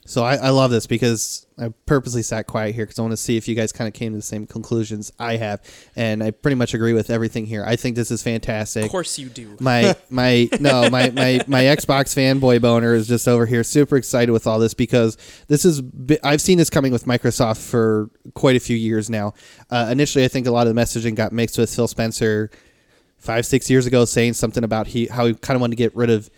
So 0.07 0.25
I, 0.25 0.37
I 0.37 0.51
love 0.51 0.71
this 0.71 0.87
because 0.87 1.47
I 1.59 1.69
purposely 1.85 2.23
sat 2.23 2.47
quiet 2.47 2.75
here 2.75 2.85
because 2.85 2.99
I 2.99 3.03
want 3.03 3.13
to 3.13 3.17
see 3.17 3.37
if 3.37 3.49
you 3.49 3.55
guys 3.55 3.73
kind 3.73 3.89
of 3.89 3.95
came 3.95 4.13
to 4.13 4.17
the 4.17 4.23
same 4.23 4.47
conclusions 4.47 5.13
I 5.19 5.37
have, 5.37 5.63
and 5.97 6.23
I 6.23 6.31
pretty 6.31 6.55
much 6.55 6.75
agree 6.75 6.93
with 6.93 7.11
everything 7.11 7.47
here. 7.47 7.65
I 7.67 7.77
think 7.77 7.97
this 7.97 8.11
is 8.11 8.23
fantastic. 8.23 8.85
Of 8.85 8.91
course 8.91 9.19
you 9.19 9.29
do. 9.29 9.57
my 9.61 9.97
my 10.09 10.49
no 10.61 10.89
my, 10.91 11.11
my 11.11 11.41
my 11.47 11.63
Xbox 11.63 12.15
fanboy 12.15 12.63
boner 12.63 12.95
is 12.95 13.09
just 13.09 13.27
over 13.27 13.47
here 13.47 13.65
super 13.65 13.97
excited 13.97 14.33
with 14.33 14.47
all 14.47 14.59
this 14.59 14.75
because 14.75 15.17
this 15.49 15.65
is 15.65 15.83
I've 16.23 16.41
seen 16.41 16.59
this 16.59 16.71
coming 16.71 16.93
with 16.93 17.05
Microsoft 17.05 17.69
for 17.69 18.11
quite 18.35 18.57
a 18.57 18.61
few 18.61 18.77
years 18.77 19.11
now. 19.11 19.35
Uh, 19.71 19.89
initially, 19.91 20.25
I 20.25 20.29
think 20.29 20.47
a 20.47 20.51
lot 20.51 20.67
of 20.67 20.75
the 20.75 20.81
messaging 20.81 21.15
got 21.15 21.33
mixed 21.33 21.59
with 21.59 21.75
Phil 21.75 21.89
Spencer 21.89 22.51
five 23.19 23.45
six 23.45 23.69
years 23.69 23.87
ago 23.87 24.05
saying 24.05 24.35
something 24.35 24.63
about 24.63 24.87
he 24.89 25.07
how 25.07 25.27
he 25.27 25.35
kind 25.35 25.57
of 25.57 25.61
wanted 25.61 25.73
to 25.73 25.83
get 25.83 25.95
rid 25.97 26.11
of 26.11 26.31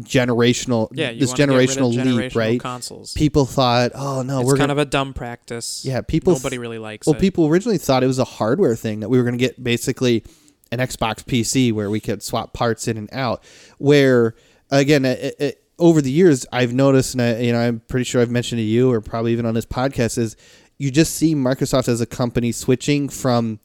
generational 0.00 0.88
Yeah, 0.92 1.12
this 1.12 1.28
wanna 1.30 1.36
get 1.36 1.48
rid 1.48 1.70
of 1.70 1.76
generational 1.76 1.90
leap 1.90 2.00
generational 2.00 2.36
right. 2.36 2.60
Consoles. 2.60 3.14
People 3.14 3.46
thought, 3.46 3.92
oh 3.94 4.22
no, 4.22 4.40
it's 4.40 4.46
we're 4.46 4.52
kind 4.52 4.68
gonna, 4.68 4.72
of 4.72 4.78
a 4.78 4.84
dumb 4.84 5.14
practice. 5.14 5.84
yeah. 5.84 6.00
People 6.02 6.34
Nobody 6.34 6.58
really 6.58 6.78
likes 6.78 7.06
well, 7.06 7.16
it. 7.16 7.20
people 7.20 7.46
originally 7.46 7.78
thought 7.78 8.02
it 8.02 8.06
was 8.06 8.18
a 8.18 8.24
hardware 8.24 8.76
thing 8.76 9.00
that 9.00 9.08
we 9.08 9.18
were 9.18 9.24
going 9.24 9.38
to 9.38 9.44
get 9.44 9.62
basically 9.62 10.24
an 10.72 10.78
Xbox 10.78 11.24
PC 11.24 11.72
where 11.72 11.90
we 11.90 12.00
could 12.00 12.22
swap 12.22 12.52
parts 12.52 12.88
in 12.88 12.96
and 12.96 13.08
out. 13.12 13.42
Where 13.78 14.34
again, 14.70 15.04
it, 15.04 15.34
it, 15.38 15.62
over 15.78 16.00
the 16.00 16.10
years, 16.10 16.46
I've 16.52 16.72
noticed, 16.72 17.14
and 17.14 17.22
I, 17.22 17.38
you 17.38 17.52
know, 17.52 17.60
I'm 17.60 17.80
pretty 17.80 18.04
sure 18.04 18.20
I've 18.22 18.30
mentioned 18.30 18.58
to 18.58 18.64
you, 18.64 18.90
or 18.90 19.00
probably 19.00 19.32
even 19.32 19.46
on 19.46 19.54
this 19.54 19.66
podcast, 19.66 20.18
is 20.18 20.36
you 20.78 20.90
just 20.90 21.14
see 21.14 21.34
Microsoft 21.34 21.88
as 21.88 22.00
a 22.00 22.06
company 22.06 22.52
switching 22.52 23.08
from 23.08 23.60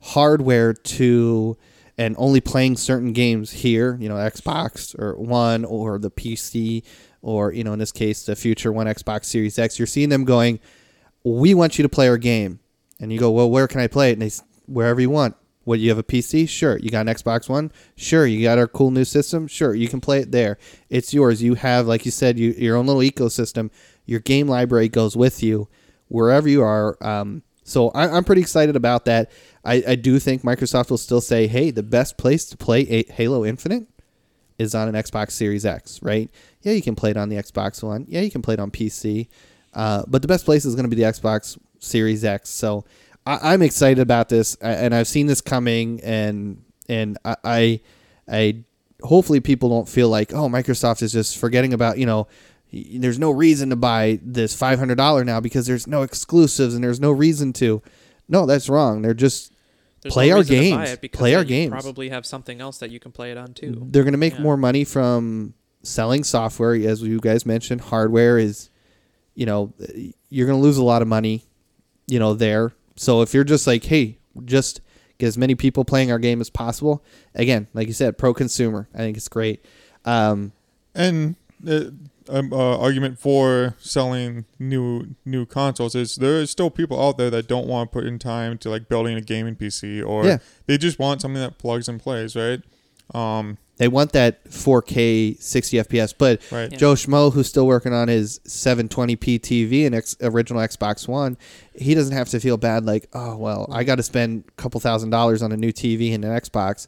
hardware 0.00 0.72
to 0.72 1.56
and 1.98 2.14
only 2.18 2.40
playing 2.40 2.76
certain 2.76 3.12
games 3.12 3.50
here, 3.50 3.96
you 4.00 4.08
know, 4.08 4.16
Xbox 4.16 4.98
or 4.98 5.16
One 5.16 5.64
or 5.64 5.98
the 5.98 6.10
PC 6.10 6.82
or 7.22 7.52
you 7.52 7.64
know, 7.64 7.72
in 7.72 7.78
this 7.78 7.92
case, 7.92 8.24
the 8.24 8.36
future 8.36 8.72
One 8.72 8.86
Xbox 8.86 9.24
Series 9.24 9.58
X. 9.58 9.78
You're 9.78 9.86
seeing 9.86 10.10
them 10.10 10.24
going, 10.24 10.60
we 11.24 11.54
want 11.54 11.78
you 11.78 11.82
to 11.82 11.88
play 11.88 12.08
our 12.08 12.18
game. 12.18 12.60
And 13.00 13.12
you 13.12 13.18
go, 13.18 13.30
well, 13.30 13.50
where 13.50 13.68
can 13.68 13.80
I 13.80 13.88
play 13.88 14.10
it? 14.10 14.14
And 14.14 14.22
they, 14.22 14.30
wherever 14.66 15.00
you 15.00 15.10
want. 15.10 15.36
What, 15.64 15.80
you 15.80 15.88
have 15.88 15.98
a 15.98 16.04
PC? 16.04 16.48
Sure. 16.48 16.78
You 16.78 16.90
got 16.90 17.08
an 17.08 17.12
Xbox 17.12 17.48
One? 17.48 17.72
Sure. 17.96 18.24
You 18.24 18.40
got 18.44 18.58
our 18.58 18.68
cool 18.68 18.92
new 18.92 19.04
system? 19.04 19.48
Sure. 19.48 19.74
You 19.74 19.88
can 19.88 20.00
play 20.00 20.20
it 20.20 20.30
there. 20.30 20.58
It's 20.88 21.12
yours. 21.12 21.42
You 21.42 21.54
have, 21.54 21.88
like 21.88 22.04
you 22.04 22.12
said, 22.12 22.38
you, 22.38 22.52
your 22.52 22.76
own 22.76 22.86
little 22.86 23.02
ecosystem. 23.02 23.70
Your 24.04 24.20
game 24.20 24.46
library 24.46 24.88
goes 24.88 25.16
with 25.16 25.42
you 25.42 25.68
wherever 26.06 26.48
you 26.48 26.62
are. 26.62 26.96
Um, 27.04 27.42
so 27.64 27.88
I, 27.90 28.08
I'm 28.08 28.22
pretty 28.22 28.42
excited 28.42 28.76
about 28.76 29.06
that. 29.06 29.32
I, 29.66 29.82
I 29.88 29.94
do 29.96 30.18
think 30.18 30.42
Microsoft 30.42 30.90
will 30.90 30.98
still 30.98 31.20
say, 31.20 31.46
hey, 31.48 31.70
the 31.70 31.82
best 31.82 32.16
place 32.16 32.44
to 32.46 32.56
play 32.56 33.04
Halo 33.08 33.44
Infinite 33.44 33.88
is 34.58 34.74
on 34.74 34.88
an 34.88 34.94
Xbox 34.94 35.32
Series 35.32 35.66
X, 35.66 36.00
right? 36.02 36.30
Yeah, 36.62 36.72
you 36.72 36.82
can 36.82 36.94
play 36.94 37.10
it 37.10 37.16
on 37.16 37.28
the 37.28 37.36
Xbox 37.36 37.82
One. 37.82 38.06
Yeah, 38.08 38.20
you 38.20 38.30
can 38.30 38.42
play 38.42 38.54
it 38.54 38.60
on 38.60 38.70
PC. 38.70 39.28
Uh, 39.74 40.04
but 40.06 40.22
the 40.22 40.28
best 40.28 40.44
place 40.44 40.64
is 40.64 40.74
going 40.74 40.88
to 40.88 40.94
be 40.94 41.00
the 41.00 41.08
Xbox 41.08 41.58
Series 41.80 42.24
X. 42.24 42.48
So 42.48 42.84
I, 43.26 43.52
I'm 43.52 43.62
excited 43.62 44.00
about 44.00 44.28
this, 44.28 44.54
and 44.56 44.94
I've 44.94 45.08
seen 45.08 45.26
this 45.26 45.40
coming, 45.40 46.00
and 46.02 46.62
and 46.88 47.18
I, 47.24 47.36
I, 47.44 47.80
I 48.28 48.64
hopefully 49.02 49.40
people 49.40 49.68
don't 49.68 49.88
feel 49.88 50.08
like 50.08 50.32
oh 50.32 50.48
Microsoft 50.48 51.02
is 51.02 51.12
just 51.12 51.38
forgetting 51.38 51.72
about 51.72 51.98
you 51.98 52.06
know. 52.06 52.28
There's 52.72 53.18
no 53.18 53.30
reason 53.30 53.70
to 53.70 53.76
buy 53.76 54.18
this 54.22 54.54
five 54.54 54.78
hundred 54.78 54.96
dollar 54.96 55.24
now 55.24 55.40
because 55.40 55.66
there's 55.66 55.86
no 55.86 56.02
exclusives 56.02 56.74
and 56.74 56.82
there's 56.82 57.00
no 57.00 57.12
reason 57.12 57.52
to. 57.54 57.80
No, 58.28 58.44
that's 58.44 58.68
wrong. 58.68 59.02
They're 59.02 59.14
just 59.14 59.52
There's 60.02 60.14
play 60.14 60.30
our 60.30 60.38
reason 60.38 60.56
to 60.56 60.70
buy 60.76 60.84
games. 60.86 60.98
it 61.02 61.12
Play 61.12 61.34
our 61.34 61.42
you 61.42 61.46
games. 61.48 61.70
Probably 61.72 62.08
have 62.10 62.24
something 62.26 62.60
else 62.60 62.78
that 62.78 62.90
you 62.90 63.00
can 63.00 63.12
play 63.12 63.30
it 63.32 63.38
on 63.38 63.54
too. 63.54 63.86
they're 63.90 64.04
going 64.04 64.12
to 64.12 64.18
make 64.18 64.34
Yeah. 64.34 64.42
more 64.42 64.56
money 64.56 64.84
from 64.84 65.54
selling 65.82 66.24
software 66.24 66.74
as 66.74 67.02
you 67.02 67.20
guys 67.20 67.46
mentioned 67.46 67.80
hardware 67.80 68.38
is 68.38 68.70
you 69.34 69.46
know 69.46 69.72
you're 70.30 70.46
going 70.46 70.58
to 70.58 70.62
lose 70.62 70.78
a 70.78 70.82
lot 70.84 71.00
of 71.00 71.06
money 71.06 71.44
you 72.08 72.18
know 72.18 72.34
there 72.34 72.72
so 72.96 73.22
if 73.22 73.32
you're 73.32 73.44
just 73.44 73.68
like 73.68 73.84
hey 73.84 74.18
just 74.44 74.80
get 75.18 75.28
as 75.28 75.38
many 75.38 75.54
people 75.54 75.84
playing 75.84 76.10
our 76.10 76.18
game 76.18 76.40
as 76.40 76.50
possible 76.50 77.04
again 77.36 77.68
like 77.72 77.86
you 77.86 77.92
said 77.92 78.18
pro 78.18 78.34
consumer 78.34 78.88
i 78.94 78.98
think 78.98 79.16
it's 79.16 79.28
great 79.28 79.64
um, 80.04 80.50
And 80.94 81.36
uh, 81.68 81.84
um, 82.28 82.52
uh, 82.52 82.78
argument 82.78 83.18
for 83.20 83.74
selling 83.78 84.44
new 84.58 85.14
new 85.24 85.46
consoles 85.46 85.94
is 85.94 86.16
there 86.16 86.40
are 86.40 86.46
still 86.46 86.70
people 86.70 87.00
out 87.00 87.18
there 87.18 87.30
that 87.30 87.46
don't 87.46 87.66
want 87.68 87.90
to 87.90 87.98
put 87.98 88.04
in 88.06 88.18
time 88.18 88.58
to 88.58 88.68
like 88.70 88.88
building 88.88 89.16
a 89.16 89.20
gaming 89.20 89.54
PC 89.54 90.04
or 90.04 90.26
Yeah. 90.26 90.38
they 90.66 90.76
just 90.76 90.98
want 90.98 91.20
something 91.20 91.40
that 91.40 91.58
plugs 91.58 91.88
and 91.88 92.00
plays, 92.00 92.34
right? 92.34 92.60
Um, 93.14 93.58
they 93.76 93.88
want 93.88 94.12
that 94.12 94.42
4k 94.46 95.40
60 95.40 95.76
fps 95.76 96.14
but 96.16 96.40
right. 96.50 96.72
Yeah. 96.72 96.78
joe 96.78 96.94
schmo 96.94 97.32
who's 97.32 97.46
still 97.46 97.66
working 97.66 97.92
on 97.92 98.08
his 98.08 98.38
720p 98.40 99.38
tv 99.38 99.86
and 99.86 99.94
X, 99.94 100.16
original 100.22 100.60
xbox 100.62 101.06
one 101.06 101.36
he 101.74 101.94
doesn't 101.94 102.14
have 102.16 102.28
to 102.30 102.40
feel 102.40 102.56
bad 102.56 102.84
like 102.84 103.06
oh 103.12 103.36
well 103.36 103.68
i 103.70 103.84
got 103.84 103.96
to 103.96 104.02
spend 104.02 104.44
a 104.48 104.52
couple 104.52 104.80
thousand 104.80 105.10
dollars 105.10 105.42
on 105.42 105.52
a 105.52 105.56
new 105.56 105.72
tv 105.72 106.14
and 106.14 106.24
an 106.24 106.32
xbox 106.40 106.86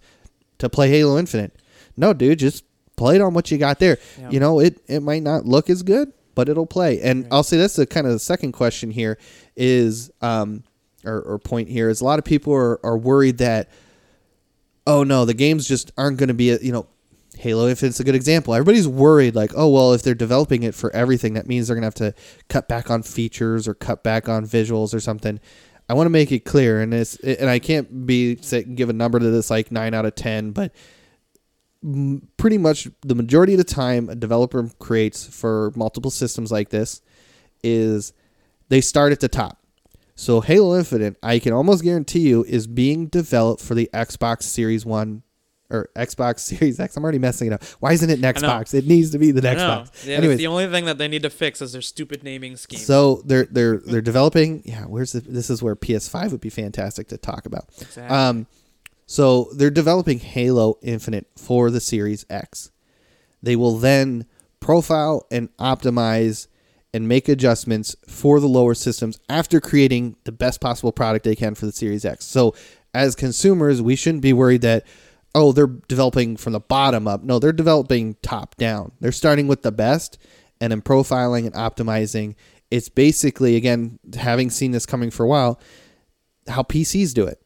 to 0.59 0.69
play 0.69 0.89
halo 0.89 1.19
infinite 1.19 1.55
no 1.97 2.13
dude 2.13 2.39
just 2.39 2.65
play 2.99 3.15
it 3.17 3.23
on 3.23 3.33
what 3.33 3.51
you 3.51 3.57
got 3.57 3.79
there 3.79 3.97
Yeah. 4.21 4.31
you 4.31 4.41
know 4.41 4.59
it, 4.61 4.81
it 4.89 5.01
might 5.03 5.23
not 5.23 5.47
look 5.47 5.71
as 5.71 5.83
good 5.83 6.13
but 6.35 6.49
it'll 6.49 6.67
play. 6.67 7.01
And 7.01 7.25
Right. 7.25 7.33
I'll 7.33 7.43
say 7.43 7.57
that's 7.57 7.75
the 7.75 7.85
kind 7.85 8.07
of 8.07 8.13
the 8.13 8.21
second 8.21 8.53
question 8.53 8.93
here 8.93 9.19
is, 9.57 10.13
um, 10.23 10.63
or, 11.05 11.21
or 11.21 11.39
point 11.41 11.69
here 11.69 11.89
is 11.89 12.01
a 12.01 12.05
lot 12.05 12.21
of 12.21 12.25
people 12.25 12.53
are, 12.55 12.79
are 12.87 12.97
worried 12.97 13.39
that, 13.39 13.69
oh 14.87 15.03
no, 15.03 15.25
the 15.25 15.35
games 15.35 15.67
just 15.67 15.91
aren't 15.99 16.17
going 16.17 16.29
to 16.29 16.35
be, 16.35 16.51
a, 16.51 16.59
you 16.61 16.71
know, 16.71 16.87
Halo 17.37 17.69
Infinite's 17.69 17.99
a 17.99 18.05
good 18.05 18.15
example. 18.15 18.55
Everybody's 18.55 18.87
worried 18.87 19.35
like, 19.35 19.51
oh 19.57 19.69
well, 19.69 19.93
if 19.95 20.03
they're 20.05 20.15
developing 20.15 20.63
it 20.63 20.77
for 20.77 20.95
everything, 20.95 21.35
that 21.35 21.49
means 21.49 21.67
they're 21.67 21.75
going 21.75 21.91
to 21.91 22.05
have 22.05 22.15
to 22.15 22.21
cut 22.49 22.69
back 22.69 22.89
on 22.89 23.03
features 23.03 23.67
or 23.67 23.75
cut 23.75 24.05
back 24.05 24.29
on 24.29 24.47
visuals 24.47 24.95
or 24.95 25.01
something. 25.01 25.41
I 25.89 25.95
want 25.95 26.07
to 26.07 26.11
make 26.11 26.31
it 26.31 26.45
clear, 26.45 26.81
and 26.81 26.95
it's 26.95 27.17
and 27.17 27.51
I 27.51 27.59
can't 27.59 28.07
be 28.07 28.37
say, 28.37 28.63
give 28.63 28.91
a 28.91 28.93
number 28.93 29.19
to 29.19 29.31
this 29.31 29.51
like 29.51 29.73
nine 29.73 29.93
out 29.93 30.05
of 30.07 30.15
ten, 30.15 30.53
but 30.53 30.73
pretty 32.37 32.59
much 32.59 32.89
the 33.03 33.15
majority 33.15 33.55
of 33.55 33.59
the 33.59 33.65
time 33.65 34.09
a 34.09 34.15
developer 34.15 34.69
creates 34.79 35.27
for 35.27 35.73
multiple 35.77 36.11
systems 36.11 36.51
like 36.51 36.71
this 36.71 37.01
is 37.63 38.13
they 38.69 38.81
start 38.81 39.13
at 39.13 39.21
the 39.21 39.29
top. 39.29 39.59
So 40.17 40.41
Halo 40.41 40.77
Infinite, 40.77 41.17
I 41.23 41.39
can 41.39 41.53
almost 41.53 41.85
guarantee 41.85 42.29
you, 42.29 42.45
is 42.45 42.67
being 42.67 43.07
developed 43.07 43.63
for 43.63 43.75
the 43.77 43.89
Xbox 43.95 44.43
Series 44.43 44.85
One 44.85 45.23
or 45.71 45.91
Xbox 45.95 46.41
Series 46.41 46.81
X. 46.81 46.97
I'm 46.97 47.05
already 47.05 47.21
messing 47.21 47.47
it 47.47 47.53
up. 47.53 47.63
Why 47.79 47.93
isn't 47.93 48.11
it 48.11 48.19
know. 48.19 48.33
Xbox? 48.33 48.75
It 48.75 48.87
needs 48.87 49.13
to 49.13 49.19
be 49.19 49.31
the 49.31 49.41
Xbox. 49.43 49.57
know. 49.57 49.85
Yeah, 50.11 50.17
Anyways, 50.19 50.39
the 50.39 50.49
only 50.49 50.67
thing 50.67 50.87
that 50.87 50.99
they 50.99 51.07
need 51.07 51.23
to 51.23 51.31
fix 51.31 51.63
is 51.63 51.73
their 51.73 51.83
stupid 51.83 52.25
naming 52.25 52.57
scheme. 52.57 52.81
so 52.81 53.23
they're 53.25 53.47
they're 53.49 53.79
they're 53.79 54.01
developing. 54.01 54.63
Yeah, 54.65 54.87
where's 54.87 55.13
the? 55.13 55.21
This 55.21 55.51
is 55.51 55.63
where 55.63 55.77
PS5 55.77 56.33
would 56.33 56.41
be 56.41 56.51
fantastic 56.51 57.07
to 57.09 57.17
talk 57.17 57.47
about. 57.47 57.67
exactly. 57.81 58.17
Um, 58.17 58.47
so 59.11 59.49
they're 59.55 59.71
developing 59.71 60.19
Halo 60.19 60.79
Infinite 60.83 61.27
for 61.35 61.71
the 61.71 61.81
Series 61.81 62.27
X. 62.29 62.71
They 63.43 63.57
will 63.57 63.79
then 63.79 64.27
profile 64.61 65.27
and 65.31 65.49
optimize 65.57 66.47
and 66.93 67.09
make 67.09 67.27
adjustments 67.27 67.97
for 68.07 68.39
the 68.39 68.47
lower 68.47 68.75
systems 68.75 69.19
after 69.31 69.63
creating 69.63 70.17
the 70.25 70.33
best 70.33 70.61
possible 70.61 70.93
product 70.93 71.25
they 71.25 71.35
can 71.35 71.55
for 71.55 71.65
the 71.65 71.73
Series 71.73 72.05
X. 72.05 72.27
So 72.27 72.55
as 72.93 73.15
consumers, 73.15 73.81
we 73.81 73.97
shouldn't 73.97 74.23
be 74.23 74.35
worried 74.35 74.61
that 74.61 74.87
oh, 75.35 75.53
they're 75.53 75.67
developing 75.67 76.37
from 76.37 76.53
the 76.53 76.61
bottom 76.61 77.09
up. 77.09 77.23
No, 77.23 77.39
they're 77.39 77.53
developing 77.53 78.17
top 78.23 78.57
down. 78.57 78.93
They're 79.01 79.13
starting 79.13 79.47
with 79.47 79.63
the 79.63 79.73
best 79.73 80.19
and 80.61 80.71
then 80.71 80.83
profiling 80.83 81.47
and 81.47 81.55
optimizing. 81.55 82.35
It's 82.71 82.91
basically 82.91 83.57
again, 83.57 84.01
having 84.19 84.51
seen 84.51 84.73
this 84.73 84.85
coming 84.85 85.11
for 85.11 85.25
a 85.25 85.29
while, 85.29 85.59
how 86.47 86.63
PCs 86.63 87.15
do 87.15 87.27
it 87.27 87.41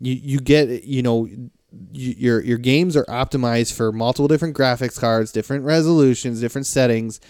you 0.00 0.14
you 0.14 0.40
get 0.40 0.84
you 0.84 1.02
know 1.02 1.26
you, 1.26 2.14
your 2.16 2.42
your 2.42 2.58
games 2.58 2.96
are 2.96 3.04
optimized 3.04 3.74
for 3.74 3.92
multiple 3.92 4.28
different 4.28 4.56
graphics 4.56 4.98
cards, 4.98 5.32
different 5.32 5.64
resolutions, 5.64 6.40
different 6.40 6.66
settings, 6.66 7.20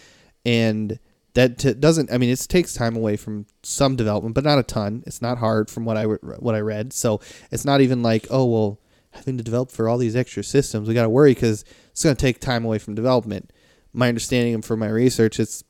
and 0.44 0.98
that 1.34 1.58
t- 1.58 1.74
doesn't. 1.74 2.12
I 2.12 2.18
mean, 2.18 2.30
it 2.30 2.46
takes 2.48 2.74
time 2.74 2.96
away 2.96 3.16
from 3.16 3.46
some 3.62 3.96
development, 3.96 4.34
but 4.34 4.44
not 4.44 4.58
a 4.58 4.62
ton. 4.62 5.02
It's 5.06 5.22
not 5.22 5.38
hard 5.38 5.70
from 5.70 5.84
what 5.84 5.96
I 5.96 6.02
re- 6.02 6.36
what 6.38 6.54
I 6.54 6.60
read. 6.60 6.92
So 6.92 7.20
it's 7.50 7.64
not 7.64 7.80
even 7.80 8.02
like 8.02 8.26
oh 8.30 8.46
well, 8.46 8.80
having 9.12 9.36
to 9.38 9.44
develop 9.44 9.70
for 9.70 9.88
all 9.88 9.98
these 9.98 10.16
extra 10.16 10.42
systems, 10.42 10.88
we 10.88 10.94
got 10.94 11.02
to 11.02 11.10
worry 11.10 11.34
because 11.34 11.64
it's 11.90 12.02
going 12.02 12.16
to 12.16 12.20
take 12.20 12.40
time 12.40 12.64
away 12.64 12.78
from 12.78 12.94
development. 12.94 13.52
My 13.92 14.08
understanding 14.08 14.54
and 14.54 14.64
from 14.64 14.80
my 14.80 14.88
research, 14.88 15.40
it's 15.40 15.64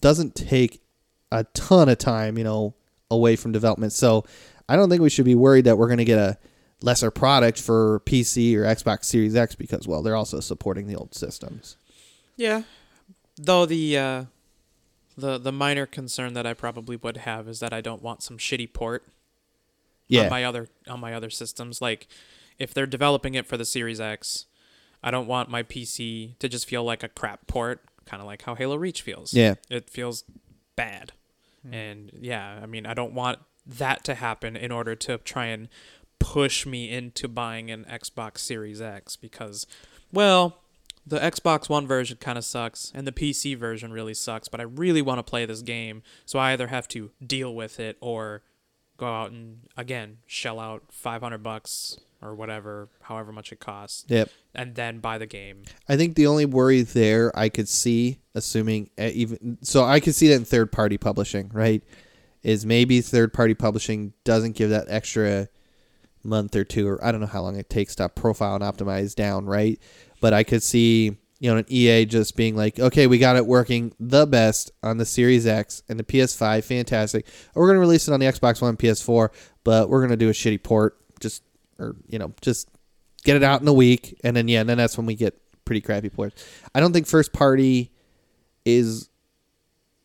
doesn't 0.00 0.34
take 0.34 0.82
a 1.32 1.44
ton 1.54 1.88
of 1.88 1.98
time, 1.98 2.38
you 2.38 2.44
know, 2.44 2.74
away 3.10 3.36
from 3.36 3.52
development. 3.52 3.92
So 3.92 4.24
I 4.68 4.76
don't 4.76 4.88
think 4.90 5.02
we 5.02 5.10
should 5.10 5.24
be 5.24 5.34
worried 5.34 5.64
that 5.64 5.78
we're 5.78 5.86
going 5.88 5.98
to 5.98 6.04
get 6.04 6.18
a 6.18 6.38
lesser 6.82 7.10
product 7.10 7.60
for 7.60 8.00
PC 8.06 8.54
or 8.56 8.64
Xbox 8.64 9.04
Series 9.04 9.34
X 9.36 9.54
because 9.54 9.86
well, 9.86 10.02
they're 10.02 10.16
also 10.16 10.40
supporting 10.40 10.86
the 10.86 10.94
old 10.96 11.14
systems. 11.14 11.76
Yeah, 12.36 12.62
though 13.36 13.64
the 13.66 13.96
uh, 13.98 14.24
the 15.16 15.38
the 15.38 15.52
minor 15.52 15.86
concern 15.86 16.34
that 16.34 16.46
I 16.46 16.52
probably 16.54 16.96
would 16.96 17.18
have 17.18 17.48
is 17.48 17.60
that 17.60 17.72
I 17.72 17.80
don't 17.80 18.02
want 18.02 18.22
some 18.22 18.36
shitty 18.38 18.72
port 18.72 19.04
Yeah. 20.08 20.24
on 20.24 20.30
my 20.30 20.44
other 20.44 20.68
on 20.88 21.00
my 21.00 21.14
other 21.14 21.30
systems. 21.30 21.80
Like 21.80 22.08
if 22.58 22.74
they're 22.74 22.86
developing 22.86 23.34
it 23.34 23.46
for 23.46 23.56
the 23.56 23.64
Series 23.64 24.00
X, 24.00 24.46
I 25.02 25.10
don't 25.10 25.26
want 25.26 25.48
my 25.48 25.62
PC 25.62 26.36
to 26.38 26.48
just 26.48 26.68
feel 26.68 26.84
like 26.84 27.02
a 27.02 27.08
crap 27.08 27.46
port, 27.46 27.82
kind 28.04 28.20
of 28.20 28.26
like 28.26 28.42
how 28.42 28.54
Halo 28.54 28.76
Reach 28.76 29.02
feels. 29.02 29.32
Yeah. 29.32 29.54
it 29.70 29.88
feels 29.88 30.24
bad, 30.74 31.12
and 31.70 32.10
yeah, 32.20 32.58
I 32.62 32.66
mean 32.66 32.84
I 32.84 32.92
don't 32.94 33.14
want 33.14 33.38
that 33.66 34.04
to 34.04 34.14
happen 34.14 34.56
in 34.56 34.70
order 34.70 34.94
to 34.94 35.18
try 35.18 35.46
and 35.46 35.68
push 36.18 36.64
me 36.66 36.90
into 36.90 37.28
buying 37.28 37.70
an 37.70 37.84
Xbox 37.90 38.38
Series 38.38 38.80
X 38.80 39.16
because, 39.16 39.66
well, 40.12 40.58
the 41.06 41.18
Xbox 41.18 41.68
One 41.68 41.86
version 41.86 42.16
kind 42.20 42.38
of 42.38 42.44
sucks 42.44 42.90
and 42.94 43.06
the 43.06 43.12
PC 43.12 43.56
version 43.56 43.92
really 43.92 44.14
sucks, 44.14 44.48
but 44.48 44.60
I 44.60 44.64
really 44.64 45.02
want 45.02 45.18
to 45.18 45.22
play 45.22 45.44
this 45.46 45.62
game, 45.62 46.02
so 46.24 46.38
I 46.38 46.52
either 46.52 46.68
have 46.68 46.88
to 46.88 47.10
deal 47.24 47.54
with 47.54 47.78
it 47.78 47.96
or 48.00 48.42
go 48.96 49.06
out 49.06 49.30
and 49.30 49.58
again 49.76 50.18
shell 50.26 50.58
out 50.58 50.84
500 50.90 51.42
bucks 51.42 51.98
or 52.22 52.34
whatever, 52.34 52.88
however 53.02 53.30
much 53.30 53.52
it 53.52 53.60
costs, 53.60 54.04
Yep. 54.08 54.30
and 54.54 54.74
then 54.74 55.00
buy 55.00 55.18
the 55.18 55.26
game. 55.26 55.62
I 55.86 55.96
think 55.98 56.16
the 56.16 56.26
only 56.26 56.46
worry 56.46 56.80
there 56.80 57.30
I 57.38 57.50
could 57.50 57.68
see, 57.68 58.18
assuming 58.34 58.88
uh, 58.98 59.10
even 59.12 59.58
so, 59.60 59.84
I 59.84 60.00
could 60.00 60.14
see 60.14 60.28
that 60.28 60.34
in 60.36 60.44
third 60.46 60.72
party 60.72 60.96
publishing, 60.96 61.50
right? 61.52 61.82
Is 62.42 62.64
maybe 62.64 63.00
third 63.00 63.32
party 63.32 63.54
publishing 63.54 64.12
doesn't 64.24 64.56
give 64.56 64.70
that 64.70 64.86
extra 64.88 65.48
month 66.22 66.54
or 66.54 66.64
two, 66.64 66.88
or 66.88 67.04
I 67.04 67.12
don't 67.12 67.20
know 67.20 67.26
how 67.26 67.42
long 67.42 67.56
it 67.56 67.70
takes 67.70 67.94
to 67.96 68.08
profile 68.08 68.54
and 68.54 68.64
optimize 68.64 69.14
down, 69.14 69.46
right? 69.46 69.80
But 70.20 70.32
I 70.32 70.42
could 70.44 70.62
see, 70.62 71.16
you 71.38 71.50
know, 71.50 71.56
an 71.58 71.66
EA 71.68 72.04
just 72.04 72.36
being 72.36 72.56
like, 72.56 72.78
okay, 72.78 73.06
we 73.06 73.18
got 73.18 73.36
it 73.36 73.46
working 73.46 73.94
the 73.98 74.26
best 74.26 74.70
on 74.82 74.98
the 74.98 75.04
Series 75.04 75.46
X 75.46 75.82
and 75.88 75.98
the 75.98 76.04
PS5, 76.04 76.64
fantastic. 76.64 77.26
We're 77.54 77.68
gonna 77.68 77.80
release 77.80 78.08
it 78.08 78.14
on 78.14 78.20
the 78.20 78.26
Xbox 78.26 78.60
One, 78.62 78.76
PS4, 78.76 79.30
but 79.64 79.88
we're 79.88 80.02
gonna 80.02 80.16
do 80.16 80.28
a 80.28 80.32
shitty 80.32 80.62
port, 80.62 80.96
just 81.20 81.42
or 81.78 81.96
you 82.06 82.18
know, 82.18 82.32
just 82.40 82.68
get 83.24 83.36
it 83.36 83.42
out 83.42 83.60
in 83.60 83.68
a 83.68 83.72
week, 83.72 84.18
and 84.22 84.36
then 84.36 84.48
yeah, 84.48 84.60
and 84.60 84.68
then 84.68 84.78
that's 84.78 84.96
when 84.96 85.06
we 85.06 85.14
get 85.14 85.40
pretty 85.64 85.80
crappy 85.80 86.08
ports. 86.08 86.44
I 86.74 86.80
don't 86.80 86.92
think 86.92 87.06
first 87.06 87.32
party 87.32 87.92
is, 88.64 89.08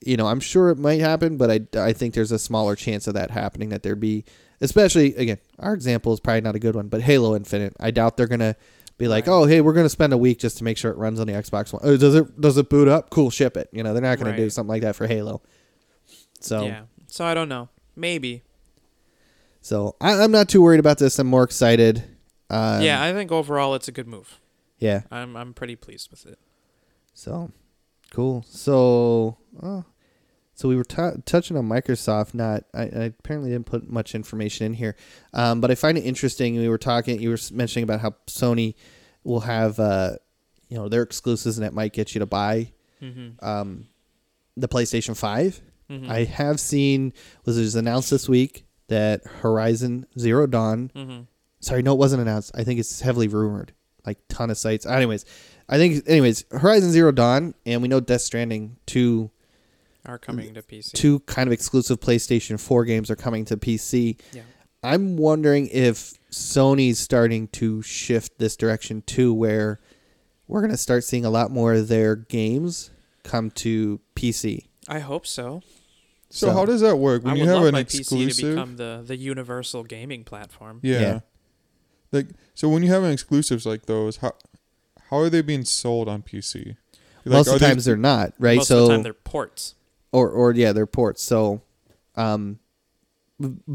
you 0.03 0.17
know, 0.17 0.27
I'm 0.27 0.39
sure 0.39 0.69
it 0.69 0.77
might 0.77 0.99
happen, 0.99 1.37
but 1.37 1.51
I, 1.51 1.79
I 1.79 1.93
think 1.93 2.13
there's 2.13 2.31
a 2.31 2.39
smaller 2.39 2.75
chance 2.75 3.07
of 3.07 3.13
that 3.13 3.31
happening. 3.31 3.69
That 3.69 3.83
there'd 3.83 3.99
be, 3.99 4.25
especially 4.61 5.15
again, 5.15 5.37
our 5.59 5.73
example 5.73 6.13
is 6.13 6.19
probably 6.19 6.41
not 6.41 6.55
a 6.55 6.59
good 6.59 6.75
one, 6.75 6.87
but 6.87 7.01
Halo 7.01 7.35
Infinite, 7.35 7.75
I 7.79 7.91
doubt 7.91 8.17
they're 8.17 8.27
gonna 8.27 8.55
be 8.97 9.07
like, 9.07 9.27
Right. 9.27 9.33
oh 9.33 9.45
hey, 9.45 9.61
we're 9.61 9.73
gonna 9.73 9.89
spend 9.89 10.13
a 10.13 10.17
week 10.17 10.39
just 10.39 10.57
to 10.59 10.63
make 10.63 10.77
sure 10.77 10.91
it 10.91 10.97
runs 10.97 11.19
on 11.19 11.27
the 11.27 11.33
Xbox 11.33 11.71
One. 11.73 11.81
Oh, 11.85 11.97
does 11.97 12.15
it 12.15 12.39
does 12.41 12.57
it 12.57 12.69
boot 12.69 12.87
up? 12.87 13.09
Cool, 13.09 13.29
ship 13.29 13.55
it. 13.57 13.69
You 13.71 13.83
know, 13.83 13.93
they're 13.93 14.01
not 14.01 14.17
gonna 14.17 14.35
do 14.35 14.49
something 14.49 14.69
like 14.69 14.81
that 14.81 14.95
for 14.95 15.07
Halo. 15.07 15.41
So 16.39 16.65
Yeah, 16.65 16.83
so 17.07 17.25
I 17.25 17.33
don't 17.33 17.49
know. 17.49 17.69
Maybe. 17.95 18.41
so 19.61 19.95
I, 20.01 20.13
I'm 20.23 20.31
not 20.31 20.49
too 20.49 20.61
worried 20.61 20.79
about 20.79 20.97
this. 20.97 21.19
I'm 21.19 21.27
more 21.27 21.43
excited. 21.43 22.03
Um, 22.49 22.81
yeah, 22.81 23.01
I 23.03 23.13
think 23.13 23.31
overall 23.31 23.75
it's 23.75 23.87
a 23.87 23.91
good 23.91 24.07
move. 24.07 24.39
yeah. 24.79 25.01
I'm 25.11 25.35
I'm 25.37 25.53
pretty 25.53 25.75
pleased 25.75 26.09
with 26.11 26.25
it. 26.25 26.39
So 27.13 27.51
cool. 28.11 28.43
So, 28.47 29.37
oh, 29.61 29.85
so 30.61 30.69
we 30.69 30.75
were 30.75 30.83
t- 30.83 31.19
touching 31.25 31.57
on 31.57 31.67
Microsoft. 31.67 32.35
Not, 32.35 32.65
I, 32.71 32.83
I 32.83 33.03
apparently 33.05 33.49
didn't 33.49 33.65
put 33.65 33.89
much 33.89 34.13
information 34.13 34.67
in 34.67 34.73
here, 34.75 34.95
um, 35.33 35.59
but 35.59 35.71
I 35.71 35.75
find 35.75 35.97
it 35.97 36.01
interesting. 36.01 36.55
We 36.55 36.69
were 36.69 36.77
talking. 36.77 37.19
You 37.19 37.31
were 37.31 37.39
mentioning 37.51 37.83
about 37.83 37.99
how 37.99 38.11
Sony 38.27 38.75
will 39.23 39.39
have, 39.39 39.79
uh, 39.79 40.17
you 40.69 40.77
know, 40.77 40.87
their 40.87 41.01
exclusives, 41.01 41.57
and 41.57 41.65
it 41.65 41.73
might 41.73 41.93
get 41.93 42.13
you 42.13 42.19
to 42.19 42.27
buy 42.27 42.73
Mm-hmm. 43.01 43.43
um, 43.43 43.87
the 44.55 44.67
PlayStation 44.67 45.17
Five. 45.17 45.59
Mm-hmm. 45.89 46.11
I 46.11 46.25
have 46.25 46.59
seen 46.59 47.13
was 47.43 47.57
it 47.57 47.61
was 47.61 47.73
announced 47.73 48.11
this 48.11 48.29
week 48.29 48.65
that 48.89 49.25
Horizon 49.25 50.05
Zero 50.19 50.45
Dawn 50.45 50.91
mm-hmm. 50.95 51.21
sorry, 51.59 51.81
no, 51.81 51.93
it 51.93 51.97
wasn't 51.97 52.21
announced. 52.21 52.51
I 52.53 52.63
think 52.63 52.79
it's 52.79 53.01
heavily 53.01 53.27
rumored. 53.27 53.73
Like 54.05 54.19
ton 54.29 54.51
of 54.51 54.59
sites. 54.59 54.85
Anyways, 54.85 55.25
I 55.67 55.77
think 55.77 56.07
anyways, 56.07 56.45
Horizon 56.51 56.91
Zero 56.91 57.11
Dawn, 57.11 57.55
and 57.65 57.81
we 57.81 57.87
know 57.87 57.99
Death 57.99 58.21
Stranding 58.21 58.77
two 58.85 59.31
Are 60.05 60.17
coming 60.17 60.53
to 60.55 60.61
PC. 60.63 60.93
two 60.93 61.19
kind 61.21 61.47
of 61.47 61.53
exclusive 61.53 61.99
PlayStation 61.99 62.59
Four 62.59 62.85
games 62.85 63.11
are 63.11 63.15
coming 63.15 63.45
to 63.45 63.57
PC. 63.57 64.17
Yeah. 64.33 64.41
I'm 64.83 65.15
wondering 65.15 65.67
if 65.67 66.13
Sony's 66.31 66.97
starting 66.97 67.47
to 67.49 67.83
shift 67.83 68.39
this 68.39 68.55
direction 68.55 69.03
too, 69.05 69.31
where 69.33 69.79
we're 70.47 70.61
gonna 70.61 70.77
start 70.77 71.03
seeing 71.03 71.23
a 71.23 71.29
lot 71.29 71.51
more 71.51 71.73
of 71.73 71.87
their 71.87 72.15
games 72.15 72.89
come 73.23 73.51
to 73.51 73.99
PC. 74.15 74.65
I 74.87 74.99
hope 74.99 75.27
so. 75.27 75.61
So, 76.31 76.47
So- 76.47 76.53
how 76.53 76.65
does 76.65 76.81
that 76.81 76.95
work 76.97 77.23
when 77.23 77.33
I 77.33 77.35
you 77.35 77.41
would 77.41 77.49
have 77.49 77.57
love 77.59 77.65
an 77.67 77.73
my 77.73 77.83
PC 77.83 77.91
to 77.91 77.97
exclusive? 77.99 78.49
become 78.55 78.77
the 78.77 79.03
the 79.05 79.17
universal 79.17 79.83
gaming 79.83 80.23
platform. 80.23 80.79
yeah. 80.81 80.99
Yeah. 80.99 81.19
Like 82.11 82.27
so 82.55 82.67
when 82.69 82.81
you 82.81 82.89
have 82.89 83.03
an 83.03 83.11
exclusives 83.11 83.65
like 83.67 83.85
those, 83.85 84.17
how 84.17 84.33
how 85.11 85.17
are 85.17 85.29
they 85.29 85.41
being 85.41 85.63
sold 85.65 86.09
on 86.09 86.23
PC? 86.23 86.75
Like, 87.23 87.33
Most 87.37 87.47
of 87.49 87.53
the 87.53 87.59
they- 87.59 87.67
times 87.67 87.85
they're 87.85 87.95
not, 87.97 88.33
right? 88.39 88.57
Most 88.57 88.67
so 88.69 88.83
of 88.83 88.87
the 88.87 88.93
time 88.95 89.03
they're 89.03 89.13
ports. 89.13 89.75
Or 90.11 90.29
or 90.29 90.51
yeah, 90.53 90.71
they're 90.73 90.85
ports. 90.85 91.21
So, 91.23 91.61
um, 92.15 92.59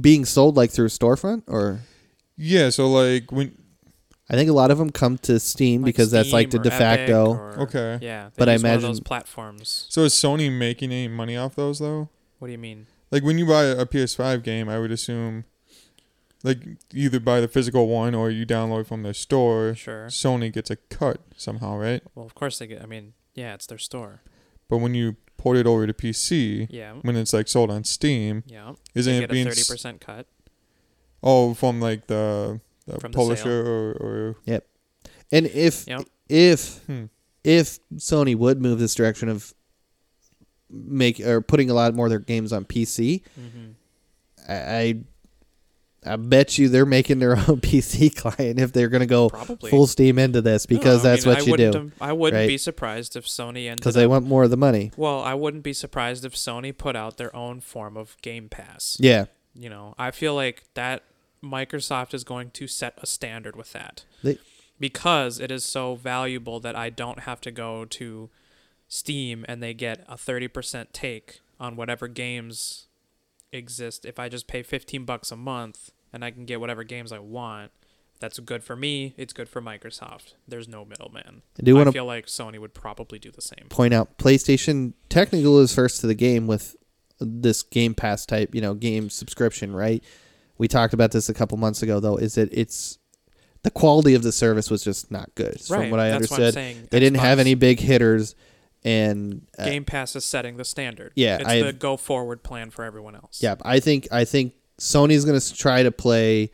being 0.00 0.24
sold 0.24 0.56
like 0.56 0.70
through 0.70 0.86
a 0.86 0.90
storefront 0.90 1.42
or 1.48 1.80
Yeah, 2.36 2.70
so 2.70 2.88
like 2.88 3.32
when 3.32 3.56
I 4.28 4.34
think 4.34 4.50
a 4.50 4.52
lot 4.52 4.70
of 4.70 4.78
them 4.78 4.90
come 4.90 5.18
to 5.18 5.38
Steam 5.40 5.82
because 5.82 6.10
that's 6.10 6.32
like 6.32 6.50
the 6.50 6.58
Steam 6.58 6.62
de 6.62 6.68
or 6.68 6.72
Epic 6.72 6.98
facto. 7.06 7.26
or- 7.34 7.60
Okay. 7.62 7.98
Yeah, 8.02 8.30
But 8.36 8.48
I 8.48 8.54
use 8.54 8.62
one 8.62 8.70
of 8.72 8.74
imagine- 8.76 8.90
those 8.90 9.00
platforms. 9.00 9.86
So 9.88 10.02
is 10.02 10.14
Sony 10.14 10.50
making 10.52 10.90
any 10.92 11.08
money 11.08 11.36
off 11.36 11.54
those 11.54 11.78
though? 11.78 12.08
What 12.38 12.48
do 12.48 12.52
you 12.52 12.58
mean? 12.58 12.86
Like 13.10 13.22
when 13.22 13.38
you 13.38 13.46
buy 13.46 13.64
a 13.64 13.86
PS5 13.86 14.42
game, 14.42 14.68
I 14.68 14.78
would 14.80 14.90
assume, 14.90 15.44
like 16.42 16.58
either 16.92 17.18
buy 17.20 17.40
the 17.40 17.48
physical 17.48 17.86
one 17.88 18.14
or 18.14 18.30
you 18.30 18.44
download 18.44 18.86
from 18.86 19.02
their 19.04 19.14
store. 19.14 19.74
Sure. 19.76 20.06
Sony 20.06 20.52
gets 20.52 20.70
a 20.70 20.76
cut 20.76 21.20
somehow, 21.36 21.76
right? 21.76 22.02
Well, 22.14 22.26
of 22.26 22.34
course 22.34 22.58
they 22.58 22.66
get. 22.66 22.82
I 22.82 22.86
mean, 22.86 23.14
yeah, 23.34 23.54
it's 23.54 23.66
their 23.66 23.78
store. 23.78 24.22
But 24.68 24.78
when 24.78 24.94
you 24.94 25.16
port 25.46 25.56
it 25.56 25.64
over 25.66 25.86
to 25.86 25.94
PC, 25.94 26.66
Yeah. 26.70 26.94
when 27.02 27.14
it's 27.14 27.32
like 27.32 27.46
sold 27.46 27.70
on 27.70 27.84
Steam, 27.84 28.42
Yeah. 28.48 28.72
isn't 28.96 29.16
they 29.18 29.22
it 29.24 29.30
being 29.30 29.46
thirty 29.46 29.62
percent 29.62 30.00
cut. 30.00 30.26
oh 31.22 31.54
from 31.54 31.80
like 31.80 32.08
the, 32.08 32.60
the 32.86 32.98
From 32.98 33.12
the 33.12 33.16
publisher 33.16 33.60
or, 33.60 33.92
or 33.92 34.36
And 35.30 35.46
if 35.46 35.86
Yep. 35.86 36.02
if 36.28 36.78
hmm. 36.86 37.04
if 37.44 37.78
Sony 37.94 38.34
would 38.36 38.60
move 38.60 38.80
this 38.80 38.94
direction 38.96 39.28
of 39.28 39.54
make 40.68 41.20
or 41.20 41.40
putting 41.40 41.70
a 41.70 41.74
lot 41.74 41.94
more 41.94 42.06
of 42.06 42.10
their 42.10 42.18
games 42.18 42.52
on 42.52 42.64
PC, 42.64 43.22
Mm-hmm. 43.38 43.70
I 44.48 44.54
I, 44.54 44.94
I 46.06 46.16
bet 46.16 46.58
you 46.58 46.68
they're 46.68 46.86
making 46.86 47.18
their 47.18 47.32
own 47.36 47.60
PC 47.60 48.14
client 48.14 48.58
if 48.60 48.72
they're 48.72 48.88
going 48.88 49.00
to 49.00 49.06
go 49.06 49.28
Probably 49.28 49.70
full 49.70 49.86
steam 49.86 50.18
into 50.18 50.40
this 50.40 50.64
oh, 50.66 50.68
because 50.68 51.02
No, 51.04 51.10
that's 51.10 51.26
mean, 51.26 51.32
what 51.34 51.42
I 51.42 51.44
you 51.46 51.56
do 51.56 51.78
have- 51.78 51.92
I 52.00 52.12
wouldn't 52.12 52.40
right? 52.42 52.46
be 52.48 52.58
surprised 52.58 53.16
if 53.16 53.24
Sony 53.26 53.66
ended 53.66 53.78
because 53.78 53.94
they 53.94 54.04
up- 54.04 54.10
want 54.10 54.26
more 54.26 54.44
of 54.44 54.50
the 54.50 54.56
money. 54.56 54.92
Well, 54.96 55.20
I 55.22 55.34
wouldn't 55.34 55.62
be 55.62 55.72
surprised 55.72 56.24
if 56.24 56.34
Sony 56.34 56.76
put 56.76 56.96
out 56.96 57.16
their 57.16 57.34
own 57.34 57.60
form 57.60 57.96
of 57.96 58.16
Game 58.22 58.48
Pass. 58.48 58.96
Yeah, 59.00 59.26
You 59.54 59.68
know, 59.70 59.94
I 59.98 60.10
feel 60.10 60.34
like 60.34 60.62
that 60.74 61.02
Microsoft 61.42 62.14
is 62.14 62.24
going 62.24 62.50
to 62.52 62.66
set 62.66 62.94
a 63.02 63.06
standard 63.06 63.56
with 63.56 63.72
that. 63.72 64.04
They- 64.22 64.38
because 64.78 65.40
it 65.40 65.50
is 65.50 65.64
so 65.64 65.94
valuable 65.94 66.60
that 66.60 66.76
I 66.76 66.90
don't 66.90 67.20
have 67.20 67.40
to 67.42 67.50
go 67.50 67.86
to 67.86 68.28
Steam 68.88 69.44
and 69.48 69.62
they 69.62 69.72
get 69.72 70.04
a 70.06 70.16
30% 70.16 70.88
take 70.92 71.40
on 71.58 71.76
whatever 71.76 72.08
games 72.08 72.86
exist. 73.52 74.04
If 74.04 74.18
I 74.18 74.28
just 74.28 74.46
pay 74.46 74.62
15 74.62 75.04
bucks 75.04 75.32
a 75.32 75.36
month 75.36 75.90
and 76.16 76.24
I 76.24 76.30
can 76.32 76.46
get 76.46 76.58
whatever 76.60 76.82
games 76.82 77.12
I 77.12 77.18
want, 77.20 77.70
that's 78.18 78.38
good 78.40 78.64
for 78.64 78.74
me. 78.74 79.14
It's 79.18 79.32
good 79.34 79.48
for 79.48 79.60
Microsoft. 79.60 80.32
There's 80.48 80.66
no 80.66 80.84
middleman. 80.84 81.42
I 81.60 81.62
do 81.62 81.74
want 81.76 81.86
to 81.88 81.92
feel 81.92 82.06
like 82.06 82.26
Sony 82.26 82.58
would 82.58 82.72
probably 82.74 83.18
do 83.18 83.30
the 83.30 83.42
same. 83.42 83.66
point 83.68 83.92
out 83.92 84.16
PlayStation 84.18 84.94
technically 85.10 85.62
is 85.62 85.74
first 85.74 86.00
to 86.00 86.06
the 86.06 86.14
game 86.14 86.46
with 86.46 86.74
this 87.20 87.62
Game 87.62 87.94
Pass 87.94 88.24
type, 88.26 88.54
you 88.54 88.60
know, 88.62 88.72
game 88.74 89.10
subscription, 89.10 89.74
right? 89.76 90.02
We 90.58 90.66
talked 90.68 90.94
about 90.94 91.12
this 91.12 91.28
a 91.28 91.34
couple 91.34 91.58
months 91.58 91.82
ago, 91.82 92.00
though. 92.00 92.16
Is 92.16 92.36
that 92.36 92.48
it's 92.52 92.98
the 93.62 93.70
quality 93.70 94.14
of 94.14 94.22
the 94.22 94.32
service 94.32 94.70
was 94.70 94.82
just 94.82 95.10
not 95.10 95.34
good, 95.34 95.56
right. 95.68 95.82
from 95.82 95.90
what 95.90 96.00
I 96.00 96.08
that's 96.08 96.30
What 96.30 96.40
understood. 96.40 96.54
saying. 96.54 96.88
they 96.90 97.00
didn't 97.00 97.18
have 97.18 97.38
any 97.38 97.54
big 97.54 97.80
hitters, 97.80 98.34
and 98.84 99.46
uh, 99.58 99.66
Game 99.66 99.84
Pass 99.84 100.16
is 100.16 100.24
setting 100.24 100.56
the 100.56 100.64
standard. 100.64 101.12
Yeah, 101.16 101.36
it's 101.36 101.48
I- 101.48 101.62
the 101.62 101.72
go 101.74 101.96
forward 101.98 102.42
plan 102.42 102.70
for 102.70 102.84
everyone 102.84 103.14
else. 103.14 103.42
yeah, 103.42 103.56
I 103.62 103.80
think 103.80 104.08
I 104.10 104.24
think 104.24 104.54
Sony's 104.78 105.24
going 105.24 105.38
to 105.38 105.54
try 105.54 105.82
to 105.82 105.90
play. 105.90 106.50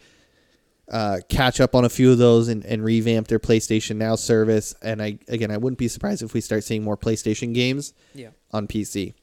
Uh, 0.91 1.21
catch 1.31 1.59
up 1.59 1.75
on 1.75 1.87
a 1.87 1.89
few 1.89 2.13
of 2.13 2.19
those 2.19 2.49
and, 2.49 2.67
and 2.67 2.85
revamp 2.85 3.27
their 3.27 3.39
PlayStation 3.39 3.97
Now 3.97 4.15
service. 4.15 4.75
And 4.83 5.01
I 5.01 5.19
again, 5.29 5.51
I 5.51 5.57
wouldn't 5.57 5.79
be 5.79 5.89
surprised 5.89 6.23
if 6.23 6.35
we 6.35 6.43
start 6.43 6.65
seeing 6.65 6.83
more 6.83 6.99
PlayStation 6.99 7.55
games 7.55 7.95
yeah, 8.15 8.31
on 8.51 8.67
PC. 8.67 9.15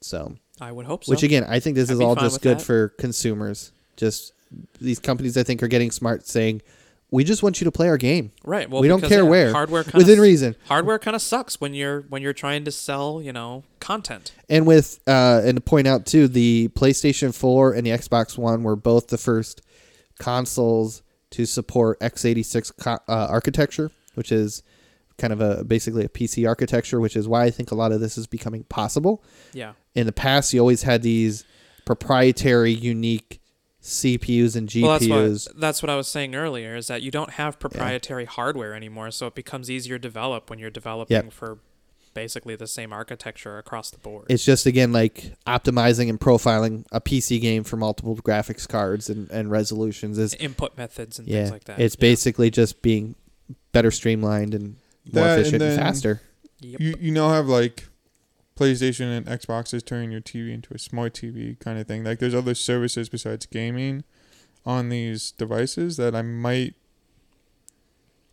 So 0.00 0.36
I 0.60 0.72
would 0.72 0.86
hope 0.86 1.04
so. 1.04 1.10
Which 1.10 1.22
again, 1.22 1.44
I 1.44 1.60
think 1.60 1.76
this 1.76 1.90
I'd 1.90 1.94
is 1.94 2.00
all 2.00 2.14
just 2.16 2.40
good 2.40 2.60
that. 2.60 2.64
for 2.64 2.88
consumers. 2.90 3.72
Just 3.96 4.32
these 4.80 4.98
companies, 4.98 5.36
I 5.36 5.42
think, 5.42 5.62
are 5.62 5.68
getting 5.68 5.90
smart, 5.90 6.26
saying, 6.26 6.62
"We 7.10 7.24
just 7.24 7.42
want 7.42 7.60
you 7.60 7.64
to 7.64 7.72
play 7.72 7.88
our 7.88 7.96
game 7.96 8.32
right. 8.44 8.68
Well, 8.68 8.80
we 8.80 8.88
don't 8.88 9.02
care 9.02 9.22
yeah, 9.22 9.28
where, 9.28 9.52
hardware 9.52 9.84
kinda, 9.84 9.98
within 9.98 10.20
reason." 10.20 10.56
Hardware 10.66 10.98
kind 10.98 11.14
of 11.14 11.22
sucks 11.22 11.60
when 11.60 11.74
you're 11.74 12.02
when 12.02 12.22
you're 12.22 12.32
trying 12.32 12.64
to 12.64 12.70
sell, 12.70 13.22
you 13.22 13.32
know, 13.32 13.64
content. 13.80 14.32
And 14.48 14.66
with 14.66 15.00
uh, 15.06 15.42
and 15.44 15.56
to 15.56 15.60
point 15.60 15.86
out 15.86 16.06
too, 16.06 16.28
the 16.28 16.68
PlayStation 16.68 17.34
Four 17.34 17.72
and 17.72 17.86
the 17.86 17.90
Xbox 17.90 18.36
One 18.38 18.62
were 18.62 18.76
both 18.76 19.08
the 19.08 19.18
first 19.18 19.62
consoles 20.18 21.02
to 21.30 21.46
support 21.46 22.00
x86 22.00 22.72
co- 22.80 22.98
uh, 23.08 23.26
architecture, 23.28 23.90
which 24.14 24.32
is 24.32 24.62
kind 25.18 25.32
of 25.32 25.40
a 25.40 25.64
basically 25.64 26.04
a 26.04 26.08
PC 26.08 26.46
architecture, 26.46 27.00
which 27.00 27.16
is 27.16 27.28
why 27.28 27.44
I 27.44 27.50
think 27.50 27.70
a 27.70 27.74
lot 27.74 27.92
of 27.92 28.00
this 28.00 28.16
is 28.16 28.26
becoming 28.26 28.64
possible. 28.64 29.22
Yeah. 29.52 29.72
In 29.94 30.06
the 30.06 30.12
past, 30.12 30.52
you 30.52 30.60
always 30.60 30.82
had 30.82 31.02
these 31.02 31.44
proprietary, 31.84 32.72
unique 32.72 33.40
CPUs 33.82 34.56
and 34.56 34.68
GPUs. 34.68 34.82
Well, 34.82 34.98
that's 34.98 35.46
what 35.46 35.60
that's 35.60 35.82
what 35.82 35.90
I 35.90 35.96
was 35.96 36.08
saying 36.08 36.34
earlier 36.34 36.74
is 36.76 36.88
that 36.88 37.02
you 37.02 37.10
don't 37.10 37.30
have 37.30 37.58
proprietary 37.58 38.24
hardware 38.24 38.74
anymore, 38.74 39.10
so 39.10 39.26
it 39.28 39.34
becomes 39.34 39.70
easier 39.70 39.98
to 39.98 40.02
develop 40.02 40.50
when 40.50 40.58
you're 40.58 40.70
developing 40.70 41.30
for 41.30 41.58
basically 42.14 42.56
the 42.56 42.66
same 42.66 42.92
architecture 42.92 43.58
across 43.58 43.90
the 43.90 43.98
board. 43.98 44.26
It's 44.28 44.44
just 44.44 44.66
again 44.66 44.92
like 44.92 45.34
optimizing 45.46 46.08
and 46.08 46.18
profiling 46.18 46.84
a 46.90 47.00
PC 47.00 47.40
game 47.40 47.62
for 47.62 47.76
multiple 47.76 48.16
graphics 48.16 48.66
cards 48.68 49.08
and, 49.08 49.30
and 49.30 49.50
resolutions 49.50 50.18
is 50.18 50.34
input 50.34 50.76
methods 50.76 51.18
and 51.20 51.28
yeah. 51.28 51.40
things 51.42 51.50
like 51.52 51.64
that. 51.64 51.78
It's 51.80 51.94
Yeah. 51.96 52.00
basically 52.00 52.50
just 52.50 52.82
being 52.82 53.14
better 53.70 53.92
streamlined 53.92 54.54
and 54.54 54.76
more 55.12 55.24
That, 55.24 55.38
efficient 55.38 55.62
and, 55.62 55.72
then- 55.72 55.78
faster. 55.78 56.20
Yep. 56.60 56.80
You 56.80 56.94
you 56.98 57.12
now 57.12 57.28
have 57.30 57.46
like 57.46 57.86
PlayStation 58.58 59.16
and 59.16 59.26
Xboxes 59.26 59.84
turning 59.84 60.10
your 60.10 60.20
TV 60.20 60.52
into 60.52 60.74
a 60.74 60.78
smart 60.78 61.14
TV 61.14 61.58
kind 61.60 61.78
of 61.78 61.86
thing. 61.86 62.04
Like 62.04 62.18
there's 62.18 62.34
other 62.34 62.54
services 62.54 63.08
besides 63.08 63.46
gaming 63.46 64.04
on 64.66 64.88
these 64.88 65.30
devices 65.32 65.96
that 65.96 66.14
I 66.14 66.22
might 66.22 66.74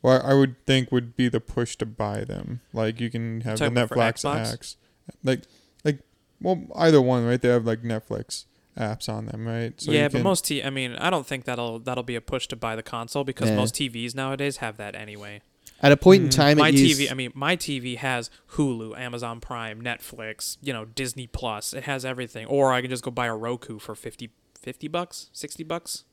well 0.01 0.21
I 0.25 0.33
would 0.33 0.55
think 0.65 0.91
would 0.91 1.15
be 1.15 1.27
the 1.29 1.39
push 1.39 1.75
to 1.77 1.85
buy 1.85 2.23
them. 2.23 2.61
Like 2.73 2.99
you 2.99 3.09
can 3.09 3.41
have 3.41 3.59
the 3.59 3.65
talking 3.69 3.77
about 3.77 3.89
for 3.89 3.95
Netflix 3.95 4.23
Xbox? 4.25 4.51
apps. 4.51 4.75
Like 5.23 5.41
like 5.83 5.99
well 6.41 6.63
either 6.75 7.01
one, 7.01 7.25
right? 7.25 7.41
They 7.41 7.49
have 7.49 7.65
like 7.65 7.81
Netflix 7.83 8.45
apps 8.77 9.07
on 9.07 9.27
them, 9.27 9.47
right? 9.47 9.79
So 9.79 9.91
yeah, 9.91 10.03
you 10.03 10.09
but 10.09 10.21
most 10.23 10.45
t- 10.45 10.63
I 10.63 10.69
mean, 10.69 10.95
I 10.95 11.09
don't 11.09 11.25
think 11.25 11.45
that'll 11.45 11.79
that'll 11.79 12.03
be 12.03 12.15
a 12.15 12.21
push 12.21 12.47
to 12.47 12.55
buy 12.55 12.75
the 12.75 12.83
console 12.83 13.23
because 13.23 13.49
Yeah. 13.49 13.55
most 13.55 13.75
TVs 13.75 14.15
nowadays 14.15 14.57
have 14.57 14.77
that 14.77 14.95
anyway. 14.95 15.41
At 15.81 15.91
a 15.91 15.97
point 15.97 16.23
in 16.23 16.29
Mm. 16.29 16.35
time, 16.35 16.57
my 16.57 16.69
it 16.69 16.75
used, 16.75 16.99
TV, 16.99 17.11
I 17.11 17.13
mean, 17.13 17.31
my 17.35 17.55
TV 17.55 17.97
has 17.97 18.29
Hulu, 18.53 18.97
Amazon 18.97 19.39
Prime, 19.39 19.81
Netflix, 19.81 20.57
you 20.61 20.71
know, 20.73 20.85
Disney 20.85 21.27
Plus. 21.27 21.73
It 21.73 21.83
has 21.83 22.05
everything. 22.05 22.45
Or 22.47 22.71
I 22.73 22.81
can 22.81 22.89
just 22.89 23.03
go 23.03 23.11
buy 23.11 23.25
a 23.27 23.35
Roku 23.35 23.77
for 23.79 23.93
50, 23.93 24.29
50 24.59 24.87
bucks, 24.87 25.29
60 25.33 25.63
bucks, 25.63 26.05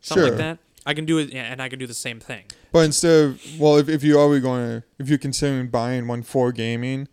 something 0.00 0.22
Sure. 0.24 0.30
like 0.32 0.38
that. 0.38 0.58
I 0.84 0.94
can 0.94 1.04
do 1.04 1.18
it, 1.18 1.32
and 1.32 1.62
I 1.62 1.68
can 1.68 1.78
do 1.78 1.86
the 1.86 1.94
same 1.94 2.18
thing. 2.18 2.44
But 2.72 2.80
instead 2.86 3.24
of 3.24 3.40
well, 3.60 3.76
if, 3.76 3.88
if 3.88 4.02
you 4.02 4.18
are 4.18 4.40
going 4.40 4.80
to 4.80 4.86
if 4.98 5.08
you're 5.08 5.18
considering 5.18 5.68
buying 5.68 6.08
one 6.08 6.22
for 6.24 6.50
gaming, 6.50 7.06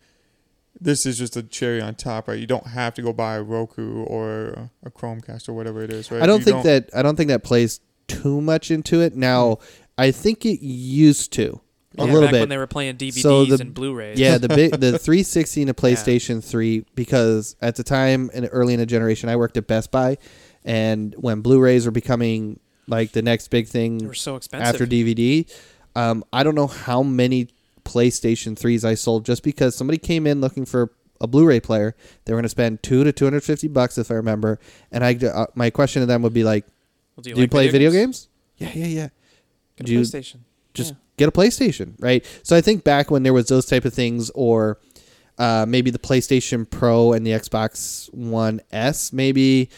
this 0.80 1.06
is 1.06 1.18
just 1.18 1.36
a 1.36 1.42
cherry 1.42 1.80
on 1.80 1.94
top, 1.94 2.26
right? 2.26 2.38
You 2.38 2.46
don't 2.46 2.66
have 2.68 2.94
to 2.94 3.02
go 3.02 3.12
buy 3.12 3.36
a 3.36 3.42
Roku 3.44 4.02
or 4.04 4.70
a 4.82 4.90
Chromecast 4.90 5.48
or 5.48 5.52
whatever 5.52 5.82
it 5.82 5.92
is, 5.92 6.10
right? 6.10 6.20
I 6.22 6.26
don't 6.26 6.40
You 6.40 6.46
think 6.46 6.62
that 6.64 6.90
I 6.94 7.02
don't 7.02 7.14
think 7.14 7.28
that 7.28 7.44
plays 7.44 7.80
too 8.08 8.40
much 8.40 8.72
into 8.72 9.00
it. 9.00 9.14
Now, 9.14 9.58
I 9.96 10.10
think 10.10 10.44
it 10.44 10.60
used 10.64 11.32
to 11.34 11.60
a 11.98 12.04
Yeah, 12.06 12.12
little 12.12 12.20
back 12.22 12.30
bit. 12.32 12.40
when 12.40 12.48
they 12.48 12.56
were 12.56 12.66
playing 12.66 12.96
DVDs 12.96 13.20
So 13.22 13.44
the- 13.44 13.60
and 13.60 13.74
Blu-rays. 13.74 14.18
Yeah, 14.18 14.38
the 14.38 14.48
big 14.48 14.70
the 14.78 14.98
360 14.98 15.62
and 15.62 15.68
the 15.68 15.74
PlayStation 15.74 16.42
3 16.44 16.84
because 16.94 17.56
at 17.60 17.76
the 17.76 17.82
time 17.82 18.30
and 18.32 18.48
early 18.52 18.74
in 18.74 18.80
the 18.80 18.86
generation 18.86 19.28
I 19.28 19.36
worked 19.36 19.56
at 19.56 19.66
Best 19.66 19.90
Buy 19.90 20.16
and 20.64 21.14
when 21.18 21.40
Blu-rays 21.40 21.86
were 21.86 21.90
becoming 21.92 22.60
like 22.86 23.12
the 23.12 23.22
next 23.22 23.48
big 23.48 23.66
thing 23.66 23.98
they 23.98 24.06
were 24.06 24.14
so 24.14 24.36
expensive. 24.36 24.68
after 24.68 24.86
DVD, 24.86 25.50
um, 25.96 26.22
I 26.32 26.42
don't 26.44 26.54
know 26.54 26.66
how 26.68 27.02
many 27.02 27.48
PlayStation 27.84 28.56
3s 28.58 28.84
I 28.84 28.94
sold 28.94 29.24
just 29.24 29.42
because 29.42 29.74
somebody 29.74 29.98
came 29.98 30.26
in 30.26 30.40
looking 30.40 30.64
for 30.64 30.92
a 31.20 31.26
Blu-ray 31.26 31.60
player. 31.60 31.94
They 32.24 32.32
were 32.32 32.36
going 32.36 32.44
to 32.44 32.48
spend 32.48 32.82
2 32.82 33.04
to 33.04 33.12
250 33.12 33.68
bucks 33.68 33.98
if 33.98 34.10
I 34.10 34.14
remember. 34.14 34.58
And 34.92 35.04
I 35.04 35.14
uh, 35.14 35.46
my 35.54 35.70
question 35.70 36.00
to 36.00 36.06
them 36.06 36.22
would 36.22 36.32
be 36.32 36.44
like, 36.44 36.66
Well, 37.16 37.22
"Do 37.22 37.30
you, 37.30 37.36
like 37.36 37.50
play 37.50 37.68
video 37.68 37.90
games?" 37.90 38.28
Yeah, 38.58 38.70
yeah, 38.74 38.86
yeah. 38.86 39.08
Get 39.76 39.80
a 39.80 39.82
Do 39.84 39.92
you- 39.92 40.00
PlayStation. 40.00 40.36
just 40.72 40.92
Yeah. 40.92 40.96
Get 41.20 41.28
a 41.28 41.32
PlayStation, 41.32 41.94
right? 42.00 42.24
So 42.42 42.56
I 42.56 42.60
think 42.60 42.82
back 42.82 43.10
when 43.10 43.22
there 43.22 43.32
was 43.32 43.46
those 43.46 43.66
type 43.66 43.84
of 43.84 43.94
things, 43.94 44.30
or 44.34 44.78
uh, 45.38 45.66
maybe 45.68 45.90
the 45.90 45.98
PlayStation 45.98 46.68
Pro 46.68 47.12
and 47.12 47.26
the 47.26 47.30
Xbox 47.30 48.12
One 48.12 48.60
S, 48.72 49.12
maybe 49.12 49.70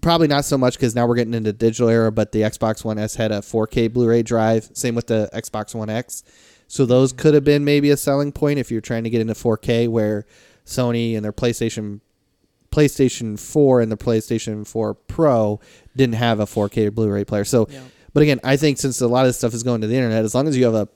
probably 0.00 0.26
not 0.26 0.44
so 0.44 0.58
much 0.58 0.74
because 0.74 0.94
now 0.94 1.06
we're 1.06 1.14
getting 1.14 1.34
into 1.34 1.52
digital 1.52 1.88
era. 1.88 2.10
But 2.10 2.32
the 2.32 2.40
Xbox 2.40 2.84
One 2.84 2.98
S 2.98 3.14
had 3.14 3.30
a 3.30 3.38
4K 3.38 3.92
Blu-ray 3.92 4.22
drive. 4.22 4.70
Same 4.72 4.94
with 4.94 5.06
the 5.06 5.30
Xbox 5.32 5.74
One 5.74 5.88
X. 5.88 6.24
So 6.66 6.86
those 6.86 7.12
could 7.12 7.34
have 7.34 7.44
been 7.44 7.64
maybe 7.64 7.90
a 7.90 7.96
selling 7.96 8.32
point 8.32 8.58
if 8.58 8.70
you're 8.70 8.80
trying 8.80 9.04
to 9.04 9.10
get 9.10 9.20
into 9.20 9.34
4K, 9.34 9.88
where 9.88 10.26
Sony 10.66 11.14
and 11.14 11.24
their 11.24 11.32
PlayStation 11.32 12.00
PlayStation 12.70 13.38
4 13.38 13.82
and 13.82 13.92
the 13.92 13.98
PlayStation 13.98 14.66
4 14.66 14.94
Pro 14.94 15.60
didn't 15.94 16.14
have 16.14 16.40
a 16.40 16.46
4K 16.46 16.92
Blu-ray 16.94 17.24
player. 17.24 17.44
So 17.44 17.68
Yeah. 17.70 17.80
But 18.12 18.22
again, 18.22 18.40
I 18.44 18.56
think 18.56 18.78
since 18.78 19.00
a 19.00 19.06
lot 19.08 19.22
of 19.22 19.28
this 19.28 19.38
stuff 19.38 19.54
is 19.54 19.62
going 19.62 19.80
to 19.82 19.86
the 19.86 19.94
internet, 19.96 20.24
as 20.24 20.34
long 20.34 20.48
as 20.48 20.56
you 20.56 20.64
have 20.64 20.74
a 20.74 20.88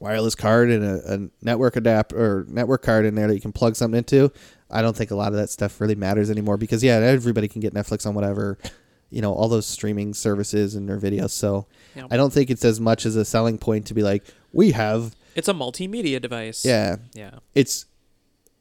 wireless 0.00 0.34
card 0.34 0.70
and 0.70 0.84
a, 0.84 1.14
a 1.14 1.28
network 1.42 1.76
adapt 1.76 2.12
or 2.12 2.46
network 2.48 2.82
card 2.82 3.04
in 3.04 3.14
there 3.14 3.26
that 3.28 3.34
you 3.34 3.40
can 3.40 3.52
plug 3.52 3.74
something 3.76 3.98
into, 3.98 4.30
I 4.70 4.82
don't 4.82 4.96
think 4.96 5.10
a 5.10 5.16
lot 5.16 5.28
of 5.32 5.38
that 5.38 5.50
stuff 5.50 5.80
really 5.80 5.94
matters 5.96 6.30
anymore 6.30 6.56
because 6.56 6.84
yeah, 6.84 6.94
everybody 6.96 7.48
can 7.48 7.60
get 7.60 7.74
Netflix 7.74 8.06
on 8.06 8.14
whatever 8.14 8.58
you 9.10 9.22
know, 9.22 9.32
all 9.32 9.48
those 9.48 9.66
streaming 9.66 10.12
services 10.12 10.74
and 10.74 10.86
their 10.88 10.98
videos. 11.00 11.30
So 11.30 11.66
Yep. 11.96 12.08
I 12.10 12.16
don't 12.18 12.30
think 12.32 12.50
it's 12.50 12.62
as 12.64 12.78
much 12.78 13.06
as 13.06 13.16
a 13.16 13.24
selling 13.24 13.56
point 13.56 13.86
to 13.86 13.94
be 13.94 14.02
like, 14.02 14.22
we 14.52 14.72
have, 14.72 15.16
It's 15.34 15.48
a 15.48 15.54
multimedia 15.54 16.20
device. 16.20 16.62
yeah, 16.64 16.96
Yeah. 17.14 17.38
it's, 17.54 17.86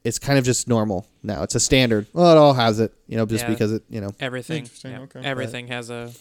it's 0.06 0.18
kind 0.20 0.40
of 0.40 0.46
just 0.46 0.66
normal 0.70 1.06
now. 1.22 1.44
It's 1.44 1.54
a 1.56 1.60
standard. 1.60 2.08
Well, 2.14 2.32
it 2.32 2.38
all 2.38 2.54
has 2.54 2.80
it, 2.80 2.94
you 3.08 3.18
know, 3.18 3.26
just 3.26 3.44
Yeah. 3.44 3.50
because 3.50 3.74
it, 3.74 3.84
you 3.90 4.00
know, 4.00 4.12
Everything. 4.22 4.60
Interesting, 4.60 4.92
yeah. 4.92 5.00
okay. 5.02 5.20
Everything 5.22 5.68
has 5.68 5.90
a, 5.90 6.12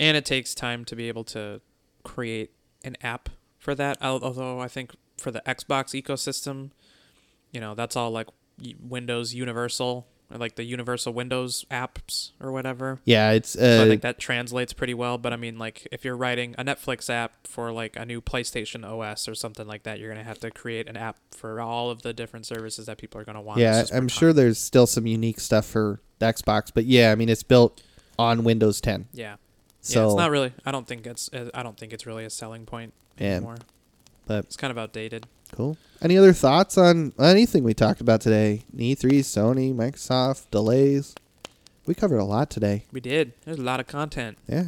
and 0.00 0.16
it 0.16 0.24
takes 0.24 0.54
time 0.54 0.84
to 0.86 0.96
be 0.96 1.06
able 1.08 1.24
to 1.24 1.60
create 2.02 2.50
an 2.82 2.96
app 3.02 3.28
for 3.58 3.74
that. 3.76 3.98
Although 4.02 4.58
I 4.58 4.66
think 4.66 4.92
for 5.18 5.30
the 5.30 5.42
Xbox 5.46 6.00
ecosystem, 6.00 6.70
you 7.52 7.60
know, 7.60 7.74
that's 7.74 7.94
all 7.94 8.10
like 8.10 8.26
Windows 8.80 9.34
Universal 9.34 10.06
or 10.32 10.38
like 10.38 10.54
the 10.54 10.64
Universal 10.64 11.12
Windows 11.12 11.66
apps 11.70 12.30
or 12.40 12.50
whatever. 12.50 13.00
yeah, 13.04 13.32
it's, 13.32 13.50
So 13.50 13.82
I 13.82 13.84
uh, 13.84 13.86
think 13.88 14.02
that 14.02 14.18
translates 14.18 14.72
pretty 14.72 14.94
well. 14.94 15.18
But 15.18 15.34
I 15.34 15.36
mean, 15.36 15.58
like, 15.58 15.86
if 15.92 16.04
you're 16.04 16.16
writing 16.16 16.54
a 16.56 16.64
Netflix 16.64 17.10
app 17.10 17.46
for 17.46 17.70
like 17.70 17.96
a 17.96 18.06
new 18.06 18.22
PlayStation 18.22 18.84
OS 18.84 19.28
or 19.28 19.34
something 19.34 19.66
like 19.66 19.82
that, 19.82 19.98
you're 19.98 20.08
gonna 20.08 20.24
have 20.24 20.38
to 20.40 20.50
create 20.50 20.88
an 20.88 20.96
app 20.96 21.16
for 21.32 21.60
all 21.60 21.90
of 21.90 22.02
the 22.02 22.14
different 22.14 22.46
services 22.46 22.86
that 22.86 22.96
people 22.96 23.20
are 23.20 23.24
gonna 23.24 23.42
want. 23.42 23.60
yeah, 23.60 23.80
It's 23.80 23.90
just 23.90 23.92
more 23.92 23.98
I'm 24.00 24.08
sure 24.08 24.28
time. 24.30 24.36
there's 24.36 24.58
still 24.58 24.86
some 24.86 25.06
unique 25.06 25.40
stuff 25.40 25.66
for 25.66 26.00
the 26.20 26.26
Xbox, 26.26 26.70
but 26.72 26.86
yeah, 26.86 27.12
I 27.12 27.16
mean, 27.16 27.28
it's 27.28 27.42
built 27.42 27.82
on 28.18 28.44
Windows 28.44 28.80
10. 28.80 29.08
Yeah. 29.12 29.36
So 29.82 30.00
yeah, 30.00 30.06
it's 30.06 30.16
not 30.16 30.30
really. 30.30 30.52
I 30.66 30.70
don't 30.72 30.86
think 30.86 31.06
it's. 31.06 31.30
uh, 31.32 31.50
I 31.54 31.62
don't 31.62 31.76
think 31.76 31.92
it's 31.92 32.06
really 32.06 32.24
a 32.24 32.30
selling 32.30 32.66
point 32.66 32.92
anymore. 33.18 33.56
Yeah, 33.58 33.64
but- 34.26 34.44
it's 34.44 34.56
kind 34.56 34.70
of 34.70 34.78
outdated. 34.78 35.26
Cool. 35.52 35.76
Any 36.00 36.16
other 36.16 36.32
thoughts 36.32 36.78
on 36.78 37.12
anything 37.18 37.64
we 37.64 37.74
talked 37.74 38.00
about 38.00 38.20
today? 38.20 38.62
E3, 38.76 38.96
Sony, 39.20 39.74
Microsoft, 39.74 40.44
delays. 40.52 41.14
We 41.86 41.94
covered 41.94 42.18
a 42.18 42.24
lot 42.24 42.50
today. 42.50 42.84
We 42.92 43.00
did. 43.00 43.32
There's 43.44 43.58
a 43.58 43.62
lot 43.62 43.80
of 43.80 43.88
content. 43.88 44.38
Yeah. 44.48 44.66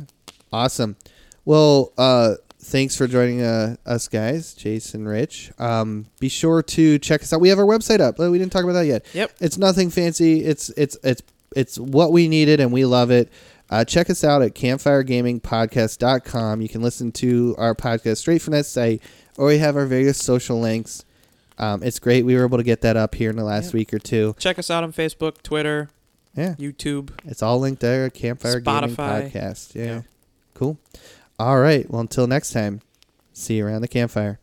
Awesome. 0.52 0.96
Well, 1.44 1.92
uh, 1.96 2.34
thanks 2.58 2.96
for 2.96 3.06
joining 3.06 3.42
uh, 3.42 3.76
us, 3.86 4.08
guys, 4.08 4.54
Jason, 4.54 5.06
Rich. 5.06 5.52
Um, 5.58 6.06
be 6.18 6.28
sure 6.28 6.62
to 6.62 6.98
check 6.98 7.22
us 7.22 7.32
out. 7.32 7.40
We 7.40 7.48
have 7.50 7.58
our 7.60 7.64
website 7.64 8.00
up. 8.00 8.18
We 8.18 8.38
didn't 8.38 8.50
talk 8.52 8.64
about 8.64 8.72
that 8.74 8.86
yet. 8.86 9.06
Yep. 9.14 9.32
It's 9.40 9.58
nothing 9.58 9.90
fancy. 9.90 10.44
It's 10.44 10.70
it's 10.70 10.96
it's 11.04 11.22
it's 11.54 11.78
what 11.78 12.12
we 12.12 12.28
needed, 12.28 12.60
and 12.60 12.72
we 12.72 12.84
love 12.84 13.10
it. 13.10 13.30
Uh, 13.72 13.84
check 13.86 14.10
us 14.10 14.22
out 14.22 14.42
at 14.42 14.54
campfiregamingpodcast.com. 14.54 16.60
You 16.60 16.68
can 16.68 16.82
listen 16.82 17.10
to 17.12 17.54
our 17.56 17.74
podcast 17.74 18.18
straight 18.18 18.42
from 18.42 18.52
that 18.52 18.66
site, 18.66 19.00
or 19.38 19.46
we 19.46 19.56
have 19.58 19.76
our 19.76 19.86
various 19.86 20.18
social 20.18 20.60
links. 20.60 21.06
Um, 21.56 21.82
it's 21.82 21.98
great. 21.98 22.26
We 22.26 22.34
were 22.36 22.44
able 22.44 22.58
to 22.58 22.64
get 22.64 22.82
that 22.82 22.98
up 22.98 23.14
here 23.14 23.30
in 23.30 23.36
the 23.36 23.44
last 23.44 23.66
Yep. 23.66 23.74
week 23.74 23.94
or 23.94 23.98
two. 23.98 24.34
Check 24.38 24.58
us 24.58 24.70
out 24.70 24.84
on 24.84 24.92
Facebook, 24.92 25.40
Twitter, 25.42 25.88
Yeah. 26.36 26.54
YouTube. 26.58 27.10
It's 27.24 27.42
all 27.42 27.58
linked 27.60 27.80
there 27.80 28.10
Campfire 28.10 28.60
Gaming 28.60 28.94
Spotify. 28.94 29.32
Podcast. 29.32 29.74
Yeah. 29.74 29.84
Yeah. 29.84 30.02
Cool. 30.54 30.76
All 31.38 31.58
right. 31.58 31.90
Well, 31.90 32.02
until 32.02 32.26
next 32.26 32.52
time, 32.52 32.82
see 33.32 33.56
you 33.56 33.66
around 33.66 33.80
the 33.80 33.88
campfire. 33.88 34.38